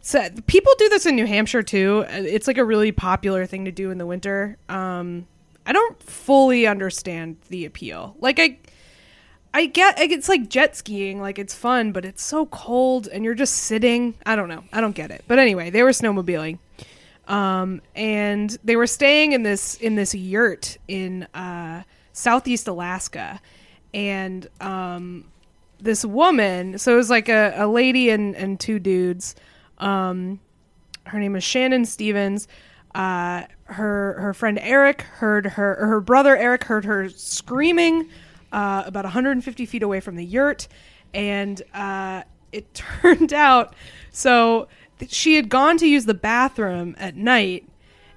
so, 0.00 0.28
people 0.46 0.72
do 0.78 0.88
this 0.88 1.06
in 1.06 1.16
New 1.16 1.26
Hampshire 1.26 1.62
too. 1.62 2.04
It's 2.08 2.46
like 2.46 2.58
a 2.58 2.64
really 2.64 2.92
popular 2.92 3.46
thing 3.46 3.64
to 3.66 3.72
do 3.72 3.90
in 3.90 3.98
the 3.98 4.06
winter. 4.06 4.56
Um, 4.68 5.26
I 5.66 5.72
don't 5.72 6.02
fully 6.02 6.66
understand 6.66 7.36
the 7.48 7.64
appeal. 7.64 8.16
Like 8.20 8.38
I. 8.38 8.58
I 9.52 9.66
get 9.66 9.98
it's 9.98 10.28
like 10.28 10.48
jet 10.48 10.76
skiing, 10.76 11.20
like 11.20 11.36
it's 11.36 11.56
fun, 11.56 11.90
but 11.90 12.04
it's 12.04 12.22
so 12.22 12.46
cold 12.46 13.08
and 13.08 13.24
you're 13.24 13.34
just 13.34 13.56
sitting. 13.56 14.14
I 14.24 14.36
don't 14.36 14.48
know. 14.48 14.62
I 14.72 14.80
don't 14.80 14.94
get 14.94 15.10
it. 15.10 15.24
But 15.26 15.40
anyway, 15.40 15.70
they 15.70 15.82
were 15.82 15.90
snowmobiling 15.90 16.60
um, 17.30 17.80
and 17.94 18.58
they 18.64 18.76
were 18.76 18.88
staying 18.88 19.32
in 19.32 19.44
this 19.44 19.76
in 19.76 19.94
this 19.94 20.14
yurt 20.14 20.76
in 20.88 21.22
uh, 21.32 21.84
southeast 22.12 22.68
Alaska, 22.68 23.40
and 23.92 24.48
um, 24.60 25.24
this 25.78 26.04
woman. 26.04 26.78
So 26.78 26.94
it 26.94 26.96
was 26.96 27.10
like 27.10 27.28
a, 27.28 27.54
a 27.56 27.66
lady 27.66 28.10
and 28.10 28.34
and 28.36 28.58
two 28.58 28.78
dudes. 28.78 29.34
Um, 29.78 30.40
her 31.04 31.18
name 31.18 31.36
is 31.36 31.44
Shannon 31.44 31.84
Stevens. 31.84 32.48
Uh, 32.94 33.44
her 33.64 34.16
her 34.20 34.34
friend 34.34 34.58
Eric 34.60 35.02
heard 35.02 35.46
her 35.46 35.74
her 35.86 36.00
brother 36.00 36.36
Eric 36.36 36.64
heard 36.64 36.84
her 36.84 37.08
screaming 37.08 38.08
uh, 38.52 38.82
about 38.84 39.04
150 39.04 39.66
feet 39.66 39.82
away 39.82 40.00
from 40.00 40.16
the 40.16 40.24
yurt, 40.24 40.66
and 41.14 41.62
uh, 41.72 42.22
it 42.52 42.74
turned 43.02 43.32
out 43.32 43.74
so 44.10 44.68
th- 44.98 45.12
she 45.12 45.36
had 45.36 45.48
gone 45.48 45.78
to 45.78 45.86
use 45.86 46.04
the 46.04 46.14
bathroom 46.14 46.96
at 46.98 47.16
night, 47.16 47.68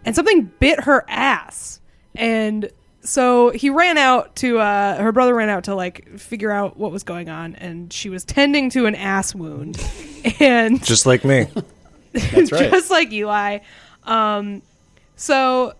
and 0.03 0.15
something 0.15 0.51
bit 0.59 0.81
her 0.81 1.05
ass, 1.07 1.79
and 2.15 2.71
so 3.03 3.49
he 3.49 3.69
ran 3.69 3.97
out 3.97 4.35
to 4.37 4.59
uh, 4.59 5.01
her 5.01 5.11
brother 5.11 5.35
ran 5.35 5.49
out 5.49 5.65
to 5.65 5.75
like 5.75 6.17
figure 6.17 6.51
out 6.51 6.77
what 6.77 6.91
was 6.91 7.03
going 7.03 7.29
on, 7.29 7.55
and 7.55 7.91
she 7.91 8.09
was 8.09 8.23
tending 8.23 8.69
to 8.71 8.85
an 8.85 8.95
ass 8.95 9.35
wound, 9.35 9.79
and 10.39 10.83
Just 10.83 11.05
like 11.05 11.23
me. 11.23 11.47
That's 12.13 12.51
right. 12.51 12.71
just 12.71 12.91
like 12.91 13.11
Eli. 13.11 13.59
Um, 14.03 14.61
so 15.15 15.73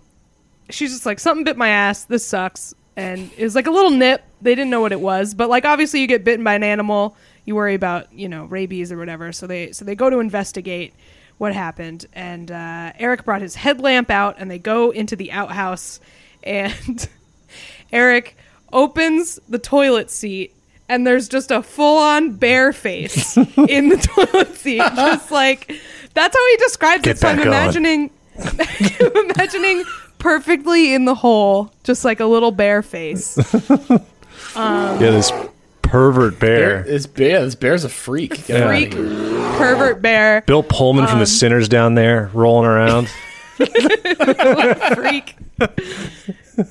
she's 0.70 0.92
just 0.92 1.06
like, 1.06 1.20
something 1.20 1.44
bit 1.44 1.58
my 1.58 1.70
ass. 1.70 2.06
This 2.06 2.26
sucks. 2.26 2.74
And 2.96 3.32
it 3.38 3.44
was 3.44 3.56
like 3.56 3.68
a 3.68 3.72
little 3.72 3.90
nip. 3.90 4.24
They 4.42 4.54
didn't 4.54 4.70
know 4.70 4.82
what 4.82 4.92
it 4.92 5.00
was, 5.00 5.34
but 5.34 5.50
like 5.50 5.66
obviously 5.66 6.02
you 6.02 6.08
get 6.08 6.24
bitten 6.24 6.44
by 6.44 6.54
an 6.54 6.64
animal, 6.64 7.16
you 7.46 7.56
worry 7.56 7.74
about 7.74 8.14
you 8.14 8.30
know 8.30 8.46
rabies 8.46 8.92
or 8.92 8.98
whatever. 8.98 9.32
So 9.32 9.48
they 9.48 9.72
so 9.72 9.84
they 9.84 9.96
go 9.96 10.10
to 10.10 10.20
investigate 10.20 10.94
what 11.38 11.54
happened. 11.54 12.06
And 12.14 12.52
uh, 12.52 12.94
Eric 13.00 13.26
brought 13.26 13.42
his 13.42 13.56
headlamp 13.56 14.12
out, 14.12 14.36
and 14.38 14.50
they 14.50 14.60
go 14.60 14.92
into 14.92 15.16
the 15.16 15.32
outhouse, 15.32 16.00
and 16.44 17.08
Eric 17.92 18.36
opens 18.72 19.40
the 19.50 19.60
toilet 19.60 20.10
seat. 20.10 20.54
And 20.90 21.08
there's 21.08 21.30
just 21.30 21.50
a 21.50 21.64
full-on 21.64 22.34
bear 22.34 22.74
face 22.74 23.38
in 23.68 23.88
the 23.90 23.98
toilet 23.98 24.54
seat, 24.56 24.80
just 24.80 25.32
like 25.32 25.74
that's 26.14 26.36
how 26.36 26.48
he 26.50 26.58
describes 26.58 27.04
Get 27.04 27.12
it. 27.16 27.20
So 27.20 27.30
I'm 27.30 27.38
back 27.38 27.46
on. 27.48 27.54
imagining 27.54 28.10
imagining 29.16 29.86
perfectly 30.20 30.94
in 30.94 31.06
the 31.06 31.16
hole, 31.16 31.72
just 31.84 32.04
like 32.04 32.20
a 32.20 32.26
little 32.26 32.52
bear 32.52 32.82
face. 32.84 33.38
yeah, 34.56 34.98
this 34.98 35.32
pervert 35.82 36.38
bear. 36.40 36.84
This 36.84 37.06
bear, 37.08 37.46
this 37.46 37.56
bear's 37.56 37.86
a 37.86 37.90
freak. 37.90 38.46
Get 38.48 38.62
out 38.62 38.64
of 38.64 38.70
Freak, 38.70 38.92
pervert 39.58 40.02
bear, 40.02 40.42
Bill 40.46 40.64
Pullman 40.64 41.06
Um, 41.06 41.10
from 41.10 41.20
the 41.20 41.26
Sinners 41.26 41.70
down 41.70 41.96
there 41.96 42.30
rolling 42.34 42.68
around. 42.68 43.10
Freak. 44.96 45.36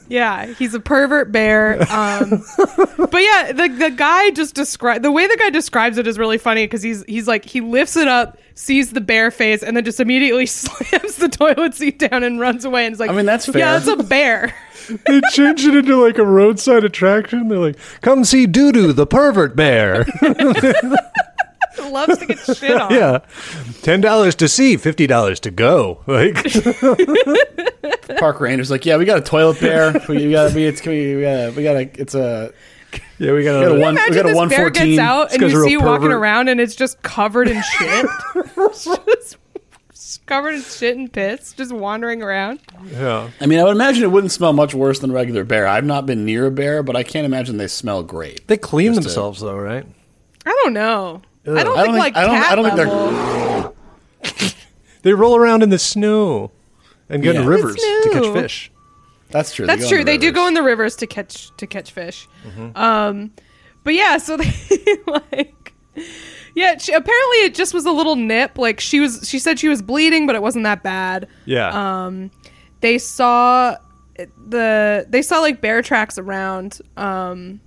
Yeah, 0.08 0.46
he's 0.46 0.74
a 0.74 0.80
pervert 0.80 1.32
bear. 1.32 1.80
Um, 1.92 2.44
but 2.58 3.18
yeah, 3.18 3.52
the 3.52 3.74
the 3.78 3.92
guy 3.96 4.30
just 4.30 4.54
describe 4.54 5.02
the 5.02 5.10
way 5.10 5.26
the 5.26 5.36
guy 5.36 5.50
describes 5.50 5.98
it 5.98 6.06
is 6.06 6.18
really 6.18 6.38
funny 6.38 6.64
because 6.64 6.82
he's 6.82 7.04
he's 7.04 7.26
like 7.26 7.44
he 7.44 7.60
lifts 7.60 7.96
it 7.96 8.08
up, 8.08 8.38
sees 8.54 8.92
the 8.92 9.00
bear 9.00 9.30
face, 9.30 9.62
and 9.62 9.76
then 9.76 9.84
just 9.84 10.00
immediately 10.00 10.46
slams 10.46 11.16
the 11.16 11.28
toilet 11.28 11.74
seat 11.74 11.98
down 11.98 12.22
and 12.22 12.38
runs 12.38 12.64
away. 12.64 12.86
And 12.86 12.92
is 12.92 13.00
like, 13.00 13.10
I 13.10 13.14
mean, 13.14 13.26
that's 13.26 13.46
fair. 13.46 13.58
Yeah, 13.58 13.76
it's 13.76 13.86
a 13.88 13.96
bear. 13.96 14.54
they 15.06 15.20
changed 15.32 15.66
it 15.66 15.74
into 15.74 15.96
like 15.96 16.18
a 16.18 16.24
roadside 16.24 16.84
attraction. 16.84 17.48
They're 17.48 17.58
like, 17.58 17.78
come 18.00 18.24
see 18.24 18.46
Doodoo, 18.46 18.94
the 18.94 19.06
pervert 19.06 19.56
bear. 19.56 20.06
Loves 21.90 22.18
to 22.18 22.26
get 22.26 22.38
shit 22.38 22.80
on. 22.80 22.90
yeah. 22.92 23.18
$10 23.82 24.34
to 24.36 24.48
see, 24.48 24.76
$50 24.76 25.40
to 25.40 25.50
go. 25.50 26.00
Like, 26.06 26.34
Park 28.18 28.40
ranger's 28.40 28.70
like, 28.70 28.84
yeah, 28.86 28.96
we 28.96 29.04
got 29.04 29.18
a 29.18 29.22
toilet 29.22 29.60
bear. 29.60 29.92
We 30.08 30.30
got, 30.30 30.52
we, 30.54 30.64
it's, 30.66 30.84
we, 30.84 31.16
we 31.16 31.22
got, 31.22 31.54
we 31.56 31.62
got 31.62 31.76
a, 31.76 32.00
it's 32.00 32.14
a, 32.14 32.52
yeah, 33.18 33.32
we 33.32 33.42
got 33.44 33.54
we 33.60 33.60
got 33.60 33.62
a 33.64 33.66
a 33.74 33.80
one, 33.80 33.94
we 33.94 34.00
Imagine 34.00 34.14
got 34.14 34.24
a 34.24 34.28
this 34.28 34.36
one 34.36 34.48
bear 34.48 34.70
gets 34.70 34.78
fourteen. 34.80 34.98
out 35.00 35.32
and 35.32 35.40
guy's 35.40 35.50
a 35.50 35.52
you 35.52 35.58
real 35.58 35.64
see 35.66 35.70
you 35.72 35.80
walking 35.80 36.02
pervert. 36.08 36.18
around 36.20 36.48
and 36.48 36.60
it's 36.60 36.74
just 36.74 37.00
covered 37.02 37.48
in 37.48 37.62
shit. 37.62 38.06
just, 38.56 39.38
just 39.92 40.26
covered 40.26 40.54
in 40.54 40.62
shit 40.62 40.96
and 40.98 41.10
piss, 41.12 41.52
just 41.54 41.72
wandering 41.72 42.22
around. 42.22 42.60
Yeah. 42.90 43.30
I 43.40 43.46
mean, 43.46 43.60
I 43.60 43.64
would 43.64 43.70
imagine 43.76 44.02
it 44.02 44.10
wouldn't 44.10 44.32
smell 44.32 44.52
much 44.52 44.74
worse 44.74 44.98
than 44.98 45.10
regular 45.12 45.44
bear. 45.44 45.66
I've 45.66 45.84
not 45.86 46.04
been 46.04 46.24
near 46.26 46.46
a 46.46 46.50
bear, 46.50 46.82
but 46.82 46.96
I 46.96 47.02
can't 47.02 47.24
imagine 47.24 47.56
they 47.56 47.68
smell 47.68 48.02
great. 48.02 48.46
They 48.48 48.56
clean 48.58 48.88
Just 48.92 49.00
a- 49.00 49.02
themselves, 49.04 49.40
though, 49.40 49.56
right? 49.56 49.86
I 50.44 50.58
don't 50.64 50.74
know. 50.74 51.22
I 51.46 51.64
don't 51.64 51.76
I 51.78 51.82
think 51.82 51.86
don't 51.86 51.98
like 51.98 52.14
think- 52.14 52.16
I 52.16 52.26
don't- 52.26 52.36
cat 52.36 52.52
I 52.52 52.54
don't 52.54 52.64
think 52.64 52.76
they're- 54.42 54.52
They 55.02 55.12
roll 55.12 55.34
around 55.36 55.62
in 55.64 55.70
the 55.70 55.78
snow 55.78 56.52
and 57.08 57.22
go 57.22 57.32
Yeah. 57.32 57.40
in 57.40 57.46
rivers 57.46 57.74
to 57.76 58.10
catch 58.12 58.26
fish. 58.32 58.70
That's 59.30 59.52
true. 59.54 59.66
That's 59.66 59.82
go 59.82 59.88
true. 59.88 59.98
the 59.98 60.04
They 60.04 60.18
do 60.18 60.30
go 60.30 60.46
in 60.46 60.54
the 60.54 60.62
rivers 60.62 60.94
to 60.96 61.06
catch 61.06 61.50
to 61.56 61.66
catch 61.66 61.90
fish. 61.90 62.28
Mm-hmm. 62.46 62.76
Um, 62.76 63.32
but 63.82 63.94
yeah, 63.94 64.18
so 64.18 64.36
they 64.38 64.52
like. 65.06 65.72
Yeah, 66.54 66.76
she, 66.78 66.92
apparently 66.92 67.38
it 67.38 67.54
just 67.54 67.72
was 67.74 67.86
a 67.86 67.90
little 67.90 68.14
nip. 68.14 68.58
Like 68.58 68.78
she 68.78 69.00
was, 69.00 69.26
she 69.28 69.38
said 69.38 69.58
she 69.58 69.68
was 69.68 69.80
bleeding, 69.82 70.26
but 70.26 70.36
it 70.36 70.42
wasn't 70.42 70.64
that 70.64 70.82
bad. 70.82 71.26
Yeah. 71.46 72.04
um 72.06 72.30
they 72.80 72.98
saw 72.98 73.76
the 74.48 75.06
they 75.08 75.22
saw 75.22 75.40
like 75.40 75.60
bear 75.60 75.82
tracks 75.82 76.18
around 76.18 76.80
um 76.96 77.60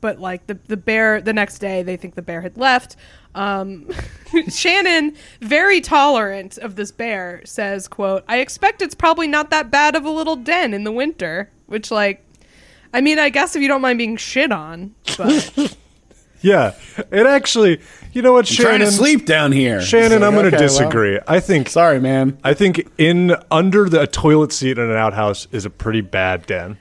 but 0.00 0.18
like 0.20 0.46
the 0.46 0.58
the 0.68 0.76
bear 0.76 1.20
the 1.20 1.32
next 1.32 1.58
day 1.58 1.82
they 1.82 1.96
think 1.96 2.14
the 2.14 2.22
bear 2.22 2.40
had 2.40 2.56
left 2.56 2.96
um 3.34 3.88
shannon 4.48 5.14
very 5.40 5.80
tolerant 5.80 6.56
of 6.58 6.76
this 6.76 6.90
bear 6.90 7.42
says 7.44 7.88
quote 7.88 8.24
i 8.28 8.38
expect 8.38 8.80
it's 8.82 8.94
probably 8.94 9.26
not 9.26 9.50
that 9.50 9.70
bad 9.70 9.94
of 9.94 10.04
a 10.04 10.10
little 10.10 10.36
den 10.36 10.72
in 10.72 10.84
the 10.84 10.92
winter 10.92 11.50
which 11.66 11.90
like 11.90 12.24
i 12.92 13.00
mean 13.00 13.18
i 13.18 13.28
guess 13.28 13.54
if 13.56 13.62
you 13.62 13.68
don't 13.68 13.80
mind 13.82 13.98
being 13.98 14.16
shit 14.16 14.50
on 14.52 14.94
but 15.18 15.52
yeah. 16.40 16.74
It 17.10 17.26
actually, 17.26 17.80
you 18.12 18.20
know 18.20 18.32
what, 18.34 18.50
I'm 18.50 18.54
trying 18.54 18.72
Shannon? 18.80 18.86
to 18.88 18.92
sleep 18.92 19.24
down 19.24 19.50
here. 19.50 19.80
Shannon, 19.80 20.12
It's 20.18 20.22
I'm 20.22 20.32
going 20.34 20.44
to 20.44 20.48
okay, 20.48 20.56
well, 20.58 20.68
disagree. 20.68 21.18
I 21.26 21.40
think 21.40 21.70
sorry, 21.70 22.00
man. 22.00 22.38
I 22.44 22.52
think 22.52 22.86
in 22.98 23.34
under 23.50 23.88
the 23.88 24.02
a 24.02 24.06
toilet 24.06 24.52
seat 24.52 24.76
in 24.78 24.90
an 24.90 24.96
outhouse 24.96 25.48
is 25.52 25.64
a 25.64 25.70
pretty 25.70 26.02
bad 26.02 26.44
den. 26.46 26.76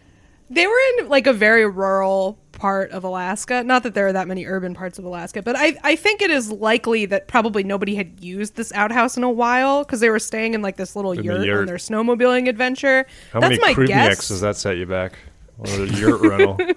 they 0.49 0.67
were 0.67 0.79
in 0.99 1.07
like 1.07 1.27
a 1.27 1.33
very 1.33 1.65
rural 1.65 2.37
part 2.53 2.91
of 2.91 3.03
Alaska. 3.03 3.63
Not 3.63 3.83
that 3.83 3.93
there 3.93 4.07
are 4.07 4.13
that 4.13 4.27
many 4.27 4.45
urban 4.45 4.73
parts 4.73 4.97
of 4.97 5.03
Alaska, 5.03 5.41
but 5.41 5.57
I, 5.57 5.75
I 5.83 5.97
think 5.97 6.21
it 6.21 6.31
is 6.31 6.49
likely 6.49 7.05
that 7.07 7.27
probably 7.27 7.63
nobody 7.63 7.95
had 7.95 8.23
used 8.23 8.55
this 8.55 8.71
outhouse 8.71 9.17
in 9.17 9.23
a 9.23 9.29
while 9.29 9.83
because 9.83 9.99
they 9.99 10.09
were 10.09 10.19
staying 10.19 10.53
in 10.53 10.61
like 10.61 10.77
this 10.77 10.95
little 10.95 11.13
the 11.13 11.23
yurt, 11.23 11.45
yurt. 11.45 11.59
on 11.61 11.65
their 11.65 11.75
snowmobiling 11.75 12.47
adventure. 12.47 13.05
How 13.33 13.41
That's 13.41 13.59
many 13.59 13.75
my 13.75 13.85
guess. 13.85 14.29
does 14.29 14.41
that 14.41 14.55
set 14.55 14.77
you 14.77 14.85
back? 14.85 15.19
Or 15.57 15.67
a 15.67 15.85
yurt 15.87 16.21
rental. 16.21 16.57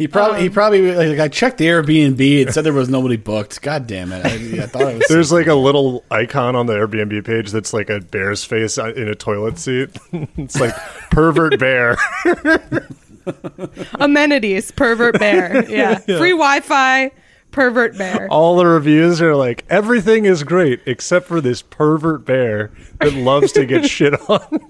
He 0.00 0.08
probably, 0.08 0.40
he 0.40 0.46
Um, 0.46 0.54
probably, 0.54 0.92
like, 0.94 1.18
I 1.18 1.28
checked 1.28 1.58
the 1.58 1.66
Airbnb. 1.66 2.18
It 2.18 2.54
said 2.54 2.64
there 2.64 2.72
was 2.72 2.88
nobody 2.88 3.18
booked. 3.18 3.60
God 3.60 3.86
damn 3.86 4.12
it! 4.12 4.24
I, 4.24 4.62
I 4.62 4.66
thought 4.66 4.80
it 4.88 4.96
was. 4.96 5.06
There's 5.10 5.30
like 5.30 5.46
a 5.46 5.54
little 5.54 6.04
icon 6.10 6.56
on 6.56 6.64
the 6.64 6.72
Airbnb 6.72 7.22
page 7.26 7.50
that's 7.50 7.74
like 7.74 7.90
a 7.90 8.00
bear's 8.00 8.42
face 8.42 8.78
in 8.78 9.08
a 9.08 9.14
toilet 9.14 9.58
seat. 9.58 9.90
it's 10.38 10.58
like 10.58 10.74
pervert 11.10 11.58
bear. 11.58 11.98
Amenities, 14.00 14.70
pervert 14.70 15.18
bear. 15.18 15.68
Yeah. 15.70 15.98
Free 15.98 16.30
Wi 16.30 16.60
Fi, 16.60 17.10
pervert 17.50 17.96
bear. 17.98 18.28
All 18.30 18.56
the 18.56 18.66
reviews 18.66 19.20
are 19.20 19.34
like 19.36 19.64
everything 19.68 20.24
is 20.24 20.42
great 20.42 20.80
except 20.86 21.26
for 21.26 21.40
this 21.40 21.62
pervert 21.62 22.24
bear 22.24 22.70
that 23.00 23.14
loves 23.14 23.52
to 23.52 23.66
get 23.66 23.86
shit 23.90 24.14
on. 24.28 24.60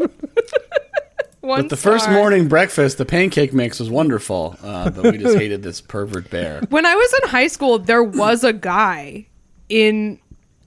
One 1.40 1.62
But 1.62 1.70
the 1.70 1.76
first 1.76 2.10
morning 2.10 2.48
breakfast, 2.48 2.98
the 2.98 3.06
pancake 3.06 3.54
mix 3.54 3.80
was 3.80 3.88
wonderful, 3.88 4.56
uh, 4.62 4.90
but 4.90 5.04
we 5.12 5.18
just 5.18 5.38
hated 5.38 5.62
this 5.62 5.80
pervert 5.80 6.28
bear. 6.28 6.60
When 6.68 6.84
I 6.84 6.94
was 6.94 7.14
in 7.22 7.28
high 7.30 7.46
school, 7.46 7.78
there 7.78 8.02
was 8.04 8.44
a 8.44 8.52
guy 8.52 9.26
in 9.70 10.18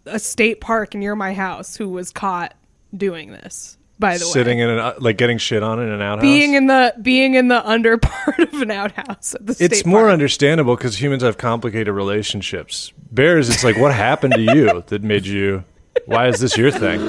a 0.07 0.17
state 0.17 0.61
park 0.61 0.95
near 0.95 1.15
my 1.15 1.34
house 1.34 1.75
who 1.75 1.89
was 1.89 2.11
caught 2.11 2.55
doing 2.97 3.31
this. 3.31 3.77
By 4.03 4.17
the 4.17 4.25
Sitting 4.25 4.57
way, 4.59 4.63
in 4.65 4.69
an 4.69 4.79
uh, 4.79 4.93
like 4.99 5.17
getting 5.17 5.37
shit 5.37 5.63
on 5.63 5.79
in 5.81 5.89
an 5.89 6.01
outhouse. 6.01 6.21
being 6.21 6.53
in 6.53 6.67
the 6.67 6.93
being 7.01 7.33
in 7.35 7.47
the 7.47 7.67
under 7.67 7.97
part 8.09 8.39
of 8.39 8.53
an 8.61 8.69
outhouse 8.71 9.33
at 9.35 9.45
the 9.47 9.53
state 9.55 9.71
it's 9.71 9.85
more 9.85 10.01
park. 10.03 10.13
understandable 10.13 10.75
because 10.75 11.01
humans 11.01 11.23
have 11.23 11.37
complicated 11.37 11.93
relationships. 11.93 12.91
Bears, 13.11 13.49
it's 13.49 13.63
like 13.63 13.77
what 13.77 13.93
happened 13.93 14.33
to 14.33 14.41
you 14.41 14.83
that 14.87 15.03
made 15.03 15.25
you? 15.25 15.63
Why 16.05 16.27
is 16.27 16.39
this 16.39 16.57
your 16.57 16.71
thing? 16.71 16.99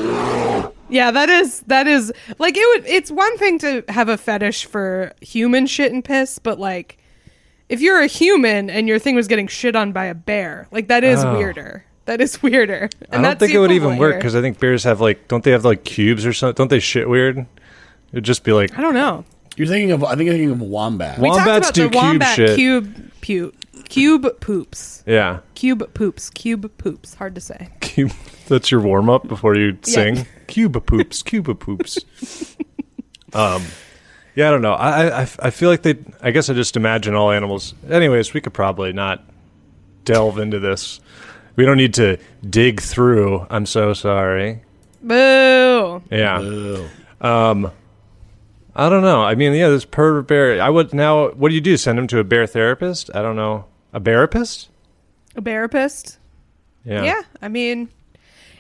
Yeah, 0.91 1.11
that 1.11 1.29
is 1.31 1.61
that 1.63 1.87
is 1.87 2.13
like 2.39 2.57
it 2.57 2.67
would. 2.83 2.87
It's 2.89 3.11
one 3.11 3.37
thing 3.39 3.59
to 3.61 3.83
have 3.89 4.09
a 4.09 4.17
fetish 4.17 4.67
for 4.67 5.13
human 5.21 5.67
shit 5.67 5.93
and 5.93 6.05
piss, 6.05 6.39
but 6.39 6.61
like 6.61 6.99
if 7.71 7.81
you're 7.81 8.01
a 8.01 8.07
human 8.07 8.69
and 8.69 8.87
your 8.87 8.99
thing 8.99 9.17
was 9.17 9.27
getting 9.27 9.47
shit 9.49 9.75
on 9.75 9.93
by 9.93 10.05
a 10.05 10.15
bear, 10.15 10.69
like 10.71 10.89
that 10.89 11.03
is 11.03 11.25
Oh. 11.25 11.37
weirder. 11.39 11.85
That 12.07 12.21
is 12.21 12.43
weirder. 12.43 12.91
And 13.11 13.25
I 13.25 13.31
don't 13.31 13.39
think 13.39 13.53
it 13.53 13.59
would 13.59 13.71
even 13.71 13.93
equivalent 13.93 14.01
work 14.01 14.17
because 14.17 14.35
I 14.35 14.41
think 14.41 14.59
bears 14.61 14.85
have 14.85 15.01
like 15.01 15.27
don't 15.29 15.43
they 15.45 15.53
have 15.53 15.65
like 15.65 15.85
cubes 15.85 16.27
or 16.27 16.33
something? 16.33 16.55
Don't 16.55 16.69
they 16.69 16.81
shit 16.81 17.09
weird? 17.09 17.47
It'd 18.13 18.25
just 18.25 18.45
be 18.45 18.53
like 18.53 18.77
I 18.79 18.83
don't 18.83 18.95
know. 18.95 19.25
You're 19.57 19.69
thinking 19.69 19.93
of, 19.93 20.03
I 20.03 20.17
think 20.17 20.25
you're 20.27 20.35
thinking 20.35 20.51
of 20.51 20.61
wombat. 20.61 21.19
We 21.19 21.29
Wombats 21.29 21.71
do 21.71 21.83
cube 21.89 21.95
wombat 21.95 22.35
shit. 22.37 22.57
cube 22.57 23.11
pu- 23.21 23.53
cube 23.89 24.41
poops. 24.41 25.05
yeah. 25.07 25.39
Cube 25.55 25.95
poops. 25.95 26.29
Cube 26.31 26.71
poops. 26.77 27.15
Hard 27.15 27.35
to 27.37 27.41
say. 27.41 27.69
Cube. 27.81 28.11
That's 28.49 28.71
your 28.73 28.81
warm 28.81 29.09
up 29.09 29.29
before 29.29 29.55
you 29.57 29.79
Yeah. 29.87 30.15
sing. 30.15 30.27
Cuba 30.49 30.81
poops. 30.81 31.23
Cube 31.23 31.59
poops. 31.61 31.99
um, 33.33 33.63
yeah, 34.35 34.49
I 34.49 34.51
don't 34.51 34.63
know. 34.63 34.75
I, 34.75 35.21
I 35.23 35.29
I 35.39 35.51
feel 35.51 35.71
like 35.71 35.83
they. 35.83 35.97
I 36.21 36.33
guess 36.33 36.51
I 36.51 36.55
just 36.55 36.77
imagine 36.77 37.15
all 37.15 37.31
animals. 37.31 37.75
Anyways, 37.89 38.35
we 38.35 38.41
could 38.41 38.53
probably 38.55 38.93
not 38.93 39.23
delve 40.05 40.39
into 40.41 40.59
this. 40.59 41.01
We 41.57 41.65
don't 41.65 41.77
need 41.77 41.95
to 41.95 42.19
dig 42.49 42.81
through. 42.81 43.47
I'm 43.51 43.67
so 43.67 43.93
sorry. 43.93 44.63
Boo. 45.03 46.03
Yeah. 46.11 46.41
Ew. 46.41 46.89
Um, 47.21 47.71
I 48.75 48.89
don't 48.89 49.03
know. 49.03 49.23
I 49.23 49.35
mean, 49.35 49.53
yeah, 49.55 49.69
this 49.69 49.85
pervert 49.85 50.27
bear. 50.27 50.61
I 50.61 50.69
would 50.69 50.93
now. 50.93 51.31
What 51.31 51.51
do 51.51 51.55
you 51.55 51.61
do? 51.61 51.77
Send 51.77 51.99
him 51.99 52.07
to 52.09 52.19
a 52.19 52.25
bear 52.25 52.47
therapist? 52.47 53.11
I 53.15 53.23
don't 53.23 53.37
know. 53.37 53.67
A 53.93 54.01
bearapist? 54.01 54.69
A 55.37 55.43
therapist. 55.43 56.19
Yeah. 56.85 57.03
Yeah, 57.03 57.23
I 57.41 57.49
mean, 57.49 57.89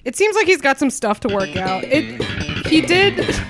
it 0.04 0.16
seems 0.16 0.36
like 0.36 0.46
he's 0.46 0.60
got 0.60 0.78
some 0.78 0.90
stuff 0.90 1.20
to 1.20 1.28
work 1.34 1.56
out. 1.56 1.84
It. 1.84 2.22
He 2.66 2.80
did. 2.80 3.24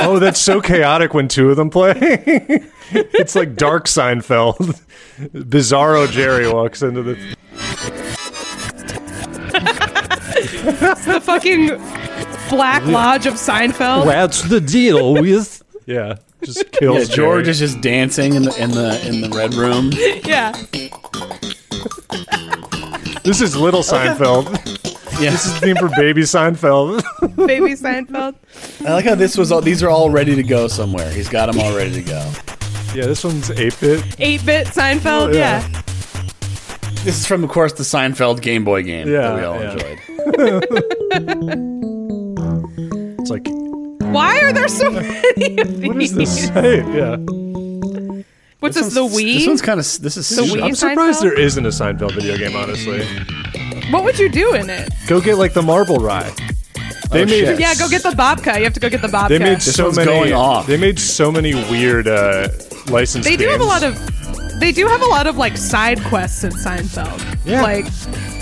Oh, 0.00 0.18
that's 0.18 0.40
so 0.40 0.60
chaotic 0.60 1.14
when 1.14 1.28
two 1.28 1.50
of 1.50 1.56
them 1.56 1.70
play. 1.70 1.92
it's 2.90 3.36
like 3.36 3.54
Dark 3.54 3.84
Seinfeld. 3.86 4.56
Bizarro 5.18 6.10
Jerry 6.10 6.50
walks 6.52 6.82
into 6.82 7.02
the. 7.02 7.36
The 10.42 11.20
fucking 11.22 11.66
Black 12.50 12.84
Lodge 12.86 13.26
of 13.26 13.34
Seinfeld. 13.34 14.06
That's 14.06 14.42
the 14.42 14.60
deal 14.60 15.14
with? 15.14 15.62
Yeah, 15.86 16.16
just 16.44 16.58
Yeah, 16.58 16.78
kills 16.80 17.08
George 17.08 17.44
Jerry. 17.44 17.48
is 17.50 17.58
just 17.60 17.80
dancing 17.80 18.34
in 18.34 18.42
the 18.42 18.54
in 18.62 18.70
the 18.72 19.00
in 19.08 19.22
the 19.22 19.30
red 19.34 19.54
room. 19.54 19.90
Yeah. 20.28 20.52
This 23.24 23.40
is 23.40 23.56
Little 23.56 23.80
Seinfeld. 23.82 24.46
Yeah, 25.18 25.30
This 25.30 25.46
is 25.46 25.54
the 25.54 25.60
theme 25.60 25.76
for 25.76 25.88
Baby 25.96 26.22
Seinfeld. 26.22 27.02
Baby 27.34 27.72
Seinfeld. 27.74 28.36
I 28.86 28.92
like 28.92 29.04
how 29.04 29.16
this 29.16 29.36
was 29.36 29.50
all. 29.50 29.60
These 29.60 29.82
are 29.82 29.88
all 29.90 30.10
ready 30.10 30.36
to 30.36 30.44
go 30.44 30.68
somewhere. 30.68 31.10
He's 31.10 31.28
got 31.28 31.46
them 31.46 31.58
all 31.58 31.74
ready 31.76 31.92
to 31.94 32.02
go. 32.02 32.32
yeah, 32.94 33.06
this 33.06 33.24
one's 33.24 33.50
8 33.50 33.76
bit. 33.80 34.04
8 34.20 34.46
bit 34.46 34.66
Seinfeld. 34.68 35.30
Oh, 35.30 35.32
yeah. 35.32 35.66
yeah. 35.68 35.82
This 37.08 37.20
is 37.20 37.26
from, 37.26 37.42
of 37.42 37.48
course, 37.48 37.72
the 37.72 37.84
Seinfeld 37.84 38.42
Game 38.42 38.64
Boy 38.64 38.82
game 38.82 39.08
Yeah, 39.08 39.20
that 39.22 39.36
we 39.36 39.42
all 39.44 39.58
yeah. 39.58 39.72
enjoyed. 39.72 39.98
It's 43.20 43.30
like, 43.30 43.46
Why 44.12 44.38
are 44.40 44.52
there 44.52 44.68
so 44.68 44.90
many 44.92 45.58
of 45.58 45.80
these? 45.80 45.88
what 45.88 45.98
does 45.98 46.14
this 46.14 46.46
say? 46.48 46.76
Yeah. 46.78 47.16
What's 48.60 48.76
this, 48.76 48.92
the 48.94 49.04
one's- 49.04 49.16
Wii? 49.16 49.34
This 49.38 49.46
one's 49.46 49.62
kind 49.62 49.80
of. 49.80 49.86
This 50.00 50.16
is 50.18 50.28
The 50.28 50.34
super- 50.36 50.58
Wii? 50.60 50.62
I'm 50.64 50.74
surprised 50.74 51.20
Seinfeld? 51.20 51.22
there 51.22 51.40
isn't 51.40 51.64
a 51.66 51.68
Seinfeld 51.70 52.12
video 52.14 52.36
game, 52.36 52.54
honestly. 52.56 53.06
what 53.90 54.04
would 54.04 54.18
you 54.18 54.28
do 54.28 54.54
in 54.54 54.68
it? 54.68 54.90
Go 55.06 55.20
get 55.20 55.38
like 55.38 55.54
the 55.54 55.62
Marble 55.62 55.96
Rye. 55.98 56.30
They 57.10 57.22
Oh, 57.22 57.24
made 57.24 57.28
shit. 57.30 57.58
Yeah, 57.60 57.74
go 57.74 57.88
get 57.88 58.02
the 58.02 58.10
Babka. 58.10 58.58
You 58.58 58.64
have 58.64 58.74
to 58.74 58.80
go 58.80 58.90
get 58.90 59.00
the 59.00 59.08
Babka. 59.08 59.28
They 59.30 59.38
made 59.38 59.56
This 59.60 59.74
so 59.76 59.84
one's 59.84 59.96
many. 59.96 60.10
going 60.10 60.32
off. 60.34 60.66
They 60.66 60.76
made 60.76 60.98
so 60.98 61.32
many 61.32 61.54
weird 61.54 62.06
uh, 62.06 62.48
license. 62.90 63.24
they 63.24 63.36
do 63.36 63.48
have 63.48 63.60
a 63.62 63.64
lot 63.64 63.82
of 63.82 63.94
they 64.58 64.72
do 64.72 64.86
have 64.86 65.02
a 65.02 65.06
lot 65.06 65.26
of 65.26 65.36
like 65.36 65.56
side 65.56 66.00
quests 66.04 66.44
in 66.44 66.50
Seinfeld. 66.52 67.46
Yeah. 67.46 67.62
Like 67.62 67.86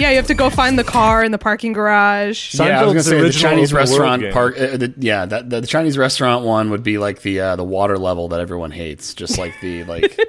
yeah, 0.01 0.11
you 0.11 0.17
have 0.17 0.27
to 0.27 0.35
go 0.35 0.51
find 0.51 0.79
the 0.79 0.85
car 0.85 1.25
in 1.25 1.31
the 1.33 1.39
parking 1.39 1.73
garage. 1.73 2.55
Yeah, 2.55 2.81
I 2.81 2.85
was 2.85 2.93
gonna 2.93 3.03
say 3.03 3.21
the 3.21 3.31
Chinese 3.31 3.73
restaurant 3.73 4.31
park. 4.33 4.57
Uh, 4.59 4.77
the, 4.77 4.95
yeah, 4.99 5.27
that 5.27 5.51
the, 5.51 5.61
the 5.61 5.67
Chinese 5.67 5.97
restaurant 5.99 6.45
one 6.45 6.71
would 6.71 6.83
be 6.83 6.99
like 6.99 7.23
the 7.23 7.41
uh, 7.41 7.57
the 7.57 7.65
water 7.65 7.99
level 7.99 8.29
that 8.29 8.41
everyone 8.41 8.71
hates, 8.71 9.15
just 9.15 9.39
like 9.39 9.55
the 9.61 9.85
like. 9.85 10.19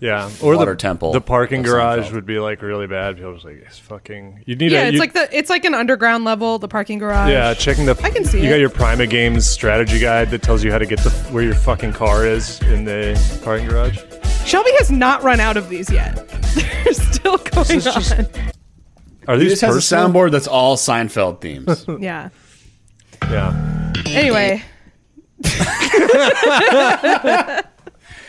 Yeah, 0.00 0.30
or 0.40 0.54
Water 0.54 0.70
the 0.70 0.76
temple 0.76 1.10
The 1.10 1.20
parking 1.20 1.62
garage 1.62 2.06
Seinfeld. 2.06 2.12
would 2.12 2.24
be 2.26 2.38
like 2.38 2.62
really 2.62 2.86
bad. 2.86 3.16
People 3.16 3.32
just 3.32 3.44
like 3.44 3.56
it's 3.66 3.80
fucking. 3.80 4.44
You 4.46 4.54
need 4.54 4.70
Yeah, 4.70 4.82
a, 4.84 4.86
it's 4.86 4.92
you- 4.94 5.00
like 5.00 5.12
the 5.12 5.28
it's 5.36 5.50
like 5.50 5.64
an 5.64 5.74
underground 5.74 6.22
level, 6.22 6.60
the 6.60 6.68
parking 6.68 7.00
garage. 7.00 7.32
yeah, 7.32 7.52
checking 7.54 7.84
the. 7.84 7.98
I 8.04 8.10
can 8.10 8.24
see 8.24 8.38
You 8.40 8.46
it. 8.46 8.50
got 8.50 8.60
your 8.60 8.70
Prima 8.70 9.08
Games 9.08 9.44
strategy 9.44 9.98
guide 9.98 10.30
that 10.30 10.40
tells 10.40 10.62
you 10.62 10.70
how 10.70 10.78
to 10.78 10.86
get 10.86 11.00
the 11.00 11.10
where 11.32 11.42
your 11.42 11.56
fucking 11.56 11.94
car 11.94 12.24
is 12.24 12.62
in 12.62 12.84
the 12.84 13.20
parking 13.44 13.66
garage. 13.66 13.98
Shelby 14.48 14.70
has 14.78 14.90
not 14.90 15.22
run 15.22 15.40
out 15.40 15.56
of 15.56 15.68
these 15.68 15.90
yet. 15.92 16.26
They're 16.84 16.92
still 16.94 17.36
going 17.38 17.70
is 17.70 17.84
just- 17.84 18.12
on. 18.18 18.26
Are 19.26 19.34
He 19.36 19.42
these 19.42 19.50
just 19.52 19.62
has 19.62 19.74
a 19.74 19.78
personal? 19.78 20.08
soundboard 20.08 20.30
that's 20.32 20.46
all 20.48 20.76
Seinfeld 20.76 21.40
themes. 21.42 21.84
Yeah. 22.00 22.30
Yeah, 23.30 23.92
Anyway, 24.06 24.62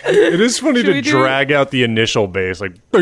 it 0.06 0.42
is 0.42 0.60
funny 0.60 0.80
Should 0.80 0.86
to 0.88 0.92
we 0.94 1.02
do- 1.02 1.12
drag 1.12 1.52
out 1.52 1.72
the 1.72 1.84
initial 1.84 2.28
bass 2.28 2.60
like. 2.60 2.74
I 2.94 2.98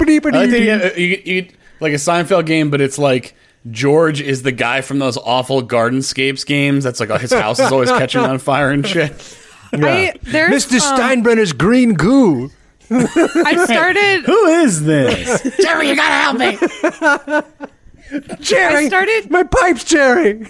like 0.00 0.22
that 0.50 0.58
you, 0.58 0.64
get- 0.64 0.98
you, 0.98 1.08
get- 1.16 1.26
you 1.26 1.42
get, 1.42 1.54
like 1.80 1.92
a 1.92 1.96
Seinfeld 1.96 2.46
game, 2.46 2.70
but 2.70 2.80
it's 2.80 2.96
like 2.98 3.34
George 3.70 4.20
is 4.20 4.42
the 4.44 4.52
guy 4.52 4.80
from 4.82 4.98
those 5.00 5.16
awful 5.18 5.62
Gardenscapes 5.66 6.46
games. 6.46 6.84
That's 6.84 7.00
like 7.00 7.10
uh, 7.10 7.18
his 7.18 7.32
house 7.32 7.58
is 7.58 7.72
always 7.72 7.90
catching 7.90 8.20
on 8.22 8.38
fire 8.38 8.70
and 8.70 8.86
shit. 8.86 9.12
I 9.72 10.14
there's 10.22 10.66
Mr. 10.66 10.80
um, 10.80 10.98
Steinbrenner's 10.98 11.52
green 11.52 11.94
goo. 11.94 12.50
I 12.90 13.64
started 13.64 14.24
Who 14.24 14.46
is 14.46 14.84
this? 14.84 15.56
Jerry, 15.62 15.88
you 15.88 15.96
gotta 15.96 16.14
help 16.14 16.38
me. 16.38 16.58
Jerry, 18.40 18.84
I 18.84 18.88
started 18.88 19.30
my 19.30 19.44
pipes, 19.44 19.84
Jerry. 19.84 20.46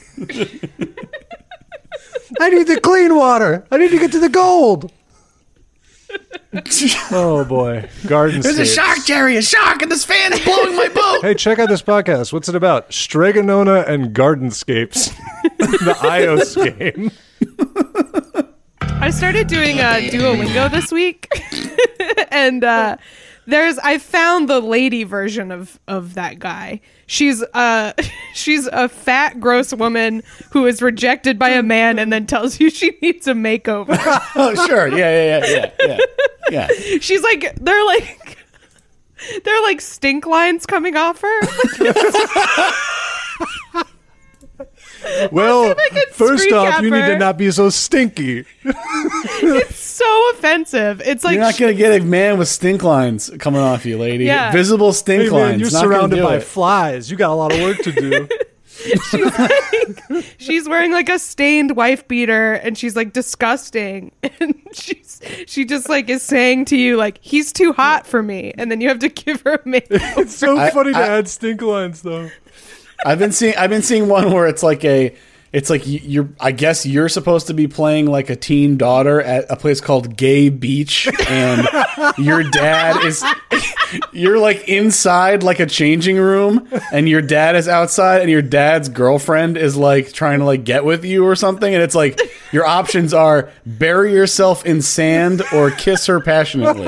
I 2.40 2.50
need 2.50 2.66
the 2.66 2.80
clean 2.82 3.14
water. 3.14 3.64
I 3.70 3.76
need 3.76 3.90
to 3.90 3.98
get 3.98 4.10
to 4.12 4.18
the 4.18 4.28
gold. 4.28 4.90
oh 7.10 7.44
boy, 7.44 7.88
garden. 8.06 8.40
There's 8.42 8.58
a 8.58 8.66
shark, 8.66 9.04
Jerry, 9.06 9.36
a 9.36 9.42
shark, 9.42 9.80
and 9.80 9.90
this 9.90 10.04
fan 10.04 10.32
is 10.32 10.40
blowing 10.40 10.76
my 10.76 10.88
boat. 10.88 11.22
Hey, 11.22 11.34
check 11.34 11.58
out 11.58 11.68
this 11.68 11.80
podcast. 11.80 12.32
What's 12.32 12.48
it 12.48 12.54
about? 12.54 12.92
Strega 12.92 13.42
Nona 13.42 13.84
and 13.86 14.14
Gardenscapes, 14.14 15.16
the 15.58 15.94
iOS 16.00 16.78
game. 16.78 17.10
I 19.02 19.10
started 19.10 19.48
doing 19.48 19.80
uh, 19.80 19.94
Duolingo 19.94 20.70
this 20.70 20.92
week, 20.92 21.28
and 22.30 22.62
uh, 22.62 22.98
there's 23.48 23.76
I 23.78 23.98
found 23.98 24.48
the 24.48 24.60
lady 24.60 25.02
version 25.02 25.50
of 25.50 25.80
of 25.88 26.14
that 26.14 26.38
guy. 26.38 26.80
She's 27.08 27.42
uh 27.52 27.94
she's 28.34 28.68
a 28.68 28.88
fat, 28.88 29.40
gross 29.40 29.74
woman 29.74 30.22
who 30.52 30.66
is 30.66 30.80
rejected 30.80 31.36
by 31.36 31.48
a 31.48 31.64
man 31.64 31.98
and 31.98 32.12
then 32.12 32.26
tells 32.26 32.60
you 32.60 32.70
she 32.70 32.96
needs 33.02 33.26
a 33.26 33.32
makeover. 33.32 33.98
Oh, 34.36 34.54
sure. 34.66 34.86
Yeah, 34.86 35.40
yeah, 35.40 35.46
yeah, 35.46 35.70
yeah, 35.80 35.98
yeah. 36.50 36.68
Yeah. 36.70 36.98
She's 37.00 37.22
like 37.22 37.56
they're 37.56 37.84
like 37.84 38.38
they're 39.44 39.62
like 39.62 39.80
stink 39.80 40.26
lines 40.26 40.64
coming 40.64 40.96
off 40.96 41.20
her. 41.22 41.40
Well, 45.30 45.74
first 46.12 46.50
off, 46.52 46.82
you 46.82 46.90
need 46.90 47.06
to 47.06 47.18
not 47.18 47.36
be 47.38 47.50
so 47.50 47.70
stinky. 47.70 48.44
it's 48.64 49.76
so 49.76 50.30
offensive. 50.34 51.00
It's 51.04 51.24
like 51.24 51.34
You're 51.34 51.42
not 51.44 51.58
gonna 51.58 51.74
get 51.74 52.00
a 52.00 52.04
man 52.04 52.38
with 52.38 52.48
stink 52.48 52.82
lines 52.82 53.30
coming 53.38 53.60
off 53.60 53.84
you, 53.86 53.98
lady. 53.98 54.24
Yeah. 54.24 54.52
Visible 54.52 54.92
stink 54.92 55.30
lines. 55.32 55.60
you're 55.60 55.70
Not 55.70 55.80
surrounded 55.80 56.22
by 56.22 56.36
it. 56.36 56.42
flies. 56.42 57.10
You 57.10 57.16
got 57.16 57.30
a 57.30 57.34
lot 57.34 57.52
of 57.52 57.60
work 57.60 57.78
to 57.78 57.92
do. 57.92 58.28
she's 59.10 59.38
like, 59.38 60.24
she's 60.38 60.68
wearing 60.68 60.92
like 60.92 61.08
a 61.08 61.18
stained 61.18 61.76
wife 61.76 62.08
beater, 62.08 62.54
and 62.54 62.76
she's 62.76 62.96
like 62.96 63.12
disgusting, 63.12 64.12
and 64.40 64.54
she's 64.72 65.20
she 65.46 65.64
just 65.64 65.88
like 65.88 66.08
is 66.08 66.22
saying 66.22 66.64
to 66.64 66.76
you 66.76 66.96
like 66.96 67.18
he's 67.20 67.52
too 67.52 67.72
hot 67.72 68.06
for 68.06 68.22
me, 68.22 68.52
and 68.58 68.70
then 68.70 68.80
you 68.80 68.88
have 68.88 68.98
to 69.00 69.08
give 69.08 69.42
her 69.42 69.54
a 69.54 69.58
makeover. 69.60 70.18
It's 70.18 70.34
so 70.34 70.58
I- 70.58 70.70
funny 70.70 70.92
to 70.92 70.98
I- 70.98 71.18
add 71.18 71.28
stink 71.28 71.60
lines 71.62 72.02
though. 72.02 72.30
I've 73.04 73.18
been 73.18 73.32
seeing 73.32 73.56
I've 73.56 73.70
been 73.70 73.82
seeing 73.82 74.08
one 74.08 74.32
where 74.32 74.46
it's 74.46 74.62
like 74.62 74.84
a 74.84 75.14
it's 75.52 75.68
like 75.68 75.82
you're 75.84 76.30
I 76.40 76.52
guess 76.52 76.86
you're 76.86 77.10
supposed 77.10 77.48
to 77.48 77.54
be 77.54 77.68
playing 77.68 78.06
like 78.06 78.30
a 78.30 78.36
teen 78.36 78.78
daughter 78.78 79.20
at 79.20 79.44
a 79.50 79.56
place 79.56 79.80
called 79.80 80.16
Gay 80.16 80.48
Beach 80.48 81.08
and 81.28 81.68
your 82.16 82.42
dad 82.42 83.04
is 83.04 83.22
you're 84.12 84.38
like 84.38 84.66
inside 84.68 85.42
like 85.42 85.60
a 85.60 85.66
changing 85.66 86.16
room 86.16 86.66
and 86.90 87.06
your 87.06 87.20
dad 87.20 87.54
is 87.54 87.68
outside 87.68 88.22
and 88.22 88.30
your 88.30 88.40
dad's 88.40 88.88
girlfriend 88.88 89.58
is 89.58 89.76
like 89.76 90.12
trying 90.12 90.38
to 90.38 90.46
like 90.46 90.64
get 90.64 90.84
with 90.84 91.04
you 91.04 91.26
or 91.26 91.36
something 91.36 91.74
and 91.74 91.82
it's 91.82 91.94
like 91.94 92.18
your 92.50 92.64
options 92.64 93.12
are 93.12 93.50
bury 93.66 94.12
yourself 94.12 94.64
in 94.64 94.80
sand 94.80 95.42
or 95.52 95.70
kiss 95.70 96.06
her 96.06 96.20
passionately. 96.20 96.86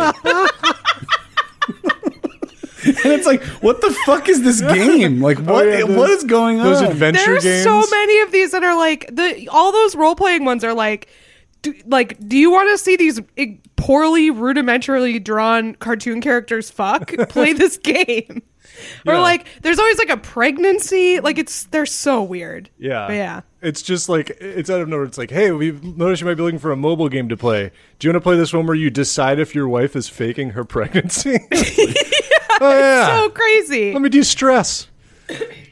And 2.87 3.13
it's 3.13 3.27
like, 3.27 3.43
what 3.63 3.81
the 3.81 3.91
fuck 4.07 4.29
is 4.29 4.43
this 4.43 4.61
game? 4.61 5.21
Like, 5.21 5.39
oh, 5.41 5.43
what? 5.53 5.67
Oh, 5.67 5.71
yeah, 5.71 5.81
those- 5.87 5.97
what 5.97 6.11
is 6.11 6.25
going 6.25 6.59
Those 6.59 6.83
on? 6.83 6.91
adventure 6.91 7.25
There's 7.41 7.45
games. 7.45 7.65
so 7.65 7.83
many 7.91 8.21
of 8.21 8.33
these 8.33 8.53
that 8.53 8.63
are 8.65 8.77
like 8.77 9.09
the 9.15 9.49
all 9.51 9.73
those 9.73 9.95
role 9.97 10.15
playing 10.17 10.45
ones 10.45 10.65
are 10.65 10.75
like. 10.75 11.09
Do, 11.63 11.73
like, 11.87 12.19
do 12.29 12.37
you 12.37 12.51
want 12.51 12.69
to 12.73 12.77
see 12.77 12.97
these 12.97 13.23
poorly, 13.77 14.31
rudimentarily 14.31 15.25
drawn 15.25 15.75
cartoon 15.77 16.21
characters 16.21 16.69
fuck? 16.71 17.11
Play 17.31 17.55
this 17.55 17.79
game. 17.79 18.43
Or 19.07 19.19
like, 19.19 19.47
there's 19.63 19.79
always 19.79 19.97
like 19.97 20.11
a 20.11 20.19
pregnancy. 20.19 21.21
Like, 21.21 21.39
it's 21.39 21.65
they're 21.69 21.87
so 21.87 22.23
weird. 22.23 22.69
Yeah. 22.77 23.07
But 23.07 23.15
yeah. 23.15 23.41
It's 23.63 23.81
just 23.81 24.11
like 24.11 24.29
it's 24.41 24.69
out 24.69 24.83
of 24.83 24.89
nowhere. 24.91 25.07
It's 25.07 25.17
like, 25.17 25.31
hey, 25.31 25.53
we've 25.53 25.83
noticed 25.83 26.21
you 26.21 26.27
might 26.27 26.35
be 26.35 26.43
looking 26.43 26.59
for 26.59 26.71
a 26.71 26.77
mobile 26.77 27.09
game 27.09 27.31
to 27.31 27.37
play. 27.39 27.71
Do 27.99 28.07
you 28.07 28.13
want 28.13 28.23
to 28.23 28.27
play 28.29 28.37
this 28.37 28.53
one 28.53 28.67
where 28.67 28.77
you 28.77 28.91
decide 28.91 29.39
if 29.39 29.55
your 29.55 29.67
wife 29.67 29.97
is 29.97 30.07
faking 30.07 30.51
her 30.51 30.65
pregnancy? 30.67 31.39
oh 32.65 32.79
yeah. 32.79 33.07
So 33.19 33.31
crazy. 33.31 33.93
Let 33.93 34.03
me 34.03 34.09
de-stress. 34.09 34.89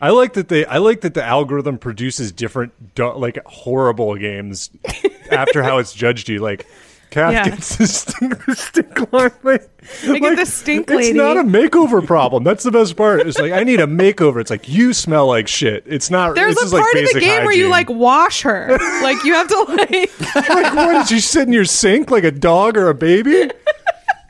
I 0.00 0.10
like 0.10 0.32
that 0.34 0.48
they. 0.48 0.64
I 0.64 0.78
like 0.78 1.02
that 1.02 1.14
the 1.14 1.22
algorithm 1.24 1.76
produces 1.78 2.32
different, 2.32 2.72
like 2.98 3.38
horrible 3.44 4.16
games 4.16 4.70
after 5.30 5.62
how 5.62 5.78
it's 5.78 5.92
judged 5.92 6.28
you. 6.30 6.38
Like, 6.38 6.66
Kath 7.10 7.32
Yeah. 7.34 7.44
gets 7.50 7.76
the 7.76 7.86
stink, 7.86 8.46
the 8.46 8.56
stink 8.56 9.12
line. 9.12 9.30
Like, 9.42 9.68
I 10.08 10.18
get 10.18 10.36
the 10.36 10.46
stink 10.46 10.90
It's 10.90 11.14
not 11.14 11.36
a 11.36 11.42
makeover 11.42 12.04
problem. 12.04 12.42
That's 12.44 12.64
the 12.64 12.70
best 12.70 12.96
part. 12.96 13.20
It's 13.26 13.38
like 13.38 13.52
I 13.52 13.62
need 13.64 13.80
a 13.80 13.86
makeover. 13.86 14.40
It's 14.40 14.50
like 14.50 14.66
you 14.68 14.94
smell 14.94 15.26
like 15.26 15.48
shit. 15.48 15.84
It's 15.86 16.10
not. 16.10 16.34
There's 16.34 16.56
a 16.56 16.64
is 16.64 16.72
like 16.72 16.82
part 16.82 16.96
of 16.96 17.12
the 17.12 17.20
game 17.20 17.44
where 17.44 17.54
you 17.54 17.68
like 17.68 17.90
wash 17.90 18.40
her. 18.42 18.78
like 19.02 19.22
you 19.24 19.34
have 19.34 19.48
to 19.48 19.64
like 19.68 20.20
like 20.48 20.74
what? 20.74 21.06
Did 21.08 21.10
you 21.16 21.20
sit 21.20 21.46
in 21.46 21.52
your 21.52 21.66
sink 21.66 22.10
like 22.10 22.24
a 22.24 22.30
dog 22.30 22.78
or 22.78 22.88
a 22.88 22.94
baby? 22.94 23.50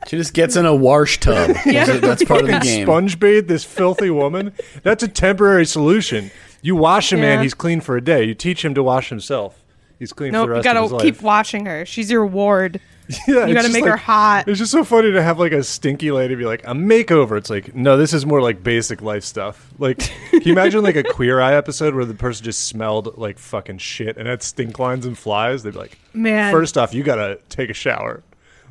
She 0.07 0.17
just 0.17 0.33
gets 0.33 0.55
in 0.55 0.65
a 0.65 0.75
wash 0.75 1.19
tub. 1.19 1.55
Yeah. 1.65 1.85
That's 1.97 2.23
part 2.23 2.41
of 2.41 2.47
the 2.47 2.53
Fucking 2.53 2.67
game. 2.69 2.85
Sponge 2.85 3.19
bathe 3.19 3.47
this 3.47 3.63
filthy 3.63 4.09
woman. 4.09 4.53
That's 4.83 5.03
a 5.03 5.07
temporary 5.07 5.65
solution. 5.65 6.31
You 6.61 6.75
wash 6.75 7.11
a 7.11 7.17
man, 7.17 7.39
Yeah. 7.39 7.43
he's 7.43 7.53
clean 7.53 7.81
for 7.81 7.97
a 7.97 8.01
day. 8.03 8.23
You 8.25 8.33
teach 8.33 8.63
him 8.63 8.73
to 8.75 8.83
wash 8.83 9.09
himself. 9.09 9.59
He's 9.99 10.11
clean 10.13 10.31
Nope, 10.33 10.43
for 10.43 10.47
the 10.47 10.53
you 10.53 10.55
rest 10.57 10.63
gotta 10.65 10.79
of 10.81 10.91
his 10.91 11.01
keep 11.01 11.21
washing 11.21 11.65
her. 11.65 11.85
She's 11.85 12.09
your 12.11 12.25
ward. 12.25 12.79
Yeah, 13.27 13.33
you 13.35 13.43
it's 13.43 13.53
gotta 13.53 13.61
just 13.63 13.73
make 13.73 13.83
her 13.85 13.97
hot. 13.97 14.47
It's 14.47 14.57
just 14.59 14.71
so 14.71 14.85
funny 14.85 15.11
to 15.11 15.21
have 15.21 15.37
like 15.37 15.51
a 15.51 15.61
stinky 15.61 16.09
lady 16.11 16.35
be 16.35 16.45
like 16.45 16.63
a 16.63 16.71
makeover. 16.71 17.37
It's 17.37 17.49
like 17.49 17.75
no, 17.75 17.97
this 17.97 18.13
is 18.13 18.25
more 18.25 18.41
like 18.41 18.63
basic 18.63 19.01
life 19.01 19.25
stuff. 19.25 19.69
Like, 19.77 19.97
can 20.31 20.41
you 20.43 20.53
imagine 20.53 20.83
like 20.83 20.95
a 20.95 21.03
Queer 21.03 21.41
Eye 21.41 21.53
episode 21.53 21.95
where 21.95 22.05
the 22.05 22.13
person 22.13 22.45
just 22.45 22.65
smelled 22.65 23.17
like 23.17 23.37
fucking 23.39 23.79
shit 23.79 24.15
and 24.15 24.25
had 24.25 24.41
stink 24.41 24.79
lines 24.79 25.05
and 25.05 25.17
flies? 25.17 25.63
They'd 25.63 25.73
be 25.73 25.79
like, 25.79 25.97
Man. 26.13 26.53
first 26.53 26.77
off, 26.77 26.93
you 26.93 27.03
gotta 27.03 27.39
take 27.49 27.69
a 27.69 27.73
shower. 27.73 28.23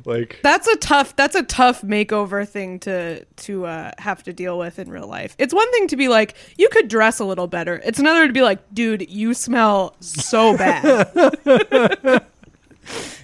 Like, 0.05 0.39
That's 0.43 0.67
a 0.67 0.75
tough 0.77 1.15
that's 1.15 1.35
a 1.35 1.43
tough 1.43 1.81
makeover 1.81 2.47
thing 2.47 2.79
to 2.79 3.23
to 3.23 3.65
uh, 3.65 3.91
have 3.97 4.23
to 4.23 4.33
deal 4.33 4.57
with 4.57 4.77
in 4.79 4.89
real 4.89 5.07
life. 5.07 5.35
It's 5.37 5.53
one 5.53 5.71
thing 5.71 5.87
to 5.87 5.95
be 5.95 6.09
like, 6.09 6.35
you 6.57 6.67
could 6.69 6.89
dress 6.89 7.19
a 7.19 7.25
little 7.25 7.47
better. 7.47 7.81
It's 7.85 7.99
another 7.99 8.27
to 8.27 8.33
be 8.33 8.41
like, 8.41 8.59
dude, 8.73 9.09
you 9.09 9.33
smell 9.33 9.95
so 10.01 10.57
bad. 10.57 11.09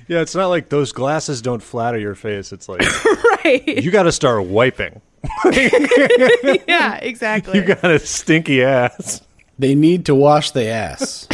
yeah, 0.08 0.22
it's 0.22 0.36
not 0.36 0.48
like 0.48 0.70
those 0.70 0.92
glasses 0.94 1.42
don't 1.42 1.62
flatter 1.62 2.00
your 2.00 2.16
face. 2.16 2.54
It's 2.54 2.70
like 2.70 2.82
right. 3.46 3.68
you 3.68 3.92
got 3.92 4.04
to 4.04 4.12
start 4.12 4.46
wiping. 4.46 5.02
yeah, 5.52 6.96
exactly. 7.02 7.60
You 7.60 7.66
got 7.66 7.84
a 7.84 8.00
stinky 8.00 8.64
ass. 8.64 9.22
They 9.58 9.76
need 9.76 10.06
to 10.06 10.16
wash 10.16 10.52
the 10.52 10.68
ass. 10.68 11.28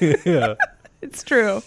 Yeah, 0.00 0.56
it's 1.00 1.22
true. 1.22 1.62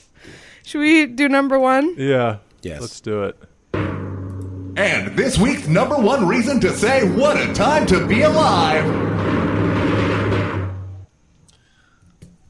Should 0.64 0.80
we 0.80 1.06
do 1.06 1.30
number 1.30 1.58
one? 1.58 1.96
yeah. 1.98 2.38
Yes. 2.62 2.82
let's 2.82 3.02
do 3.02 3.24
it. 3.24 3.38
And 3.74 5.18
this 5.18 5.38
week's 5.38 5.68
number 5.68 5.96
one 5.98 6.28
reason 6.28 6.60
to 6.62 6.76
say 6.76 7.08
what 7.10 7.38
a 7.38 7.54
time 7.54 7.86
to 7.88 8.08
be 8.08 8.22
alive. 8.22 8.86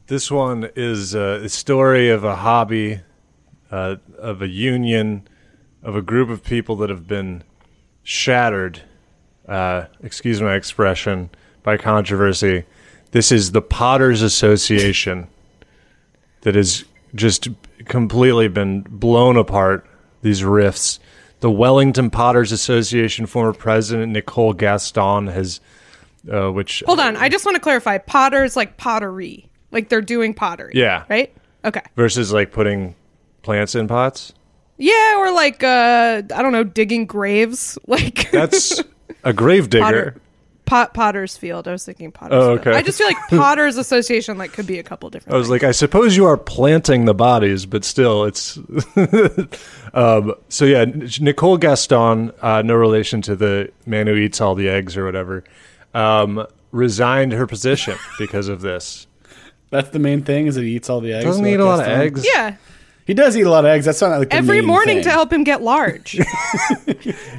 This 0.06 0.30
one 0.30 0.70
is 0.76 1.14
uh, 1.14 1.40
a 1.42 1.48
story 1.48 2.10
of 2.10 2.22
a 2.22 2.36
hobby, 2.36 3.00
uh, 3.70 3.96
of 4.18 4.42
a 4.42 4.48
union, 4.48 5.26
of 5.82 5.96
a 5.96 6.02
group 6.02 6.28
of 6.28 6.44
people 6.44 6.76
that 6.76 6.90
have 6.90 7.08
been 7.08 7.42
shattered, 8.02 8.82
uh, 9.48 9.86
excuse 10.02 10.40
my 10.40 10.54
expression, 10.54 11.30
by 11.62 11.76
controversy. 11.76 12.64
This 13.12 13.32
is 13.32 13.52
the 13.52 13.62
Potters 13.62 14.22
Association 14.22 15.28
that 16.42 16.54
has 16.54 16.84
just 17.14 17.48
completely 17.86 18.48
been 18.48 18.82
blown 18.82 19.36
apart, 19.36 19.86
these 20.22 20.42
rifts. 20.42 20.98
The 21.40 21.50
Wellington 21.50 22.08
Potters 22.10 22.52
Association 22.52 23.26
former 23.26 23.52
president 23.52 24.12
Nicole 24.12 24.52
Gaston 24.52 25.26
has, 25.26 25.60
uh, 26.32 26.50
which 26.50 26.82
Hold 26.86 27.00
on. 27.00 27.16
I 27.16 27.28
just 27.28 27.44
want 27.44 27.56
to 27.56 27.60
clarify. 27.60 27.98
Potter's 27.98 28.56
like 28.56 28.76
pottery. 28.76 29.48
Like 29.72 29.88
they're 29.88 30.00
doing 30.00 30.34
pottery. 30.34 30.72
Yeah. 30.74 31.04
Right? 31.08 31.34
Okay. 31.64 31.82
versus 31.96 32.32
like 32.32 32.52
putting 32.52 32.94
plants 33.42 33.74
in 33.74 33.88
pots. 33.88 34.32
Yeah, 34.78 35.16
or 35.18 35.32
like 35.32 35.62
uh 35.62 36.22
I 36.34 36.42
don't 36.42 36.52
know, 36.52 36.64
digging 36.64 37.06
graves. 37.06 37.78
Like 37.86 38.30
That's 38.30 38.80
a 39.24 39.32
grave 39.32 39.68
digger. 39.70 39.82
Potter, 39.84 40.16
Pot, 40.72 40.94
Potter's 40.94 41.36
Field. 41.36 41.68
I 41.68 41.72
was 41.72 41.84
thinking 41.84 42.10
Potter's 42.12 42.34
Oh, 42.34 42.56
Field. 42.56 42.60
okay. 42.66 42.70
I 42.78 42.80
just 42.82 42.96
feel 42.96 43.06
like 43.06 43.16
Potter's 43.28 43.76
Association 43.76 44.38
like 44.38 44.52
could 44.52 44.66
be 44.66 44.78
a 44.78 44.82
couple 44.82 45.10
different. 45.10 45.34
I 45.34 45.36
was 45.38 45.48
things. 45.48 45.62
like, 45.62 45.68
I 45.68 45.72
suppose 45.72 46.16
you 46.16 46.24
are 46.24 46.38
planting 46.38 47.04
the 47.04 47.12
bodies, 47.14 47.66
but 47.66 47.84
still, 47.84 48.24
it's. 48.24 48.56
um, 49.94 50.34
so 50.48 50.64
yeah, 50.64 50.86
Nicole 51.20 51.58
Gaston, 51.58 52.32
uh, 52.40 52.62
no 52.62 52.74
relation 52.74 53.20
to 53.22 53.36
the 53.36 53.70
man 53.86 54.06
who 54.06 54.14
eats 54.14 54.40
all 54.40 54.54
the 54.54 54.68
eggs 54.68 54.96
or 54.96 55.04
whatever, 55.04 55.44
um, 55.94 56.46
resigned 56.70 57.32
her 57.32 57.46
position 57.46 57.96
because 58.18 58.48
of 58.48 58.60
this. 58.62 59.06
That's 59.70 59.90
the 59.90 59.98
main 59.98 60.22
thing. 60.22 60.46
Is 60.46 60.54
that 60.56 60.62
he 60.62 60.76
eats 60.76 60.88
all 60.90 61.00
the 61.00 61.12
eggs? 61.12 61.24
Doesn't 61.24 61.46
eat 61.46 61.60
a 61.60 61.64
lot 61.64 61.80
of 61.80 61.86
eggs. 61.86 62.26
yeah, 62.26 62.56
He 63.04 63.14
does 63.14 63.36
eat 63.36 63.42
a 63.42 63.50
lot 63.50 63.64
of 63.64 63.70
eggs. 63.70 63.84
That's 63.84 64.00
not 64.00 64.16
like 64.18 64.30
the 64.30 64.36
every 64.36 64.58
main 64.58 64.66
morning 64.66 64.96
thing. 64.96 65.04
to 65.04 65.10
help 65.10 65.32
him 65.32 65.44
get 65.44 65.62
large. 65.62 66.18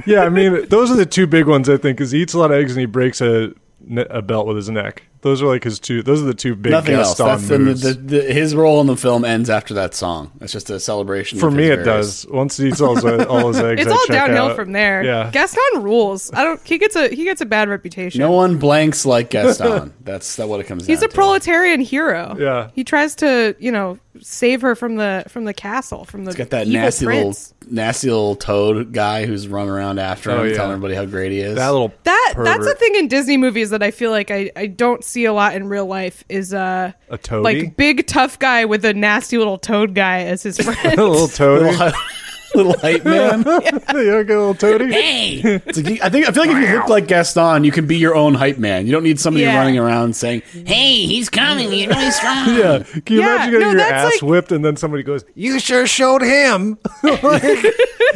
Yeah, 0.06 0.24
I 0.26 0.30
mean, 0.30 0.68
those 0.68 0.92
are 0.92 0.98
the 0.98 1.06
two 1.06 1.26
big 1.28 1.48
ones 1.48 1.70
I 1.70 1.78
think. 1.78 2.02
Is 2.02 2.12
he 2.12 2.22
eats 2.22 2.34
a 2.34 2.38
lot 2.40 2.52
of 2.52 2.58
eggs 2.58 2.74
and 2.74 2.80
he 2.82 2.86
breaks 2.86 3.22
a, 3.22 3.54
a 3.96 4.22
belt 4.22 4.48
with 4.48 4.58
his 4.58 4.70
neck. 4.70 5.04
Those 5.24 5.42
are 5.42 5.48
like 5.48 5.64
his 5.64 5.80
two. 5.80 6.04
Those 6.04 6.22
are 6.22 6.26
the 6.26 6.34
two 6.34 6.54
big 6.56 6.72
Nothing 6.72 6.96
else. 6.96 7.18
Gaston 7.18 7.26
That's 7.28 7.48
the, 7.48 7.60
moves. 7.60 7.82
the, 7.82 7.94
the, 7.94 8.22
his 8.34 8.54
role 8.54 8.82
in 8.82 8.88
the 8.88 8.98
film 8.98 9.24
ends 9.24 9.50
after 9.50 9.74
that 9.76 9.96
song. 9.96 10.32
It's 10.42 10.52
just 10.52 10.70
a 10.70 10.80
celebration. 10.80 11.40
For 11.40 11.50
me, 11.50 11.68
it 11.68 11.84
does. 11.84 12.28
Once 12.30 12.58
he 12.58 12.68
eats 12.68 12.82
all 12.82 12.96
his, 12.96 13.06
all 13.26 13.48
his 13.48 13.60
eggs, 13.62 13.82
it's 13.82 13.90
I 13.92 13.94
all 13.96 14.06
check 14.06 14.16
downhill 14.28 14.48
out. 14.48 14.56
from 14.58 14.74
there. 14.74 15.02
Yeah. 15.04 15.32
Gaston 15.32 15.62
rules. 15.82 16.30
I 16.34 16.44
don't. 16.44 16.62
He 16.68 16.78
gets 16.78 16.96
a 16.98 17.08
he 17.08 17.24
gets 17.24 17.40
a 17.42 17.46
bad 17.46 17.70
reputation. 17.70 18.20
No 18.20 18.32
one 18.32 18.58
blanks 18.60 19.06
like 19.06 19.30
Gaston. 19.30 19.94
that's 20.04 20.36
that 20.36 20.48
what 20.50 20.60
it 20.60 20.66
comes 20.66 20.84
to. 20.86 20.92
He's 20.92 21.00
down 21.00 21.06
a 21.06 21.10
to. 21.10 21.16
proletarian 21.16 21.80
hero. 21.80 22.36
Yeah. 22.38 22.70
he 22.76 22.84
tries 22.84 23.16
to 23.16 23.56
you 23.60 23.72
know 23.72 23.98
save 24.20 24.62
her 24.62 24.76
from 24.76 24.98
the 24.98 25.24
from 25.30 25.46
the 25.46 25.54
castle 25.54 26.06
from 26.06 26.26
the 26.26 26.32
He's 26.32 26.38
got 26.38 26.50
that 26.52 26.68
evil 26.68 26.82
nasty 26.82 27.06
prince. 27.06 27.54
little 27.62 27.63
nasty 27.70 28.10
little 28.10 28.36
toad 28.36 28.92
guy 28.94 29.26
who's 29.26 29.48
running 29.48 29.70
around 29.70 30.00
after 30.00 30.32
him, 30.32 30.40
Oh, 30.40 30.44
yeah. 30.44 30.56
telling 30.56 30.72
everybody 30.74 30.96
how 30.96 31.06
great 31.06 31.32
he 31.32 31.40
is. 31.40 31.56
That 31.56 31.70
little 31.70 31.94
That 32.04 32.34
that's 32.38 32.66
a 32.66 32.76
thing 32.76 32.96
in 32.96 33.08
Disney 33.08 33.38
movies 33.38 33.70
that 33.72 33.84
I 33.84 33.92
feel 33.92 34.12
like 34.12 34.32
I, 34.32 34.52
I 34.56 34.68
don't 34.68 35.04
see 35.04 35.26
a 35.26 35.34
lot 35.34 35.56
in 35.56 35.68
real 35.68 35.86
life 35.86 36.24
is 36.30 36.54
uh 36.54 36.92
A 37.10 37.18
toady? 37.18 37.44
like 37.44 37.78
big 37.78 38.08
tough 38.08 38.40
guy 38.40 38.66
with 38.66 38.84
a 38.86 38.94
nasty 38.94 39.38
little 39.38 39.58
toad 39.58 39.94
guy 39.96 40.22
as 40.24 40.44
his 40.44 40.58
friend. 40.62 41.00
a 41.00 41.06
little 41.06 41.28
toady. 41.28 41.94
little, 42.56 42.72
little 42.74 42.82
hype 42.82 43.06
man. 43.06 43.44
you 43.94 44.18
like 44.18 44.30
a 44.30 44.34
little 44.34 44.56
toady? 44.56 44.86
It's 44.94 45.78
like, 45.82 46.02
I 46.02 46.10
think 46.10 46.28
I 46.28 46.32
feel 46.32 46.46
like 46.46 46.56
if 46.56 46.70
you 46.70 46.76
look 46.78 46.90
like 46.90 47.08
Gaston, 47.08 47.64
you 47.64 47.72
can 47.72 47.88
be 47.88 47.98
your 47.98 48.16
own 48.16 48.34
hype 48.34 48.58
man. 48.58 48.86
You 48.86 48.92
don't 48.92 49.04
need 49.04 49.20
somebody 49.20 49.44
Yeah. 49.46 49.58
running 49.58 49.78
around 49.78 50.16
saying, 50.16 50.42
Hey, 50.66 51.06
he's 51.06 51.30
coming. 51.30 51.72
You 51.72 51.88
know 51.88 51.96
he's 51.96 51.98
really 51.98 52.12
strong. 52.12 52.56
Yeah. 52.56 52.84
Can 53.02 53.16
you 53.16 53.22
Yeah, 53.22 53.36
imagine 53.36 53.52
getting 53.52 53.60
no, 53.68 53.72
your 53.72 53.78
that's 53.78 53.92
ass 54.16 54.22
like- 54.22 54.30
whipped 54.30 54.52
and 54.52 54.64
then 54.64 54.76
somebody 54.78 55.04
goes, 55.04 55.24
You 55.36 55.60
sure 55.60 55.88
showed 55.88 56.22
him? 56.22 56.78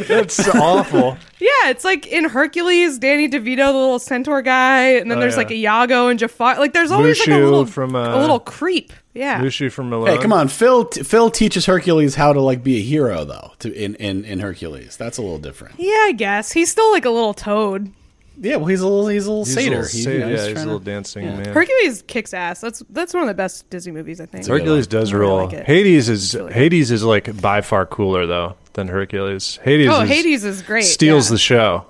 That's 0.06 0.48
awful. 0.48 1.16
Yeah, 1.40 1.70
it's 1.70 1.84
like 1.84 2.06
in 2.06 2.24
Hercules, 2.24 2.98
Danny 2.98 3.28
DeVito, 3.28 3.56
the 3.58 3.72
little 3.72 3.98
centaur 3.98 4.42
guy, 4.42 4.90
and 4.94 5.10
then 5.10 5.18
Oh, 5.18 5.20
there's 5.20 5.34
yeah. 5.34 5.38
like 5.38 5.50
Iago 5.50 6.08
and 6.08 6.18
Jafar. 6.18 6.58
Like 6.58 6.72
there's 6.72 6.90
always 6.90 7.18
like 7.18 7.28
a 7.28 7.30
Mushu 7.32 7.44
little 7.44 7.66
from, 7.66 7.94
uh, 7.94 8.16
a 8.16 8.20
little 8.20 8.40
creep. 8.40 8.92
Yeah. 9.18 9.42
Lucy 9.42 9.68
from 9.68 9.90
Mulan. 9.90 10.08
Hey, 10.08 10.18
come 10.22 10.32
on, 10.32 10.48
Phil. 10.48 10.84
T- 10.86 11.02
Phil 11.02 11.30
teaches 11.30 11.66
Hercules 11.66 12.14
how 12.14 12.32
to 12.32 12.40
like 12.40 12.62
be 12.62 12.76
a 12.78 12.82
hero, 12.82 13.24
though. 13.24 13.52
To 13.60 13.72
in 13.72 13.94
in 13.96 14.24
in 14.24 14.38
Hercules, 14.40 14.96
that's 14.96 15.18
a 15.18 15.22
little 15.22 15.38
different. 15.38 15.74
Yeah, 15.78 15.90
I 15.92 16.12
guess 16.12 16.52
he's 16.52 16.70
still 16.70 16.90
like 16.92 17.04
a 17.04 17.10
little 17.10 17.34
toad. 17.34 17.92
Yeah, 18.40 18.54
well, 18.56 18.66
he's 18.66 18.80
a 18.80 18.86
little 18.86 19.08
he's 19.08 19.26
a 19.26 19.30
little 19.30 19.44
He's 19.44 19.56
a 19.56 19.60
satyr. 19.60 19.76
little 19.82 19.90
He- 19.90 20.02
you 20.12 20.18
know, 20.20 20.28
yeah, 20.28 20.46
he's 20.48 20.62
a 20.62 20.64
little 20.64 20.78
to- 20.78 20.84
dancing 20.84 21.24
yeah. 21.24 21.36
man. 21.38 21.52
Hercules 21.52 22.02
kicks 22.06 22.32
ass. 22.32 22.60
That's 22.60 22.82
that's 22.90 23.12
one 23.12 23.24
of 23.24 23.28
the 23.28 23.34
best 23.34 23.68
Disney 23.70 23.90
movies, 23.92 24.20
I 24.20 24.26
think. 24.26 24.46
a 24.46 24.50
Hercules 24.50 24.86
one. 24.86 24.90
does 25.00 25.12
I 25.12 25.16
really 25.16 25.30
rule. 25.32 25.46
like. 25.48 25.66
Hades 25.66 26.08
is 26.08 26.34
really 26.34 26.46
good. 26.48 26.54
Hades 26.56 26.90
is 26.92 27.02
like 27.02 27.40
by 27.40 27.60
far 27.62 27.84
cooler 27.86 28.26
though 28.26 28.54
than 28.74 28.86
Hercules. 28.86 29.58
Hades. 29.64 29.88
Oh, 29.90 30.02
is, 30.02 30.08
Hades 30.08 30.44
is 30.44 30.62
great. 30.62 30.84
Steals 30.84 31.26
yeah. 31.28 31.34
the 31.34 31.38
show. 31.38 31.86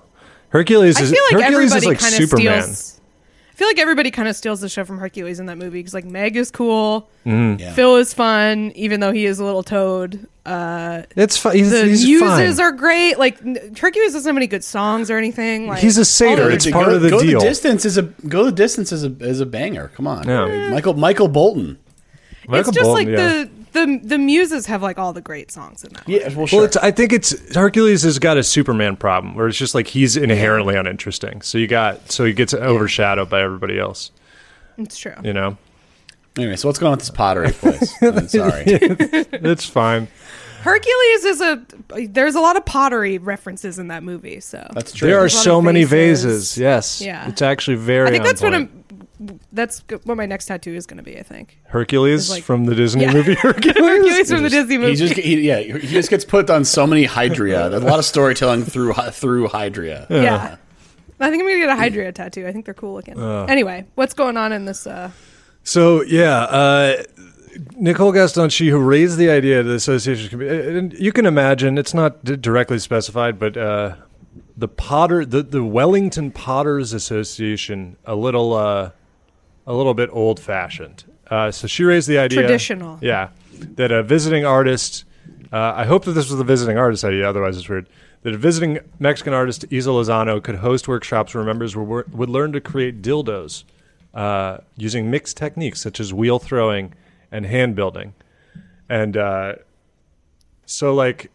Hercules 0.48 0.96
I 0.96 1.02
is 1.02 1.10
feel 1.10 1.22
like 1.32 1.42
Hercules 1.44 1.72
everybody 1.72 1.78
is 1.78 1.84
like 1.86 1.98
kind 2.00 2.14
of 2.14 2.30
Superman. 2.30 2.62
steals. 2.62 2.97
I 3.59 3.60
feel 3.60 3.68
like 3.70 3.80
everybody 3.80 4.12
kind 4.12 4.28
of 4.28 4.36
steals 4.36 4.60
the 4.60 4.68
show 4.68 4.85
from 4.85 4.98
Hercules 4.98 5.40
in 5.40 5.47
that 5.47 5.59
movie 5.59 5.80
because 5.80 5.93
like 5.93 6.05
Meg 6.05 6.36
is 6.36 6.48
cool, 6.52 7.09
Mm. 7.26 7.59
Yeah. 7.59 7.72
Phil 7.74 7.97
is 7.97 8.14
fun, 8.14 8.70
even 8.76 9.01
though 9.01 9.10
he 9.10 9.26
is 9.26 9.40
a 9.40 9.44
little 9.44 9.64
toad. 9.64 10.28
Uh, 10.47 11.02
It's 11.16 11.36
fine. 11.36 11.56
He's, 11.56 11.72
the 11.72 11.85
he's 11.86 12.05
muses 12.06 12.59
fine. 12.59 12.60
are 12.60 12.70
great. 12.70 13.18
Like 13.18 13.40
Hercules 13.76 14.12
doesn't 14.12 14.28
have 14.30 14.36
any 14.36 14.47
good 14.47 14.62
songs 14.62 15.10
or 15.10 15.18
anything. 15.18 15.66
Like 15.66 15.80
He's 15.80 15.98
a 15.98 16.05
satyr. 16.05 16.43
all 16.44 16.48
the- 16.51 16.55
It's 16.55 16.66
Go- 16.66 16.70
part 16.72 16.93
of 16.93 17.02
the 17.02 17.10
go 17.10 17.20
deal. 17.20 17.40
The 17.40 17.47
distance 17.47 17.85
is 17.85 17.98
a 17.98 18.02
go 18.02 18.44
the 18.44 18.52
distance 18.52 18.93
is 18.93 19.02
a 19.02 19.09
is 19.18 19.40
a 19.40 19.47
banger. 19.47 19.90
Come 19.97 20.06
on, 20.06 20.28
Yeah. 20.28 20.70
Michael 20.70 20.94
Michael 20.94 21.26
Bolton. 21.26 21.78
Michael 22.47 22.68
it's 22.68 22.76
just 22.78 22.85
Bolton, 22.85 23.06
like 23.12 23.18
yeah. 23.18 23.28
the 23.44 23.51
the 23.73 24.01
the 24.03 24.19
muses 24.19 24.66
have 24.66 24.82
like 24.82 24.99
all 24.99 25.12
the 25.12 25.20
great 25.20 25.51
songs 25.51 25.85
in 25.85 25.93
that. 25.95 26.09
Yeah, 26.09 26.28
well, 26.28 26.36
Well, 26.39 26.47
sure. 26.47 26.65
it's, 26.65 26.77
I 26.77 26.90
think 26.90 27.12
it's 27.12 27.55
Hercules 27.55 28.03
has 28.03 28.19
got 28.19 28.36
a 28.36 28.43
Superman 28.43 28.97
problem 28.97 29.35
where 29.35 29.49
it's 29.49 29.59
just 29.59 29.74
like 29.74 29.86
he's 29.89 30.16
inherently 30.16 30.77
uninteresting. 30.77 31.43
So 31.43 31.59
you 31.59 31.66
got 31.66 32.11
so 32.11 32.24
he 32.24 32.32
gets 32.32 32.55
overshadowed 32.55 33.28
by 33.31 33.43
everybody 33.43 33.78
else. 33.78 34.11
It's 34.77 34.99
true. 34.99 35.15
You 35.24 35.32
know, 35.32 35.57
anyway, 36.36 36.57
so 36.57 36.69
what's 36.69 36.78
going 36.78 36.89
on 36.93 36.99
with 36.99 37.01
this 37.01 37.11
pottery 37.11 37.51
place? 37.53 37.93
I'm 38.03 38.28
sorry. 38.28 38.62
it's 38.66 39.65
fine. 39.66 40.09
Hercules 40.62 41.24
is 41.24 41.40
a 41.40 41.62
there's 42.09 42.35
a 42.35 42.40
lot 42.40 42.57
of 42.57 42.65
pottery 42.65 43.19
references 43.19 43.78
in 43.78 43.89
that 43.89 44.03
movie. 44.03 44.40
So 44.40 44.66
That's 44.74 44.93
true. 44.93 45.07
There 45.09 45.19
are 45.19 45.20
There's 45.23 45.35
a 45.35 45.36
lot 45.39 45.45
so 45.45 45.62
many 45.62 45.85
vases. 45.85 46.24
vases. 46.55 46.59
Yes, 46.59 47.01
Yeah. 47.01 47.28
it's 47.28 47.43
actually 47.43 47.77
very. 47.77 48.09
I 48.09 48.11
think 48.11 48.23
on 48.23 48.27
that's 48.27 48.43
what. 48.43 48.55
I'm. 48.55 48.85
That's 49.53 49.82
what 50.05 50.16
my 50.16 50.27
next 50.27 50.47
tattoo 50.47 50.74
is 50.74 50.86
going 50.86 50.99
to 50.99 51.03
be. 51.03 51.19
I 51.19 51.23
think 51.23 51.59
Hercules 51.65 52.31
like- 52.31 52.45
from 52.45 52.66
the 52.66 52.74
Disney 52.74 53.03
Yeah. 53.03 53.12
movie 53.15 53.35
Hercules. 53.40 53.77
Hercules 53.77 54.31
from 54.31 54.43
the 54.43 54.51
Disney 54.51 54.74
He 54.74 54.78
movie. 54.78 54.95
just 54.97 55.15
he, 55.15 55.40
yeah 55.40 55.59
he 55.61 55.86
just 55.89 56.11
gets 56.11 56.24
put 56.24 56.49
on 56.51 56.65
so 56.65 56.86
many 56.86 57.07
hydria. 57.07 57.70
There's 57.70 57.82
a 57.82 57.86
lot 57.86 57.99
of 57.99 58.05
storytelling 58.05 58.65
through 58.65 58.93
through 59.12 59.49
hydria. 59.49 60.09
yeah. 60.11 60.57
I 61.20 61.31
think 61.31 61.43
I'm 61.43 61.49
gonna 61.49 61.59
get 61.59 61.69
a 61.69 61.74
Hydria 61.81 62.15
tattoo. 62.15 62.47
I 62.47 62.53
think 62.53 62.65
they're 62.65 62.74
cool 62.74 62.95
looking. 62.95 63.19
anyway, 63.20 63.86
what's 63.97 64.15
going 64.15 64.36
on 64.36 64.53
in 64.53 64.66
this? 64.66 64.86
Uh, 64.86 65.11
So 65.65 66.03
yeah, 66.03 66.43
uh, 66.43 67.03
Nicole 67.77 68.12
Gaston, 68.12 68.51
she 68.51 68.69
who 68.69 68.78
raised 68.78 69.19
the 69.19 69.28
idea 69.28 69.59
of 69.59 69.66
the 69.66 69.74
association 69.74 70.28
committee, 70.28 70.78
and 70.78 70.93
you 70.93 71.11
can 71.12 71.27
imagine 71.27 71.77
it's 71.77 71.93
not 71.93 72.23
directly 72.23 72.78
specified, 72.78 73.36
but 73.36 73.57
uh, 73.57 73.97
the 74.57 74.69
Potter, 74.69 75.24
the, 75.24 75.43
the 75.43 75.65
Wellington 75.65 76.31
Potters 76.31 76.93
Association, 76.93 77.97
a 78.05 78.15
little, 78.15 78.53
uh, 78.55 78.90
a 79.69 79.74
little 79.74 79.95
bit 79.95 80.09
old 80.12 80.40
fashioned. 80.40 81.05
Uh, 81.31 81.51
so 81.51 81.66
she 81.66 81.85
raised 81.85 82.09
the 82.09 82.19
idea, 82.19 82.40
Traditional. 82.40 82.99
yeah, 83.03 83.28
that 83.77 83.93
a 83.93 84.03
visiting 84.03 84.45
artist. 84.45 85.05
Uh, 85.53 85.74
I 85.77 85.85
hope 85.85 86.05
that 86.07 86.12
this 86.12 86.31
was 86.31 86.40
a 86.40 86.45
visiting 86.45 86.78
artist 86.78 87.05
idea. 87.05 87.28
Otherwise, 87.28 87.57
it's 87.59 87.69
weird. 87.69 87.86
That 88.23 88.35
a 88.35 88.39
visiting 88.39 88.78
Mexican 88.99 89.35
artist, 89.35 89.66
Isa 89.70 89.90
Lozano, 89.90 90.43
could 90.43 90.57
host 90.57 90.89
workshops 90.89 91.35
where 91.35 91.45
members 91.45 91.77
were, 91.77 92.07
would 92.11 92.31
learn 92.31 92.53
to 92.53 92.61
create 92.61 93.03
dildos 93.03 93.65
uh, 94.15 94.59
using 94.77 95.11
mixed 95.11 95.36
techniques 95.36 95.81
such 95.81 96.01
as 96.01 96.12
wheel 96.12 96.39
throwing 96.39 96.95
and 97.31 97.45
hand 97.47 97.77
building. 97.77 98.15
And 98.89 99.16
uh, 99.16 99.57
so, 100.65 100.95
like, 100.95 101.31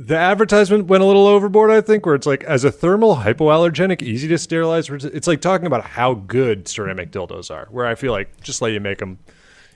the 0.00 0.16
advertisement 0.16 0.86
went 0.86 1.02
a 1.02 1.06
little 1.06 1.26
overboard, 1.26 1.72
I 1.72 1.80
think, 1.80 2.06
where 2.06 2.14
it's 2.14 2.26
like, 2.26 2.44
as 2.44 2.62
a 2.62 2.70
thermal, 2.70 3.16
hypoallergenic, 3.16 4.00
easy 4.00 4.28
to 4.28 4.38
sterilize. 4.38 4.88
It's 4.88 5.26
like 5.26 5.40
talking 5.40 5.66
about 5.66 5.82
how 5.84 6.14
good 6.14 6.68
ceramic 6.68 7.10
dildos 7.10 7.50
are, 7.50 7.66
where 7.72 7.84
I 7.84 7.96
feel 7.96 8.12
like 8.12 8.40
just 8.40 8.62
let 8.62 8.72
you 8.72 8.78
make 8.78 8.98
them. 8.98 9.18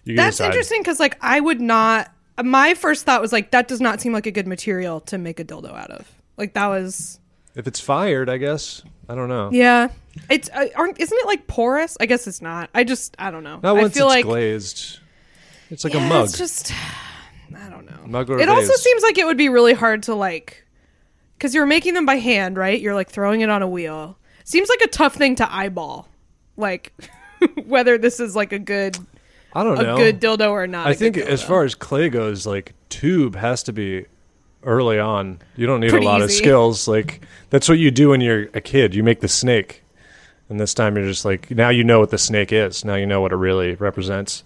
You 0.05 0.15
that's 0.15 0.37
decide. 0.37 0.47
interesting 0.47 0.81
because 0.81 1.01
like 1.01 1.19
I 1.21 1.41
would 1.41 1.61
not. 1.61 2.13
My 2.43 2.75
first 2.75 3.05
thought 3.05 3.21
was 3.21 3.33
like 3.33 3.51
that 3.51 3.67
does 3.67 3.81
not 3.81 4.01
seem 4.01 4.13
like 4.13 4.27
a 4.27 4.31
good 4.31 4.47
material 4.47 5.01
to 5.03 5.19
make 5.19 5.41
a 5.41 5.45
dildo 5.45 5.75
out 5.77 5.91
of. 5.91 6.09
Like 6.37 6.55
that 6.55 6.69
was 6.69 7.19
If 7.57 7.67
it's 7.67 7.81
fired, 7.81 8.29
I 8.31 8.37
guess. 8.37 8.83
I 9.09 9.17
don't 9.17 9.29
know. 9.29 9.51
yeah. 9.53 9.89
It's 10.31 10.49
uh, 10.51 10.69
aren't 10.77 11.01
isn't 11.01 11.19
it 11.19 11.27
like 11.27 11.47
porous? 11.49 11.97
I 12.01 12.07
guess 12.07 12.27
it's 12.29 12.41
not. 12.41 12.71
I 12.75 12.85
just 12.85 13.17
I 13.19 13.31
don't 13.33 13.43
know. 13.45 13.59
Not 13.63 13.77
I 13.77 13.81
feel 13.89 14.07
it's 14.07 14.15
like 14.15 14.25
glazed. 14.25 14.99
It's 15.71 15.85
like 15.85 15.95
a 15.95 16.01
mug. 16.01 16.27
It's 16.29 16.39
just 16.39 16.73
I 17.57 17.69
don't 17.71 17.87
know. 17.87 18.07
Mug 18.07 18.31
or 18.31 18.39
it 18.39 18.49
also 18.49 18.67
vase. 18.69 18.83
seems 18.83 19.03
like 19.03 19.19
it 19.19 19.27
would 19.27 19.37
be 19.37 19.49
really 19.49 19.75
hard 19.75 20.03
to 20.05 20.15
like 20.15 20.65
because 21.37 21.55
you're 21.55 21.67
making 21.67 21.95
them 21.95 22.07
by 22.07 22.17
hand, 22.17 22.57
right? 22.57 22.81
You're 22.81 22.95
like 22.95 23.11
throwing 23.11 23.41
it 23.41 23.51
on 23.51 23.63
a 23.63 23.69
wheel. 23.69 24.17
Seems 24.45 24.69
like 24.69 24.81
a 24.83 24.89
tough 24.89 25.15
thing 25.15 25.35
to 25.37 25.53
eyeball, 25.55 26.09
like 26.57 26.93
whether 27.65 27.99
this 27.99 28.21
is 28.21 28.35
like 28.37 28.53
a 28.53 28.59
good 28.59 28.97
I 29.53 29.63
don't 29.63 29.79
a 29.79 29.83
know. 29.83 29.97
good 29.97 30.21
dildo 30.21 30.51
or 30.51 30.67
not. 30.67 30.87
I 30.87 30.95
think 30.95 31.17
as 31.17 31.43
far 31.43 31.65
as 31.65 31.75
clay 31.75 32.09
goes, 32.09 32.47
like 32.47 32.75
tube 32.89 33.37
has 33.37 33.63
to 33.65 33.73
be 33.73 34.07
early 34.63 34.99
on. 34.99 35.41
You 35.57 35.67
don't 35.67 35.81
need 35.81 35.91
Pretty 35.91 36.07
a 36.07 36.09
lot 36.09 36.23
of 36.23 36.31
skills. 36.31 36.89
Like 36.89 37.23
that's 37.51 37.69
what 37.69 37.79
you 37.79 37.91
do 37.91 38.11
when 38.11 38.21
you're 38.21 38.49
a 38.55 38.61
kid. 38.61 38.95
You 38.95 39.03
make 39.03 39.21
the 39.21 39.29
snake, 39.29 39.83
and 40.49 40.59
this 40.61 40.75
time 40.75 40.97
you're 40.97 41.07
just 41.07 41.25
like 41.25 41.51
now 41.51 41.69
you 41.69 41.85
know 41.85 42.01
what 42.01 42.11
the 42.11 42.19
snake 42.19 42.53
is. 42.53 42.85
Now 42.85 42.95
you 42.95 43.07
know 43.07 43.21
what 43.21 43.33
it 43.33 43.37
really 43.37 43.75
represents. 43.75 44.45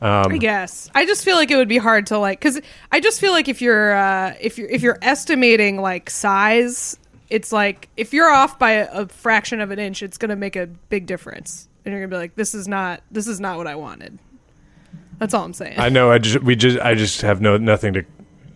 Um, 0.00 0.32
I 0.32 0.38
guess 0.38 0.88
I 0.94 1.06
just 1.06 1.24
feel 1.24 1.34
like 1.34 1.50
it 1.50 1.56
would 1.56 1.68
be 1.68 1.78
hard 1.78 2.06
to 2.06 2.18
like 2.18 2.38
because 2.38 2.60
I 2.92 3.00
just 3.00 3.20
feel 3.20 3.32
like 3.32 3.48
if 3.48 3.60
you're 3.60 3.94
uh, 3.94 4.34
if 4.40 4.56
you're 4.56 4.68
if 4.68 4.82
you're 4.82 4.98
estimating 5.02 5.80
like 5.80 6.08
size, 6.08 6.96
it's 7.30 7.50
like 7.50 7.88
if 7.96 8.12
you're 8.12 8.30
off 8.30 8.58
by 8.58 8.72
a, 8.72 8.90
a 8.92 9.08
fraction 9.08 9.60
of 9.60 9.72
an 9.72 9.80
inch, 9.80 10.02
it's 10.02 10.16
gonna 10.16 10.36
make 10.36 10.54
a 10.54 10.66
big 10.66 11.06
difference, 11.06 11.68
and 11.84 11.92
you're 11.92 12.00
gonna 12.00 12.16
be 12.16 12.20
like, 12.20 12.36
this 12.36 12.54
is 12.54 12.68
not 12.68 13.02
this 13.10 13.26
is 13.26 13.40
not 13.40 13.56
what 13.56 13.66
I 13.66 13.74
wanted. 13.74 14.18
That's 15.18 15.34
all 15.34 15.44
I'm 15.44 15.52
saying. 15.52 15.80
I 15.80 15.88
know. 15.88 16.12
I 16.12 16.18
just 16.18 16.44
we 16.44 16.54
just 16.54 16.78
I 16.78 16.94
just 16.94 17.22
have 17.22 17.40
no 17.40 17.56
nothing 17.56 17.94
to 17.94 18.04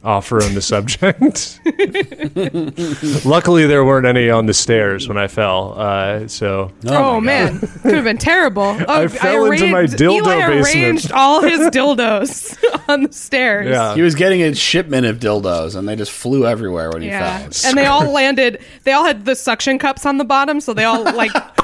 offer 0.04 0.42
on 0.42 0.54
the 0.54 0.60
subject. 0.62 1.60
Luckily, 3.24 3.66
there 3.66 3.84
weren't 3.84 4.06
any 4.06 4.30
on 4.30 4.46
the 4.46 4.54
stairs 4.54 5.08
when 5.08 5.16
I 5.16 5.28
fell. 5.28 5.74
Uh, 5.78 6.26
so 6.28 6.72
oh 6.86 7.20
man, 7.20 7.58
could 7.60 7.94
have 7.94 8.04
been 8.04 8.18
terrible. 8.18 8.62
Oh, 8.92 9.02
I 9.04 9.08
fell 9.08 9.44
into 9.50 9.68
my 9.68 9.78
arranged- 9.80 9.94
dildo 9.94 10.16
Eli 10.26 10.46
basement. 10.48 10.84
arranged 10.84 11.12
all 11.12 11.40
his 11.42 11.60
dildos 11.70 12.56
on 12.88 13.04
the 13.04 13.12
stairs. 13.12 13.68
yeah, 13.68 13.94
He 13.94 14.02
was 14.02 14.14
getting 14.14 14.42
a 14.42 14.54
shipment 14.54 15.06
of 15.06 15.18
dildos, 15.18 15.76
and 15.76 15.88
they 15.88 15.94
just 15.96 16.10
flew 16.10 16.46
everywhere 16.46 16.90
when 16.90 17.02
he 17.02 17.08
Yeah, 17.08 17.48
fell. 17.48 17.70
and 17.70 17.78
they 17.78 17.86
all 17.86 18.10
landed. 18.10 18.60
They 18.84 18.92
all 18.92 19.04
had 19.04 19.24
the 19.24 19.34
suction 19.36 19.78
cups 19.78 20.04
on 20.04 20.18
the 20.18 20.24
bottom, 20.24 20.60
so 20.60 20.74
they 20.74 20.84
all 20.84 21.02
like 21.04 21.30
stuck. 21.30 21.61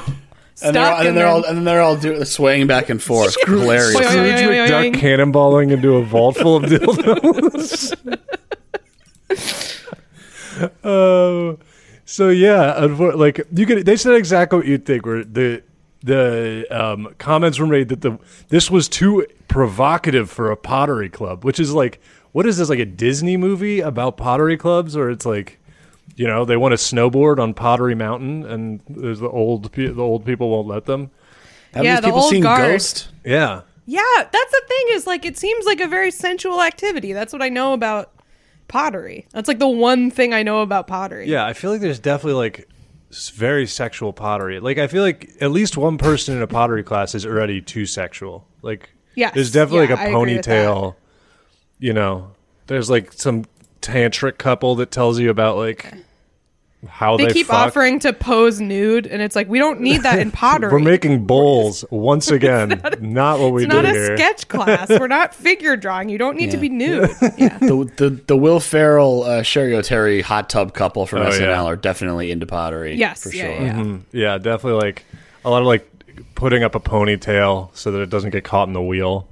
And 0.61 0.75
they're, 0.75 0.85
all, 0.85 0.97
and 0.97 0.99
then 0.99 1.07
and 1.07 1.17
they're 1.17 1.27
all 1.27 1.43
and 1.43 1.57
then 1.57 1.63
they're 1.63 1.81
all 1.81 1.95
do, 1.95 2.25
swaying 2.25 2.67
back 2.67 2.89
and 2.89 3.01
forth. 3.01 3.35
Hilarious. 3.45 3.95
Boing, 3.95 4.03
boing, 4.03 4.37
Scrooge 4.37 4.41
boing, 4.41 4.67
boing, 4.67 4.93
McDuck 4.93 4.95
cannonballing 4.95 5.71
into 5.71 5.95
a 5.95 6.03
vault 6.03 6.37
full 6.37 6.57
of 6.57 6.63
dildos. 6.63 8.17
Oh, 10.83 11.57
so 12.05 12.29
yeah, 12.29 12.73
like 12.75 13.39
you 13.53 13.65
could. 13.65 13.85
They 13.85 13.95
said 13.95 14.15
exactly 14.15 14.57
what 14.59 14.67
you'd 14.67 14.85
think. 14.85 15.05
Where 15.05 15.23
the 15.23 15.63
the 16.03 16.65
um, 16.69 17.15
comments 17.17 17.59
were 17.59 17.67
made 17.67 17.89
that 17.89 18.01
the 18.01 18.19
this 18.49 18.69
was 18.69 18.89
too 18.89 19.25
provocative 19.47 20.29
for 20.29 20.51
a 20.51 20.57
pottery 20.57 21.09
club, 21.09 21.45
which 21.45 21.59
is 21.59 21.73
like, 21.73 22.01
what 22.31 22.45
is 22.45 22.57
this 22.57 22.69
like 22.69 22.79
a 22.79 22.85
Disney 22.85 23.37
movie 23.37 23.79
about 23.79 24.17
pottery 24.17 24.57
clubs, 24.57 24.95
or 24.97 25.09
it's 25.09 25.25
like. 25.25 25.58
You 26.15 26.27
know, 26.27 26.43
they 26.45 26.57
want 26.57 26.73
to 26.73 26.75
snowboard 26.77 27.39
on 27.39 27.53
Pottery 27.53 27.95
Mountain, 27.95 28.45
and 28.45 28.81
there's 28.89 29.19
the 29.19 29.29
old 29.29 29.71
the 29.71 29.93
old 29.97 30.25
people 30.25 30.49
won't 30.49 30.67
let 30.67 30.85
them. 30.85 31.11
Have 31.73 31.83
Yeah, 31.85 31.95
these 31.95 32.01
the 32.01 32.07
people 32.07 32.21
old 32.21 32.31
seen 32.31 32.43
guard. 32.43 32.71
Ghost? 32.71 33.09
Yeah, 33.23 33.61
Yeah, 33.85 34.01
that's 34.17 34.51
the 34.51 34.61
thing. 34.67 34.85
Is 34.91 35.07
like 35.07 35.25
it 35.25 35.37
seems 35.37 35.65
like 35.65 35.79
a 35.79 35.87
very 35.87 36.11
sensual 36.11 36.61
activity. 36.61 37.13
That's 37.13 37.31
what 37.31 37.41
I 37.41 37.49
know 37.49 37.73
about 37.73 38.11
pottery. 38.67 39.27
That's 39.31 39.47
like 39.47 39.59
the 39.59 39.67
one 39.67 40.11
thing 40.11 40.33
I 40.33 40.43
know 40.43 40.61
about 40.61 40.87
pottery. 40.87 41.27
Yeah, 41.29 41.45
I 41.45 41.53
feel 41.53 41.71
like 41.71 41.81
there's 41.81 41.99
definitely 41.99 42.33
like 42.33 42.67
s- 43.11 43.29
very 43.29 43.65
sexual 43.65 44.11
pottery. 44.13 44.59
Like 44.59 44.77
I 44.77 44.87
feel 44.87 45.03
like 45.03 45.29
at 45.41 45.51
least 45.51 45.77
one 45.77 45.97
person 45.97 46.35
in 46.35 46.41
a 46.41 46.47
pottery 46.47 46.83
class 46.83 47.15
is 47.15 47.25
already 47.25 47.61
too 47.61 47.85
sexual. 47.85 48.45
Like 48.61 48.89
Yes, 49.15 49.33
there's 49.33 49.51
definitely 49.51 49.87
yeah, 49.87 49.93
like 49.95 49.99
I 49.99 50.05
a 50.05 50.17
agree 50.19 50.35
with 50.37 50.45
ponytail. 50.45 50.95
You 51.79 51.93
know, 51.93 52.31
there's 52.67 52.89
like 52.89 53.13
some 53.13 53.45
tantric 53.81 54.37
couple 54.37 54.75
that 54.75 54.91
tells 54.91 55.19
you 55.19 55.29
about 55.29 55.57
like 55.57 55.93
how 56.87 57.17
they 57.17 57.25
they, 57.25 57.33
keep 57.33 57.47
fuck. 57.47 57.67
offering 57.67 57.99
to 57.99 58.13
pose 58.13 58.61
nude, 58.61 59.05
and 59.05 59.21
it's 59.21 59.35
like 59.35 59.49
we 59.49 59.59
don't 59.59 59.81
need 59.81 60.03
that 60.03 60.17
in 60.19 60.31
pottery. 60.31 60.71
We're 60.71 60.79
making 60.79 61.25
bowls 61.25 61.83
once 61.91 62.31
again. 62.31 62.81
not, 63.01 63.39
what 63.39 63.51
we 63.51 63.65
do. 63.65 63.65
it's 63.65 63.75
do 63.75 63.81
not 63.81 63.85
a 63.85 63.89
here. 63.89 64.15
sketch 64.17 64.47
class. 64.47 64.87
We're 64.89 65.07
not 65.07 65.35
figure 65.35 65.75
drawing. 65.75 66.07
You 66.07 66.17
don't 66.17 66.37
need 66.37 66.51
to 66.51 66.57
be 66.57 66.69
nude. 66.69 67.09
Yeah. 67.37 67.57
the, 67.57 67.91
the 67.97 68.09
the 68.27 68.37
Will 68.37 68.61
Ferrell 68.61 69.23
uh, 69.23 69.43
Sherry 69.43 69.75
O'Terry 69.75 70.21
hot 70.21 70.49
tub 70.49 70.73
couple 70.73 71.05
from 71.05 71.19
Oh, 71.23 71.29
SNL 71.29 71.39
yeah. 71.41 71.63
are 71.65 71.75
definitely 71.75 72.31
into 72.31 72.45
pottery. 72.45 72.95
Yes, 72.95 73.23
for 73.23 73.31
sure. 73.31 73.41
yeah. 73.49 73.73
Mm, 73.73 74.01
yeah, 74.13 74.37
definitely 74.37 74.79
like 74.81 75.03
a 75.43 75.49
lot 75.49 75.61
of 75.61 75.67
like 75.67 75.85
putting 76.35 76.63
up 76.63 76.75
a 76.75 76.79
ponytail 76.79 77.75
so 77.75 77.91
that 77.91 77.99
it 77.99 78.09
doesn't 78.09 78.29
get 78.29 78.45
caught 78.45 78.69
in 78.69 78.73
the 78.73 78.81
wheel. 78.81 79.27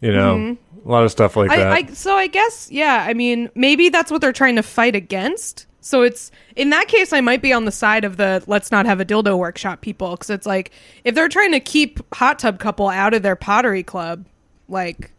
You 0.00 0.12
know, 0.12 0.56
a 0.84 0.88
lot 0.88 1.04
of 1.04 1.10
stuff 1.10 1.36
like 1.36 1.50
that. 1.50 1.72
I, 1.72 1.76
I 1.76 1.86
so 1.86 2.14
I 2.16 2.26
guess 2.26 2.70
yeah. 2.70 3.04
I 3.08 3.14
mean, 3.14 3.50
maybe 3.54 3.88
that's 3.88 4.10
what 4.10 4.20
they're 4.20 4.32
trying 4.32 4.56
to 4.56 4.62
fight 4.62 4.96
against. 4.96 5.66
So 5.80 6.02
it's 6.02 6.30
in 6.56 6.70
that 6.70 6.88
case, 6.88 7.12
I 7.12 7.20
might 7.20 7.42
be 7.42 7.52
on 7.52 7.64
the 7.64 7.72
side 7.72 8.04
of 8.04 8.16
the 8.16 8.42
let's 8.46 8.70
not 8.70 8.86
have 8.86 9.00
a 9.00 9.04
dildo 9.04 9.36
workshop 9.38 9.80
people 9.80 10.12
because 10.12 10.30
it's 10.30 10.46
like 10.46 10.70
if 11.04 11.14
they're 11.14 11.28
trying 11.28 11.52
to 11.52 11.60
keep 11.60 12.00
hot 12.14 12.38
tub 12.38 12.58
couple 12.58 12.88
out 12.88 13.14
of 13.14 13.22
their 13.22 13.36
pottery 13.36 13.82
club, 13.82 14.24
like 14.68 15.10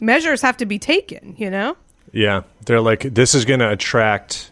measures 0.00 0.42
have 0.42 0.56
to 0.58 0.66
be 0.66 0.78
taken. 0.78 1.34
You 1.38 1.50
know, 1.50 1.76
yeah, 2.12 2.42
they're 2.66 2.80
like 2.80 3.02
this 3.02 3.34
is 3.34 3.44
going 3.44 3.60
to 3.60 3.70
attract 3.70 4.50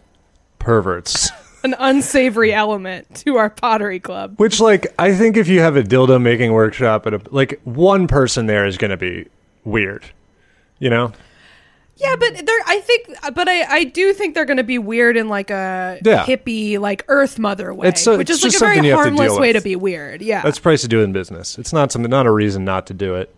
perverts. 0.59 1.29
an 1.63 1.75
unsavory 1.77 2.53
element 2.53 3.15
to 3.15 3.37
our 3.37 3.49
pottery 3.49 3.99
club. 3.99 4.33
Which, 4.37 4.59
like, 4.59 4.87
I 4.97 5.13
think 5.13 5.37
if 5.37 5.47
you 5.47 5.59
have 5.59 5.75
a 5.75 5.83
dildo 5.83 6.21
making 6.21 6.53
workshop 6.53 7.05
at 7.07 7.13
a 7.13 7.21
like 7.29 7.61
one 7.63 8.07
person 8.07 8.47
there 8.47 8.65
is 8.65 8.77
going 8.77 8.91
to 8.91 8.97
be 8.97 9.27
weird. 9.63 10.05
You 10.81 10.89
know? 10.89 11.13
Yeah, 11.97 12.15
but 12.19 12.43
they're. 12.45 12.61
I 12.65 12.79
think, 12.79 13.15
but 13.35 13.47
I, 13.47 13.61
I 13.75 13.83
do 13.83 14.11
think 14.13 14.33
they're 14.33 14.45
going 14.45 14.57
to 14.57 14.63
be 14.63 14.79
weird 14.79 15.15
in 15.15 15.29
like 15.29 15.51
a 15.51 15.99
Yeah. 16.03 16.25
hippie, 16.25 16.79
like 16.79 17.05
Earth 17.07 17.37
Mother 17.37 17.71
way, 17.73 17.89
It's 17.89 18.01
so- 18.01 18.17
which 18.17 18.29
it's 18.31 18.39
is 18.39 18.43
like 18.43 18.49
a 18.49 18.51
just 18.53 18.59
very 18.63 18.75
you 18.77 18.91
have 18.91 18.99
to 18.99 19.03
harmless 19.03 19.31
deal 19.33 19.39
way 19.39 19.53
to 19.53 19.57
with. 19.57 19.63
be 19.63 19.75
weird. 19.75 20.21
Yeah, 20.23 20.41
That's 20.41 20.57
price 20.57 20.81
to 20.81 20.87
do 20.87 21.01
in 21.03 21.13
business. 21.13 21.59
It's 21.59 21.71
not 21.71 21.91
something, 21.91 22.09
not 22.09 22.25
a 22.25 22.31
reason 22.31 22.65
not 22.65 22.87
to 22.87 22.95
do 22.95 23.15
it. 23.15 23.33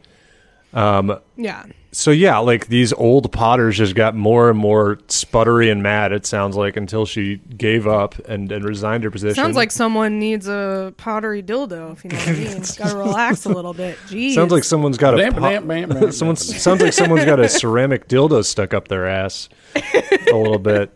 Um 0.74 1.20
Yeah. 1.36 1.65
So 1.95 2.10
yeah, 2.10 2.40
like 2.40 2.68
these 2.68 2.91
old 2.91 3.32
potters 3.32 3.78
just 3.78 3.94
got 3.94 4.15
more 4.15 4.49
and 4.49 4.57
more 4.57 4.95
sputtery 5.07 5.72
and 5.72 5.84
mad. 5.84 6.11
It 6.11 6.26
sounds 6.26 6.56
like 6.56 6.76
until 6.76 7.06
she 7.06 7.38
gave 7.56 7.86
up 7.88 8.15
and, 8.28 8.52
and 8.52 8.65
resigned 8.65 9.03
her 9.03 9.11
position. 9.11 9.36
Sounds 9.36 9.56
like 9.56 9.70
someone 9.70 10.18
needs 10.20 10.48
a 10.48 10.94
pottery 10.98 11.44
dildo. 11.44 11.94
If 11.94 12.03
you 12.03 12.10
know 12.10 12.18
what 12.18 12.28
I 12.28 12.32
mean, 12.34 12.64
Got 12.78 12.90
to 12.90 12.98
relax 12.98 13.45
a 13.45 13.49
little 13.49 13.74
bit. 13.74 13.98
Jeez. 14.07 14.34
sounds 14.34 14.52
like 14.52 14.64
someone's 14.64 14.98
got 14.98 15.14
a 15.14 15.18
Bam, 15.18 15.34
po- 15.36 15.41
bam, 15.41 15.68
bam, 15.68 15.90
bam, 15.90 16.11
someone 16.11 16.36
sounds 16.36 16.82
like 16.82 16.94
someone's 16.94 17.26
got 17.26 17.40
a 17.40 17.48
ceramic 17.49 18.07
dildo 18.07 18.44
stuck 18.44 18.74
up 18.74 18.88
their 18.88 19.07
ass 19.07 19.48
a 19.76 20.36
little 20.36 20.57
bit. 20.60 20.91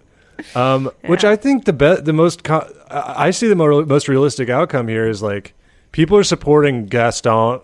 Um, 0.55 0.89
Which 1.05 1.23
I 1.23 1.35
think 1.35 1.65
the 1.65 1.73
be- 1.73 2.01
the 2.01 2.13
most 2.13 2.43
co- 2.43 2.67
I 2.89 3.27
I 3.27 3.31
see 3.31 3.47
the 3.47 3.55
mo- 3.55 3.85
most 3.85 4.07
realistic 4.07 4.49
outcome 4.49 4.87
here 4.87 5.07
is 5.07 5.21
like 5.21 5.53
people 5.91 6.17
are 6.17 6.23
supporting 6.23 6.87
Gaston. 6.87 7.59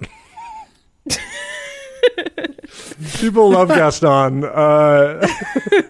people 3.16 3.50
love 3.50 3.70
Gaston. 3.70 4.44
Uh, 4.44 5.28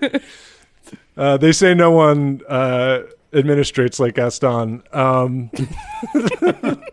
uh, 1.17 1.37
they 1.37 1.51
say 1.51 1.73
no 1.73 1.91
one 1.91 2.41
uh, 2.47 3.01
administrates 3.31 3.99
like 3.99 4.15
Gaston. 4.15 4.83
Um, 4.91 5.49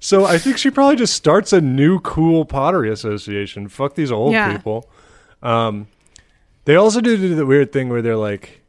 so 0.00 0.24
I 0.24 0.38
think 0.38 0.58
she 0.58 0.70
probably 0.70 0.96
just 0.96 1.14
starts 1.14 1.52
a 1.52 1.60
new 1.60 2.00
cool 2.00 2.44
pottery 2.44 2.90
association. 2.90 3.68
Fuck 3.68 3.94
these 3.94 4.12
old 4.12 4.32
Yeah. 4.32 4.56
people. 4.56 4.88
Um, 5.42 5.88
they 6.64 6.76
also 6.76 7.00
do, 7.00 7.16
do 7.16 7.34
the 7.34 7.46
weird 7.46 7.72
thing 7.72 7.88
where 7.88 8.02
they're 8.02 8.16
like, 8.16 8.60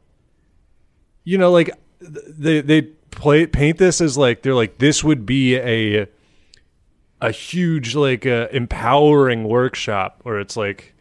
you 1.24 1.36
know, 1.38 1.50
like 1.50 1.70
they 2.00 2.60
they 2.62 2.82
play 3.10 3.46
paint 3.46 3.76
this 3.76 4.00
as 4.00 4.16
like 4.16 4.40
they're 4.42 4.54
like 4.54 4.78
this 4.78 5.04
would 5.04 5.26
be 5.26 5.56
a 5.56 6.06
a 7.20 7.30
huge 7.30 7.94
like 7.94 8.26
uh, 8.26 8.48
empowering 8.52 9.44
workshop 9.44 10.20
where 10.22 10.40
it's 10.40 10.56
like 10.56 10.94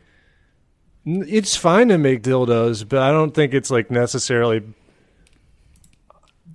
it's 1.06 1.56
fine 1.56 1.88
to 1.90 1.98
make 1.98 2.22
dildos, 2.24 2.88
but 2.88 3.00
I 3.02 3.12
don't 3.12 3.34
think 3.34 3.54
it's 3.54 3.72
like 3.72 3.90
necessarily 3.90 4.62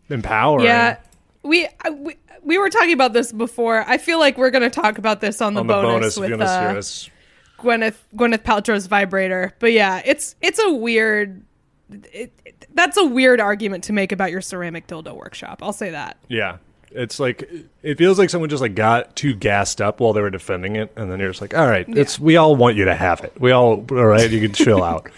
empowering. 0.09 0.67
yeah. 0.67 0.99
We, 1.43 1.67
I- 1.85 1.91
we 1.91 2.17
we 2.43 2.59
were 2.59 2.69
talking 2.69 2.93
about 2.93 3.15
this 3.15 3.33
before. 3.33 3.85
I 3.89 3.97
feel 3.97 4.19
like 4.19 4.37
we're 4.37 4.51
going 4.51 4.63
to 4.63 4.69
talk 4.71 4.99
about 4.99 5.23
this 5.23 5.41
on 5.41 5.55
the, 5.55 5.61
on 5.61 5.67
the 5.67 5.73
bonus, 5.73 6.17
bonus, 6.19 6.31
with 6.31 6.41
uh. 6.43 7.63
Gwyneth 7.63 7.97
Gwyneth 8.15 8.43
Paltrow's 8.43 8.87
vibrator. 8.87 9.55
But 9.59 9.73
yeah, 9.73 10.03
it's 10.05 10.37
it's 10.43 10.59
a 10.59 10.73
weird. 10.73 11.43
It, 11.91 12.33
it- 12.45 12.67
that's 12.75 12.97
a 12.97 13.05
weird 13.05 13.41
argument 13.41 13.85
to 13.85 13.93
make 13.93 14.11
about 14.11 14.31
your 14.33 14.41
ceramic 14.41 14.87
dildo 14.89 15.15
workshop. 15.17 15.61
I'll 15.63 15.73
say 15.73 15.91
that. 15.91 16.17
Yeah. 16.29 16.57
It's 16.95 17.19
like 17.19 17.51
it 17.83 17.99
feels 17.99 18.19
like 18.19 18.31
someone 18.31 18.49
just 18.49 18.63
like 18.63 18.75
got 18.75 19.17
too 19.17 19.35
gassed 19.35 19.81
up 19.83 20.01
while 20.01 20.13
they 20.13 20.21
were 20.21 20.31
defending 20.31 20.77
it, 20.77 20.93
and 20.97 21.11
then 21.11 21.19
you're 21.21 21.31
just 21.31 21.41
like, 21.41 21.55
all 21.57 21.67
right, 21.67 21.85
it's 21.89 22.19
we 22.19 22.37
all 22.37 22.55
want 22.57 22.77
you 22.77 22.85
to 22.87 22.95
have 22.95 23.21
it. 23.23 23.33
We 23.41 23.51
all 23.51 23.85
all 23.91 24.07
right, 24.07 24.31
you 24.31 24.41
can 24.41 24.53
chill 24.53 24.83
out. 24.85 25.11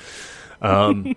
Um, 0.62 1.14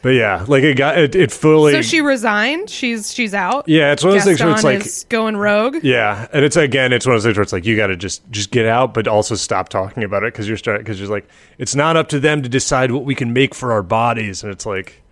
but 0.00 0.08
yeah, 0.10 0.44
like 0.48 0.64
it 0.64 0.76
got 0.76 0.98
it, 0.98 1.14
it 1.14 1.30
fully. 1.30 1.72
So 1.74 1.82
she 1.82 2.00
resigned. 2.00 2.70
She's 2.70 3.12
she's 3.12 3.34
out. 3.34 3.68
Yeah, 3.68 3.92
it's 3.92 4.02
one 4.02 4.16
of 4.16 4.24
those 4.24 4.24
things 4.24 4.40
where 4.64 4.74
it's 4.74 5.02
like- 5.04 5.08
going 5.10 5.36
rogue. 5.36 5.76
Yeah, 5.82 6.26
and 6.32 6.44
it's 6.44 6.56
again, 6.56 6.92
it's 6.92 7.06
one 7.06 7.14
of 7.14 7.22
those 7.22 7.28
things 7.28 7.36
where 7.36 7.42
it's 7.42 7.52
like 7.52 7.66
you 7.66 7.76
got 7.76 7.88
to 7.88 7.96
just 7.96 8.28
just 8.30 8.50
get 8.50 8.66
out, 8.66 8.94
but 8.94 9.06
also 9.06 9.34
stop 9.34 9.68
talking 9.68 10.02
about 10.02 10.24
it 10.24 10.32
because 10.32 10.48
you're 10.48 10.56
starting 10.56 10.82
because 10.82 10.98
you're 10.98 11.10
like 11.10 11.28
it's 11.58 11.74
not 11.74 11.96
up 11.96 12.08
to 12.08 12.18
them 12.18 12.42
to 12.42 12.48
decide 12.48 12.90
what 12.90 13.04
we 13.04 13.14
can 13.14 13.32
make 13.32 13.54
for 13.54 13.70
our 13.70 13.82
bodies, 13.82 14.42
and 14.42 14.50
it's 14.50 14.64
like 14.66 15.02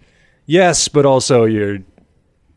yes, 0.47 0.89
but 0.89 1.07
also 1.07 1.45
you're 1.45 1.79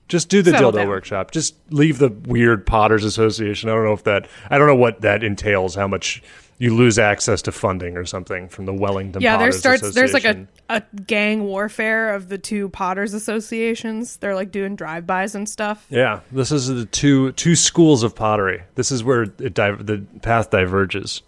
just 0.08 0.30
do 0.30 0.42
the 0.42 0.52
Settle 0.52 0.72
dildo 0.72 0.76
down. 0.76 0.88
workshop. 0.90 1.32
Just 1.32 1.56
leave 1.70 1.98
the 1.98 2.10
weird 2.10 2.66
Potters 2.66 3.04
Association. 3.04 3.70
I 3.70 3.74
don't 3.74 3.86
know 3.86 3.94
if 3.94 4.04
that 4.04 4.28
I 4.50 4.58
don't 4.58 4.68
know 4.68 4.76
what 4.76 5.02
that 5.02 5.24
entails. 5.24 5.76
How 5.76 5.88
much 5.88 6.22
you 6.60 6.76
lose 6.76 7.00
access 7.00 7.42
to 7.42 7.52
funding 7.52 7.98
or 7.98 8.06
something 8.06 8.48
from 8.48 8.66
the 8.66 8.74
Wellington. 8.74 9.22
Yeah, 9.22 9.38
there 9.38 9.48
Potters 9.48 9.60
starts. 9.60 9.94
There's 9.96 10.14
like 10.14 10.24
a, 10.24 10.48
a 10.70 10.82
gang 11.06 11.44
warfare 11.44 12.14
of 12.14 12.30
the 12.30 12.38
two 12.38 12.70
Potters 12.70 13.14
associations. 13.14 14.18
They're 14.18 14.36
like 14.36 14.52
doing 14.52 14.76
drive 14.76 15.08
bys 15.08 15.36
and 15.36 15.48
stuff. 15.50 15.86
Yeah, 15.90 16.22
this 16.32 16.52
is 16.52 16.68
the 16.68 16.86
two 16.86 17.32
two 17.34 17.56
schools 17.56 18.04
of 18.04 18.16
pottery. 18.16 18.64
This 18.76 18.92
is 18.92 19.04
where 19.04 19.24
it 19.24 19.54
div- 19.54 19.86
the 19.86 20.06
path 20.22 20.52
diverges 20.52 21.22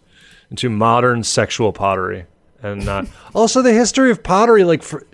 into 0.51 0.69
modern 0.69 1.23
sexual 1.23 1.73
pottery, 1.73 2.25
and 2.61 2.85
not 2.85 3.07
also 3.33 3.61
the 3.61 3.73
history 3.73 4.11
of 4.11 4.21
pottery. 4.23 4.63
Like, 4.63 4.83
for, 4.83 5.05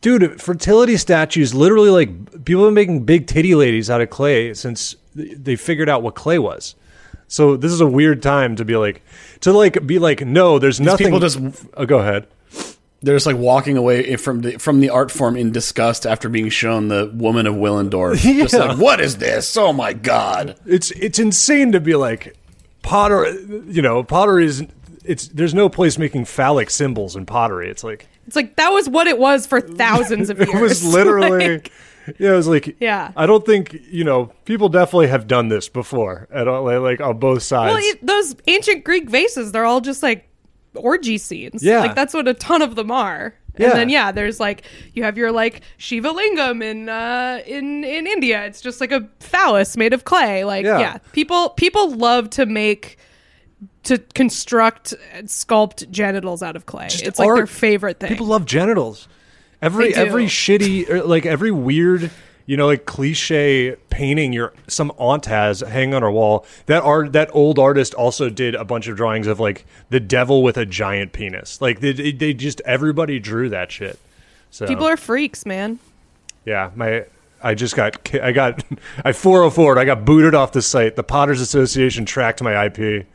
dude, 0.00 0.40
fertility 0.40 0.96
statues. 0.96 1.54
Literally, 1.54 1.90
like 1.90 2.44
people 2.44 2.62
have 2.64 2.68
been 2.68 2.74
making 2.74 3.04
big 3.04 3.26
titty 3.26 3.54
ladies 3.54 3.90
out 3.90 4.00
of 4.00 4.10
clay 4.10 4.54
since 4.54 4.96
they 5.14 5.56
figured 5.56 5.88
out 5.88 6.02
what 6.02 6.14
clay 6.14 6.38
was. 6.38 6.74
So 7.26 7.56
this 7.56 7.72
is 7.72 7.80
a 7.80 7.86
weird 7.86 8.22
time 8.22 8.56
to 8.56 8.64
be 8.64 8.76
like 8.76 9.02
to 9.40 9.52
like 9.52 9.86
be 9.86 9.98
like 9.98 10.24
no, 10.24 10.58
there's 10.58 10.80
nothing. 10.80 11.06
people 11.08 11.20
just- 11.20 11.38
oh, 11.76 11.86
go 11.86 11.98
ahead. 11.98 12.26
They're 13.00 13.14
just 13.14 13.26
like 13.26 13.36
walking 13.36 13.76
away 13.76 14.16
from 14.16 14.40
the 14.40 14.58
from 14.58 14.80
the 14.80 14.90
art 14.90 15.10
form 15.12 15.36
in 15.36 15.52
disgust 15.52 16.04
after 16.04 16.28
being 16.28 16.48
shown 16.48 16.88
the 16.88 17.08
woman 17.14 17.46
of 17.46 17.54
Willendorf. 17.54 18.16
Just 18.22 18.54
Yeah. 18.54 18.58
like, 18.64 18.78
what 18.78 19.00
is 19.00 19.18
this? 19.18 19.56
Oh 19.56 19.72
my 19.72 19.92
god! 19.92 20.58
it's 20.66 20.90
it's 20.90 21.20
insane 21.20 21.70
to 21.72 21.80
be 21.80 21.94
like 21.94 22.36
potter 22.82 23.30
you 23.68 23.82
know 23.82 24.02
pottery 24.02 24.46
is 24.46 24.64
it's 25.04 25.28
there's 25.28 25.54
no 25.54 25.68
place 25.68 25.96
making 25.98 26.24
phallic 26.24 26.70
symbols 26.70 27.14
in 27.14 27.24
pottery 27.26 27.68
it's 27.70 27.84
like 27.84 28.08
It's 28.28 28.36
like 28.36 28.54
that 28.56 28.68
was 28.70 28.88
what 28.88 29.06
it 29.08 29.18
was 29.18 29.44
for 29.46 29.60
thousands 29.84 30.30
of 30.30 30.38
years. 30.38 30.50
it 30.54 30.60
was 30.60 30.84
literally 30.94 31.48
Like, 31.48 31.72
yeah 32.18 32.32
it 32.32 32.36
was 32.36 32.46
like 32.48 32.76
Yeah. 32.80 33.10
i 33.16 33.26
don't 33.26 33.44
think 33.44 33.76
you 33.90 34.02
know 34.04 34.32
people 34.46 34.68
definitely 34.70 35.08
have 35.08 35.26
done 35.26 35.48
this 35.48 35.68
before 35.68 36.26
at 36.32 36.46
all 36.48 36.62
like, 36.64 36.80
like 36.80 37.00
on 37.02 37.18
both 37.18 37.42
sides 37.42 37.74
well, 37.74 37.82
it, 37.82 38.06
those 38.06 38.34
ancient 38.46 38.84
Greek 38.84 39.10
vases, 39.10 39.52
they're 39.52 39.66
all 39.66 39.80
just 39.82 40.02
like 40.02 40.24
orgy 40.74 41.18
scenes. 41.18 41.62
Yeah. 41.62 41.80
like 41.80 41.94
that's 41.94 42.14
what 42.14 42.28
a 42.28 42.34
ton 42.34 42.62
of 42.62 42.76
them 42.76 42.90
are. 42.90 43.34
Yeah. 43.58 43.70
And 43.70 43.78
then 43.78 43.88
yeah, 43.88 44.12
there's 44.12 44.38
like 44.38 44.62
you 44.94 45.02
have 45.02 45.18
your 45.18 45.32
like 45.32 45.62
Shiva 45.78 46.10
lingam 46.12 46.62
in 46.62 46.88
uh 46.88 47.40
in 47.46 47.82
in 47.84 48.06
India. 48.06 48.44
It's 48.46 48.60
just 48.60 48.80
like 48.80 48.92
a 48.92 49.08
phallus 49.20 49.76
made 49.76 49.92
of 49.92 50.04
clay. 50.04 50.44
Like 50.44 50.64
Yeah. 50.64 50.78
yeah, 50.78 50.98
people 51.12 51.50
people 51.50 51.90
love 51.96 52.30
to 52.30 52.46
make 52.46 52.96
to 53.84 53.98
construct 53.98 54.94
and 55.12 55.28
sculpt 55.28 55.90
genitals 55.90 56.42
out 56.42 56.56
of 56.56 56.66
clay. 56.66 56.88
Just 56.88 57.04
it's 57.04 57.18
like 57.18 57.34
their 57.34 57.46
favorite 57.46 58.00
thing. 58.00 58.08
people 58.08 58.26
love 58.26 58.44
genitals. 58.44 59.08
Every 59.60 59.94
every 59.94 60.26
shitty 60.26 60.88
or 60.88 61.02
like 61.02 61.26
every 61.26 61.50
weird 61.50 62.10
you 62.46 62.56
know 62.56 62.66
like 62.66 62.86
cliche 62.86 63.76
painting 63.90 64.32
your 64.32 64.52
some 64.68 64.92
aunt 64.96 65.26
has 65.26 65.60
hanging 65.60 65.94
on 65.94 66.02
her 66.02 66.10
wall 66.10 66.46
that 66.66 66.82
art 66.82 67.12
that 67.12 67.28
old 67.32 67.58
artist 67.58 67.92
also 67.94 68.30
did 68.30 68.54
a 68.54 68.64
bunch 68.64 68.86
of 68.86 68.96
drawings 68.96 69.26
of 69.26 69.40
like 69.40 69.66
the 69.90 70.00
devil 70.00 70.42
with 70.42 70.56
a 70.56 70.64
giant 70.64 71.12
penis. 71.12 71.60
Like 71.60 71.80
they, 71.80 71.92
they 71.92 72.12
they 72.12 72.34
just 72.34 72.60
everybody 72.64 73.18
drew 73.18 73.48
that 73.48 73.72
shit. 73.72 73.98
So. 74.50 74.66
People 74.66 74.86
are 74.86 74.96
freaks, 74.96 75.44
man. 75.44 75.78
yeah 76.44 76.70
my 76.76 77.04
I 77.42 77.54
just 77.54 77.74
got 77.74 78.14
I 78.14 78.32
got 78.32 78.64
I 79.04 79.12
404 79.12 79.78
I 79.78 79.84
got 79.84 80.04
booted 80.04 80.34
off 80.34 80.52
the 80.52 80.62
site. 80.62 80.94
The 80.94 81.02
Potters 81.02 81.40
Association 81.40 82.04
tracked 82.04 82.42
my 82.42 82.66
IP 82.66 83.06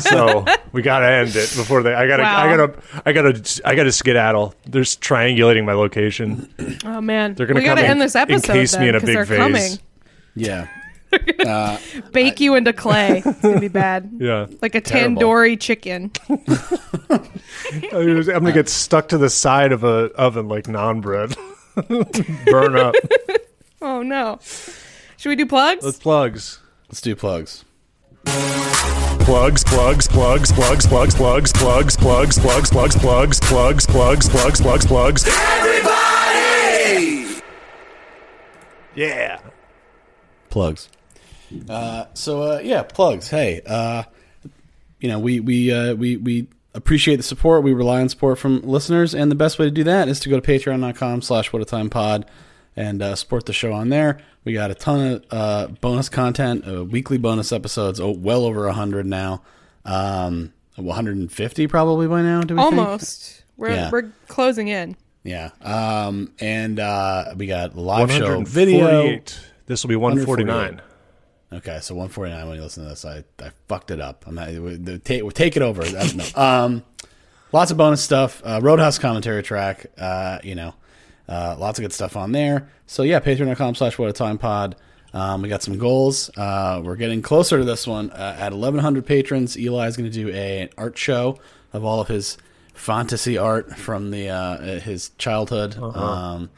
so 0.00 0.44
we 0.72 0.82
gotta 0.82 1.06
end 1.06 1.30
it 1.30 1.50
before 1.56 1.82
they. 1.82 1.94
I 1.94 2.06
gotta. 2.06 2.24
I 2.24 2.56
gotta. 2.56 2.78
I 3.06 3.12
gotta. 3.12 3.60
I 3.64 3.74
gotta 3.74 3.92
skedaddle. 3.92 4.54
They're 4.66 4.82
just 4.82 5.00
triangulating 5.00 5.64
my 5.64 5.72
location. 5.72 6.48
Oh 6.84 7.00
man, 7.00 7.34
They're 7.34 7.46
gonna 7.46 7.60
we 7.60 7.64
gotta 7.66 7.80
come 7.80 7.90
end 7.90 7.92
and 7.92 8.00
this 8.02 8.14
episode 8.16 8.52
encase 8.52 8.72
then 8.72 8.80
me 8.82 8.88
in 8.90 8.94
a 8.94 9.00
'cause 9.00 9.06
big 9.08 9.26
vase. 9.26 9.38
coming. 9.38 9.72
Yeah. 10.34 10.68
Uh, 11.40 11.78
Bake 12.12 12.38
you 12.38 12.54
into 12.54 12.70
clay. 12.74 13.22
It's 13.24 13.40
gonna 13.40 13.58
be 13.60 13.68
bad. 13.68 14.10
Yeah, 14.18 14.44
Like 14.60 14.74
a 14.74 14.80
Terrible. 14.82 15.22
tandoori 15.22 15.58
chicken. 15.58 16.10
I'm 17.08 18.24
gonna 18.26 18.52
get 18.52 18.68
stuck 18.68 19.08
to 19.08 19.16
the 19.18 19.30
side 19.30 19.72
of 19.72 19.84
a 19.84 20.10
oven 20.16 20.48
like 20.48 20.64
naan 20.64 21.00
bread. 21.00 21.34
Burn 22.46 22.76
up. 22.76 22.94
Oh 23.80 24.02
no. 24.02 24.38
Should 25.16 25.30
we 25.30 25.36
do 25.36 25.46
plugs? 25.46 25.82
Let's 25.82 25.98
plugs. 25.98 26.60
Let's 26.88 27.00
do 27.00 27.16
plugs. 27.16 27.64
Plugs, 29.24 29.64
plugs, 29.64 30.08
plugs, 30.08 30.52
plugs, 30.52 30.86
plugs, 30.86 31.16
plugs, 31.16 31.52
plugs, 31.52 31.96
plugs, 31.96 32.38
plugs, 32.38 32.70
plugs, 32.70 32.96
plugs, 32.96 33.40
plugs, 33.40 33.86
plugs, 33.86 34.28
plugs, 34.28 34.60
plugs, 34.60 34.86
plugs. 34.86 35.24
Everybody! 35.28 37.42
Yeah. 38.94 39.40
plugs. 40.50 40.88
Uh, 41.68 42.06
so 42.14 42.42
uh, 42.42 42.60
yeah, 42.62 42.82
plugs. 42.82 43.28
Hey, 43.30 43.62
uh, 43.66 44.04
you 45.00 45.08
know 45.08 45.18
we 45.18 45.40
we 45.40 45.72
uh, 45.72 45.94
we 45.94 46.16
we 46.16 46.46
appreciate 46.74 47.16
the 47.16 47.22
support. 47.22 47.62
We 47.62 47.72
rely 47.72 48.00
on 48.00 48.08
support 48.08 48.38
from 48.38 48.60
listeners, 48.62 49.14
and 49.14 49.30
the 49.30 49.34
best 49.36 49.58
way 49.58 49.66
to 49.66 49.70
do 49.70 49.84
that 49.84 50.08
is 50.08 50.20
to 50.20 50.28
go 50.28 50.38
to 50.40 50.46
Patreon.com/slash 50.46 51.52
What 51.52 51.62
a 51.62 51.64
Time 51.64 51.90
Pod 51.90 52.26
and 52.76 53.02
uh, 53.02 53.16
support 53.16 53.46
the 53.46 53.52
show 53.52 53.72
on 53.72 53.88
there. 53.88 54.18
We 54.48 54.54
got 54.54 54.70
a 54.70 54.74
ton 54.74 55.12
of 55.12 55.24
uh, 55.30 55.66
bonus 55.82 56.08
content, 56.08 56.66
uh, 56.66 56.82
weekly 56.82 57.18
bonus 57.18 57.52
episodes. 57.52 58.00
Oh, 58.00 58.12
well 58.12 58.46
over 58.46 58.66
hundred 58.70 59.04
now. 59.04 59.42
Um, 59.84 60.54
150 60.76 61.66
probably 61.66 62.06
by 62.06 62.22
now. 62.22 62.40
Do 62.40 62.54
we 62.54 62.62
think? 62.62 62.72
Almost. 62.78 63.44
We're 63.58 63.72
Yeah. 63.72 63.90
we're 63.92 64.10
closing 64.26 64.68
in. 64.68 64.96
Yeah. 65.22 65.50
Um, 65.60 66.32
and 66.40 66.80
uh, 66.80 67.34
we 67.36 67.46
got 67.46 67.76
live 67.76 68.10
show 68.10 68.40
video. 68.42 69.20
This 69.66 69.84
will 69.84 69.90
be 69.90 69.96
149. 69.96 70.80
Okay, 71.52 71.78
so 71.82 71.94
149 71.94 72.46
when 72.48 72.56
you 72.56 72.62
listen 72.62 72.84
to 72.84 72.88
this, 72.88 73.04
I, 73.04 73.24
I 73.38 73.50
fucked 73.68 73.90
it 73.90 74.00
up. 74.00 74.24
I'm 74.26 74.34
not, 74.36 74.48
the- 74.48 74.98
take, 74.98 75.30
take 75.34 75.56
it 75.58 75.62
over. 75.62 75.82
That's, 75.84 76.14
no. 76.36 76.42
Um, 76.42 76.84
lots 77.52 77.70
of 77.70 77.76
bonus 77.76 78.02
stuff. 78.02 78.40
Uh, 78.42 78.60
Roadhouse 78.62 78.98
commentary 78.98 79.42
track. 79.42 79.88
Uh, 79.98 80.38
you 80.42 80.54
know, 80.54 80.72
uh, 81.28 81.56
lots 81.58 81.78
of 81.78 81.82
good 81.82 81.92
stuff 81.92 82.16
on 82.16 82.32
there. 82.32 82.68
So 82.86 83.02
yeah, 83.02 83.20
patreon.com 83.20 83.74
slash 83.74 83.98
what 83.98 84.08
a 84.08 84.12
time 84.12 84.38
pod. 84.38 84.76
Um, 85.14 85.40
we 85.42 85.48
got 85.48 85.62
some 85.62 85.78
goals. 85.78 86.30
Uh, 86.36 86.80
we're 86.84 86.96
getting 86.96 87.22
closer 87.22 87.58
to 87.58 87.64
this 87.64 87.86
one. 87.86 88.10
Uh, 88.10 88.36
at 88.38 88.52
1,100 88.52 89.06
patrons, 89.06 89.56
Eli's 89.56 89.96
going 89.96 90.10
to 90.10 90.14
do 90.14 90.28
a, 90.28 90.62
an 90.62 90.68
art 90.76 90.98
show 90.98 91.38
of 91.72 91.84
all 91.84 92.00
of 92.00 92.08
his 92.08 92.36
fantasy 92.74 93.36
art 93.38 93.76
from 93.76 94.10
the 94.10 94.28
uh, 94.28 94.78
his 94.80 95.10
childhood. 95.18 95.76
Um, 95.78 96.50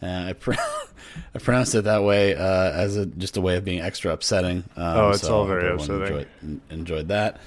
and 0.00 0.28
I, 0.28 0.32
pr- 0.32 0.54
I 1.34 1.38
pronounced 1.38 1.74
it 1.74 1.84
that 1.84 2.02
way 2.02 2.34
uh, 2.34 2.72
as 2.72 2.96
a, 2.96 3.04
just 3.06 3.36
a 3.36 3.40
way 3.42 3.56
of 3.56 3.64
being 3.64 3.80
extra 3.80 4.12
upsetting. 4.12 4.64
Um, 4.76 4.96
Oh, 4.98 5.10
it's 5.10 5.20
so 5.20 5.34
all 5.36 5.46
very 5.46 5.68
upsetting. 5.70 6.00
Enjoyed, 6.02 6.60
enjoyed 6.70 7.08
that. 7.08 7.38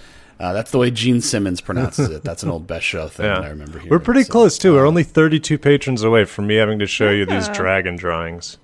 Uh, 0.43 0.51
that's 0.51 0.71
the 0.71 0.77
way 0.77 0.91
Gene 0.91 1.21
Simmons 1.21 1.61
pronounces 1.61 2.09
it. 2.09 2.21
That's 2.21 2.43
an 2.43 2.49
old 2.49 2.67
best 2.67 2.83
show 2.85 3.07
thing 3.07 3.27
that 3.27 3.43
I 3.45 3.47
remember. 3.47 3.77
Hearing. 3.79 3.89
We're 3.89 3.99
pretty 3.99 4.23
So, 4.23 4.31
close 4.33 4.57
too. 4.57 4.73
We're 4.73 4.85
uh, 4.85 4.89
only 4.89 5.03
32 5.03 5.57
patrons 5.57 6.03
away 6.03 6.25
from 6.25 6.47
me 6.47 6.55
having 6.55 6.79
to 6.79 6.85
show 6.85 7.11
you 7.11 7.25
these 7.25 7.47
dragon 7.47 7.95
drawings. 7.95 8.57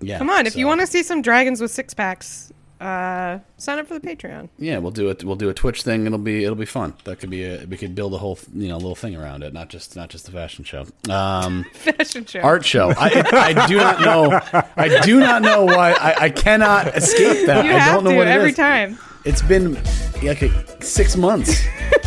Yeah, 0.00 0.18
Come 0.18 0.30
on, 0.30 0.46
if 0.46 0.54
you 0.54 0.68
want 0.68 0.82
to 0.82 0.86
see 0.86 1.02
some 1.02 1.20
dragons 1.20 1.60
with 1.60 1.72
six 1.72 1.94
packs, 1.94 2.52
uh, 2.84 3.38
sign 3.56 3.78
up 3.78 3.86
for 3.86 3.98
the 3.98 4.06
Patreon. 4.06 4.48
yeah, 4.58 4.78
we'll 4.78 4.90
do 4.90 5.08
it. 5.08 5.24
We'll 5.24 5.36
do 5.36 5.48
a 5.48 5.54
Twitch 5.54 5.82
thing. 5.82 6.06
It'll 6.06 6.18
be 6.18 6.44
it'll 6.44 6.54
be 6.56 6.66
fun. 6.66 6.94
That 7.04 7.18
could 7.18 7.30
be 7.30 7.44
a, 7.44 7.64
we 7.64 7.76
could 7.76 7.94
build 7.94 8.12
a 8.14 8.18
whole 8.18 8.38
you 8.54 8.68
know 8.68 8.76
little 8.76 8.94
thing 8.94 9.16
around 9.16 9.42
it, 9.42 9.52
not 9.52 9.68
just 9.70 9.96
not 9.96 10.10
just 10.10 10.26
the 10.26 10.32
fashion 10.32 10.64
show. 10.64 10.86
Um, 11.08 11.64
Fashion 11.74 12.24
show. 12.26 12.40
art 12.40 12.64
show. 12.64 12.90
I, 12.96 13.54
I 13.56 13.66
do 13.66 13.76
not 13.76 14.00
know. 14.00 14.40
I 14.76 15.00
do 15.02 15.18
not 15.20 15.42
know 15.42 15.64
why. 15.64 15.92
I, 15.92 16.14
I 16.24 16.30
cannot 16.30 16.88
escape 16.96 17.46
that. 17.46 17.64
you 17.64 17.72
I 17.72 17.78
have 17.78 17.94
don't 17.94 18.04
know 18.04 18.10
to 18.10 18.16
what 18.16 18.26
it 18.28 18.30
every 18.30 18.50
is. 18.50 18.56
time. 18.56 18.98
It's 19.24 19.40
been 19.42 19.74
like 20.22 20.42
a, 20.42 20.82
six 20.84 21.16
months. 21.16 21.64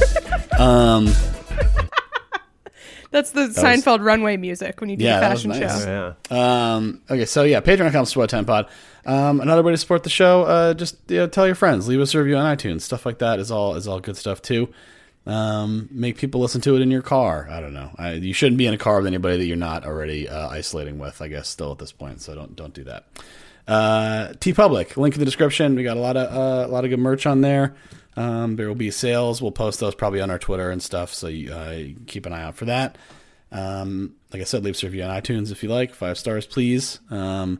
um, 0.59 1.07
That's 3.11 3.31
the 3.31 3.41
was- 3.47 3.55
Seinfeld 3.57 4.03
runway 4.03 4.37
music 4.37 4.79
when 4.81 4.89
you 4.89 4.97
do 4.97 5.03
Yeah, 5.05 5.19
the 5.19 5.25
fashion 5.27 5.49
nice. 5.51 5.83
show. 5.83 6.15
Yeah. 6.31 6.73
Um, 6.75 7.01
okay, 7.09 7.25
so 7.25 7.43
yeah, 7.43 7.61
patreon.com 7.61 8.05
slash 8.05 8.29
time 8.29 8.45
pod. 8.45 8.67
Um, 9.05 9.39
another 9.39 9.63
way 9.63 9.71
to 9.71 9.77
support 9.77 10.03
the 10.03 10.09
show, 10.09 10.43
uh, 10.43 10.73
just 10.73 10.97
you 11.07 11.17
know, 11.17 11.27
tell 11.27 11.45
your 11.45 11.55
friends, 11.55 11.87
leave 11.87 12.01
us 12.01 12.13
a 12.13 12.19
review 12.19 12.35
on 12.35 12.57
iTunes. 12.57 12.81
Stuff 12.81 13.05
like 13.05 13.19
that 13.19 13.39
is 13.39 13.49
all 13.51 13.75
is 13.75 13.87
all 13.87 13.99
good 14.01 14.17
stuff 14.17 14.41
too. 14.41 14.67
Um, 15.25 15.89
make 15.91 16.17
people 16.17 16.39
listen 16.41 16.61
to 16.61 16.75
it 16.77 16.81
in 16.81 16.89
your 16.89 17.01
car. 17.01 17.47
I 17.51 17.59
don't 17.59 17.73
know. 17.73 17.91
I, 17.97 18.13
you 18.13 18.33
shouldn't 18.33 18.57
be 18.57 18.65
in 18.65 18.73
a 18.73 18.77
car 18.77 18.97
with 18.97 19.07
anybody 19.07 19.37
that 19.37 19.45
you're 19.45 19.57
not 19.57 19.85
already 19.85 20.27
uh, 20.29 20.47
isolating 20.49 20.99
with. 20.99 21.21
I 21.21 21.27
guess 21.27 21.49
still 21.49 21.71
at 21.73 21.79
this 21.79 21.91
point, 21.91 22.21
so 22.21 22.33
don't 22.35 22.55
don't 22.55 22.73
do 22.73 22.83
that. 22.85 23.05
Uh, 23.67 24.29
TeePublic 24.35 24.95
link 24.95 25.15
in 25.15 25.19
the 25.19 25.25
description. 25.25 25.75
We 25.75 25.83
got 25.83 25.97
a 25.97 25.99
lot 25.99 26.15
of 26.15 26.33
uh, 26.33 26.67
a 26.67 26.71
lot 26.71 26.85
of 26.85 26.89
good 26.89 26.99
merch 26.99 27.25
on 27.25 27.41
there. 27.41 27.75
Um, 28.15 28.55
there 28.55 28.67
will 28.67 28.75
be 28.75 28.91
sales. 28.91 29.41
We'll 29.41 29.51
post 29.51 29.79
those 29.79 29.93
probably 29.93 30.21
on 30.21 30.31
our 30.31 30.39
Twitter 30.39 30.71
and 30.71 30.81
stuff. 30.81 31.13
So 31.13 31.27
you, 31.27 31.53
uh, 31.53 31.83
keep 32.07 32.25
an 32.25 32.33
eye 32.33 32.43
out 32.43 32.55
for 32.55 32.65
that. 32.65 32.97
Um, 33.51 34.15
like 34.33 34.41
I 34.41 34.45
said, 34.45 34.63
leave 34.63 34.81
a 34.81 34.87
review 34.87 35.03
on 35.03 35.21
iTunes 35.21 35.51
if 35.51 35.63
you 35.63 35.69
like. 35.69 35.93
Five 35.93 36.17
stars, 36.17 36.45
please. 36.45 36.99
Um, 37.09 37.59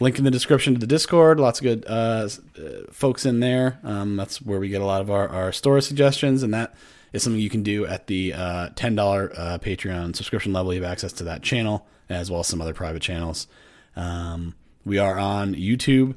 link 0.00 0.18
in 0.18 0.24
the 0.24 0.30
description 0.30 0.74
to 0.74 0.80
the 0.80 0.86
Discord. 0.86 1.38
Lots 1.38 1.60
of 1.60 1.64
good 1.64 1.84
uh, 1.86 2.28
uh, 2.58 2.90
folks 2.90 3.24
in 3.24 3.40
there. 3.40 3.78
Um, 3.84 4.16
that's 4.16 4.42
where 4.42 4.58
we 4.58 4.68
get 4.68 4.82
a 4.82 4.86
lot 4.86 5.00
of 5.00 5.10
our, 5.10 5.28
our 5.28 5.52
store 5.52 5.80
suggestions, 5.80 6.42
and 6.42 6.52
that 6.52 6.74
is 7.12 7.22
something 7.22 7.40
you 7.40 7.50
can 7.50 7.62
do 7.62 7.86
at 7.86 8.08
the 8.08 8.32
uh, 8.32 8.68
$10 8.70 9.38
uh, 9.38 9.58
Patreon 9.58 10.14
subscription 10.16 10.52
level. 10.52 10.74
You 10.74 10.82
have 10.82 10.90
access 10.90 11.12
to 11.14 11.24
that 11.24 11.42
channel 11.42 11.86
as 12.08 12.30
well 12.30 12.40
as 12.40 12.46
some 12.46 12.60
other 12.60 12.74
private 12.74 13.02
channels. 13.02 13.46
Um, 13.94 14.54
we 14.86 14.98
are 14.98 15.18
on 15.18 15.54
YouTube. 15.54 16.14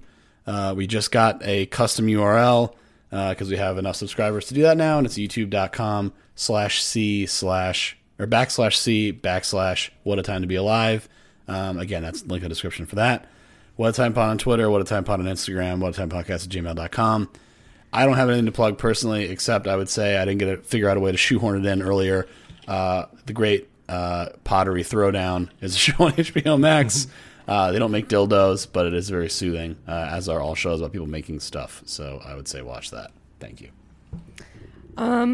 Uh, 0.48 0.74
we 0.78 0.88
just 0.88 1.12
got 1.12 1.42
a 1.44 1.66
custom 1.66 2.06
URL 2.06 2.74
because 3.10 3.50
we 3.50 3.58
have 3.58 3.78
enough 3.78 3.98
subscribers 3.98 4.46
to 4.46 4.54
do 4.54 4.62
that 4.62 4.78
now, 4.78 4.98
and 5.00 5.06
it's 5.06 5.18
youtube.com 5.18 6.14
slash 6.36 6.82
c 6.82 7.26
slash 7.26 7.98
or 8.18 8.28
backslash 8.28 8.76
c 8.76 9.12
backslash 9.12 9.90
what 10.04 10.20
a 10.20 10.24
time 10.24 10.42
to 10.42 10.48
be 10.48 10.56
alive. 10.56 11.10
Um, 11.48 11.80
again, 11.80 12.04
that's 12.04 12.26
link 12.26 12.44
in 12.44 12.46
the 12.46 12.50
description 12.50 12.86
for 12.86 12.96
that. 12.96 13.28
What 13.76 13.90
a 13.90 13.94
time 13.94 14.14
pod 14.14 14.30
on 14.30 14.38
Twitter, 14.38 14.70
what 14.70 14.82
a 14.82 14.86
time 14.86 15.04
pod 15.04 15.20
on 15.20 15.26
Instagram, 15.26 15.80
what 15.80 15.94
a 15.94 15.98
time 15.98 16.10
podcast 16.10 16.46
at 16.46 16.50
gmail.com. 16.50 17.30
I 17.92 18.06
don't 18.06 18.16
have 18.16 18.30
anything 18.30 18.46
to 18.46 18.52
plug 18.52 18.78
personally, 18.78 19.26
except 19.26 19.68
I 19.68 19.76
would 19.76 19.90
say 19.90 20.18
I 20.18 20.26
didn't 20.26 20.40
get 20.40 20.46
to 20.46 20.58
figure 20.58 20.90
out 20.90 20.98
a 20.98 21.00
way 21.00 21.12
to 21.12 21.18
shoehorn 21.18 21.66
it 21.66 21.68
in 21.68 21.82
earlier. 21.82 22.28
Uh, 22.68 23.06
the 23.26 23.34
great 23.34 23.68
uh, 23.88 24.28
Pottery 24.44 24.84
Throwdown 24.84 25.50
is 25.60 25.76
a 25.76 25.78
show 25.80 26.06
on 26.06 26.12
HBO 26.12 26.60
Max. 26.60 27.08
Uh, 27.50 27.72
they 27.72 27.80
don't 27.80 27.92
make 27.92 28.08
dildos, 28.08 28.68
but 28.72 28.86
it 28.86 28.94
is 28.94 29.10
very 29.10 29.30
soothing, 29.30 29.76
uh, 29.88 30.10
as 30.12 30.30
are 30.30 30.40
all 30.40 30.56
shows 30.56 30.80
about 30.80 30.92
people 30.92 31.08
making 31.08 31.40
stuff. 31.40 31.82
So 31.86 32.22
I 32.24 32.36
would 32.36 32.48
say 32.48 32.62
watch 32.62 32.92
that. 32.92 33.12
Thank 33.40 33.62
you. 33.62 33.70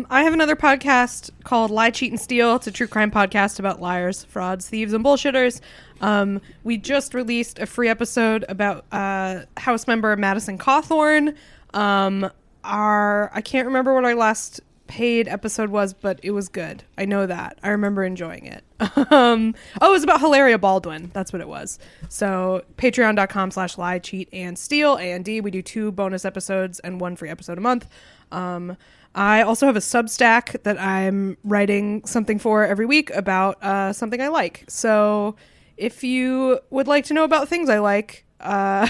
I 0.09 0.23
have 0.23 0.33
another 0.33 0.55
podcast 0.55 1.31
called 1.43 1.71
Lie, 1.71 1.89
Cheat, 1.91 2.11
and 2.11 2.19
Steal. 2.19 2.55
It's 2.55 2.67
a 2.67 2.71
true 2.71 2.87
crime 2.87 3.11
podcast 3.11 3.59
about 3.59 3.81
liars, 3.81 4.23
frauds, 4.25 4.69
thieves, 4.69 4.93
and 4.93 5.03
bullshitters. 5.03 5.61
Um, 6.01 6.41
we 6.63 6.77
just 6.77 7.13
released 7.13 7.59
a 7.59 7.65
free 7.65 7.89
episode 7.89 8.45
about 8.49 8.85
uh, 8.91 9.41
House 9.57 9.87
member 9.87 10.15
Madison 10.15 10.57
Cawthorn. 10.57 11.35
Um, 11.73 12.29
our 12.63 13.31
I 13.33 13.41
can't 13.41 13.67
remember 13.67 13.93
what 13.93 14.05
our 14.05 14.15
last 14.15 14.61
paid 14.87 15.27
episode 15.27 15.69
was, 15.69 15.93
but 15.93 16.19
it 16.23 16.31
was 16.31 16.49
good. 16.49 16.83
I 16.97 17.05
know 17.05 17.25
that. 17.25 17.57
I 17.63 17.69
remember 17.69 18.03
enjoying 18.03 18.45
it. 18.45 18.63
Um, 18.79 19.55
oh, 19.81 19.89
it 19.89 19.91
was 19.91 20.03
about 20.03 20.19
Hilaria 20.19 20.57
Baldwin. 20.57 21.11
That's 21.13 21.31
what 21.31 21.41
it 21.41 21.47
was. 21.47 21.79
So 22.09 22.63
patreon.com 22.77 23.51
slash 23.51 23.77
lie, 23.77 23.99
cheat, 23.99 24.29
and 24.33 24.57
steal. 24.57 24.97
A&D. 24.97 25.41
We 25.41 25.51
do 25.51 25.61
two 25.61 25.91
bonus 25.91 26.25
episodes 26.25 26.79
and 26.79 26.99
one 26.99 27.15
free 27.15 27.29
episode 27.29 27.57
a 27.57 27.61
month. 27.61 27.87
Um, 28.31 28.77
I 29.13 29.43
also 29.43 29.65
have 29.65 29.77
a 29.77 29.79
Substack 29.79 30.63
that 30.63 30.79
I'm 30.79 31.37
writing 31.43 32.05
something 32.05 32.37
for 32.37 32.65
every 32.65 32.85
week 32.85 33.11
about 33.11 33.63
uh, 33.63 33.93
something 33.93 34.21
I 34.21 34.27
like. 34.27 34.65
So 34.67 35.37
if 35.77 36.03
you 36.03 36.59
would 36.69 36.87
like 36.87 37.05
to 37.05 37.13
know 37.13 37.23
about 37.23 37.47
things 37.47 37.69
I 37.69 37.79
like, 37.79 38.25
uh, 38.41 38.87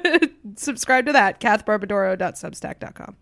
subscribe 0.56 1.06
to 1.06 1.12
that, 1.12 1.40
kathbarbadoro.substack.com. 1.40 3.16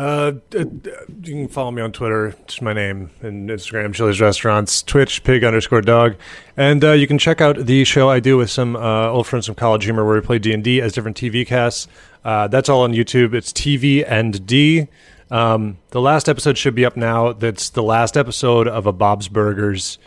Uh, 0.00 0.32
you 0.54 0.80
can 1.22 1.48
follow 1.48 1.70
me 1.70 1.82
on 1.82 1.92
Twitter. 1.92 2.28
It's 2.28 2.62
my 2.62 2.72
name 2.72 3.10
and 3.20 3.50
Instagram, 3.50 3.92
Chili's 3.92 4.18
Restaurants, 4.18 4.82
Twitch, 4.82 5.22
pig 5.24 5.44
underscore 5.44 5.82
dog, 5.82 6.16
and 6.56 6.82
uh, 6.82 6.92
you 6.92 7.06
can 7.06 7.18
check 7.18 7.42
out 7.42 7.66
the 7.66 7.84
show 7.84 8.08
I 8.08 8.18
do 8.18 8.38
with 8.38 8.50
some 8.50 8.76
uh, 8.76 9.10
old 9.10 9.26
friends 9.26 9.44
from 9.44 9.56
College 9.56 9.84
Humor, 9.84 10.06
where 10.06 10.14
we 10.14 10.22
play 10.22 10.38
D 10.38 10.54
and 10.54 10.64
D 10.64 10.80
as 10.80 10.94
different 10.94 11.18
TV 11.18 11.46
casts. 11.46 11.86
Uh, 12.24 12.48
that's 12.48 12.70
all 12.70 12.80
on 12.80 12.94
YouTube. 12.94 13.34
It's 13.34 13.52
TV 13.52 14.02
and 14.08 14.46
D. 14.46 14.88
Um, 15.30 15.76
the 15.90 16.00
last 16.00 16.30
episode 16.30 16.56
should 16.56 16.74
be 16.74 16.86
up 16.86 16.96
now. 16.96 17.34
That's 17.34 17.68
the 17.68 17.82
last 17.82 18.16
episode 18.16 18.68
of 18.68 18.86
a 18.86 18.92
Bob's 18.92 19.28
Burgers 19.28 19.98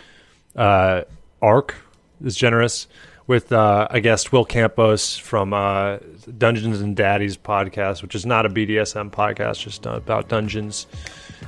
uh, 0.56 1.04
arc. 1.40 1.76
Is 2.26 2.36
generous. 2.36 2.88
With 3.28 3.52
uh, 3.52 3.88
a 3.90 4.02
guest, 4.02 4.32
Will 4.32 4.46
Campos 4.46 5.18
from 5.18 5.54
uh, 5.54 5.98
Dungeons 6.38 6.82
and 6.82 6.96
Daddies 6.96 7.38
podcast, 7.38 8.02
which 8.02 8.16
is 8.16 8.26
not 8.26 8.46
a 8.46 8.50
BDSM 8.50 9.12
podcast, 9.12 9.60
just 9.60 9.88
uh, 9.88 9.92
about 9.96 10.28
dungeons 10.28 10.88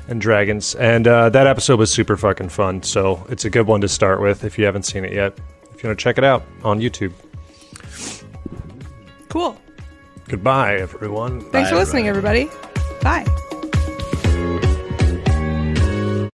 and 0.08 0.22
dragons. 0.22 0.76
And 0.76 1.08
uh, 1.08 1.30
that 1.30 1.48
episode 1.48 1.80
was 1.80 1.92
super 1.92 2.18
fucking 2.18 2.50
fun. 2.50 2.84
So 2.84 3.26
it's 3.30 3.46
a 3.46 3.50
good 3.50 3.68
one 3.68 3.82
to 3.82 3.88
start 3.88 4.22
with 4.22 4.44
if 4.44 4.58
you 4.58 4.66
haven't 4.66 4.84
seen 4.84 5.04
it 5.06 5.14
yet. 5.14 5.38
If 5.74 5.84
you 5.84 5.90
want 5.90 6.00
to 6.00 6.04
check 6.04 6.18
it 6.18 6.24
out 6.24 6.44
on 6.64 6.80
YouTube. 6.80 7.14
Cool. 9.30 9.60
Goodbye, 10.28 10.78
everyone. 10.78 11.42
Thanks 11.52 11.70
Bye, 11.70 11.74
for 11.74 11.76
listening, 11.76 12.08
everybody. 12.08 12.50
Bye. 13.02 13.26